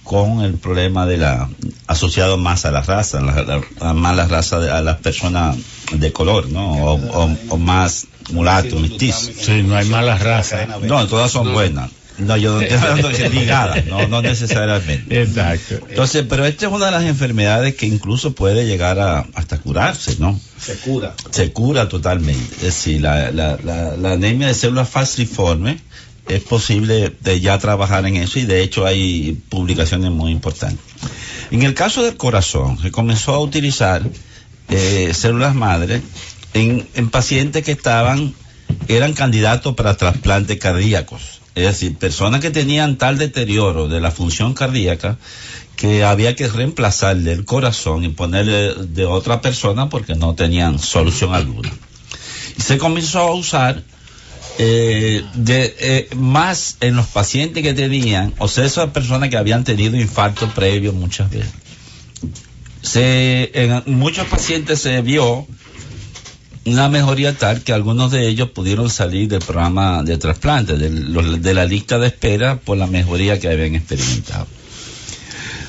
[0.09, 1.51] con el problema de la
[1.87, 5.55] asociado más a la raza, la, la- a más la raza de, a las personas
[5.93, 6.73] de color, ¿no?
[6.83, 9.31] O, o- o más mulato, mestizo.
[9.39, 10.67] Sí, no hay malas razas.
[10.81, 11.91] No, todas son buenas.
[12.17, 15.23] No, yo no estoy hablando de ligadas, no, no necesariamente.
[15.23, 15.79] Exacto.
[15.91, 20.17] Entonces, pero esta es una de las enfermedades que incluso puede llegar a hasta curarse,
[20.19, 20.41] ¿no?
[20.59, 21.15] Se cura.
[21.31, 22.55] se cura totalmente.
[22.57, 25.81] Es decir, la, la, la, la anemia de células falciformes
[26.29, 30.79] es posible de ya trabajar en eso y de hecho hay publicaciones muy importantes.
[31.51, 34.03] En el caso del corazón, se comenzó a utilizar
[34.69, 36.03] eh, células madre
[36.53, 38.35] en, en pacientes que estaban,
[38.89, 41.41] eran candidatos para trasplantes cardíacos.
[41.55, 45.19] Es decir, personas que tenían tal deterioro de la función cardíaca
[45.75, 51.35] que había que reemplazarle el corazón y ponerle de otra persona porque no tenían solución
[51.35, 51.71] alguna.
[52.59, 53.83] Y se comenzó a usar
[54.59, 59.65] eh, de, eh, más en los pacientes que tenían, o sea, esas personas que habían
[59.65, 61.53] tenido infarto previo muchas veces.
[62.83, 65.47] Se, en muchos pacientes se vio
[66.65, 71.65] una mejoría tal que algunos de ellos pudieron salir del programa de trasplante, de, la
[71.65, 74.47] lista de espera por la mejoría que habían experimentado.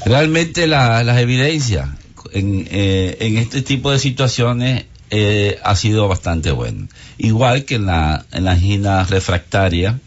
[0.06, 1.90] Realmente la- las evidencias
[2.34, 6.88] en, eh, en este tipo de situaciones eh, ha sido bastante bueno.
[7.18, 10.00] Igual que en la, en la angina refractaria,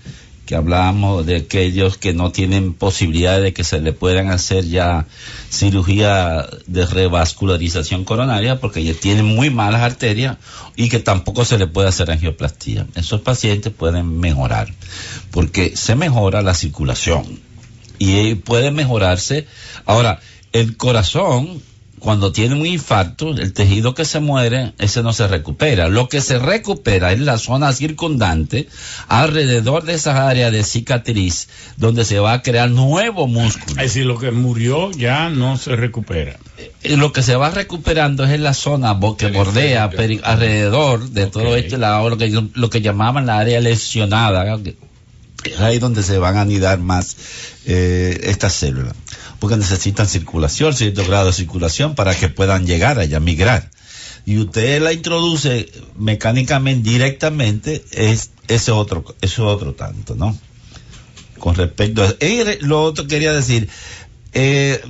[0.46, 5.06] que hablábamos de aquellos que no tienen posibilidad de que se le puedan hacer ya
[5.50, 10.38] cirugía de revascularización coronaria porque ya tienen muy malas arterias
[10.74, 12.86] y que tampoco se le puede hacer angioplastía.
[12.96, 14.68] Esos pacientes pueden mejorar
[15.30, 17.40] porque se mejora la circulación
[17.98, 19.46] y puede mejorarse.
[19.86, 20.20] Ahora,
[20.52, 21.62] el corazón
[22.02, 25.88] cuando tiene un infarto, el tejido que se muere, ese no se recupera.
[25.88, 28.68] Lo que se recupera es la zona circundante,
[29.08, 33.80] alrededor de esa área de cicatriz, donde se va a crear nuevo músculo.
[33.80, 36.38] Es decir, lo que murió ya no se recupera.
[36.82, 41.26] Y lo que se va recuperando es en la zona que bordea peri- alrededor de
[41.26, 44.58] todo este lado, lo que, lo que llamaban la área lesionada.
[45.44, 47.16] Es ahí donde se van a anidar más
[47.66, 48.94] eh, estas células.
[49.42, 53.70] Porque necesitan circulación, cierto grado de circulación para que puedan llegar allá, migrar.
[54.24, 60.38] Y usted la introduce mecánicamente, directamente, es ese otro, ese otro tanto, ¿no?
[61.40, 63.68] Con respecto a y lo otro quería decir,
[64.34, 64.80] eh,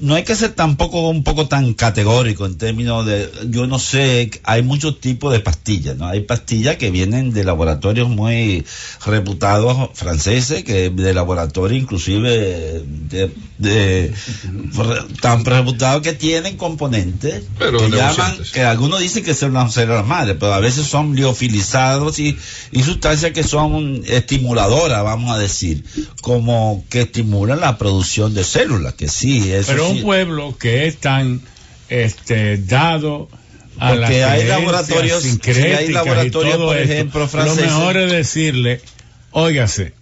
[0.00, 4.30] no hay que ser tampoco un poco tan categórico en términos de, yo no sé,
[4.42, 6.06] hay muchos tipos de pastillas, ¿no?
[6.08, 8.64] Hay pastillas que vienen de laboratorios muy
[9.04, 14.12] reputados franceses, que de laboratorios inclusive de, de-
[15.20, 20.06] tan reputados que tienen componentes Pero que llaman, que algunos dicen que son las células
[20.06, 22.36] madres, pero a veces son liofilizados y,
[22.72, 25.84] y sustancias que son estimuladoras, vamos a decir,
[26.20, 29.92] como que estimulan la producción de células, que sí, eso Pero sí.
[29.98, 31.40] un pueblo que es tan
[31.88, 33.28] este, dado
[33.78, 37.70] a Porque las hay laboratorios- sí, hay laboratorios, por esto, ejemplo, franceses.
[37.72, 38.80] Lo mejor es decirle,
[39.32, 39.92] óigase,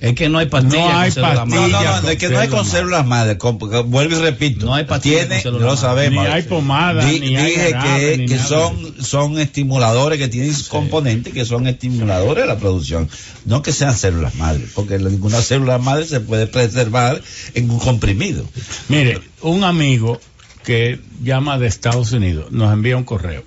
[0.00, 1.60] Es que no hay pastillas No hay con células pastillas.
[1.70, 1.72] madre.
[1.72, 3.38] No, no, no, de que no hay con células madres,
[3.86, 4.66] vuelvo y repito.
[4.66, 6.24] No hay pastillas tiene, con lo sabemos.
[6.24, 8.46] Ni hay pomada, Di- ni hay dije jarabe, que, ni que nada.
[8.48, 13.08] son, son estimuladores, que tienen componentes que son estimuladores de la producción.
[13.44, 17.20] No que sean células madres, porque ninguna célula madre se puede preservar
[17.54, 18.44] en un comprimido.
[18.88, 20.20] mire, un amigo
[20.64, 23.42] que llama de Estados Unidos nos envía un correo.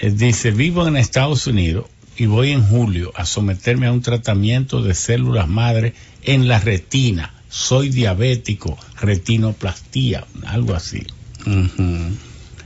[0.00, 1.86] Eh, dice, vivo en Estados Unidos
[2.18, 7.32] y voy en julio a someterme a un tratamiento de células madre en la retina.
[7.48, 11.06] Soy diabético, retinoplastía, algo así.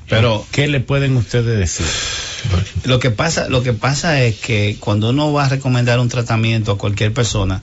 [0.09, 1.87] Pero ¿Qué le pueden ustedes decir?
[2.85, 6.73] lo que pasa, lo que pasa es que cuando uno va a recomendar un tratamiento
[6.73, 7.63] a cualquier persona,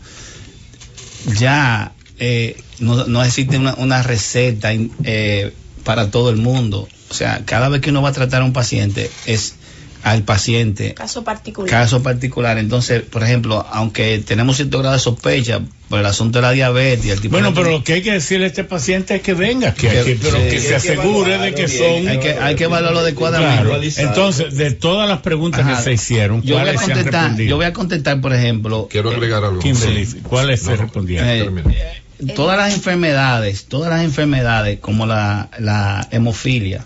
[1.37, 4.69] ya eh, no, no existe una, una receta
[5.03, 5.53] eh,
[5.83, 6.87] para todo el mundo.
[7.09, 9.55] O sea, cada vez que uno va a tratar a un paciente es
[10.03, 11.69] al paciente Caso particular.
[11.69, 12.57] caso particular.
[12.57, 17.05] Entonces, por ejemplo, aunque tenemos cierto grado de sospecha por el asunto de la diabetes
[17.05, 19.21] y el tipo Bueno, de- pero lo que hay que decirle a este paciente es
[19.21, 20.43] que venga, que, Que- pero sí.
[20.49, 22.07] que se asegure de que son...
[22.07, 23.63] hay que, hay que evaluarlo adecuadamente.
[23.63, 23.81] Claro.
[24.09, 25.77] Entonces, de todas las preguntas Ajá.
[25.77, 27.49] que se hicieron, yo voy, a ¿cuáles se han contestar, respondido?
[27.49, 29.59] yo voy a contestar, por ejemplo, Quiero agregar algo.
[29.59, 30.19] Kimberly, Sí.
[30.23, 31.27] ¿cuáles se No, respondieron?
[31.27, 36.85] eh, todas las enfermedades, todas las enfermedades como la, la hemofilia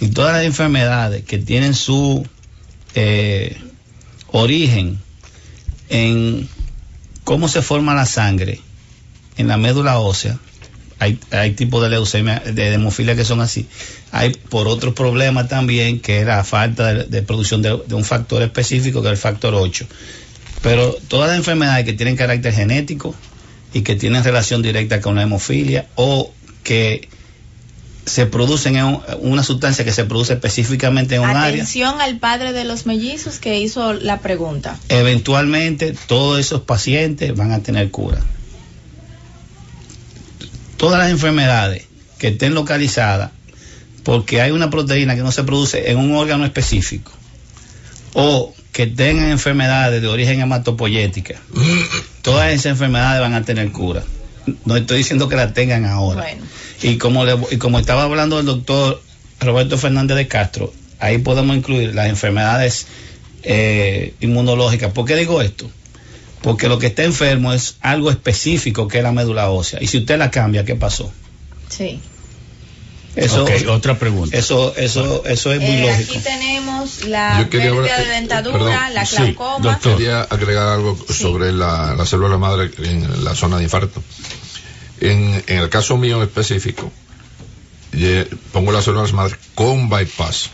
[0.00, 2.26] y todas las enfermedades que tienen su
[2.94, 3.56] eh,
[4.28, 4.98] origen
[5.88, 6.48] en
[7.24, 8.60] cómo se forma la sangre
[9.36, 10.38] en la médula ósea,
[10.98, 13.66] hay, hay tipos de leucemia, de hemofilia que son así.
[14.12, 18.42] Hay por otro problema también que es la falta de, producción de, de un factor
[18.42, 19.86] específico que es el factor 8.
[20.62, 23.14] Pero todas las enfermedades que tienen carácter genético
[23.72, 27.08] y que tienen relación directa con la hemofilia o que
[28.06, 32.18] se producen en un- una sustancia que se produce específicamente en un área, Atención al
[32.18, 34.78] padre de los mellizos que hizo la pregunta.
[34.88, 38.20] eventualmente todos esos pacientes van a tener cura.
[40.76, 41.84] Todas las enfermedades
[42.18, 43.30] que estén localizadas
[44.02, 47.12] porque hay una proteína que no se produce en un órgano específico
[48.14, 51.34] o que tengan enfermedades de origen hematopoyética,
[52.22, 54.02] todas esas enfermedades van a tener cura.
[54.64, 56.22] No estoy diciendo que la tengan ahora.
[56.22, 56.42] Bueno.
[56.82, 59.02] Y como, le- y como estaba hablando el doctor
[59.40, 62.86] Roberto Fernández de Castro, ahí podemos incluir las enfermedades
[63.42, 64.92] eh, inmunológicas.
[64.92, 65.70] ¿Por qué digo esto?
[66.42, 69.78] Porque lo que está enfermo es algo específico que es la médula ósea.
[69.82, 71.12] Y si usted la cambia, ¿qué pasó?
[71.68, 72.00] Sí.
[73.16, 74.36] Eso, Ok, otra pregunta.
[74.36, 76.12] eso, eso, eso es muy Eh, lógico.
[76.12, 79.80] aquí tenemos la Yo quería pérdida hablar- de eh, dentadura, perdón, la sí, glaucoma.
[79.80, 84.02] Quería agregar algo sobre la, la célula madre en la zona de infarto.
[85.00, 86.92] En, en el caso mío en específico,
[88.52, 90.50] pongo las células madre con bypass.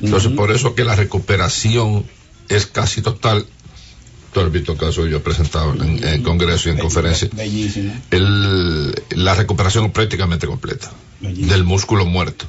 [0.00, 2.04] Entonces, por eso que la recuperación
[2.48, 3.46] es casi total.
[4.32, 7.28] Tú has visto casos yo he presentado en, en congreso y en conferencia.
[7.32, 7.92] Bellísimo.
[8.10, 10.90] El- la recuperación es prácticamente completa
[11.22, 12.46] del músculo muerto.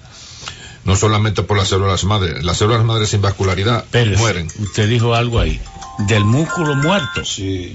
[0.85, 2.43] No solamente por las células madre.
[2.43, 4.47] Las células madre sin vascularidad Pérez, mueren.
[4.59, 5.61] Usted dijo algo ahí.
[6.07, 7.21] Del músculo muerto.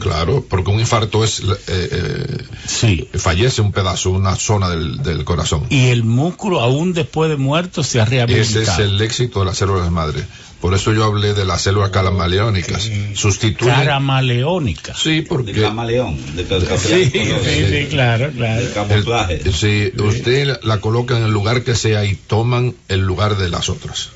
[0.01, 1.41] Claro, porque un infarto es.
[1.41, 2.45] eh,
[2.83, 5.65] eh, Fallece un pedazo, una zona del, del corazón.
[5.71, 8.61] Y el músculo, aún después de muerto, se ha Ese rehabilitado.
[8.61, 10.27] es el éxito de las células madre.
[10.61, 12.91] Por eso yo hablé de las células calamaleónicas.
[13.15, 13.75] Sustituyen.
[13.75, 14.93] Caramaleónica.
[14.95, 15.53] Sí, porque.
[15.53, 16.17] De camaleón.
[16.37, 18.61] De, de- de- Sí, sí, sí, claro, claro.
[18.65, 19.41] de camuflaje.
[19.45, 23.49] El- si usted la coloca en el lugar que sea y toman el lugar de
[23.51, 24.11] las otras.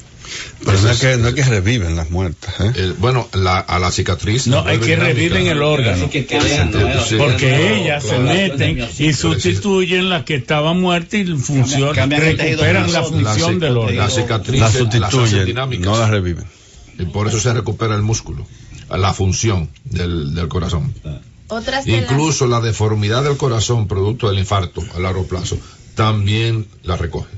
[0.65, 2.55] Pero no es que, no es que reviven las muertas.
[2.61, 2.73] ¿eh?
[2.75, 4.47] Eh, bueno, la- a la cicatriz.
[4.47, 6.09] No, la hay que reviven el órgano.
[6.09, 6.23] que.
[6.23, 8.23] Porque Claro, ellas se claro.
[8.25, 13.67] meten y sustituyen las que estaban muertas y funcionan, cambian el recuperan la función La-
[13.67, 14.11] del La órgano.
[14.11, 15.85] cicatriz Las las hacen sustituyen, dinámicas.
[15.87, 16.45] no las reviven.
[16.99, 18.47] Y por eso se recupera el músculo,
[18.91, 20.95] la función del, del corazón.
[21.49, 25.59] Otras de las- Incluso la deformidad del corazón, producto del infarto a largo plazo,
[25.95, 27.29] también la recoge.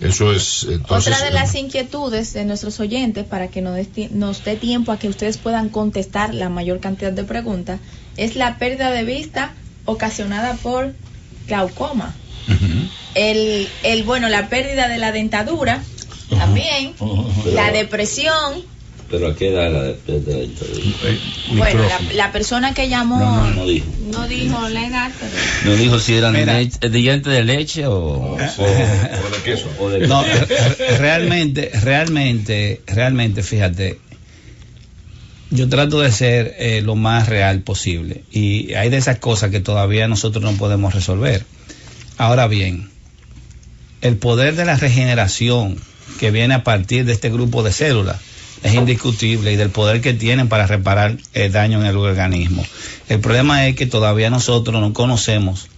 [0.00, 1.14] Eso es, entonces.
[1.14, 4.98] Otra de las inquietudes de nuestros oyentes, para que nos dé, nos dé tiempo a
[4.98, 7.80] que ustedes puedan contestar la mayor cantidad de preguntas,
[8.16, 9.52] es la pérdida de vista
[9.84, 10.94] ocasionada por
[11.46, 12.14] glaucoma.
[13.14, 15.82] el, el, bueno, la pérdida de la dentadura,
[16.28, 16.94] también,
[17.46, 18.71] la depresión.
[19.12, 23.18] Pero a qué edad la de, de- de- de- Bueno, la, la persona que llamó
[23.20, 23.86] No, no, no dijo.
[24.10, 25.32] no dijo la edad, pero...
[25.70, 26.58] No dijo si eran Mira.
[26.60, 29.68] lech- de diente de leche o, o, o de queso.
[29.78, 33.98] O de No, re- re- realmente, realmente, realmente, fíjate,
[35.50, 39.60] yo trato de ser eh, lo más real posible y hay de esas cosas que
[39.60, 41.44] todavía nosotros no podemos resolver.
[42.16, 42.88] Ahora bien,
[44.00, 45.76] el poder de la regeneración
[46.18, 48.16] que viene a partir de este grupo de células
[48.62, 52.64] es indiscutible y del poder que tienen para reparar el daño en el organismo.
[53.08, 55.68] El problema es que todavía nosotros no conocemos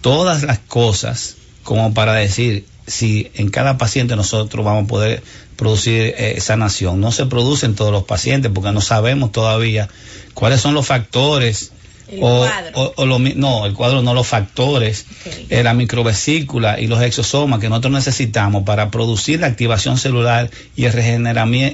[0.00, 5.22] todas las cosas como para decir si en cada paciente nosotros vamos a poder
[5.56, 7.00] producir eh, sanación.
[7.00, 9.88] No se produce en todos los pacientes porque no sabemos todavía
[10.34, 11.72] cuáles son los factores
[12.12, 12.70] El o, cuadro.
[12.80, 15.06] o- o lo mi- no, el cuadro no los factores,
[15.48, 20.84] eh, la microvesícula y los exosomas que nosotros necesitamos para producir la activación celular y,
[20.84, 20.92] el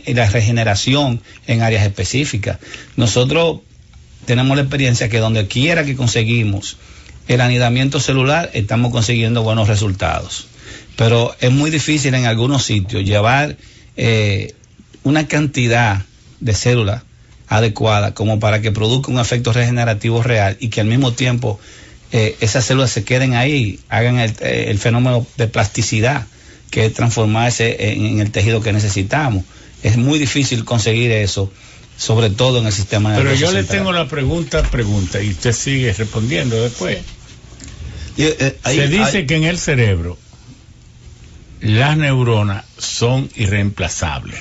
[0.07, 2.59] y la regeneración en áreas específicas.
[2.97, 3.61] Nosotros
[4.27, 6.77] tenemos la experiencia que donde quiera que conseguimos
[7.27, 10.47] el anidamiento celular, estamos consiguiendo buenos resultados.
[10.97, 13.57] Pero es muy difícil en algunos sitios llevar
[13.97, 14.55] eh,
[15.03, 16.03] una cantidad
[16.41, 17.03] de células
[17.49, 21.59] adecuada como para que produzca un efecto regenerativo real y que al mismo tiempo
[22.13, 26.27] eh, esas células se queden ahí, hagan el, eh, el fenómeno de plasticidad,
[26.71, 29.45] que es transformarse en, en el tejido que necesitamos.
[29.83, 31.53] Es muy difícil conseguir eso,
[31.97, 35.93] sobre todo en el sistema Pero yo le tengo la pregunta, pregunta, y usted sigue
[35.93, 36.99] respondiendo después.
[38.19, 40.19] eh, ahí- Se dice ahí- que en el cerebro
[41.61, 44.39] las neuronas son irreemplazables.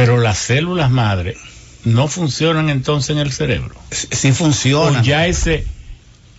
[0.00, 1.36] Pero las células madre
[1.84, 3.74] no funcionan entonces en el cerebro.
[3.90, 5.00] Sí funciona.
[5.00, 5.66] O ya ese,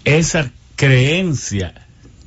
[0.06, 1.74] esa creencia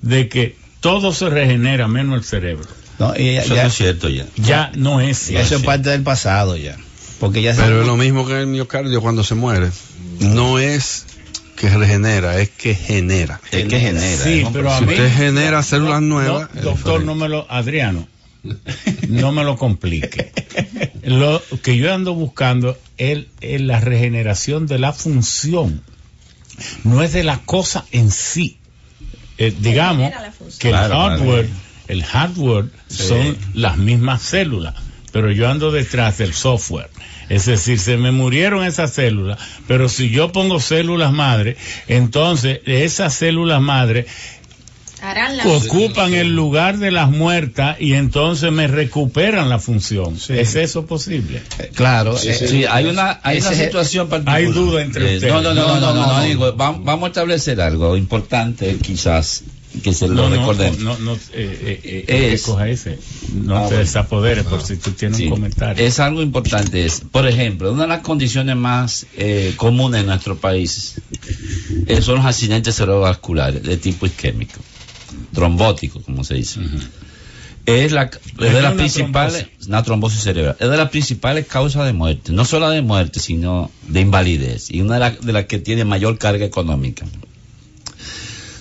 [0.02, 2.68] de que todo se regenera menos el cerebro.
[2.98, 4.26] No, y ya- Eso ya- no es cierto ya.
[4.36, 5.46] Ya no es cierto.
[5.46, 6.76] Eso es parte del pasado ya.
[7.20, 9.70] Porque ya se- Pero es lo mismo que el miocardio cuando se muere.
[10.20, 11.06] No es
[11.56, 13.40] que regenera, es que genera.
[13.50, 14.24] Es que genera.
[14.24, 18.06] Sí, a Si mí- usted genera células nuevas, doctor, no me lo, Adriano,
[19.08, 20.32] no me lo complique.
[21.02, 25.82] Lo que yo ando buscando es, es la regeneración de la función,
[26.84, 28.58] no es de la cosa en sí.
[29.36, 30.12] Eh, digamos
[30.58, 31.48] que el Claro, hardware,
[31.88, 34.74] el hardware son las mismas células,
[35.12, 36.88] pero yo ando detrás del software.
[37.28, 41.56] Es decir, se me murieron esas células, pero si yo pongo células madre,
[41.88, 44.06] entonces esas células madre
[45.04, 50.16] Harán la ocupan el lugar de las muertas y entonces me recuperan la función.
[50.28, 51.42] ¿Es eso posible?
[51.74, 52.16] Claro.
[52.16, 54.36] Sí, eh, sí, hay una, hay ese una situación particular.
[54.38, 55.32] Hay duda entre Eh, ustedes.
[55.32, 56.24] No, no, no, no, no, no, no, no.
[56.24, 59.42] digo, va- vamos a establecer algo importante, quizás,
[59.82, 60.78] que se lo No, no, recordemos.
[60.78, 62.98] no, no, eh, eh, eh, eh, Es- coja ese.
[63.34, 63.78] No Ah, te bueno.
[63.80, 65.84] desapodere por si tú tienes Sí, un comentario.
[65.84, 66.86] Es algo importante.
[66.86, 70.94] Es, por ejemplo, una de las condiciones más eh, comunes en nuestro país
[71.88, 74.60] eh, son los accidentes cerebrovasculares de tipo isquémico,
[75.34, 76.60] trombótico, como se dice.
[77.66, 79.68] Es, la, es de las principales, trombosis.
[79.68, 83.70] una trombosis cerebral, es de las principales causas de muerte, no solo de muerte, sino
[83.88, 87.06] de invalidez, y una de, la- de las que tiene mayor carga económica.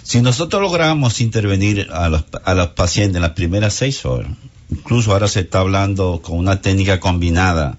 [0.03, 4.31] Si nosotros logramos intervenir a los, a los pacientes en las primeras seis horas,
[4.69, 7.77] incluso ahora se está hablando con una técnica combinada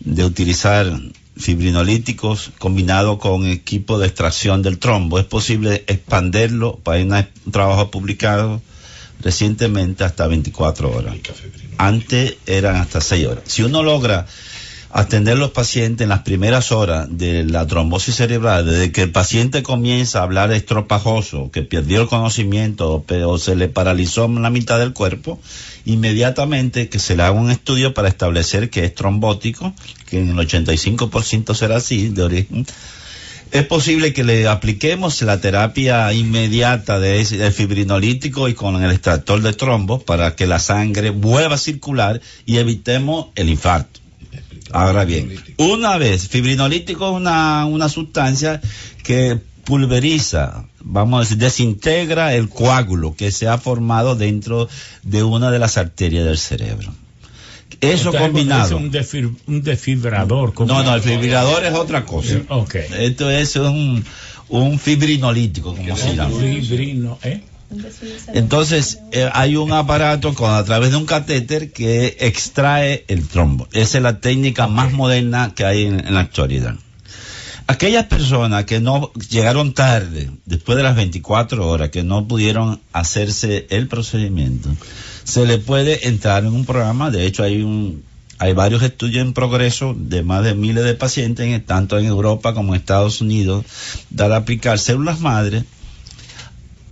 [0.00, 1.00] de utilizar
[1.36, 8.60] fibrinolíticos combinado con equipo de extracción del trombo, es posible expanderlo, hay un trabajo publicado
[9.20, 11.16] recientemente hasta 24 horas.
[11.78, 13.44] Antes eran hasta 6 horas.
[13.46, 14.26] Si uno logra
[14.92, 19.62] atender los pacientes en las primeras horas de la trombosis cerebral, desde que el paciente
[19.62, 24.92] comienza a hablar estropajoso, que perdió el conocimiento o se le paralizó la mitad del
[24.92, 25.40] cuerpo,
[25.86, 29.72] inmediatamente que se le haga un estudio para establecer que es trombótico,
[30.06, 32.66] que en el 85% será así de origen,
[33.52, 37.22] es posible que le apliquemos la terapia inmediata de,
[37.54, 42.56] fibrinolítico y con el extractor de trombo para que la sangre vuelva a circular y
[42.56, 44.01] evitemos el infarto.
[44.72, 48.60] Ahora bien, una vez, fibrinolítico es una, una sustancia
[49.02, 54.68] que pulveriza, vamos a decir, desintegra el coágulo que se ha formado dentro
[55.02, 56.92] de una de las arterias del cerebro.
[57.80, 58.78] Eso combinado.
[58.92, 59.14] Es
[59.46, 60.52] un, desfibrador.
[60.66, 62.40] No, no, el fibrador es otra cosa.
[62.48, 62.86] Okay.
[62.98, 64.04] Esto es un,
[64.48, 66.38] un fibrinolítico, como se llama.
[66.38, 67.42] Fibrino, ¿eh?
[68.34, 73.68] Entonces, eh, hay un aparato con, a través de un catéter que extrae el trombo.
[73.72, 76.76] Esa es la técnica más moderna que hay en, la actualidad.
[77.66, 83.66] Aquellas personas que no llegaron tarde, después de las 24 horas, que no pudieron hacerse
[83.70, 84.68] el procedimiento,
[85.24, 87.10] se le puede entrar en un programa.
[87.10, 88.02] De hecho, hay un,
[88.38, 92.74] hay varios estudios en progreso de más de miles de pacientes, tanto en Europa como
[92.74, 93.64] en Estados Unidos,
[94.10, 95.64] de aplicar células madres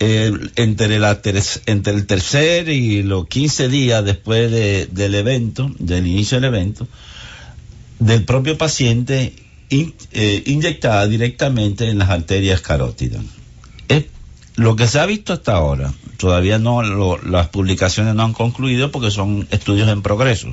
[0.01, 1.20] entre, la
[1.67, 6.89] entre el tercer y los 15 días después del evento, del inicio del evento,
[7.99, 9.35] del propio paciente
[9.69, 13.23] eh, inyectada directamente en las arterias carótidas.
[13.89, 14.07] Es
[14.57, 15.93] lo que se ha visto hasta ahora.
[16.17, 16.83] Todavía no,
[17.19, 20.49] las publicaciones no han concluido porque son estudios en progreso.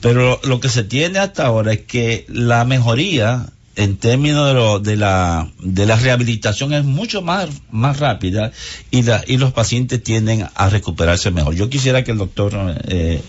[0.00, 4.78] Pero lo que se tiene hasta ahora es que la mejoría en términos de, lo,
[4.80, 8.52] de, la, de la rehabilitación es mucho más, más rápida
[8.90, 11.54] y, la, y los pacientes tienden a recuperarse mejor.
[11.54, 12.52] Yo quisiera que el doctor
[12.88, 13.22] eh,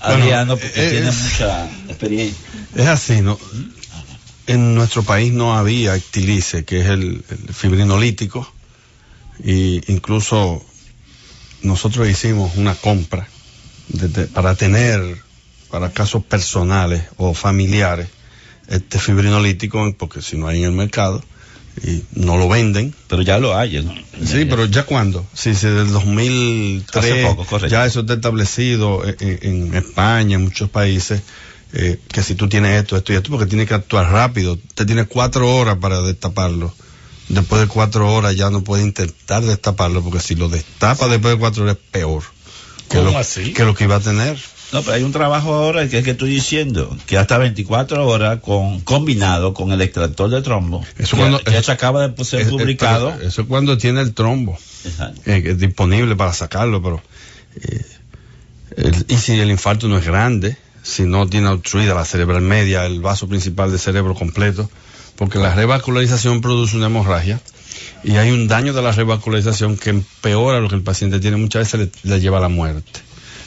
[0.00, 2.46] Adriano, eh, porque tiene mucha experiencia.
[2.74, 3.38] Es así, ¿no?
[4.46, 8.52] En nuestro país no había Actilice, que es el, fibrinolítico,
[9.42, 10.64] y incluso
[11.62, 13.28] nosotros hicimos una compra
[14.34, 15.00] para tener,
[15.70, 18.08] para casos personales o familiares,
[18.68, 21.22] este fibrinolítico, porque si no hay en el mercado,
[21.82, 22.94] y no lo venden.
[23.08, 23.94] Pero ya lo hay, ¿no?
[24.24, 25.26] Sí, pero ¿ya cuándo?
[25.34, 27.26] Sí, sí, del 2003.
[27.68, 31.22] Ya eso está establecido en, España, en muchos países,
[31.72, 34.58] eh, que si tú tienes esto, esto y esto, porque tienes que actuar rápido.
[34.74, 36.74] Te tienes cuatro horas para destaparlo.
[37.28, 41.40] Después de cuatro horas ya no puedes intentar destaparlo, porque si lo destapa después de
[41.40, 42.22] cuatro horas es peor.
[42.88, 43.52] Que lo, así?
[43.52, 44.38] Que lo que iba a tener.
[44.76, 48.40] No, pero hay un trabajo ahora que es que estoy diciendo, que hasta 24 horas
[48.40, 50.84] con combinado con el extractor de trombo.
[50.98, 53.18] Eso cuando se acaba de ser publicado.
[53.22, 54.58] eso es cuando tiene el trombo
[55.24, 57.02] eh, disponible para sacarlo, pero
[58.76, 62.84] eh, y si el infarto no es grande, si no tiene obstruida la cerebral media,
[62.84, 64.70] el vaso principal del cerebro completo,
[65.16, 67.40] porque la revascularización produce una hemorragia
[68.04, 71.72] y hay un daño de la revascularización que empeora lo que el paciente tiene, muchas
[71.72, 73.05] veces le lleva a la muerte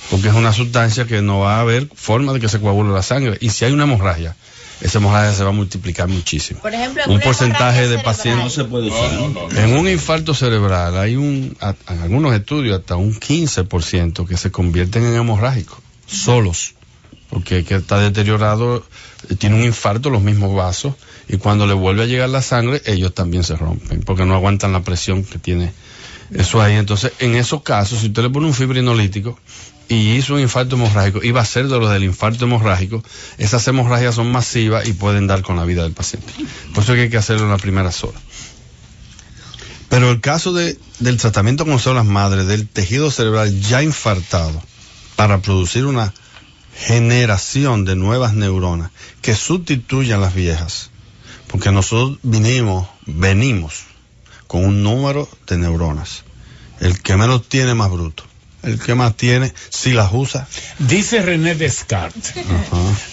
[0.09, 3.03] porque es una sustancia que no va a haber forma de que se coagule la
[3.03, 3.38] sangre.
[3.41, 4.35] Y si hay una hemorragia,
[4.81, 6.61] esa hemorragia se va a multiplicar muchísimo.
[6.61, 8.91] Por ejemplo, un porcentaje de pacientes se puede
[9.55, 11.55] En un infarto cerebral hay un,
[11.89, 16.73] en algunos estudios hasta un 15% que se convierten en hemorrágicos, solos,
[17.29, 18.83] porque que está deteriorado,
[19.38, 20.93] tiene un infarto los mismos vasos
[21.27, 24.71] y cuando le vuelve a llegar la sangre, ellos también se rompen, porque no aguantan
[24.71, 25.71] la presión que tiene
[26.33, 26.75] eso ahí.
[26.75, 29.39] Entonces, en esos casos, si usted le pone un fibrinolítico,
[29.90, 33.03] y hizo un infarto hemorrágico, iba a ser de los del infarto hemorrágico,
[33.40, 36.32] esas hemorragias son masivas y pueden dar con la vida del paciente.
[36.76, 38.22] Por eso hay que hacerlo en la primera horas.
[39.90, 44.61] Pero el caso de, del tratamiento con células madres del tejido cerebral ya infartado
[45.16, 46.14] para producir una
[46.76, 48.92] generación de nuevas neuronas
[49.24, 50.92] que sustituyan las viejas,
[51.48, 53.85] porque nosotros vinimos, venimos
[54.45, 56.24] con un número de neuronas.
[56.80, 58.28] El que menos tiene más bruto
[58.63, 60.47] el que más tiene, si las usa.
[60.79, 62.33] Dice René Descartes.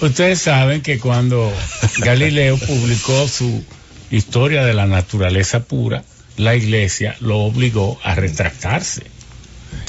[0.00, 1.52] Ustedes saben que cuando
[1.98, 3.64] Galileo publicó su
[4.10, 6.04] historia de la naturaleza pura,
[6.36, 9.06] la iglesia lo obligó a retractarse.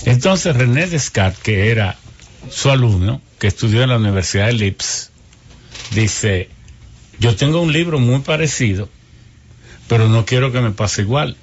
[0.06, 1.98] Entonces René Descartes, que era
[2.50, 5.12] su alumno, que estudió en la Universidad de Lips,
[5.92, 6.50] dice,
[7.20, 8.90] yo tengo un libro muy parecido,
[9.88, 11.36] pero no quiero que me pase igual.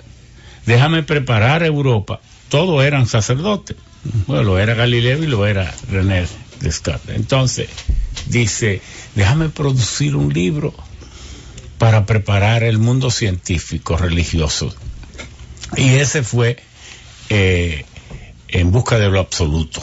[0.67, 2.20] Déjame preparar Europa.
[2.49, 3.76] Todos eran sacerdotes
[4.26, 6.26] bueno, lo era Galileo y lo era René
[6.60, 7.16] Descartes.
[7.16, 7.68] Entonces,
[8.26, 8.81] dice,
[9.15, 10.74] déjame producir un libro
[11.78, 14.74] para preparar el mundo científico religioso.
[15.76, 16.58] Y ese fue
[17.31, 17.84] eh,
[18.49, 19.83] en busca de lo absoluto.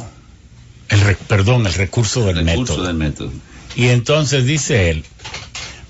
[0.89, 2.87] El re- perdón, el recurso del Recurso método.
[2.87, 3.31] del método.
[3.75, 5.05] Y entonces dice él,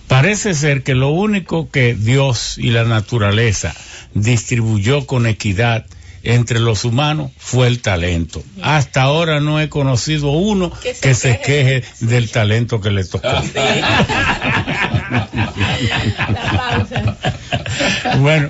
[0.08, 3.74] parece ser que lo único que Dios y la naturaleza
[4.14, 5.86] distribuyó con equidad
[6.24, 8.44] entre los humanos fue el talento.
[8.62, 13.28] Hasta ahora no he conocido uno que se, queje del talento que le tocó.
[18.20, 18.50] bueno,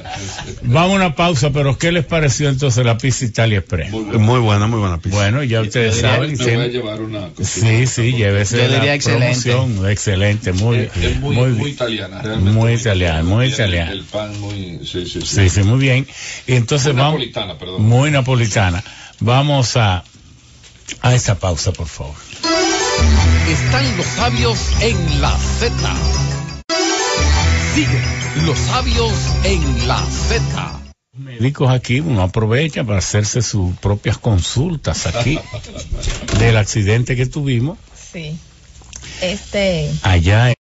[0.64, 3.92] vamos a una pausa, pero ¿qué les pareció entonces la pizza Italia Express?
[3.92, 5.16] Muy buena, muy buena pizza.
[5.16, 6.38] Bueno, ya ustedes diría- saben.
[6.38, 6.44] sí.
[6.44, 7.30] voy a llevar una.
[7.42, 9.52] Sí, sí, llévese Yo la excelente.
[9.52, 9.90] promoción.
[9.90, 12.52] Excelente, muy, Es, es muy, muy, muy italiana, realmente.
[12.52, 13.92] muy italiana, muy italiana.
[13.92, 15.26] El pan muy, sí, sí, sí.
[15.26, 16.08] Sí, sí, muy bien.
[16.48, 17.14] Y entonces Muy vamos.
[17.14, 17.84] napolitana, perdón.
[17.84, 18.84] Muy napolitana.
[19.20, 20.04] Vamos a,
[21.02, 22.16] a esta pausa, por favor.
[23.50, 25.72] Están los sabios en la Z.
[27.74, 28.02] Sigue
[28.46, 30.82] los sabios en la Z.
[31.14, 35.40] Médicos aquí, uno aprovecha para hacerse sus propias consultas aquí
[36.40, 37.78] del accidente que tuvimos
[38.12, 38.38] Sí.
[39.22, 39.90] Este.
[40.04, 40.56] allá en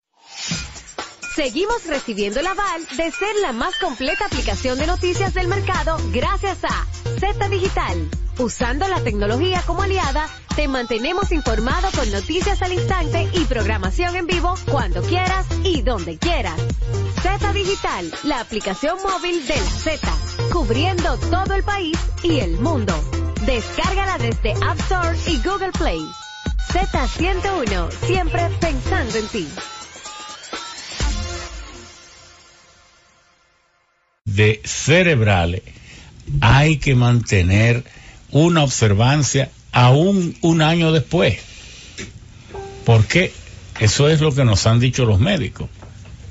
[1.35, 6.59] Seguimos recibiendo el aval de ser la más completa aplicación de noticias del mercado gracias
[6.65, 6.87] a
[7.21, 8.09] Z Digital.
[8.39, 14.27] Usando la tecnología como aliada, te mantenemos informado con noticias al instante y programación en
[14.27, 16.59] vivo cuando quieras y donde quieras.
[17.23, 20.09] Z Digital, la aplicación móvil de la Z,
[20.53, 22.95] cubriendo todo el país y el mundo.
[23.45, 26.01] Descárgala desde App Store y Google Play.
[26.73, 29.49] Z101, siempre pensando en ti.
[34.39, 35.63] de cerebrales
[36.41, 37.83] hay que mantener
[38.33, 41.39] una observancia aún un año después.
[42.85, 43.33] Porque
[43.81, 45.69] eso es lo que nos han dicho los médicos.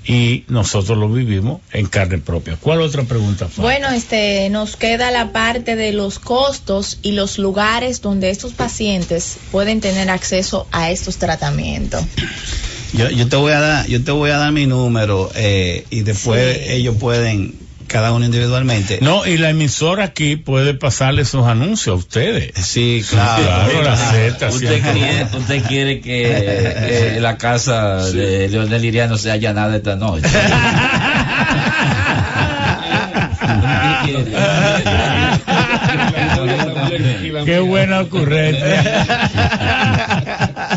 [0.06, 2.56] Y nosotros lo vivimos en carne propia.
[2.56, 3.48] ¿Cuál otra pregunta?
[3.48, 3.64] Fátima?
[3.64, 9.36] Bueno, este, nos queda la parte de los costos y los lugares donde estos pacientes
[9.52, 12.02] pueden tener acceso a estos tratamientos.
[12.94, 16.02] Yo, yo te voy a dar, yo te voy a dar mi número eh, y
[16.04, 16.64] después Sí.
[16.72, 17.54] ellos pueden
[17.88, 19.00] cada uno individualmente.
[19.02, 22.52] No, y la emisora aquí puede pasarle esos anuncios a ustedes.
[22.56, 23.44] Sí, claro.
[23.44, 24.50] Claro, la Z.
[24.50, 30.28] Usted quiere, usted quiere que, que la casa de Leonel Liriano sea allanada esta noche.
[37.46, 39.06] Qué buena ocurrencia.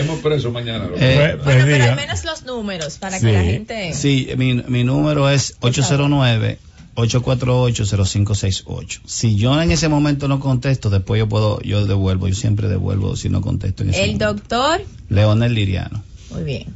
[0.00, 0.84] Caemos presos mañana.
[0.84, 1.90] Eh, Pues- pues Bueno, pero diga.
[1.90, 3.26] al menos los números para Sí.
[3.26, 3.94] que la gente.
[3.94, 6.58] Sí, mi, mi número es 809
[6.94, 9.00] 848-0568.
[9.06, 13.14] Si yo en ese momento no contesto, después yo puedo, yo devuelvo, yo siempre devuelvo
[13.16, 14.34] si no contesto en ese El momento.
[14.34, 16.02] doctor, Leonel Liriano.
[16.32, 16.66] muy bien.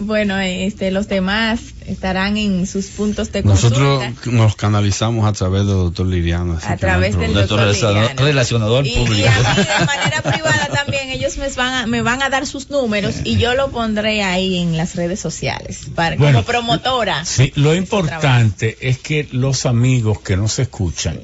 [0.00, 4.30] Bueno, este, los demás estarán en sus puntos de Nosotros consulta.
[4.30, 6.54] nos canalizamos a través del doctor Liriano.
[6.54, 8.08] así A no través del doctor Liriano.
[8.16, 12.22] relacionador Y, y a mí de manera privada también ellos me van a, me van
[12.22, 16.38] a dar sus números y yo lo pondré ahí en las redes sociales para, Bueno,
[16.38, 17.24] como promotora.
[17.26, 21.20] Sí, lo importante es que los amigos que nos escuchan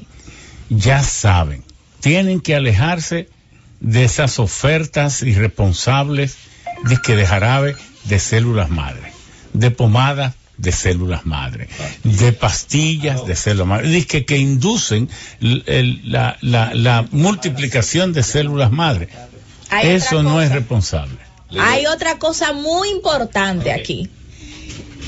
[0.69, 1.63] ya saben,
[1.99, 3.29] tienen que alejarse
[3.79, 6.37] de esas ofertas irresponsables
[6.83, 7.75] de que de jarabe
[8.07, 9.11] de células madre,
[9.53, 11.69] de pomada de células madre,
[12.03, 15.07] de pastillas de células madre, Dice que, que inducen
[15.39, 19.09] el- la, la- la multiplicación de células madre.
[19.69, 21.17] Hay Eso no es responsable.
[21.59, 24.09] Hay otra cosa muy importante aquí,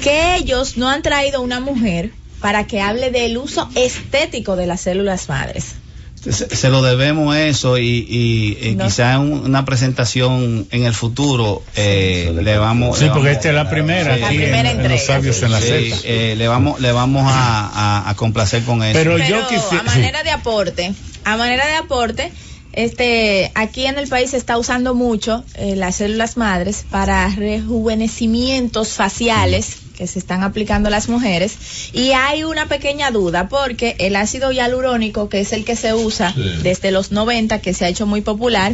[0.03, 2.11] que ellos no han traído una mujer
[2.41, 5.75] para que hable del uso estético de las células madres.
[6.22, 8.85] Se, se lo debemos eso y, y, y No.
[8.85, 13.38] quizá en un- una presentación en el futuro eh, le vamos Sí, le porque vamos-
[13.38, 14.22] esta es la primera Sí.
[14.22, 14.95] La en, primera en entrega.
[14.95, 17.67] Los Sabios en la Sí, eh, le vamos le vamos a,
[18.03, 19.80] a- a complacer con eso Pero Pero yo quisiera...
[19.80, 22.31] a manera de aporte, a manera de aporte,
[22.73, 28.89] este, aquí en el país se está usando mucho eh, las células madres para rejuvenecimientos
[28.89, 31.57] faciales que se están aplicando a las mujeres
[31.91, 36.31] y hay una pequeña duda porque el ácido hialurónico que es el que se usa
[36.33, 36.41] Sí.
[36.63, 38.71] desde los 90 que se ha hecho muy popular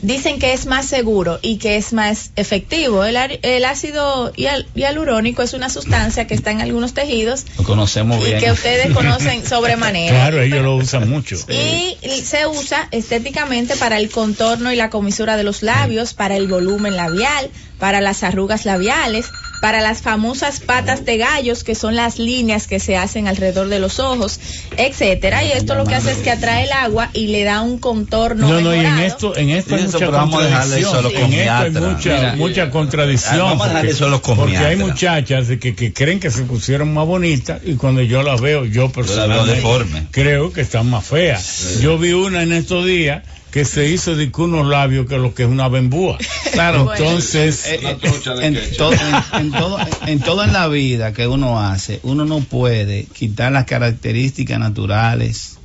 [0.00, 3.16] dicen que es más seguro y que es más efectivo el,
[3.64, 8.40] ácido hial- hialurónico es una sustancia que está en algunos tejidos lo conocemos y bien
[8.40, 10.16] que ustedes conocen sobremanera.
[10.16, 11.36] Claro, ellos lo usan mucho.
[11.48, 16.48] Y se usa estéticamente para el contorno y la comisura de los labios, para el
[16.48, 19.26] volumen labial, para las arrugas labiales,
[19.62, 23.78] para las famosas patas de gallos, que son las líneas que se hacen alrededor de
[23.78, 24.40] los ojos,
[24.76, 25.44] etcétera.
[25.44, 28.48] Y esto lo que hace es que atrae el agua y le da un contorno.
[28.48, 31.06] No, no, y en esto, en esto hay mucha contradicción.
[31.14, 33.38] En esto hay mucha, Mira, mucha contradicción.
[33.38, 36.32] vamos a dejarle porque- eso a los Porque hay muchachas de que, que creen que
[36.32, 40.08] se pusieron más bonitas y cuando yo las veo, yo personalmente deforme.
[40.10, 41.78] creo que están más feas.
[41.80, 45.34] Yo vi una en estos días que se hizo de que unos labios que lo
[45.34, 46.18] que es una bembúa.
[46.52, 46.92] Claro.
[46.92, 47.96] Entonces, Eh, eh,
[48.42, 52.40] en, todo, en, en todo, en todo en la vida que uno hace, uno no
[52.40, 55.58] puede quitar las características naturales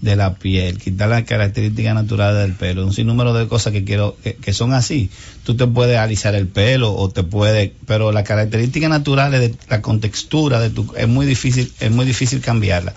[0.00, 4.16] de la piel, quitar las características naturales del pelo, un sinnúmero de cosas que quiero
[4.22, 5.10] que, que son así.
[5.42, 9.82] Tú te puedes alisar el pelo o te puede, pero las características naturales de la
[9.82, 12.94] contextura de tu es muy difícil, es muy difícil cambiarla.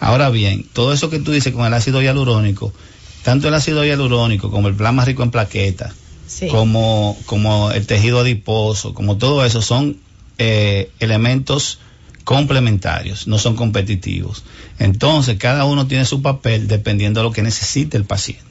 [0.00, 2.74] Ahora bien, todo eso que tú dices con el ácido hialurónico,
[3.22, 5.94] tanto el ácido hialurónico como el plasma rico en plaquetas,
[6.26, 6.46] Sí.
[6.48, 9.96] como, como el tejido adiposo, como todo eso son
[10.38, 11.80] eh, elementos
[12.24, 14.44] complementarios, no son competitivos.
[14.78, 18.44] Entonces, cada uno tiene su papel dependiendo de lo que necesite el paciente.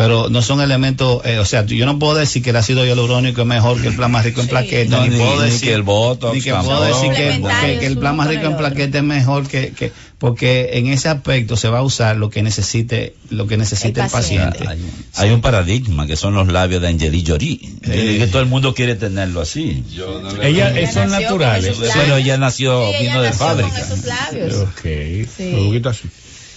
[0.00, 3.42] Pero no son elementos, eh, o sea, yo no puedo decir que el ácido hialurónico
[3.42, 5.74] es mejor que el plasma rico en plaquetas, No, ni, ni- puedo ni decir que
[5.74, 8.94] el Botox, ni que puedo decir que, Complementarios que- que el con rico en plaquetas
[9.02, 13.14] es mejor que, que porque en ese aspecto se va a usar lo que necesite
[13.30, 14.66] lo que necesite El el paciente.
[14.68, 14.78] Hay,
[15.16, 17.58] hay un paradigma que son los labios de Angelina Jolie.
[17.82, 19.84] que todo el mundo quiere tenerlo así.
[20.42, 21.76] ella, Ella son naturales.
[21.94, 23.80] Pero ella nació, Sí, ella vino de nació con fábrica.
[23.80, 24.54] esos labios.
[24.54, 24.80] Ok.
[25.36, 25.52] Sí.
[25.54, 26.02] Un poquito así.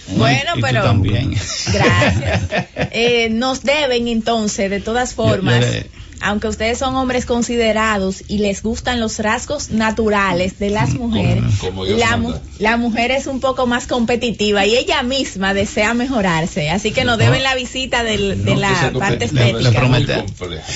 [0.08, 1.30] Bueno, Y tú pero también.
[1.72, 2.42] gracias.
[2.96, 8.22] Eh, nos deben entonces, de todas formas, Yo- yo le- aunque ustedes son hombres considerados
[8.28, 12.42] y les gustan los rasgos naturales de las mujeres, como la, mu- manda.
[12.60, 16.70] la mujer es un poco más competitiva y ella misma desea mejorarse.
[16.70, 19.80] Así que nos deben la visita del- de la parte le- le estética.
[19.80, 20.24] promete-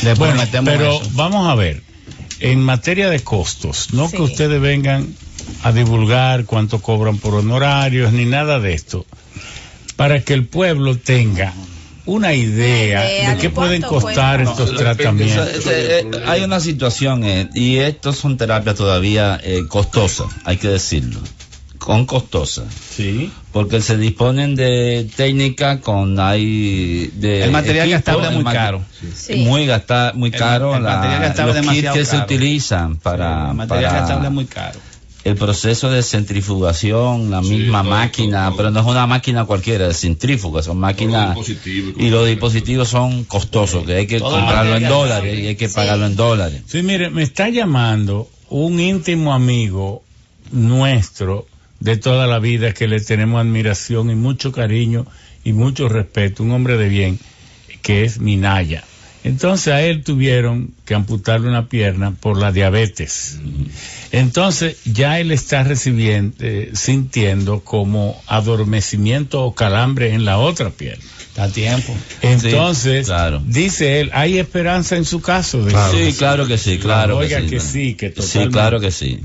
[0.02, 1.10] le Bueno, prometemos pero eso.
[1.12, 1.82] vamos a ver,
[2.40, 4.16] en materia de costos, no Sí.
[4.16, 5.15] que ustedes vengan
[5.62, 9.07] a divulgar cuánto cobran por honorarios ni nada de esto,
[9.97, 11.52] para que el pueblo tenga
[12.07, 15.47] una idea de qué pueden costar estos tratamientos.
[15.67, 20.68] eh, eh, hay una situación, eh, y estos son terapias todavía eh, costosas, hay que
[20.68, 21.20] decirlo,
[21.78, 22.65] con costosas.
[22.97, 23.31] Sí.
[23.52, 28.52] Porque se disponen de técnica con hay de El material equipo, gastable es muy ma-
[28.52, 28.83] caro.
[29.15, 29.35] Sí.
[29.36, 32.25] muy gasta, muy El- caro el la- material gastable los kits que se caro.
[32.25, 34.78] utilizan para, el material para gastable es muy caro.
[35.28, 38.57] El proceso de centrifugación, la misma todo, máquina, todo.
[38.57, 41.36] pero no es una máquina cualquiera, es centrífuga, son máquinas
[41.97, 46.07] y los dispositivos son costosos, que hay que comprarlo en dólares y hay que pagarlo
[46.07, 46.62] en dólares.
[46.66, 50.02] Sí, mire, me está llamando un íntimo amigo
[50.50, 51.47] nuestro
[51.81, 55.07] de toda la vida que le tenemos admiración y mucho cariño
[55.44, 57.18] y mucho respeto, un hombre de bien,
[57.82, 58.84] que es Minaya.
[59.28, 63.39] Entonces a él tuvieron que amputarle una pierna por la diabetes.
[64.10, 71.05] Entonces ya él está recibiendo, eh, sintiendo como adormecimiento o calambre en la otra pierna.
[71.28, 71.94] Está a tiempo.
[72.23, 73.42] Entonces, Sí, claro.
[73.47, 75.65] dice él, hay esperanza en su caso.
[75.92, 77.50] sí, claro que sí, claro Oiga que sí.
[77.50, 79.20] que sí, que Sí, claro que sí.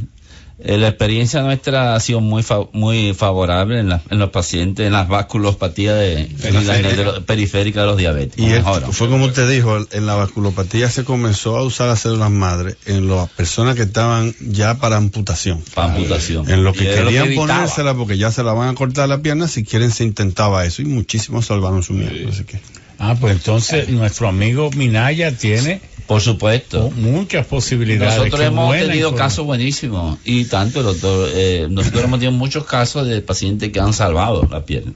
[0.59, 4.85] Eh, la experiencia nuestra ha sido muy fa- muy favorable en, la- en los pacientes,
[4.85, 6.87] en las vasculopatías de, Periférica.
[6.95, 8.39] de los- periféricas de los diabéticos.
[8.39, 8.87] Y él- Mejora.
[8.91, 13.09] fue como usted dijo, en la vasculopatía se comenzó a usar las células madre en
[13.09, 15.61] las personas que estaban ya para amputación.
[15.73, 16.49] Para amputación.
[16.49, 19.47] En los que lo querían ponérsela porque ya se la van a cortar la pierna,
[19.47, 22.29] si quieren se intentaba eso y muchísimos salvaron su miembro.
[22.29, 22.59] Así que
[22.99, 26.91] Ah, pues entonces nuestro amigo Minaya tiene Por supuesto.
[26.91, 28.17] muchas posibilidades.
[28.17, 29.15] Nosotros hemos tenido información.
[29.17, 31.29] casos buenísimos y tanto, doctor.
[31.33, 34.93] eh, nosotros hemos tenido muchos casos de pacientes que han salvado la pierna.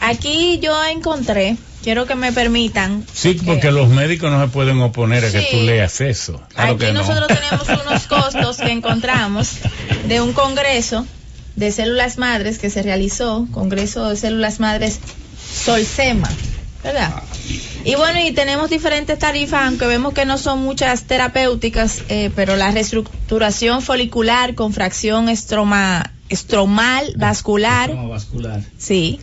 [0.00, 3.04] Aquí yo encontré, quiero que me permitan.
[3.12, 6.40] Sí, porque los médicos no se pueden oponer a que tú leas eso.
[6.54, 7.00] Claro Aquí que no.
[7.00, 7.28] nosotros
[7.66, 9.52] tenemos unos costos que encontramos
[10.08, 11.06] de un congreso
[11.56, 14.98] de células madres que se realizó, Congreso de Células Madres
[15.64, 16.30] Solsema,
[16.82, 17.22] ¿verdad?
[17.84, 22.56] Y bueno, y tenemos diferentes tarifas, aunque vemos que no son muchas terapéuticas, eh, pero
[22.56, 28.62] la reestructuración folicular con fracción estroma, estromal vascular, vascular.
[28.78, 29.20] Sí.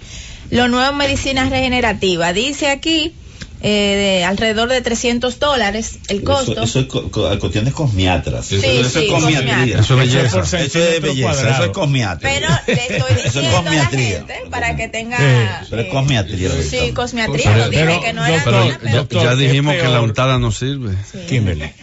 [0.50, 2.32] Lo nuevo en medicina regenerativa.
[2.34, 3.14] Dice aquí
[3.62, 6.52] eh, de alrededor de 300 dólares el costo.
[6.54, 8.46] Eso, eso es co- co- cuestiones cosmiatras.
[8.46, 9.80] Sí, eso, eso sí, es cosmiatría.
[9.80, 10.40] Eso es belleza.
[10.42, 11.54] Eso es belleza, cuadrado.
[11.56, 12.32] eso es cosmiatría.
[12.34, 15.18] Pero le estoy Eso es diciendo a la gente para que tenga.
[15.18, 16.50] Sí, Pero es eh, cosmiatría.
[16.70, 17.52] Sí, cosmiatría.
[17.54, 18.96] Pero- dije pero, que no era doctor, nada, ya, pero.
[18.98, 20.96] doctor, ya dijimos que la untada no sirve.
[21.12, 21.20] Sí.
[21.28, 21.74] Kimberly, eh,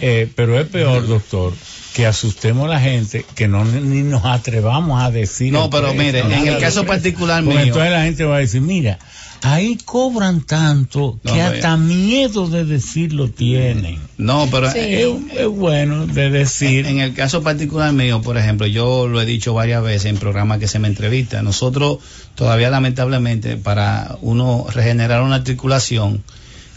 [0.00, 1.52] eh, pero es peor, doctor,
[1.94, 5.52] que asustemos a la gente, que no ni nos atrevamos a decir.
[5.52, 6.86] No, pero mire, en el caso precio.
[6.86, 8.98] particular mío- entonces la gente va a decir, mira,
[9.42, 13.98] ahí cobran tanto No, que hasta miedo de decirlo tienen.
[14.16, 14.78] No, pero Sí.
[14.78, 16.86] Es, es bueno de decir.
[16.86, 20.58] En el caso particular mío, por ejemplo, yo lo he dicho varias veces en programas
[20.58, 21.42] que se me entrevista.
[21.42, 21.98] Nosotros
[22.34, 26.22] todavía lamentablemente para uno regenerar una articulación,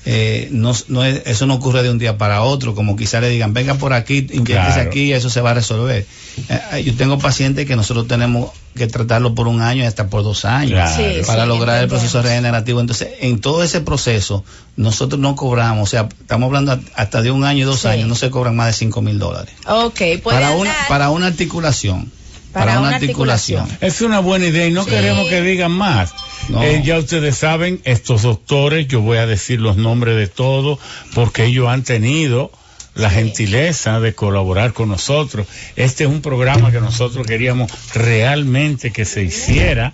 [0.05, 3.29] eh, no, no es- eso no ocurre de un día para otro, como quizá le
[3.29, 4.43] digan, venga por aquí, inyectese
[4.73, 4.89] Claro.
[4.89, 6.05] aquí eso se va a resolver.
[6.49, 10.21] Eh, yo tengo pacientes que nosotros tenemos que tratarlo por un año y hasta por
[10.23, 10.95] dos años Claro.
[10.95, 12.81] Sí, para sí, lograr el proceso regenerativo.
[12.81, 14.43] Entonces, en todo ese proceso,
[14.75, 17.87] nosotros no cobramos, o sea, estamos hablando hasta de un año y dos Sí.
[17.87, 22.11] años, no se cobran más de cinco mil dólares Ok, para una para una articulación
[22.55, 23.89] Para para, una una articulación, articulación.
[23.93, 24.89] Es una buena idea y no Sí.
[24.89, 26.13] queremos que digan más.
[26.49, 26.63] No.
[26.63, 30.79] Eh, ya ustedes saben, estos doctores, yo voy a decir los nombres de todos,
[31.13, 32.51] porque ellos han tenido
[32.95, 35.47] la gentileza de colaborar con nosotros.
[35.75, 39.91] Este es un programa que nosotros queríamos realmente que se hiciera.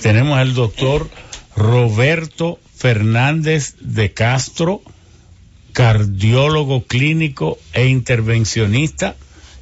[0.00, 1.10] Tenemos al doctor
[1.54, 4.80] Roberto Fernández de Castro,
[5.74, 9.16] cardiólogo clínico e intervencionista,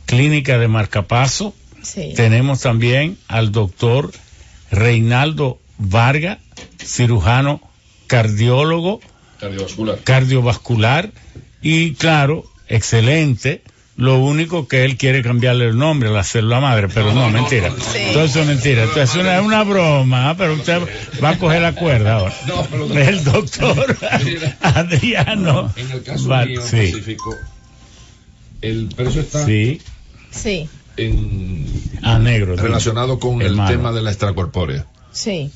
[0.07, 1.55] clínica de Marcapaso.
[1.83, 2.13] Sí.
[2.17, 4.13] Tenemos también al doctor
[4.71, 6.39] Reinaldo Varga,
[6.83, 7.61] cirujano
[8.07, 9.01] cardiólogo,
[9.41, 9.99] Cardiovascular.
[10.03, 11.11] cardiovascular
[11.63, 13.63] y claro, excelente.
[13.97, 17.73] Lo único que él quiere cambiarle el nombre a la célula madre, pero no, mentira.
[18.13, 18.85] Todo eso es mentira.
[18.85, 20.37] Esto es una, es una broma, ¿ah?
[20.37, 20.81] pero usted
[21.23, 22.35] va a coger la cuerda ahora.
[22.47, 23.97] No, pero- el doctor
[24.61, 25.73] Adriano.
[25.77, 27.35] En el caso mío sí, Pacífico,
[28.63, 29.81] el precio está sí,
[30.31, 31.67] Sí, en,
[32.03, 32.57] a negro.
[32.57, 34.87] relacionado con el tema de la extracorpórea.
[35.13, 35.51] sí.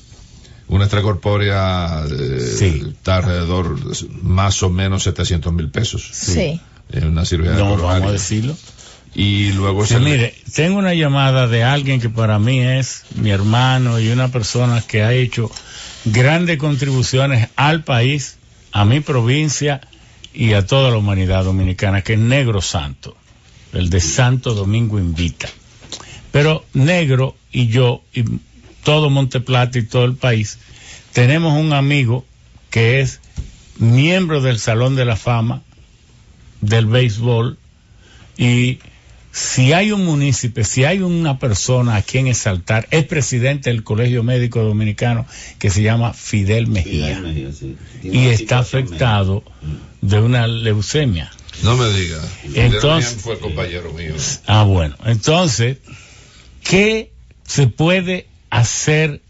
[0.69, 2.83] Una extracorpórea eh, Sí.
[2.93, 6.09] está alrededor de más o menos 700 mil pesos.
[6.13, 6.59] Sí.
[6.89, 8.55] En una cirugía de No vamos a decirlo.
[9.13, 13.03] Y luego Sí, se le- mire, tengo una llamada de alguien que para mí es
[13.15, 15.51] mi hermano y una persona que ha hecho
[16.05, 18.37] grandes contribuciones al país,
[18.71, 19.81] a mi provincia
[20.33, 23.15] y a toda la humanidad dominicana, que es Negro Santo,
[23.73, 25.49] el de Santo Domingo Invita.
[26.31, 28.23] Pero Negro y yo, y
[28.83, 30.59] todo Monteplata y todo el país,
[31.11, 32.25] tenemos un amigo
[32.69, 33.19] que es
[33.77, 35.61] miembro del Salón de la Fama
[36.61, 37.57] del béisbol
[38.37, 38.79] y
[39.31, 44.21] si hay un municipio, si hay una persona a quien exaltar, es presidente del Colegio
[44.23, 45.25] Médico Dominicano
[45.57, 47.19] que se llama Fidel Mejía
[48.03, 49.43] y está afectado
[50.01, 51.31] de una leucemia.
[51.61, 52.19] No me diga.
[52.55, 54.15] Entonces- fue compañero mío.
[54.47, 54.95] Ah, bueno.
[55.05, 55.77] Entonces,
[56.63, 57.11] ¿qué
[57.45, 59.21] se puede hacer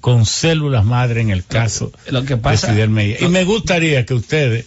[0.00, 3.26] con células madre en el caso Lo que de Fidel Mejía?
[3.26, 4.66] Y me gustaría que ustedes,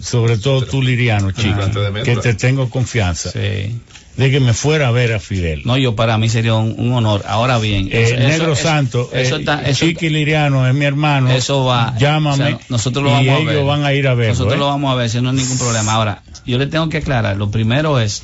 [0.00, 1.60] sobre todo tú, Liriano, chico,
[2.04, 3.80] que te tengo confianza, sí.
[4.16, 5.62] De que me fuera a ver a Fidel.
[5.64, 7.24] no, yo para mí sería un, un honor.
[7.26, 10.84] Ahora bien, Eh, eso- Negro eso- Santo, eso eh, está- eso Chiqui Liriano es mi
[10.84, 11.30] hermano.
[11.30, 11.94] Eso va.
[11.98, 12.44] Llámame.
[12.44, 13.64] o sea, nosotros lo y vamos a ellos ver.
[13.64, 14.32] van a ir a verlo.
[14.34, 14.58] Nosotros ¿eh?
[14.58, 15.92] lo vamos a ver, si no hay ningún problema.
[15.94, 17.36] Ahora, yo le tengo que aclarar.
[17.38, 18.22] Lo primero es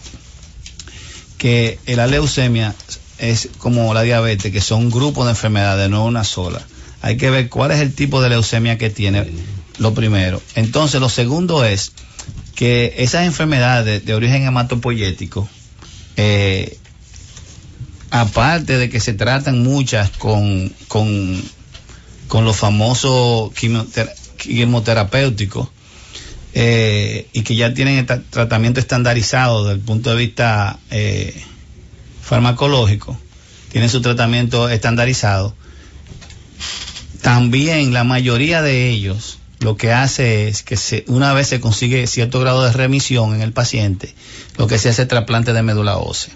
[1.39, 2.75] que la leucemia
[3.19, 6.61] es como la diabetes, que son grupos de enfermedades, no una sola.
[7.01, 9.25] Hay que ver cuál es el tipo de leucemia que tiene,
[9.79, 10.43] lo primero.
[10.57, 11.93] Entonces, lo segundo es
[12.57, 15.49] que esas enfermedades de origen hematopoyético,
[16.19, 16.77] eh,
[18.11, 21.43] aparte de que se tratan muchas con, con,
[22.27, 25.69] con los famosos quimioter- quimioterapéuticos,
[26.55, 31.41] eh, y que ya tienen tratamiento estandarizado desde el punto de vista eh,
[32.21, 33.17] farmacológico,
[33.71, 35.55] tienen su tratamiento estandarizado.
[37.23, 42.07] También la mayoría de ellos lo que hace es que se, una vez se consigue
[42.07, 44.15] cierto grado de remisión en el paciente,
[44.57, 46.35] lo que se hace es trasplante de médula ósea.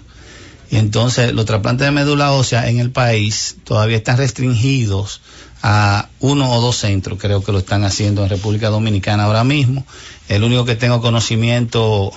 [0.69, 5.21] Y entonces los trasplantes de médula ósea en el país todavía están restringidos
[5.61, 9.85] a uno o dos centros, creo que lo están haciendo en República Dominicana ahora mismo.
[10.27, 12.11] El único que tengo conocimiento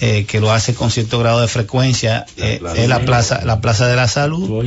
[0.00, 3.86] eh, que lo hace con cierto grado de frecuencia eh, es la plaza, la plaza
[3.86, 4.64] de la salud.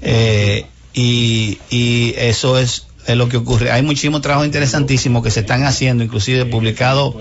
[0.00, 3.70] Eh, y, y eso es, es lo que ocurre.
[3.72, 7.20] Hay muchísimos trabajos interesantísimos que se están haciendo, inclusive publicado,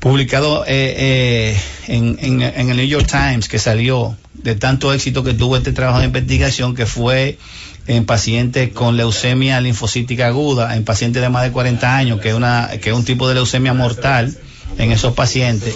[0.00, 0.94] publicado eh,
[1.56, 5.56] eh, en, en- en el New York Times, que salió de tanto éxito que tuvo
[5.56, 7.38] este trabajo de investigación, que fue
[7.86, 12.34] en pacientes con leucemia linfocítica aguda, en pacientes de más de 40 años, que es,
[12.34, 14.36] una, que es un tipo de leucemia mortal
[14.78, 15.74] en esos pacientes.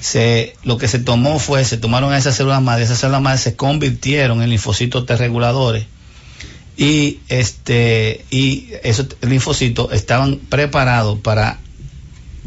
[0.00, 3.38] Se, lo que se tomó fue, se tomaron a esas células madre, esas células madre
[3.38, 5.84] se convirtieron en linfocitos T reguladores
[6.80, 11.58] y este y esos linfocitos estaban preparados para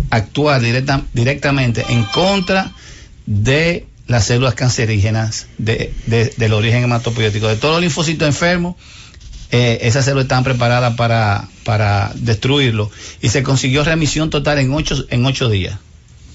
[0.09, 2.71] actuar directa, directamente en contra
[3.27, 7.47] de las células cancerígenas de, de- del origen hematopoyético.
[7.47, 8.75] De todos los linfocitos enfermos,
[9.51, 12.89] eh, esas células estaban preparadas para, para destruirlo
[13.21, 15.77] y se consiguió remisión total en ocho, en ocho días.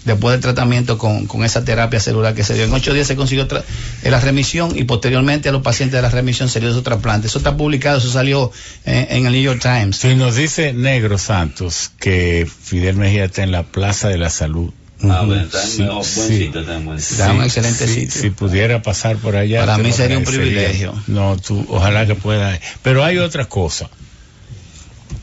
[0.08, 2.64] Después del tratamiento con, con esa terapia celular que se dio.
[2.64, 3.62] En ocho días se consiguió tra-
[4.02, 7.26] eh, la remisión y posteriormente a los pacientes de la remisión se dio su trasplante.
[7.28, 8.50] Eso está publicado, eso salió
[8.86, 9.96] eh, en el New York Times.
[9.98, 14.72] Si nos dice Negro Santos que Fidel Mejía está en la Plaza de la Salud.
[15.00, 16.38] Ah, bueno, está en Sí, un buen sí.
[16.38, 18.20] sitio, excelente si, sitio.
[18.22, 19.60] Si pudiera pasar por allá.
[19.60, 20.92] Para mí sería un privilegio.
[21.06, 22.58] No, tú, ojalá que pueda.
[22.82, 23.88] Pero hay otra cosa.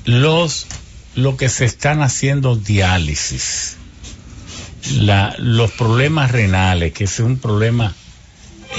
[0.05, 0.67] Los,
[1.15, 3.75] lo que se están haciendo diálisis,
[4.93, 7.93] la, los problemas renales, que es un problema,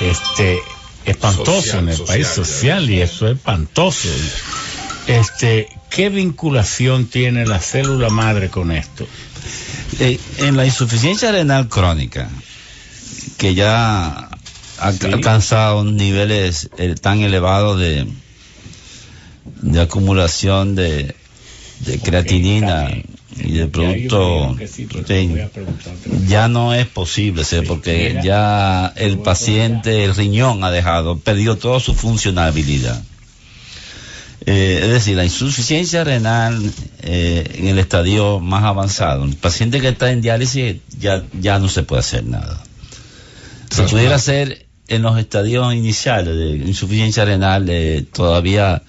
[0.00, 0.58] este,
[1.04, 4.08] espantoso Social, en el social, país social y eso es espantoso.
[5.06, 9.06] Este, ¿qué vinculación tiene la célula madre con esto?
[10.00, 12.28] Eh, en la insuficiencia renal crónica,
[13.38, 14.28] que ya
[14.78, 18.06] ha alcanzado niveles eh, tan elevados de,
[19.62, 21.14] de acumulación de,
[21.80, 22.88] de creatinina
[23.38, 24.56] y de producto
[26.26, 31.94] ya no es posible, porque ya el paciente, el riñón ha dejado, perdido toda su
[31.94, 33.02] funcionalidad.
[34.48, 36.70] Eh, es decir, la insuficiencia renal
[37.02, 41.68] eh, en el estadio más avanzado, el paciente que está en diálisis ya, ya no
[41.68, 42.62] se puede hacer nada.
[43.70, 48.82] Se pudiera hacer en los estadios iniciales de insuficiencia renal, eh, todavía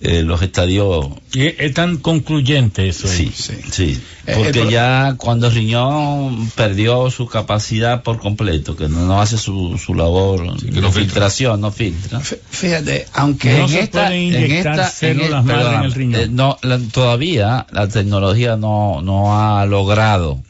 [0.00, 3.08] eh, los estadios Y es tan concluyente eso.
[3.08, 4.00] Sí, sí.
[4.26, 9.06] Eh, Porque el pro- ya cuando el riñón perdió su capacidad por completo, que no,
[9.06, 10.92] no hace su, su labor de no filtra.
[10.92, 12.20] filtración, no filtra.
[12.20, 16.20] Fíjate, aunque No en se esta, en inyectar esta, en en el riñón.
[16.20, 20.42] eh, no, la- todavía la tecnología no, no ha logrado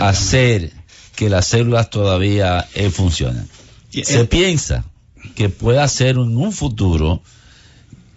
[0.00, 0.72] hacer
[1.16, 3.48] que las células todavía eh, funcionen.
[3.92, 4.84] Y- Se eh, piensa
[5.34, 7.22] que puede hacer en un futuro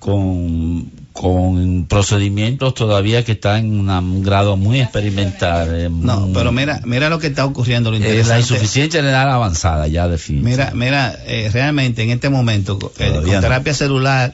[0.01, 5.69] con, con procedimientos todavía que están en un grado muy experimental.
[5.75, 8.41] eh, No, muy- pero mira, mira lo que está ocurriendo, lo eh, la interesante.
[8.41, 10.09] insuficiencia renal avanzada ya.
[10.29, 13.39] Mira, mira, eh, realmente en este momento eh, con no.
[13.41, 14.33] terapia celular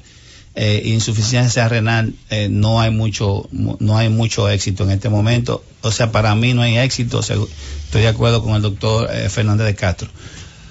[0.55, 2.13] eh, e insuficiencia renal
[2.49, 5.63] no hay mucho mu- no hay mucho éxito en este momento.
[5.81, 7.19] O sea, para mí no hay éxito.
[7.19, 10.07] estoy de acuerdo con el doctor eh, Fernández de Castro.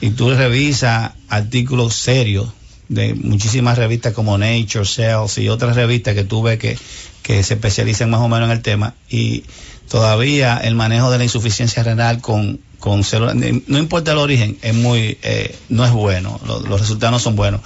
[0.01, 2.49] Y tú revisas artículos serios
[2.89, 6.79] de muchísimas revistas como Nature, Cells y otras revistas que tú ves que,
[7.23, 9.45] que se especializan más o menos en el tema y
[9.89, 14.75] todavía el manejo de la insuficiencia renal con, con células, no importa el origen, es
[14.75, 17.61] muy, eh, no es bueno, lo- los resultados no son buenos.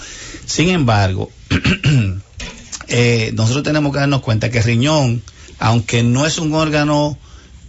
[0.47, 1.31] Sin embargo,
[2.89, 5.23] eh, nosotros tenemos que darnos cuenta que el riñón,
[5.59, 7.19] aunque no es un órgano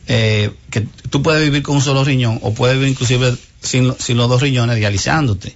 [0.08, 4.18] eh, que tú puedes vivir con un solo riñón o puedes vivir inclusive sin, sin
[4.18, 5.56] los dos riñones dializándote.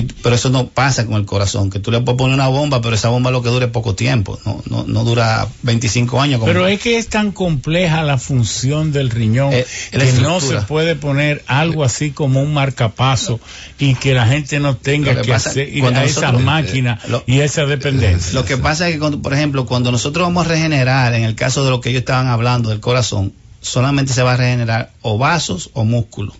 [0.00, 2.80] Y- pero eso no pasa con el corazón, que tú le puedes poner una bomba,
[2.80, 6.38] pero esa bomba lo que dura es poco tiempo, no, no, no dura 25 años.
[6.40, 10.56] Como Pero es que es tan compleja la función del riñón Eh, que no se
[10.62, 13.40] puede poner algo así como un marcapaso
[13.78, 17.24] y que la gente no tenga que hacer ir a esas nosotros- máquinas eh, lo-
[17.26, 18.32] y esa dependencia.
[18.34, 21.34] Lo que pasa es que, cuando, por ejemplo, cuando nosotros vamos a regenerar, en el
[21.34, 25.18] caso de lo que ellos estaban hablando del corazón, solamente se va a regenerar o
[25.18, 26.34] vasos o músculos.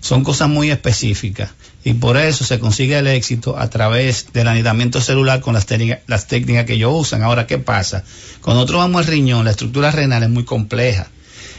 [0.00, 1.50] Son cosas muy específicas
[1.84, 6.64] y por eso se consigue el éxito a través del anidamiento celular con las técnicas,
[6.66, 7.22] que ellos usan.
[7.22, 8.04] Ahora, ¿qué pasa?
[8.40, 11.06] Cuando nosotros vamos al riñón, la estructura renal es muy compleja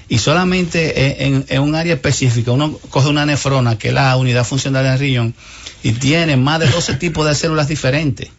[0.09, 4.15] y solamente en, en- en un área específica uno coge una nefrona, que es la
[4.17, 5.35] unidad funcional del riñón,
[5.83, 8.29] y tiene más de 12 tipos de células diferentes.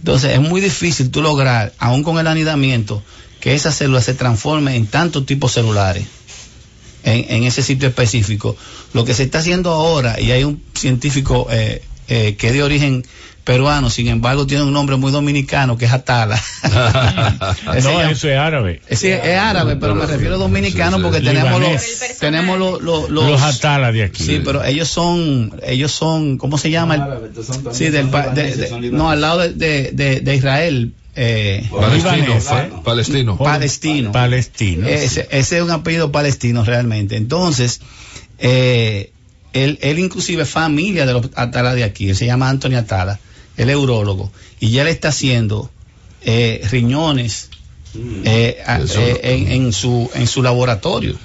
[0.00, 3.02] Entonces es muy difícil tú lograr, aún con el anidamiento,
[3.40, 6.06] que esas células se transformen en tantos tipos celulares
[7.04, 8.56] en, en ese sitio específico.
[8.94, 12.62] Lo que se está haciendo ahora, y hay un científico eh, eh, que es de
[12.62, 13.04] origen
[13.44, 16.38] peruano, sin embargo tiene un nombre muy dominicano que es Atala.
[17.74, 18.82] Ese no, ya- eso es árabe.
[18.88, 23.90] Es árabe, pero me refiero a dominicano porque tenemos los, tenemos los, los, Los Atala
[23.92, 24.22] de aquí.
[24.22, 26.94] Sí, pero ellos son, ellos son, ¿cómo se llama?
[26.96, 27.00] El-
[27.74, 30.92] sí, del, pa- de- de- no, al lado de- de Israel.
[31.20, 32.70] Eh, Palestino, Libanés, pa- ¿eh?
[32.84, 33.36] palestino.
[33.36, 34.12] palestino.
[34.12, 34.86] Palestino.
[34.86, 37.16] Ese, ese es un apellido palestino realmente.
[37.16, 37.80] Entonces,
[38.38, 39.10] eh,
[39.52, 42.10] él, él inclusive es familia de los Atala de aquí.
[42.10, 43.18] Él se llama Anthony Atala.
[43.56, 44.30] Él es urólogo.
[44.60, 45.70] Y ya le está haciendo
[46.22, 47.50] eh, riñones
[48.24, 48.84] eh, eh, no-
[49.22, 51.14] en, en su, en su laboratorio.
[51.14, 51.16] O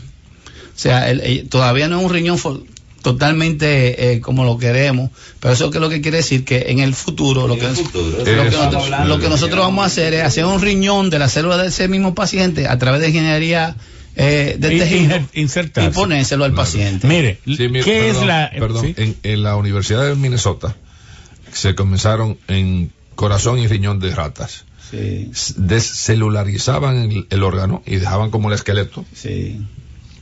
[0.79, 2.63] sea, él- él- todavía no es un riñón for-
[3.03, 6.95] totalmente eh, como lo queremos, pero eso que lo que quiere decir que en el
[6.95, 8.71] futuro lo que, lo que Eso.
[8.71, 11.67] nosotros, lo que nosotros vamos a hacer es hacer un riñón de la célula de
[11.67, 13.75] ese mismo paciente a través de ingeniería
[14.15, 17.05] eh, de tejido y ponérselo al paciente.
[17.07, 18.51] Mire, Sí, mira, ¿qué es perdón, la...
[18.57, 18.93] Perdón, sí?
[18.97, 20.75] en, en la Universidad de Minnesota
[21.51, 24.63] se comenzaron en corazón y riñón de ratas.
[24.89, 29.05] Sí, Descelularizaban el, el órgano y dejaban como el esqueleto.
[29.13, 29.59] sí.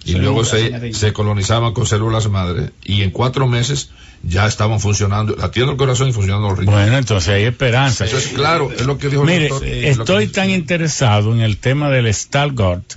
[0.03, 2.71] Y luego se, se colonizaban con células madre.
[2.83, 3.91] Y en cuatro meses
[4.23, 6.81] ya estaban funcionando, latiendo el corazón y funcionando los riñones.
[6.81, 8.05] Bueno, entonces hay esperanza.
[8.05, 9.67] Eso es claro, es lo que dijo el Mire, doctor.
[9.67, 12.93] es estoy tan interesado en el tema del Stalgart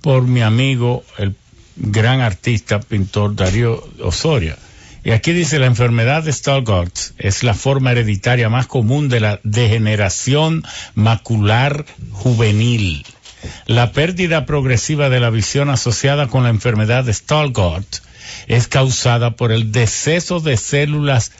[0.00, 1.34] por mi amigo, el
[1.76, 4.56] gran artista, pintor Darío Osoria.
[5.02, 9.40] Y aquí dice, la enfermedad de Stargardt es la forma hereditaria más común de la
[9.44, 10.62] degeneración
[10.94, 13.06] macular juvenil.
[13.66, 18.02] La pérdida progresiva de la visión asociada con la enfermedad de Stargardt
[18.46, 21.32] es causada por el deceso de células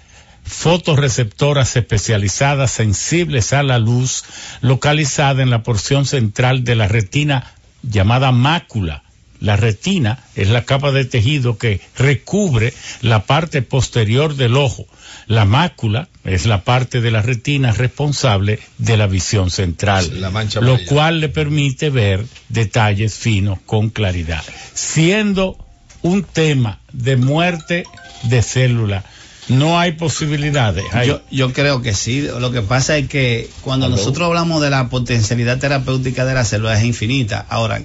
[0.44, 4.24] fotorreceptoras especializadas sensibles a la luz
[4.60, 9.02] localizada en la porción central de la retina llamada mácula.
[9.40, 14.86] La retina es la capa de tejido que recubre la parte posterior del ojo.
[15.30, 20.60] La mácula es la parte de la retina responsable de la visión central, La mancha
[20.60, 24.42] lo cual le permite ver detalles finos con claridad.
[24.74, 25.56] Siendo
[26.02, 27.84] un tema de muerte
[28.24, 29.04] de célula,
[29.46, 30.84] no hay posibilidades.
[30.92, 32.22] Hay- Yo, yo creo que sí.
[32.22, 33.94] Lo que pasa es que cuando ¿Aló?
[33.94, 37.46] nosotros hablamos de la potencialidad terapéutica de la célula es infinita.
[37.48, 37.80] Ahora,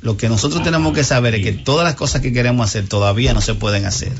[0.00, 3.34] lo que nosotros tenemos que saber es que todas las cosas que queremos hacer todavía
[3.34, 4.12] no se pueden hacer.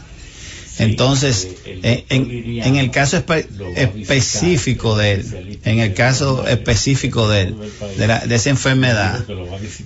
[0.78, 3.46] Entonces, en, en- en el caso espe-
[3.76, 7.55] específico de él, en el caso específico de él,
[7.96, 9.24] de, la- de esa enfermedad,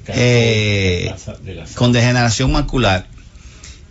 [0.09, 1.13] eh,
[1.75, 3.07] con degeneración macular,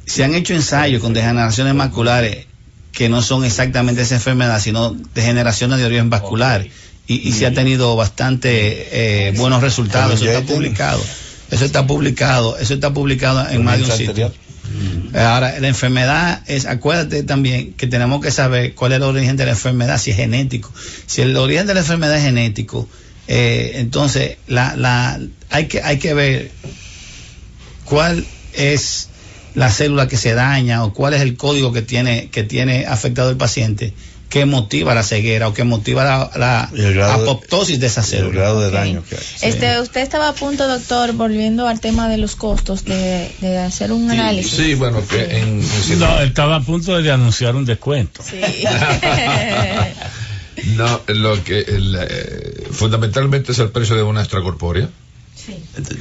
[0.06, 2.48] se han hecho ensayos con degeneraciones maculares
[2.92, 6.68] que no son exactamente esa enfermedad, sino degeneraciones de origen vascular.
[7.08, 10.16] Y, y se ha tenido bastante eh, buenos resultados.
[10.22, 11.04] Eso está publicado.
[11.52, 12.58] Eso está publicado.
[12.58, 14.34] Eso está publicado en más de un sitio.
[15.14, 19.46] Ahora, la enfermedad es, acuérdate también que tenemos que saber cuál es el origen de
[19.46, 20.72] la enfermedad, si es genético.
[21.06, 22.88] Si el origen de la enfermedad es genético,
[23.28, 26.52] eh, entonces la, la, hay, que, hay que ver
[27.86, 29.10] cuál es
[29.56, 33.30] la célula que se daña o cuál es el código que tiene, que tiene afectado
[33.30, 33.94] el paciente
[34.30, 38.34] que motiva la ceguera o que motiva la, el apoptosis de esa El célula.
[38.42, 39.22] grado de daño que hay.
[39.42, 43.92] Este, usted estaba a punto, doctor, volviendo al tema de los costos, de, de hacer
[43.92, 44.52] un análisis.
[44.52, 48.22] Sí, bueno, que en, en- No, estaba a punto de anunciar un descuento.
[48.24, 48.40] Sí.
[50.76, 54.90] no, lo que el, eh, fundamentalmente es el precio de una extracorpórea.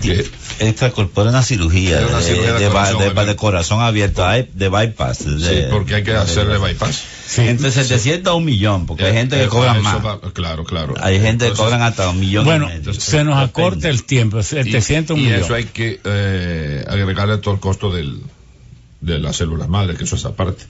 [0.02, 0.26] Que-
[0.60, 3.24] Extracorpórea una cirugía, Es una de- cirugía de de, corazón de- abierto.
[3.26, 5.18] de corazón abierto, hay- de bypass.
[5.18, 7.02] sí, porque hay que hacerle bypass.
[7.38, 10.04] Entre 700 a un millón, porque hay Eh, gente que eh, cobra más.
[10.04, 10.94] va- claro, claro.
[11.00, 12.44] Hay gente que cobran hasta un millón.
[12.44, 12.94] Bueno, y medio.
[12.94, 15.44] se nos acorta el tiempo, 700 y, y millones.
[15.44, 18.20] eso hay que eh, agregarle todo el costo del,
[19.00, 20.64] de las células madre, que eso es aparte.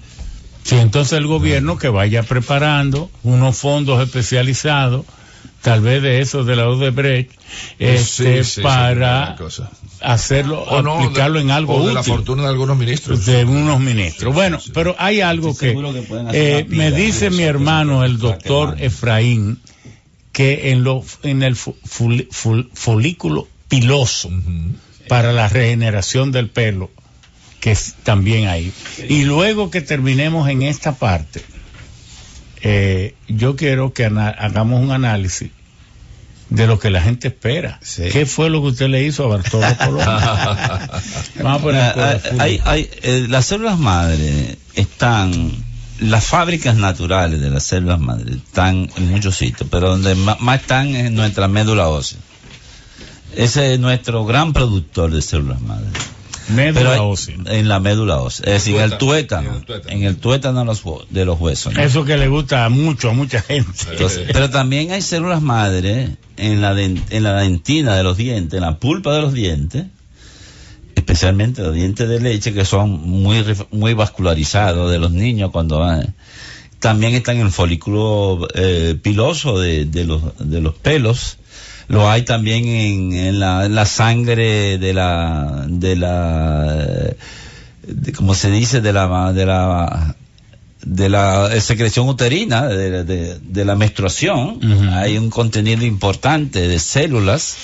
[0.65, 5.07] Sí, entonces el gobierno que vaya preparando unos fondos especializados,
[5.63, 7.31] tal vez de esos de la Odebrecht,
[7.79, 9.63] este, Sí, sí, para sí,
[10.01, 12.13] hacerlo, O no, aplicarlo de- en algo o de la útil.
[12.15, 13.27] fortuna de algunos ministros.
[13.27, 14.35] de unos ministros.
[14.35, 15.75] Bueno, pero hay algo que,
[16.33, 18.77] eh, me dice mi hermano, el doctor.
[18.79, 19.61] Efraín,
[20.33, 24.31] que en, lo, en el fu- ful- ful- folículo piloso
[25.09, 26.91] para la regeneración del pelo,
[27.61, 28.73] que es también hay.
[29.09, 31.43] Y luego que terminemos en esta parte,
[32.63, 35.51] eh, yo quiero que hagamos un análisis
[36.51, 37.79] de lo que la gente espera.
[38.11, 39.99] ¿Qué fue lo que usted le hizo a Bartolo Colón?
[41.43, 42.41] Vamos a poner Ah, ah, fútbol.
[42.41, 45.53] hay- hay, eh, las células madre están,
[46.01, 50.61] las fábricas naturales de las células madre están en muchos sitios, pero donde ma- más,
[50.63, 52.19] están es en nuestra médula ósea.
[53.37, 55.87] Ese es nuestro gran productor de células madre.
[56.49, 57.37] Médula Pero ósea.
[57.47, 58.47] En la médula ósea.
[58.47, 59.61] Es decir, en el Tuétano.
[59.89, 61.75] En el tuétano de los, hue- de los huesos.
[61.75, 61.83] ¿no?
[61.83, 63.71] Eso que le gusta a mucho, a mucha gente.
[63.91, 68.63] Entonces, pero también hay células madre en la, en la dentina de los dientes, en
[68.63, 69.87] la pulpa de los dientes,
[70.95, 76.15] especialmente los dientes de leche que son muy, muy vascularizados de los niños cuando van.
[76.81, 81.39] También están en el folículo eh, piloso de, de los, de los pelos.
[81.89, 87.15] Lo hay también en, en la, en la sangre de la, de la,
[87.87, 90.15] de- como se dice, de la, de la,
[90.85, 94.61] de la secreción uterina, de, de- de la menstruación.
[94.93, 97.57] Hay un contenido importante de células.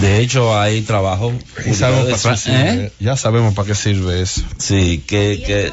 [0.00, 1.32] De hecho, hay trabajo.
[1.66, 2.92] Y sabemos de para Fra- qué sirve, ¿eh?
[3.00, 4.42] Ya sabemos para qué sirve eso.
[4.58, 5.72] Sí, que, que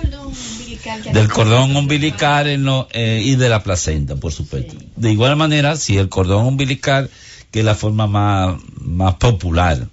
[1.11, 4.73] del cordón umbilical en lo- eh, y de la placenta, por supuesto.
[4.95, 7.09] De igual manera, si el cordón umbilical,
[7.55, 9.87] que es la forma más, más popular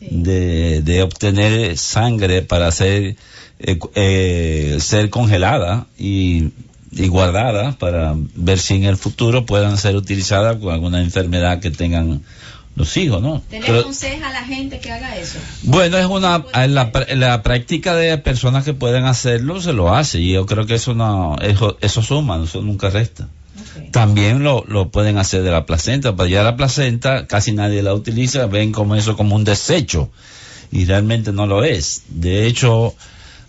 [0.00, 3.16] de, de obtener sangre para ser,
[3.58, 6.50] eh, eh, ser congelada y,
[6.92, 11.72] y guardada para ver si en el futuro puedan ser utilizadas con alguna enfermedad que
[11.72, 12.22] tengan
[12.76, 13.42] los hijos, ¿no?
[13.50, 15.40] ¿Te le aconseja a la gente que haga eso?
[15.64, 20.34] bueno, es una la, la práctica de personas que pueden hacerlo se lo hace y
[20.34, 23.26] yo creo que eso no eso, eso suma, eso nunca resta.
[23.92, 27.94] También lo, lo pueden hacer de la placenta, pero ya la placenta casi nadie la
[27.94, 30.10] utiliza, ven como eso como un desecho
[30.70, 32.02] y realmente no lo es.
[32.08, 32.94] De hecho,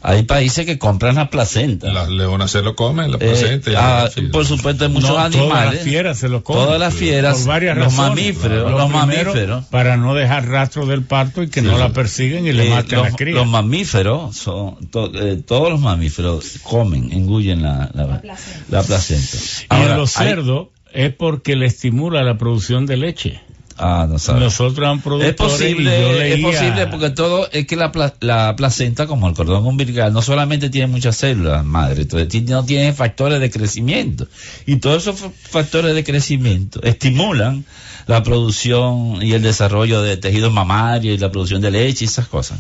[0.02, 1.92] hay países que compran la placenta.
[1.92, 3.72] Las leonas se lo comen, la Eh, placenta.
[4.06, 4.22] ah, sí.
[4.24, 5.50] por supuesto, hay muchos No, animales.
[5.50, 6.64] Todas las fieras se lo comen.
[6.66, 8.10] Todas las fieras, Por varias los razones.
[8.10, 9.66] mamíferos, Lo los mamíferos.
[9.66, 11.68] Para no dejar rastro del parto y que Sí.
[11.68, 13.36] no la persiguen y le Eh, maten a los, la cría.
[13.36, 18.22] los mamíferos, son, to- eh, todos los mamíferos comen, engullen la, la,
[18.70, 19.38] la placenta.
[19.62, 23.42] y Ahora, en los hay- cerdos es porque le estimula la producción de leche.
[23.82, 24.18] Ah, no.
[24.40, 25.36] Nosotros eran Es productores y yo
[25.76, 30.22] posible, es posible porque todo es que la, la placenta, como el cordón umbilical, no
[30.22, 34.28] solamente tiene muchas células madre, entonces no tiene factores de crecimiento.
[34.66, 37.64] Y todos esos fa- factores de crecimiento estimulan
[38.08, 42.28] la producción y el desarrollo de tejidos mamarios y la producción de leche y esas
[42.28, 42.60] cosas.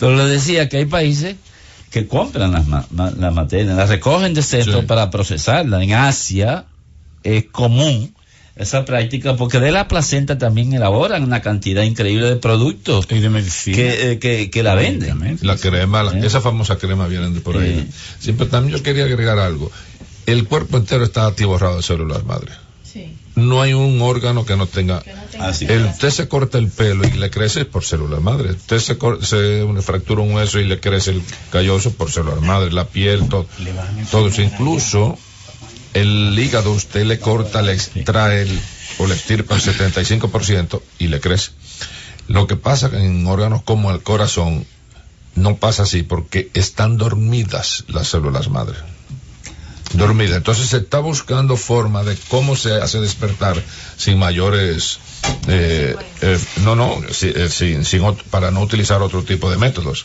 [0.00, 1.36] Pero le decía que hay países
[1.90, 5.82] que compran las, ma- ma- las materias, las recogen de centros para procesarlas.
[5.82, 6.64] En Asia
[7.22, 8.14] es común
[8.58, 13.30] esa práctica porque de la placenta también elaboran una cantidad increíble de productos y de
[13.30, 15.38] medicina que, eh, que, que la venden.
[15.42, 17.88] La crema, la- esa famosa crema viene de por ahí.
[18.18, 19.70] Siempre también yo quería agregar algo.
[20.26, 22.52] El cuerpo entero está atiborrado de células madre.
[23.36, 25.00] No hay un órgano que no tenga.
[25.74, 28.50] el, usted se corta el pelo y le crece por células madre.
[28.50, 31.22] Usted se, cor- se une- fractura un hueso y le crece el
[31.52, 32.72] calloso por células madre.
[32.72, 33.46] La piel, todo,
[34.10, 34.42] todo eso.
[34.42, 35.16] Incluso
[35.94, 38.46] el hígado usted le corta, le extrae
[38.98, 41.52] o le estirpa el 75% y le crece.
[42.28, 44.66] Lo que pasa en órganos como el corazón
[45.34, 48.76] no pasa así porque están dormidas las células madre.
[49.94, 50.36] Dormidas.
[50.36, 53.62] Entonces se está buscando forma de cómo se hace despertar
[53.96, 54.98] sin mayores,
[55.46, 60.04] eh, eh, no, no, eh, sin, sin para no utilizar otro tipo de métodos.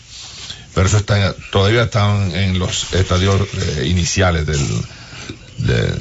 [0.74, 4.66] Pero eso está, todavía están en los estadios eh, iniciales del,
[5.58, 5.94] de-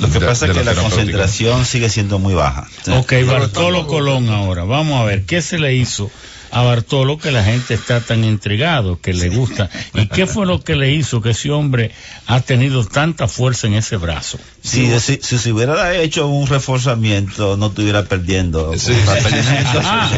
[0.00, 2.66] Lo que de- pasa es que la concentración sigue siendo muy baja.
[2.90, 4.64] Ok, Bartolo Colón ahora.
[4.64, 6.10] Vamos a ver, ¿qué se le hizo
[6.50, 9.68] a Bartolo que la gente está tan intrigado, que le gusta?
[9.94, 11.90] ¿Y qué fue lo que le hizo que ese hombre
[12.26, 14.38] ha tenido tanta fuerza en ese brazo?
[14.62, 18.72] Si, si, si se hubiera hecho un reforzamiento, no estuviera perdiendo.
[19.84, 20.10] Ah,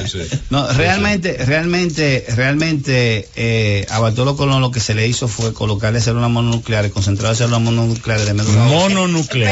[0.51, 6.01] No, realmente, realmente, realmente, eh, a Bartolo Colón lo que se le hizo fue colocarle
[6.01, 8.65] células mononucleares, concentradas células mononucleares de médula.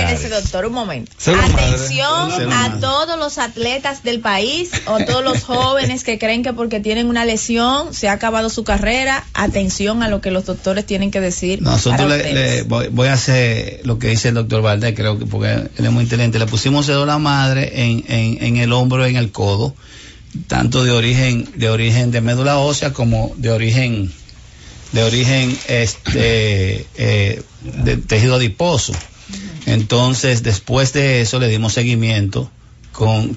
[0.09, 1.13] Espérese, doctor, un momento.
[1.37, 1.53] Madre.
[1.65, 6.81] Atención a todos los atletas del país o todos los jóvenes que creen que porque
[6.81, 9.25] tienen una lesión se ha acabado su carrera.
[9.35, 11.63] Atención a lo que los doctores tienen que decir.
[11.63, 12.35] Nosotros le, ustedes.
[12.57, 15.91] le- voy, voy a hacer lo que dice el doctor Creo que porque él es
[15.91, 16.39] muy inteligente.
[16.39, 19.75] Le pusimos cédula madre en, en, el hombro, en el codo,
[20.47, 24.13] tanto de origen, de origen de médula ósea como de origen,
[24.93, 27.43] de origen este eh,
[28.07, 28.93] tejido adiposo.
[29.67, 32.51] Entonces, después de eso le dimos seguimiento
[32.93, 33.37] con,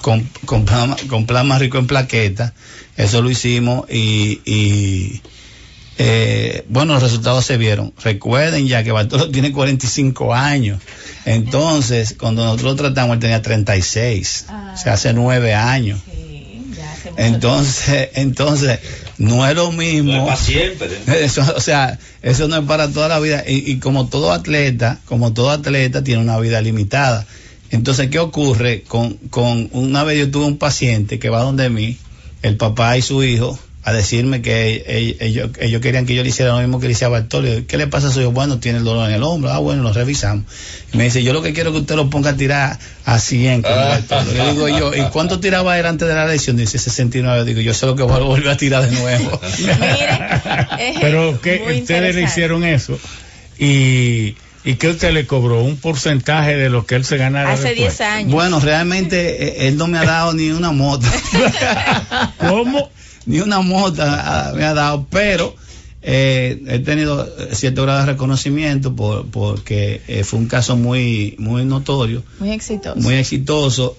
[0.00, 2.52] con, con, plasma, con rico en plaquetas.
[2.96, 5.20] Eso lo hicimos y
[6.00, 7.92] eh, bueno, los resultados se vieron.
[8.02, 10.80] Recuerden ya que Bartolo tiene 45 años.
[11.24, 14.46] Entonces, cuando nosotros lo tratamos, él tenía 36.
[14.74, 16.00] O sea, hace nueve años.
[17.16, 18.78] Entonces, entonces,
[19.18, 20.12] no es lo mismo.
[20.12, 20.88] No es para siempre.
[21.24, 23.42] Eso, o sea, eso no es para toda la vida.
[23.46, 27.26] Y, y como todo atleta, como todo atleta tiene una vida limitada.
[27.70, 28.82] Entonces, ¿qué ocurre?
[28.82, 31.96] Con, con una vez yo tuve un paciente que va donde mí,
[32.42, 36.28] el papá y su hijo, a decirme que ell- ellos, ellos querían que yo le
[36.28, 37.48] hiciera lo mismo que le hacía a Bartolo.
[37.66, 38.30] ¿Qué le pasa a su hijo?
[38.32, 39.50] Bueno, tiene el dolor en el hombro.
[39.50, 40.44] Ah, bueno, lo revisamos.
[40.92, 43.18] Y me dice, yo lo que quiero es que usted lo ponga a tirar a
[43.18, 44.32] 100 como Bartolo.
[44.34, 46.56] Yo digo yo, ¿y cuánto tiraba él antes de la lesión?
[46.56, 47.44] Dice 69.
[47.44, 49.40] Digo, yo sé lo que voy a volver a tirar de nuevo.
[51.00, 52.98] Pero que Muy ustedes le hicieron eso
[53.58, 57.70] y, y que usted le cobró un porcentaje de lo que él se ganara Hace
[57.74, 57.98] después.
[57.98, 58.32] 10 años.
[58.32, 61.06] Bueno, realmente eh, él no me ha dado ni una moto.
[62.38, 62.90] ¿Cómo?
[63.28, 65.54] Ni una moto ah, me ha dado, pero
[66.02, 71.64] eh, he tenido cierto grado de reconocimiento por, porque eh, fue un caso muy, muy
[71.64, 72.96] notorio, Muy exitoso.
[73.00, 73.96] muy exitoso.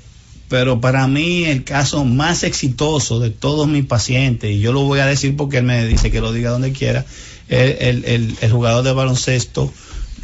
[0.50, 5.00] Pero para mí el caso más exitoso de todos mis pacientes, y yo lo voy
[5.00, 7.06] a decir porque él me dice que lo diga donde quiera,
[7.50, 9.72] es el, el- el jugador de baloncesto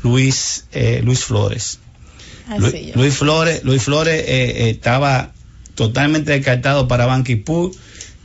[0.01, 1.77] Luis, eh, Luis Flores.
[2.95, 5.31] Luis Flores, Luis Flores estaba
[5.75, 7.71] totalmente descartado para Banquipur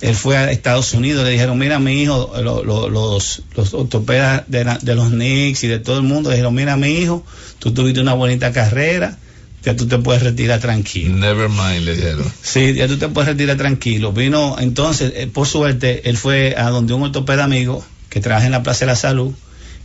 [0.00, 4.44] él fue a Estados Unidos, le dijeron, mira mi hijo, lo- lo- los, los ortopedas
[4.48, 7.24] de, la- de los Knicks y de todo el mundo, le dijeron, mira mi hijo,
[7.58, 9.18] tú tuviste una bonita carrera,
[9.62, 11.14] ya tú te puedes retirar tranquilo.
[11.16, 12.24] Never mind, le dijeron.
[12.42, 14.10] Sí, ya tú te puedes retirar tranquilo.
[14.12, 18.52] Vino, entonces, eh, por suerte, él fue a donde un ortopeda amigo que trabaja en
[18.52, 19.32] la Plaza de la Salud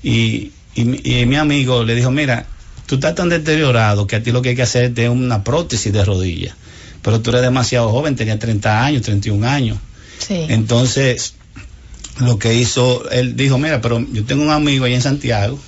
[0.01, 2.45] y, y mi- y mi amigo le dijo, mira,
[2.85, 5.91] tú estás tan deteriorado que a ti lo que hay que hacer es una prótesis
[5.91, 6.55] de rodilla.
[7.01, 9.77] Pero tú eres demasiado joven, tenía 30 años, 31 años.
[10.19, 10.45] Sí.
[10.49, 11.33] Entonces,
[12.19, 15.59] lo que hizo, él dijo, mira, pero yo tengo un amigo ahí en Santiago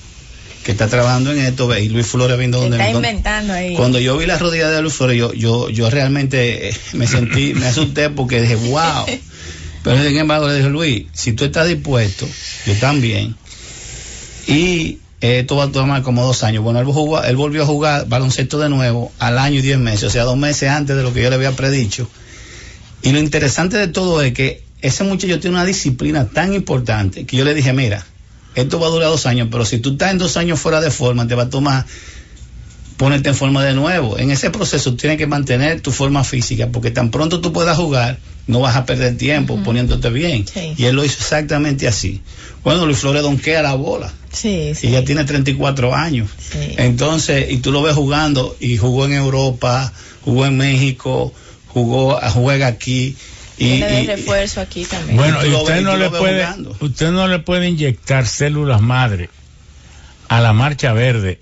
[0.63, 2.77] que está trabajando en esto, ve, y Luis Flores viendo donde...
[2.77, 3.75] Está inventando ahí.
[3.75, 7.53] cuando yo vi la rodilla de Luis Flores, yo, yo, yo realmente eh, me sentí,
[7.53, 9.05] me asusté porque dije, wow.
[9.83, 12.27] Pero sin embargo le dije, Luis, si tú estás dispuesto,
[12.65, 13.35] yo también.
[14.47, 16.63] Y eh, esto va a tomar como dos años.
[16.63, 20.03] Bueno, él, jugó- él volvió a jugar baloncesto de nuevo al año y diez meses,
[20.03, 22.09] o sea, dos meses antes de lo que yo le había predicho.
[23.01, 27.37] Y lo interesante de todo es que ese muchacho tiene una disciplina tan importante que
[27.37, 28.05] yo le dije, mira,
[28.55, 30.91] esto va a durar dos años, pero si tú estás en dos años fuera de
[30.91, 31.85] forma, te va a tomar
[32.97, 34.17] ponerte en forma de nuevo.
[34.17, 38.17] En ese proceso tienes que mantener tu forma física, porque tan pronto tú puedas jugar,
[38.47, 40.45] no vas a perder tiempo poniéndote bien.
[40.47, 40.73] Sí.
[40.75, 42.21] Y él lo hizo exactamente así.
[42.63, 44.11] Bueno, Luis Flores donquea la bola.
[44.31, 44.87] Sí, sí.
[44.87, 46.29] Y ya tiene 34 años.
[46.39, 46.73] Sí.
[46.77, 49.93] Entonces, y tú lo ves jugando, y jugó en Europa,
[50.25, 51.33] jugó en México,
[51.69, 53.15] jugó, juega aquí.
[53.57, 55.17] Y, y- refuerzo aquí también.
[55.17, 56.77] Bueno, y usted no le puede, jugando.
[56.79, 59.29] usted no le puede inyectar células madre
[60.29, 61.39] a la marcha verde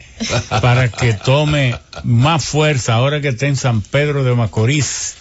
[0.62, 5.16] para que tome más fuerza ahora que está en San Pedro de Macorís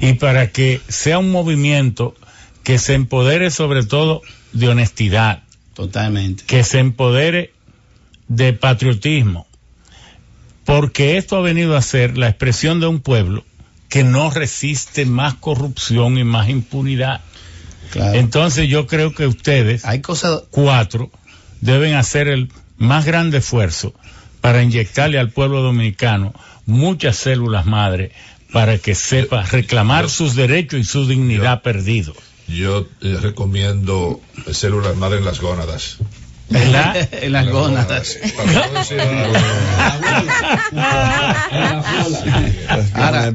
[0.00, 2.14] y para que sea un movimiento
[2.62, 5.42] que se empodere sobre todo de honestidad,
[5.74, 6.44] Totalmente.
[6.46, 7.52] que se empodere
[8.28, 9.46] de patriotismo,
[10.64, 13.44] porque esto ha venido a ser la expresión de un pueblo
[13.94, 17.20] que no resiste más corrupción y más impunidad.
[17.92, 18.18] Claro.
[18.18, 21.12] Entonces yo creo que ustedes, Hay cosas, cuatro,
[21.60, 23.94] deben hacer el más grande esfuerzo
[24.40, 26.34] para inyectarle al pueblo dominicano
[26.66, 28.10] muchas células madre
[28.52, 32.16] para que sepa reclamar sus derechos y su dignidad perdidos.
[32.48, 35.98] Yo eh, recomiendo células madre en las gónadas.
[36.50, 37.08] ¿Verdad?
[37.12, 38.18] en las gónadas.
[42.94, 43.32] Ahora,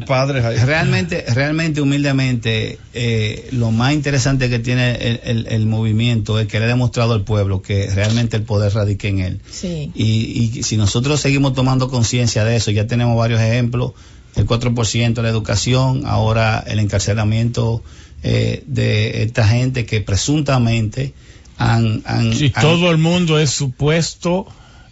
[0.66, 6.60] realmente, realmente, humildemente, eh, lo más interesante que tiene el, el- el movimiento es que
[6.60, 9.42] le ha demostrado al pueblo que realmente el poder radica en él.
[9.50, 9.92] Sí.
[9.96, 13.94] Y, y si nosotros seguimos tomando conciencia de eso, ya tenemos varios ejemplos,
[14.36, 17.84] el 4% de la educación, ahora el encarcelamiento
[18.24, 21.14] eh, de esta gente que presuntamente
[21.60, 22.02] han...
[22.06, 24.48] han- Si han- todo el mundo es supuesto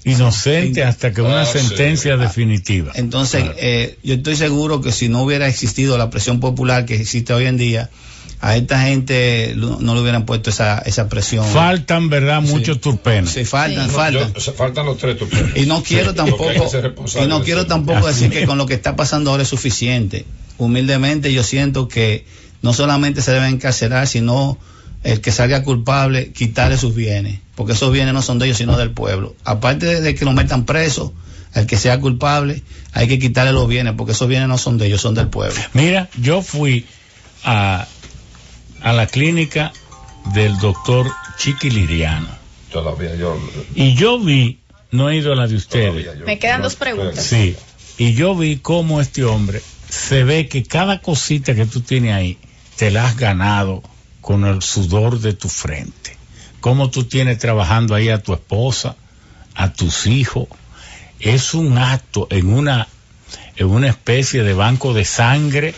[0.06, 1.60] inocente hasta que una Ah, sí.
[1.60, 2.92] sentencia definitiva.
[2.96, 7.34] Entonces, eh, yo estoy seguro que si no hubiera existido la presión popular que existe
[7.34, 7.90] hoy en día,
[8.40, 11.44] a esta gente no le hubieran puesto esa, esa presión.
[11.46, 12.42] Faltan, ¿verdad?
[12.46, 12.52] Sí.
[12.52, 13.32] Muchos turpenos.
[13.32, 14.34] Sí, faltan, No, faltan.
[14.34, 15.58] yo- faltan los tres turpenos.
[15.58, 16.52] Y no quiero tampoco,
[17.22, 20.26] y no quiero tampoco decir que con lo que está pasando ahora es suficiente.
[20.60, 22.26] Humildemente yo siento que
[22.62, 24.58] no solamente se debe encarcelar, sino
[25.04, 28.78] el que salga culpable, quitarle sus bienes, porque esos bienes no son de ellos, sino
[28.78, 29.36] del pueblo.
[29.46, 31.14] Aparte de, que lo metan preso,
[31.54, 32.62] el que sea culpable,
[32.94, 35.56] hay que quitarle los bienes, porque esos bienes no son de ellos, son del pueblo.
[35.74, 36.86] Mira, yo fui
[37.44, 37.88] a,
[38.82, 39.72] a la clínica
[40.34, 42.28] del doctor Chiqui Liriano
[42.72, 43.38] Todavía yo.
[43.76, 44.60] y yo vi,
[44.92, 47.24] no he ido a la de ustedes, yo- Me quedan dos preguntas.
[47.24, 47.56] sí,
[47.98, 52.38] y yo vi cómo este hombre se ve que cada cosita que tú tienes ahí
[52.76, 53.82] te la has ganado
[54.28, 56.18] con el sudor de tu frente.
[56.60, 58.98] Cómo tú tienes trabajando ahí a tu esposa,
[59.56, 60.50] a tus hijos.
[61.22, 62.90] Es un acto en una,
[63.56, 65.74] en una especie de banco de sangre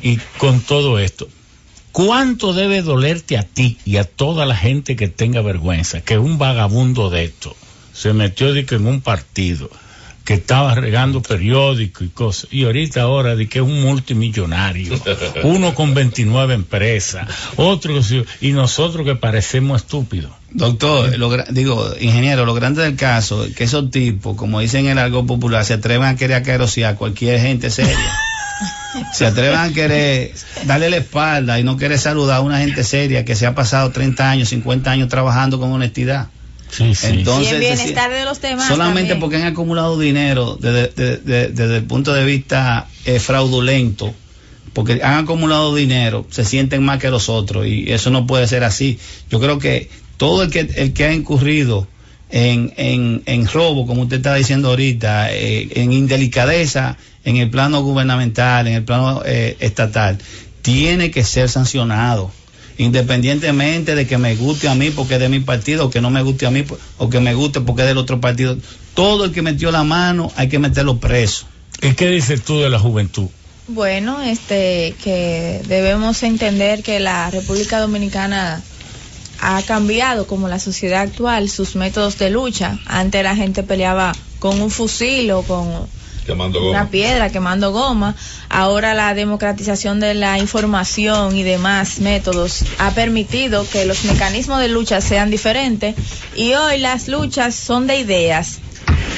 [0.00, 1.28] y con todo esto.
[1.92, 6.38] ¿Cuánto debe dolerte a ti y a toda la gente que tenga vergüenza que un
[6.38, 7.54] vagabundo de esto
[7.92, 9.68] se metió de que en un partido
[10.26, 15.00] que estaba regando periódicos y cosas y ahorita ahora de que es un multimillonario,
[15.44, 18.00] uno con 29 empresas, otro
[18.40, 20.32] y nosotros que parecemos estúpidos.
[20.50, 24.92] Doctor, lo digo, ingeniero, lo grande del caso es que esos tipos, como dicen en
[24.92, 28.18] el algo popular, se atreven a querer acariciar a cualquier gente seria.
[29.12, 30.32] se atreven a querer
[30.64, 33.92] darle la espalda y no querer saludar a una gente seria que se ha pasado
[33.92, 36.30] 30 años, 50 años trabajando con honestidad.
[36.70, 37.06] Sí, sí.
[37.08, 38.68] Entonces, y el decir- bienestar de los demás.
[38.68, 39.20] solamente también.
[39.20, 44.12] porque han acumulado dinero desde, desde- desde- desde el punto de vista eh, fraudulento,
[44.72, 48.64] porque han acumulado dinero, se sienten más que los otros y eso no puede ser
[48.64, 48.98] así.
[49.30, 51.86] Yo creo que todo el que, el que ha incurrido
[52.30, 57.82] en, en, en robo, como usted está diciendo ahorita, eh, en indelicadeza en el plano
[57.82, 60.18] gubernamental, en el plano eh, estatal,
[60.62, 62.30] tiene que ser sancionado
[62.78, 66.10] independientemente de que me guste a mí porque es de mi partido o que no
[66.10, 66.64] me guste a mí
[66.98, 68.56] o que me guste porque es del otro partido.
[68.94, 71.46] Todo el que metió la mano hay que meterlo preso.
[71.82, 73.28] ¿Y qué dices tú de la juventud?
[73.68, 78.62] Bueno, este, que debemos entender que la República Dominicana
[79.40, 82.78] ha cambiado como la sociedad actual sus métodos de lucha.
[82.86, 85.66] Antes la gente peleaba con un fusil o con
[86.26, 86.90] Quemando una goma.
[86.90, 88.16] piedra quemando goma.
[88.48, 94.68] Ahora la democratización de la información y demás métodos ha permitido que los mecanismos de
[94.68, 95.94] lucha sean diferentes
[96.34, 98.58] y hoy las luchas son de ideas.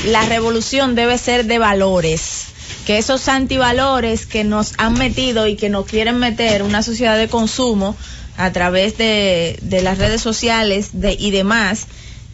[0.05, 2.47] La revolución debe ser de valores.
[2.87, 7.29] Que esos antivalores que nos han metido y que nos quieren meter una sociedad de
[7.29, 7.97] consumo
[8.37, 11.87] a través de, las redes sociales y demás,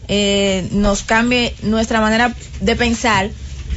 [0.07, 3.31] eh, nos cambie nuestra manera de pensar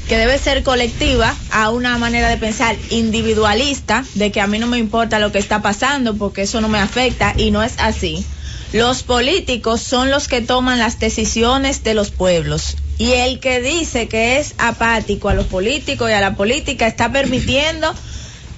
[0.09, 4.67] que debe ser colectiva a una manera de pensar individualista, de que a mí no
[4.67, 8.25] me importa lo que está pasando porque eso no me afecta y no es así.
[8.73, 14.09] Los políticos son los que toman las decisiones de los pueblos y el que dice
[14.09, 17.95] que es apático a los políticos y a la política está permitiendo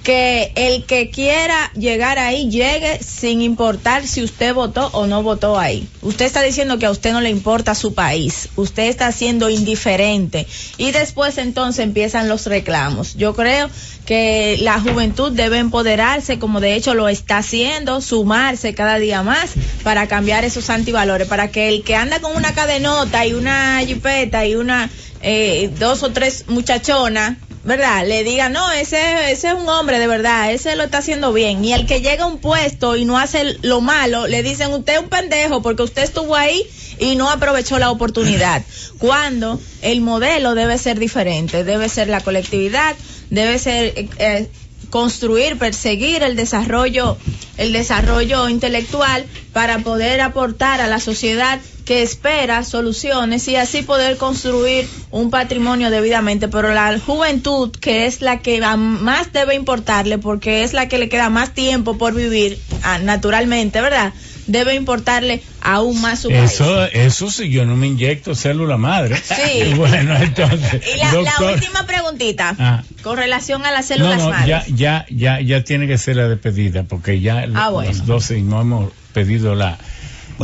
[0.03, 5.59] que el que quiera llegar ahí llegue sin importar si usted votó o no votó
[5.59, 5.87] ahí.
[6.01, 10.47] Usted está diciendo que a usted no le importa su país, usted está siendo indiferente
[10.77, 13.15] y después entonces empiezan los reclamos.
[13.15, 13.69] Yo creo
[14.05, 19.51] que la juventud debe empoderarse como de hecho lo está haciendo, sumarse cada día más
[19.83, 24.45] para cambiar esos antivalores, para que el que anda con una cadenota y una jipeta
[24.47, 24.89] y una
[25.21, 28.07] eh, dos o tres muchachonas ¿verdad?
[28.07, 31.63] Le diga, no, ese, ese es un hombre de verdad, ese lo está haciendo bien.
[31.63, 34.93] Y el que llega a un puesto y no hace lo malo, le dicen, usted
[34.93, 36.65] es un pendejo porque usted estuvo ahí
[36.99, 38.63] y no aprovechó la oportunidad.
[38.97, 42.95] Cuando el modelo debe ser diferente, debe ser la colectividad,
[43.29, 44.49] debe ser eh, eh,
[44.89, 47.17] construir, perseguir el desarrollo,
[47.57, 54.17] el desarrollo intelectual para poder aportar a la sociedad que espera soluciones y así poder
[54.17, 56.47] construir un patrimonio debidamente.
[56.47, 61.09] Pero la juventud, que es la que más debe importarle, porque es la que le
[61.09, 64.13] queda más tiempo por vivir, ah, naturalmente, ¿verdad?
[64.47, 66.51] Debe importarle aún más su país.
[66.53, 69.15] Eso, eso sí, yo no me inyecto célula madre.
[69.17, 69.73] Sí.
[69.75, 71.53] Bueno, entonces, Y la, la doctor.
[71.53, 72.83] última preguntita, Ah.
[73.03, 74.47] con relación a las No, células no, madres.
[74.47, 78.03] ya, ya, ya, ya tiene que ser la despedida, porque ya Ah, los bueno.
[78.05, 79.77] 12 y no hemos pedido la.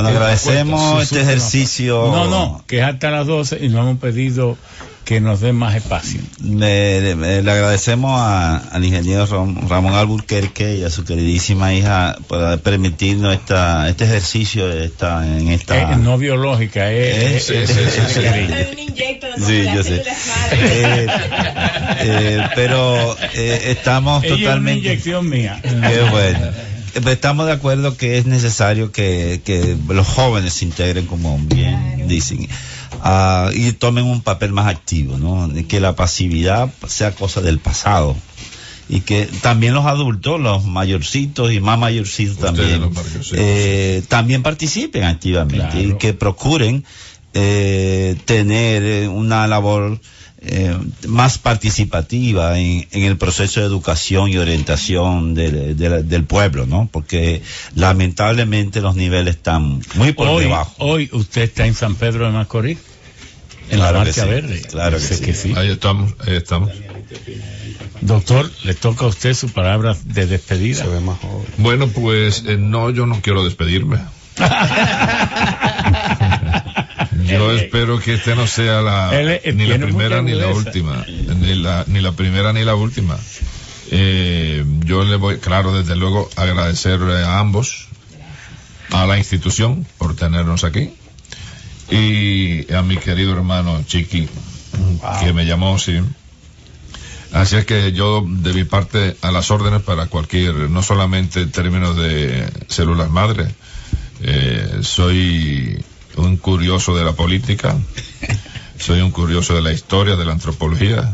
[0.03, 2.11] Bueno, agradecemos este ejercicio.
[2.11, 4.56] No, no, que es hasta las 12 y no hemos pedido
[5.06, 6.22] que nos den más espacio.
[6.43, 12.16] Le, le- le agradecemos a- al ingeniero Ram- Ramón Alburquerque y a su queridísima hija
[12.27, 15.93] por permitirnos esta, este ejercicio esta, en esta...
[15.93, 17.45] Eh, no biológica, Eh, es.
[17.45, 18.22] sí, es- sí, es- sí, es sí.
[18.22, 18.56] cariño.
[19.38, 20.03] Sí, yo sé.
[20.51, 21.08] Eh,
[22.01, 24.80] eh, pero eh, estamos Ella es una totalmente...
[24.90, 25.59] inyección mía.
[25.64, 26.40] Qué bueno.
[27.06, 32.48] Estamos de acuerdo que es necesario que, que los jóvenes se integren, como bien dicen,
[33.01, 35.50] ah, y tomen un papel más activo, ¿no?
[35.67, 38.16] Que la pasividad sea cosa del pasado.
[38.90, 42.90] Y que también los adultos, los mayorcitos y más mayorcitos también,
[43.34, 46.85] eh, también participen activamente y que procuren
[47.34, 50.00] eh, tener eh, una labor
[50.50, 50.77] eh,
[51.08, 56.90] más participativa en, en el proceso de educación y orientación del, del- del pueblo, ¿no?
[56.92, 57.42] Porque
[57.76, 60.74] lamentablemente los niveles están muy por hoy, debajo.
[60.80, 62.77] hoy usted está en San Pedro de Macorís,
[63.69, 64.61] en Claro la marcha sí, verde.
[64.61, 65.34] claro que Sé sí.
[65.34, 65.53] sí.
[65.58, 66.72] Ahí estamos, ahí estamos.
[68.01, 70.85] Doctor, le toca a usted su palabra de despedida.
[71.58, 73.98] Bueno, pues eh, no, yo no quiero despedirme.
[77.28, 81.06] Yo espero que este no sea la, Él, eh, ni la primera ni la última,
[81.08, 83.18] ni la, ni la primera ni la última.
[83.92, 87.88] Eh, yo le voy, claro, desde luego agradecer eh, a ambos,
[88.92, 90.94] a la institución por tenernos aquí
[91.90, 94.28] y a mi querido hermano Chiqui,
[95.22, 96.02] que me llamó, sí.
[97.34, 101.52] Así es que yo, de mi parte, a las órdenes para cualquier, no solamente en
[101.52, 103.48] términos de células madre,
[104.22, 105.84] eh, soy
[106.18, 107.76] un curioso de la política,
[108.80, 111.14] soy un curioso de la historia, de la antropología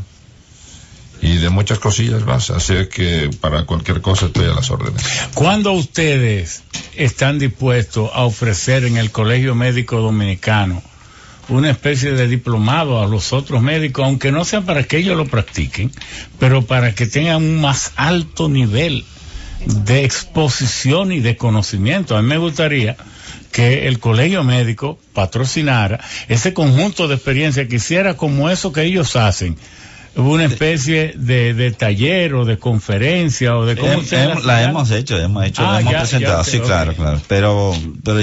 [1.22, 2.50] y de muchas cosillas más.
[2.50, 5.04] Así que para cualquier cosa estoy a las órdenes.
[5.34, 6.64] ¿Cuándo ustedes
[6.96, 10.82] están dispuestos a ofrecer en el Colegio Médico Dominicano
[11.50, 15.26] una especie de diplomado a los otros médicos, aunque no sea para que ellos lo
[15.26, 15.92] practiquen,
[16.40, 19.06] pero para que tengan un más alto nivel
[19.66, 22.16] de exposición y de conocimiento?
[22.16, 22.96] A mí me gustaría
[23.54, 29.16] que el colegio médico patrocinara ese conjunto de experiencia que hiciera como eso que ellos
[29.16, 29.56] hacen
[30.16, 34.62] una especie de, de taller o de conferencia o de cómo Hem- se hem- la
[34.64, 37.22] hemos hecho, hemos hecho, Ah, la hemos ya, presentado, ya, sí, claro, claro.
[37.28, 38.20] Pero, pero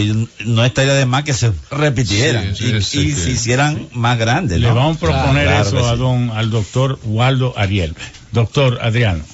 [0.47, 3.20] no estaría de más que se repitieran Sí, sí, y, sí, y sí.
[3.23, 4.60] se hicieran más grandes.
[4.60, 4.75] Le ¿no?
[4.76, 5.99] vamos a proponer Claro, eso claro a sí.
[5.99, 7.97] don, al doctor Waldo Ariel.
[8.31, 9.25] Doctor Adriano.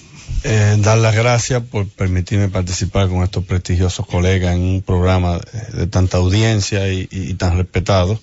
[0.49, 5.78] Eh, dar las gracias por permitirme participar con estos prestigiosos colegas en un programa de,
[5.78, 8.20] de tanta audiencia y, y- y tan respetado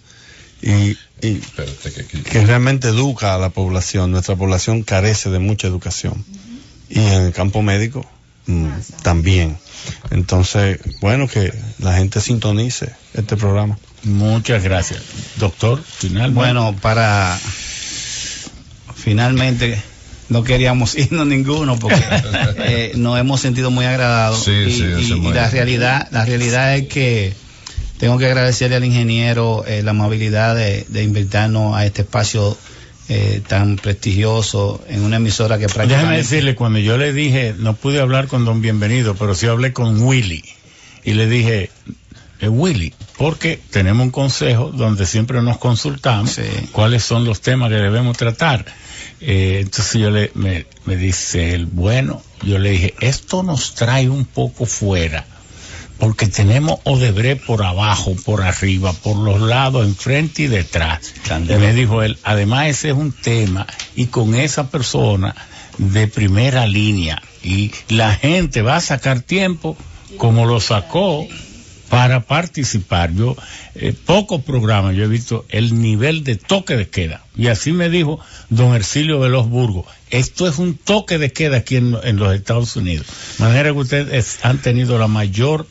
[0.62, 4.12] y, y Espérate que aquí- que realmente educa a la población.
[4.12, 6.24] Nuestra población carece de mucha educación
[6.90, 8.06] y en el campo médico
[8.46, 8.68] mm,
[9.02, 9.58] también.
[10.12, 13.78] Entonces, bueno, que la gente sintonice este programa.
[14.04, 15.02] Muchas gracias.
[15.38, 16.32] Doctor, final.
[16.32, 17.38] Bueno, para
[18.96, 19.82] finalmente
[20.34, 22.02] no queríamos irnos ninguno porque
[22.58, 25.50] eh, nos hemos sentido muy agradados Sí, y, sí, y- eso es y muy la
[25.50, 27.34] realidad la realidad es que
[28.00, 32.58] tengo que agradecerle al ingeniero eh, la amabilidad de, de invitarnos a este espacio
[33.10, 37.76] eh, tan prestigioso en una emisora que Déjeme prácticamente decirle, cuando yo le dije, no
[37.76, 40.44] pude hablar con don Bienvenido, pero sí hablé con Willy.
[41.04, 41.70] Y le dije,
[42.40, 46.42] eh, Willy, porque tenemos un consejo donde siempre nos consultamos Sí.
[46.72, 48.66] cuáles son los temas que debemos tratar.
[49.26, 54.10] Eh, entonces yo le, me, me dice el bueno, yo le dije, esto nos trae
[54.10, 55.26] un poco fuera,
[55.98, 61.14] porque tenemos Odebrecht por abajo, por arriba, por los lados, enfrente y detrás.
[61.48, 65.34] Y me dijo él, además ese es un tema y con esa persona
[65.78, 69.78] de primera línea y la gente va a sacar tiempo
[70.18, 71.26] como lo sacó
[71.94, 73.14] para participar.
[73.14, 73.36] Yo,
[73.76, 77.24] eh, pocos programas, yo he visto el nivel de toque de queda.
[77.38, 79.86] Y así me dijo don Ercilio Veloz Burgo.
[80.10, 83.06] Esto es un toque de queda aquí en, en los Estados Unidos.
[83.38, 85.68] De manera que ustedes han tenido la mayor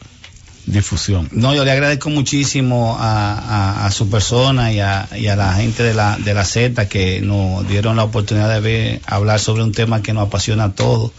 [0.66, 1.28] difusión.
[1.32, 5.54] No, yo le agradezco muchísimo a, a- a su persona y a, y a la
[5.54, 9.64] gente de la, de la Z que nos dieron la oportunidad de ver, hablar sobre
[9.64, 11.10] un tema que nos apasiona a todos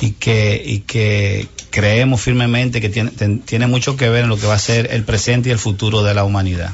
[0.00, 4.36] y que, y que creemos firmemente que tiene, ten- tiene mucho que ver en lo
[4.38, 6.70] que va a ser el presente y el futuro de la humanidad.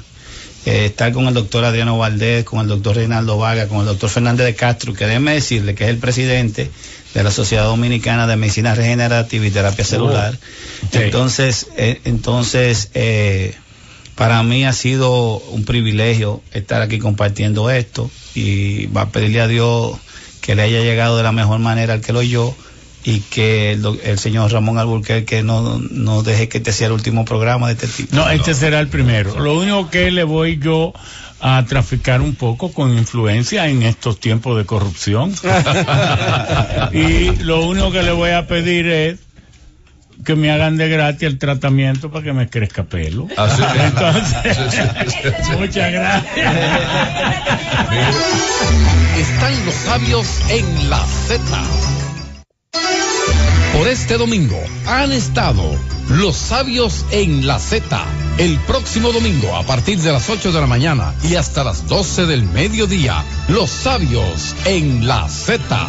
[0.66, 4.10] Eh, estar con el doctor Adriano Valdés, con el doctor Reinaldo Vaga, con el doctor
[4.10, 6.70] Fernández de Castro, que déjeme decirle que es el presidente
[7.14, 10.38] de la Sociedad Dominicana de Medicina Regenerativa y Terapia Celular.
[11.06, 13.54] Entonces, eh, entonces eh,
[14.16, 19.48] para mí ha sido un privilegio estar aquí compartiendo esto y va a pedirle a
[19.48, 19.96] Dios
[20.42, 22.54] que le haya llegado de la mejor manera al que lo oyó
[23.04, 27.24] y que el, el señor Ramón Alburquerque no, no deje que este sea el último
[27.24, 28.14] programa de este tipo.
[28.14, 29.38] No, este será el primero.
[29.38, 30.92] Lo único que le voy yo
[31.40, 35.34] a traficar un poco con influencia en estos tiempos de corrupción.
[36.92, 39.18] y lo único que le voy a pedir es
[40.24, 43.26] que me hagan de gratis el tratamiento para que me crezca pelo.
[43.38, 43.84] Así es.
[43.84, 45.52] Entonces, Sí, sí, sí, sí.
[45.58, 46.54] muchas gracias.
[49.18, 51.40] Están los sabios en la Z.
[53.80, 55.62] Por este domingo han estado
[56.10, 58.04] los sabios en la Z.
[58.36, 62.26] El próximo domingo a partir de las 8 de la mañana y hasta las 12
[62.26, 65.88] del mediodía, los sabios en la Z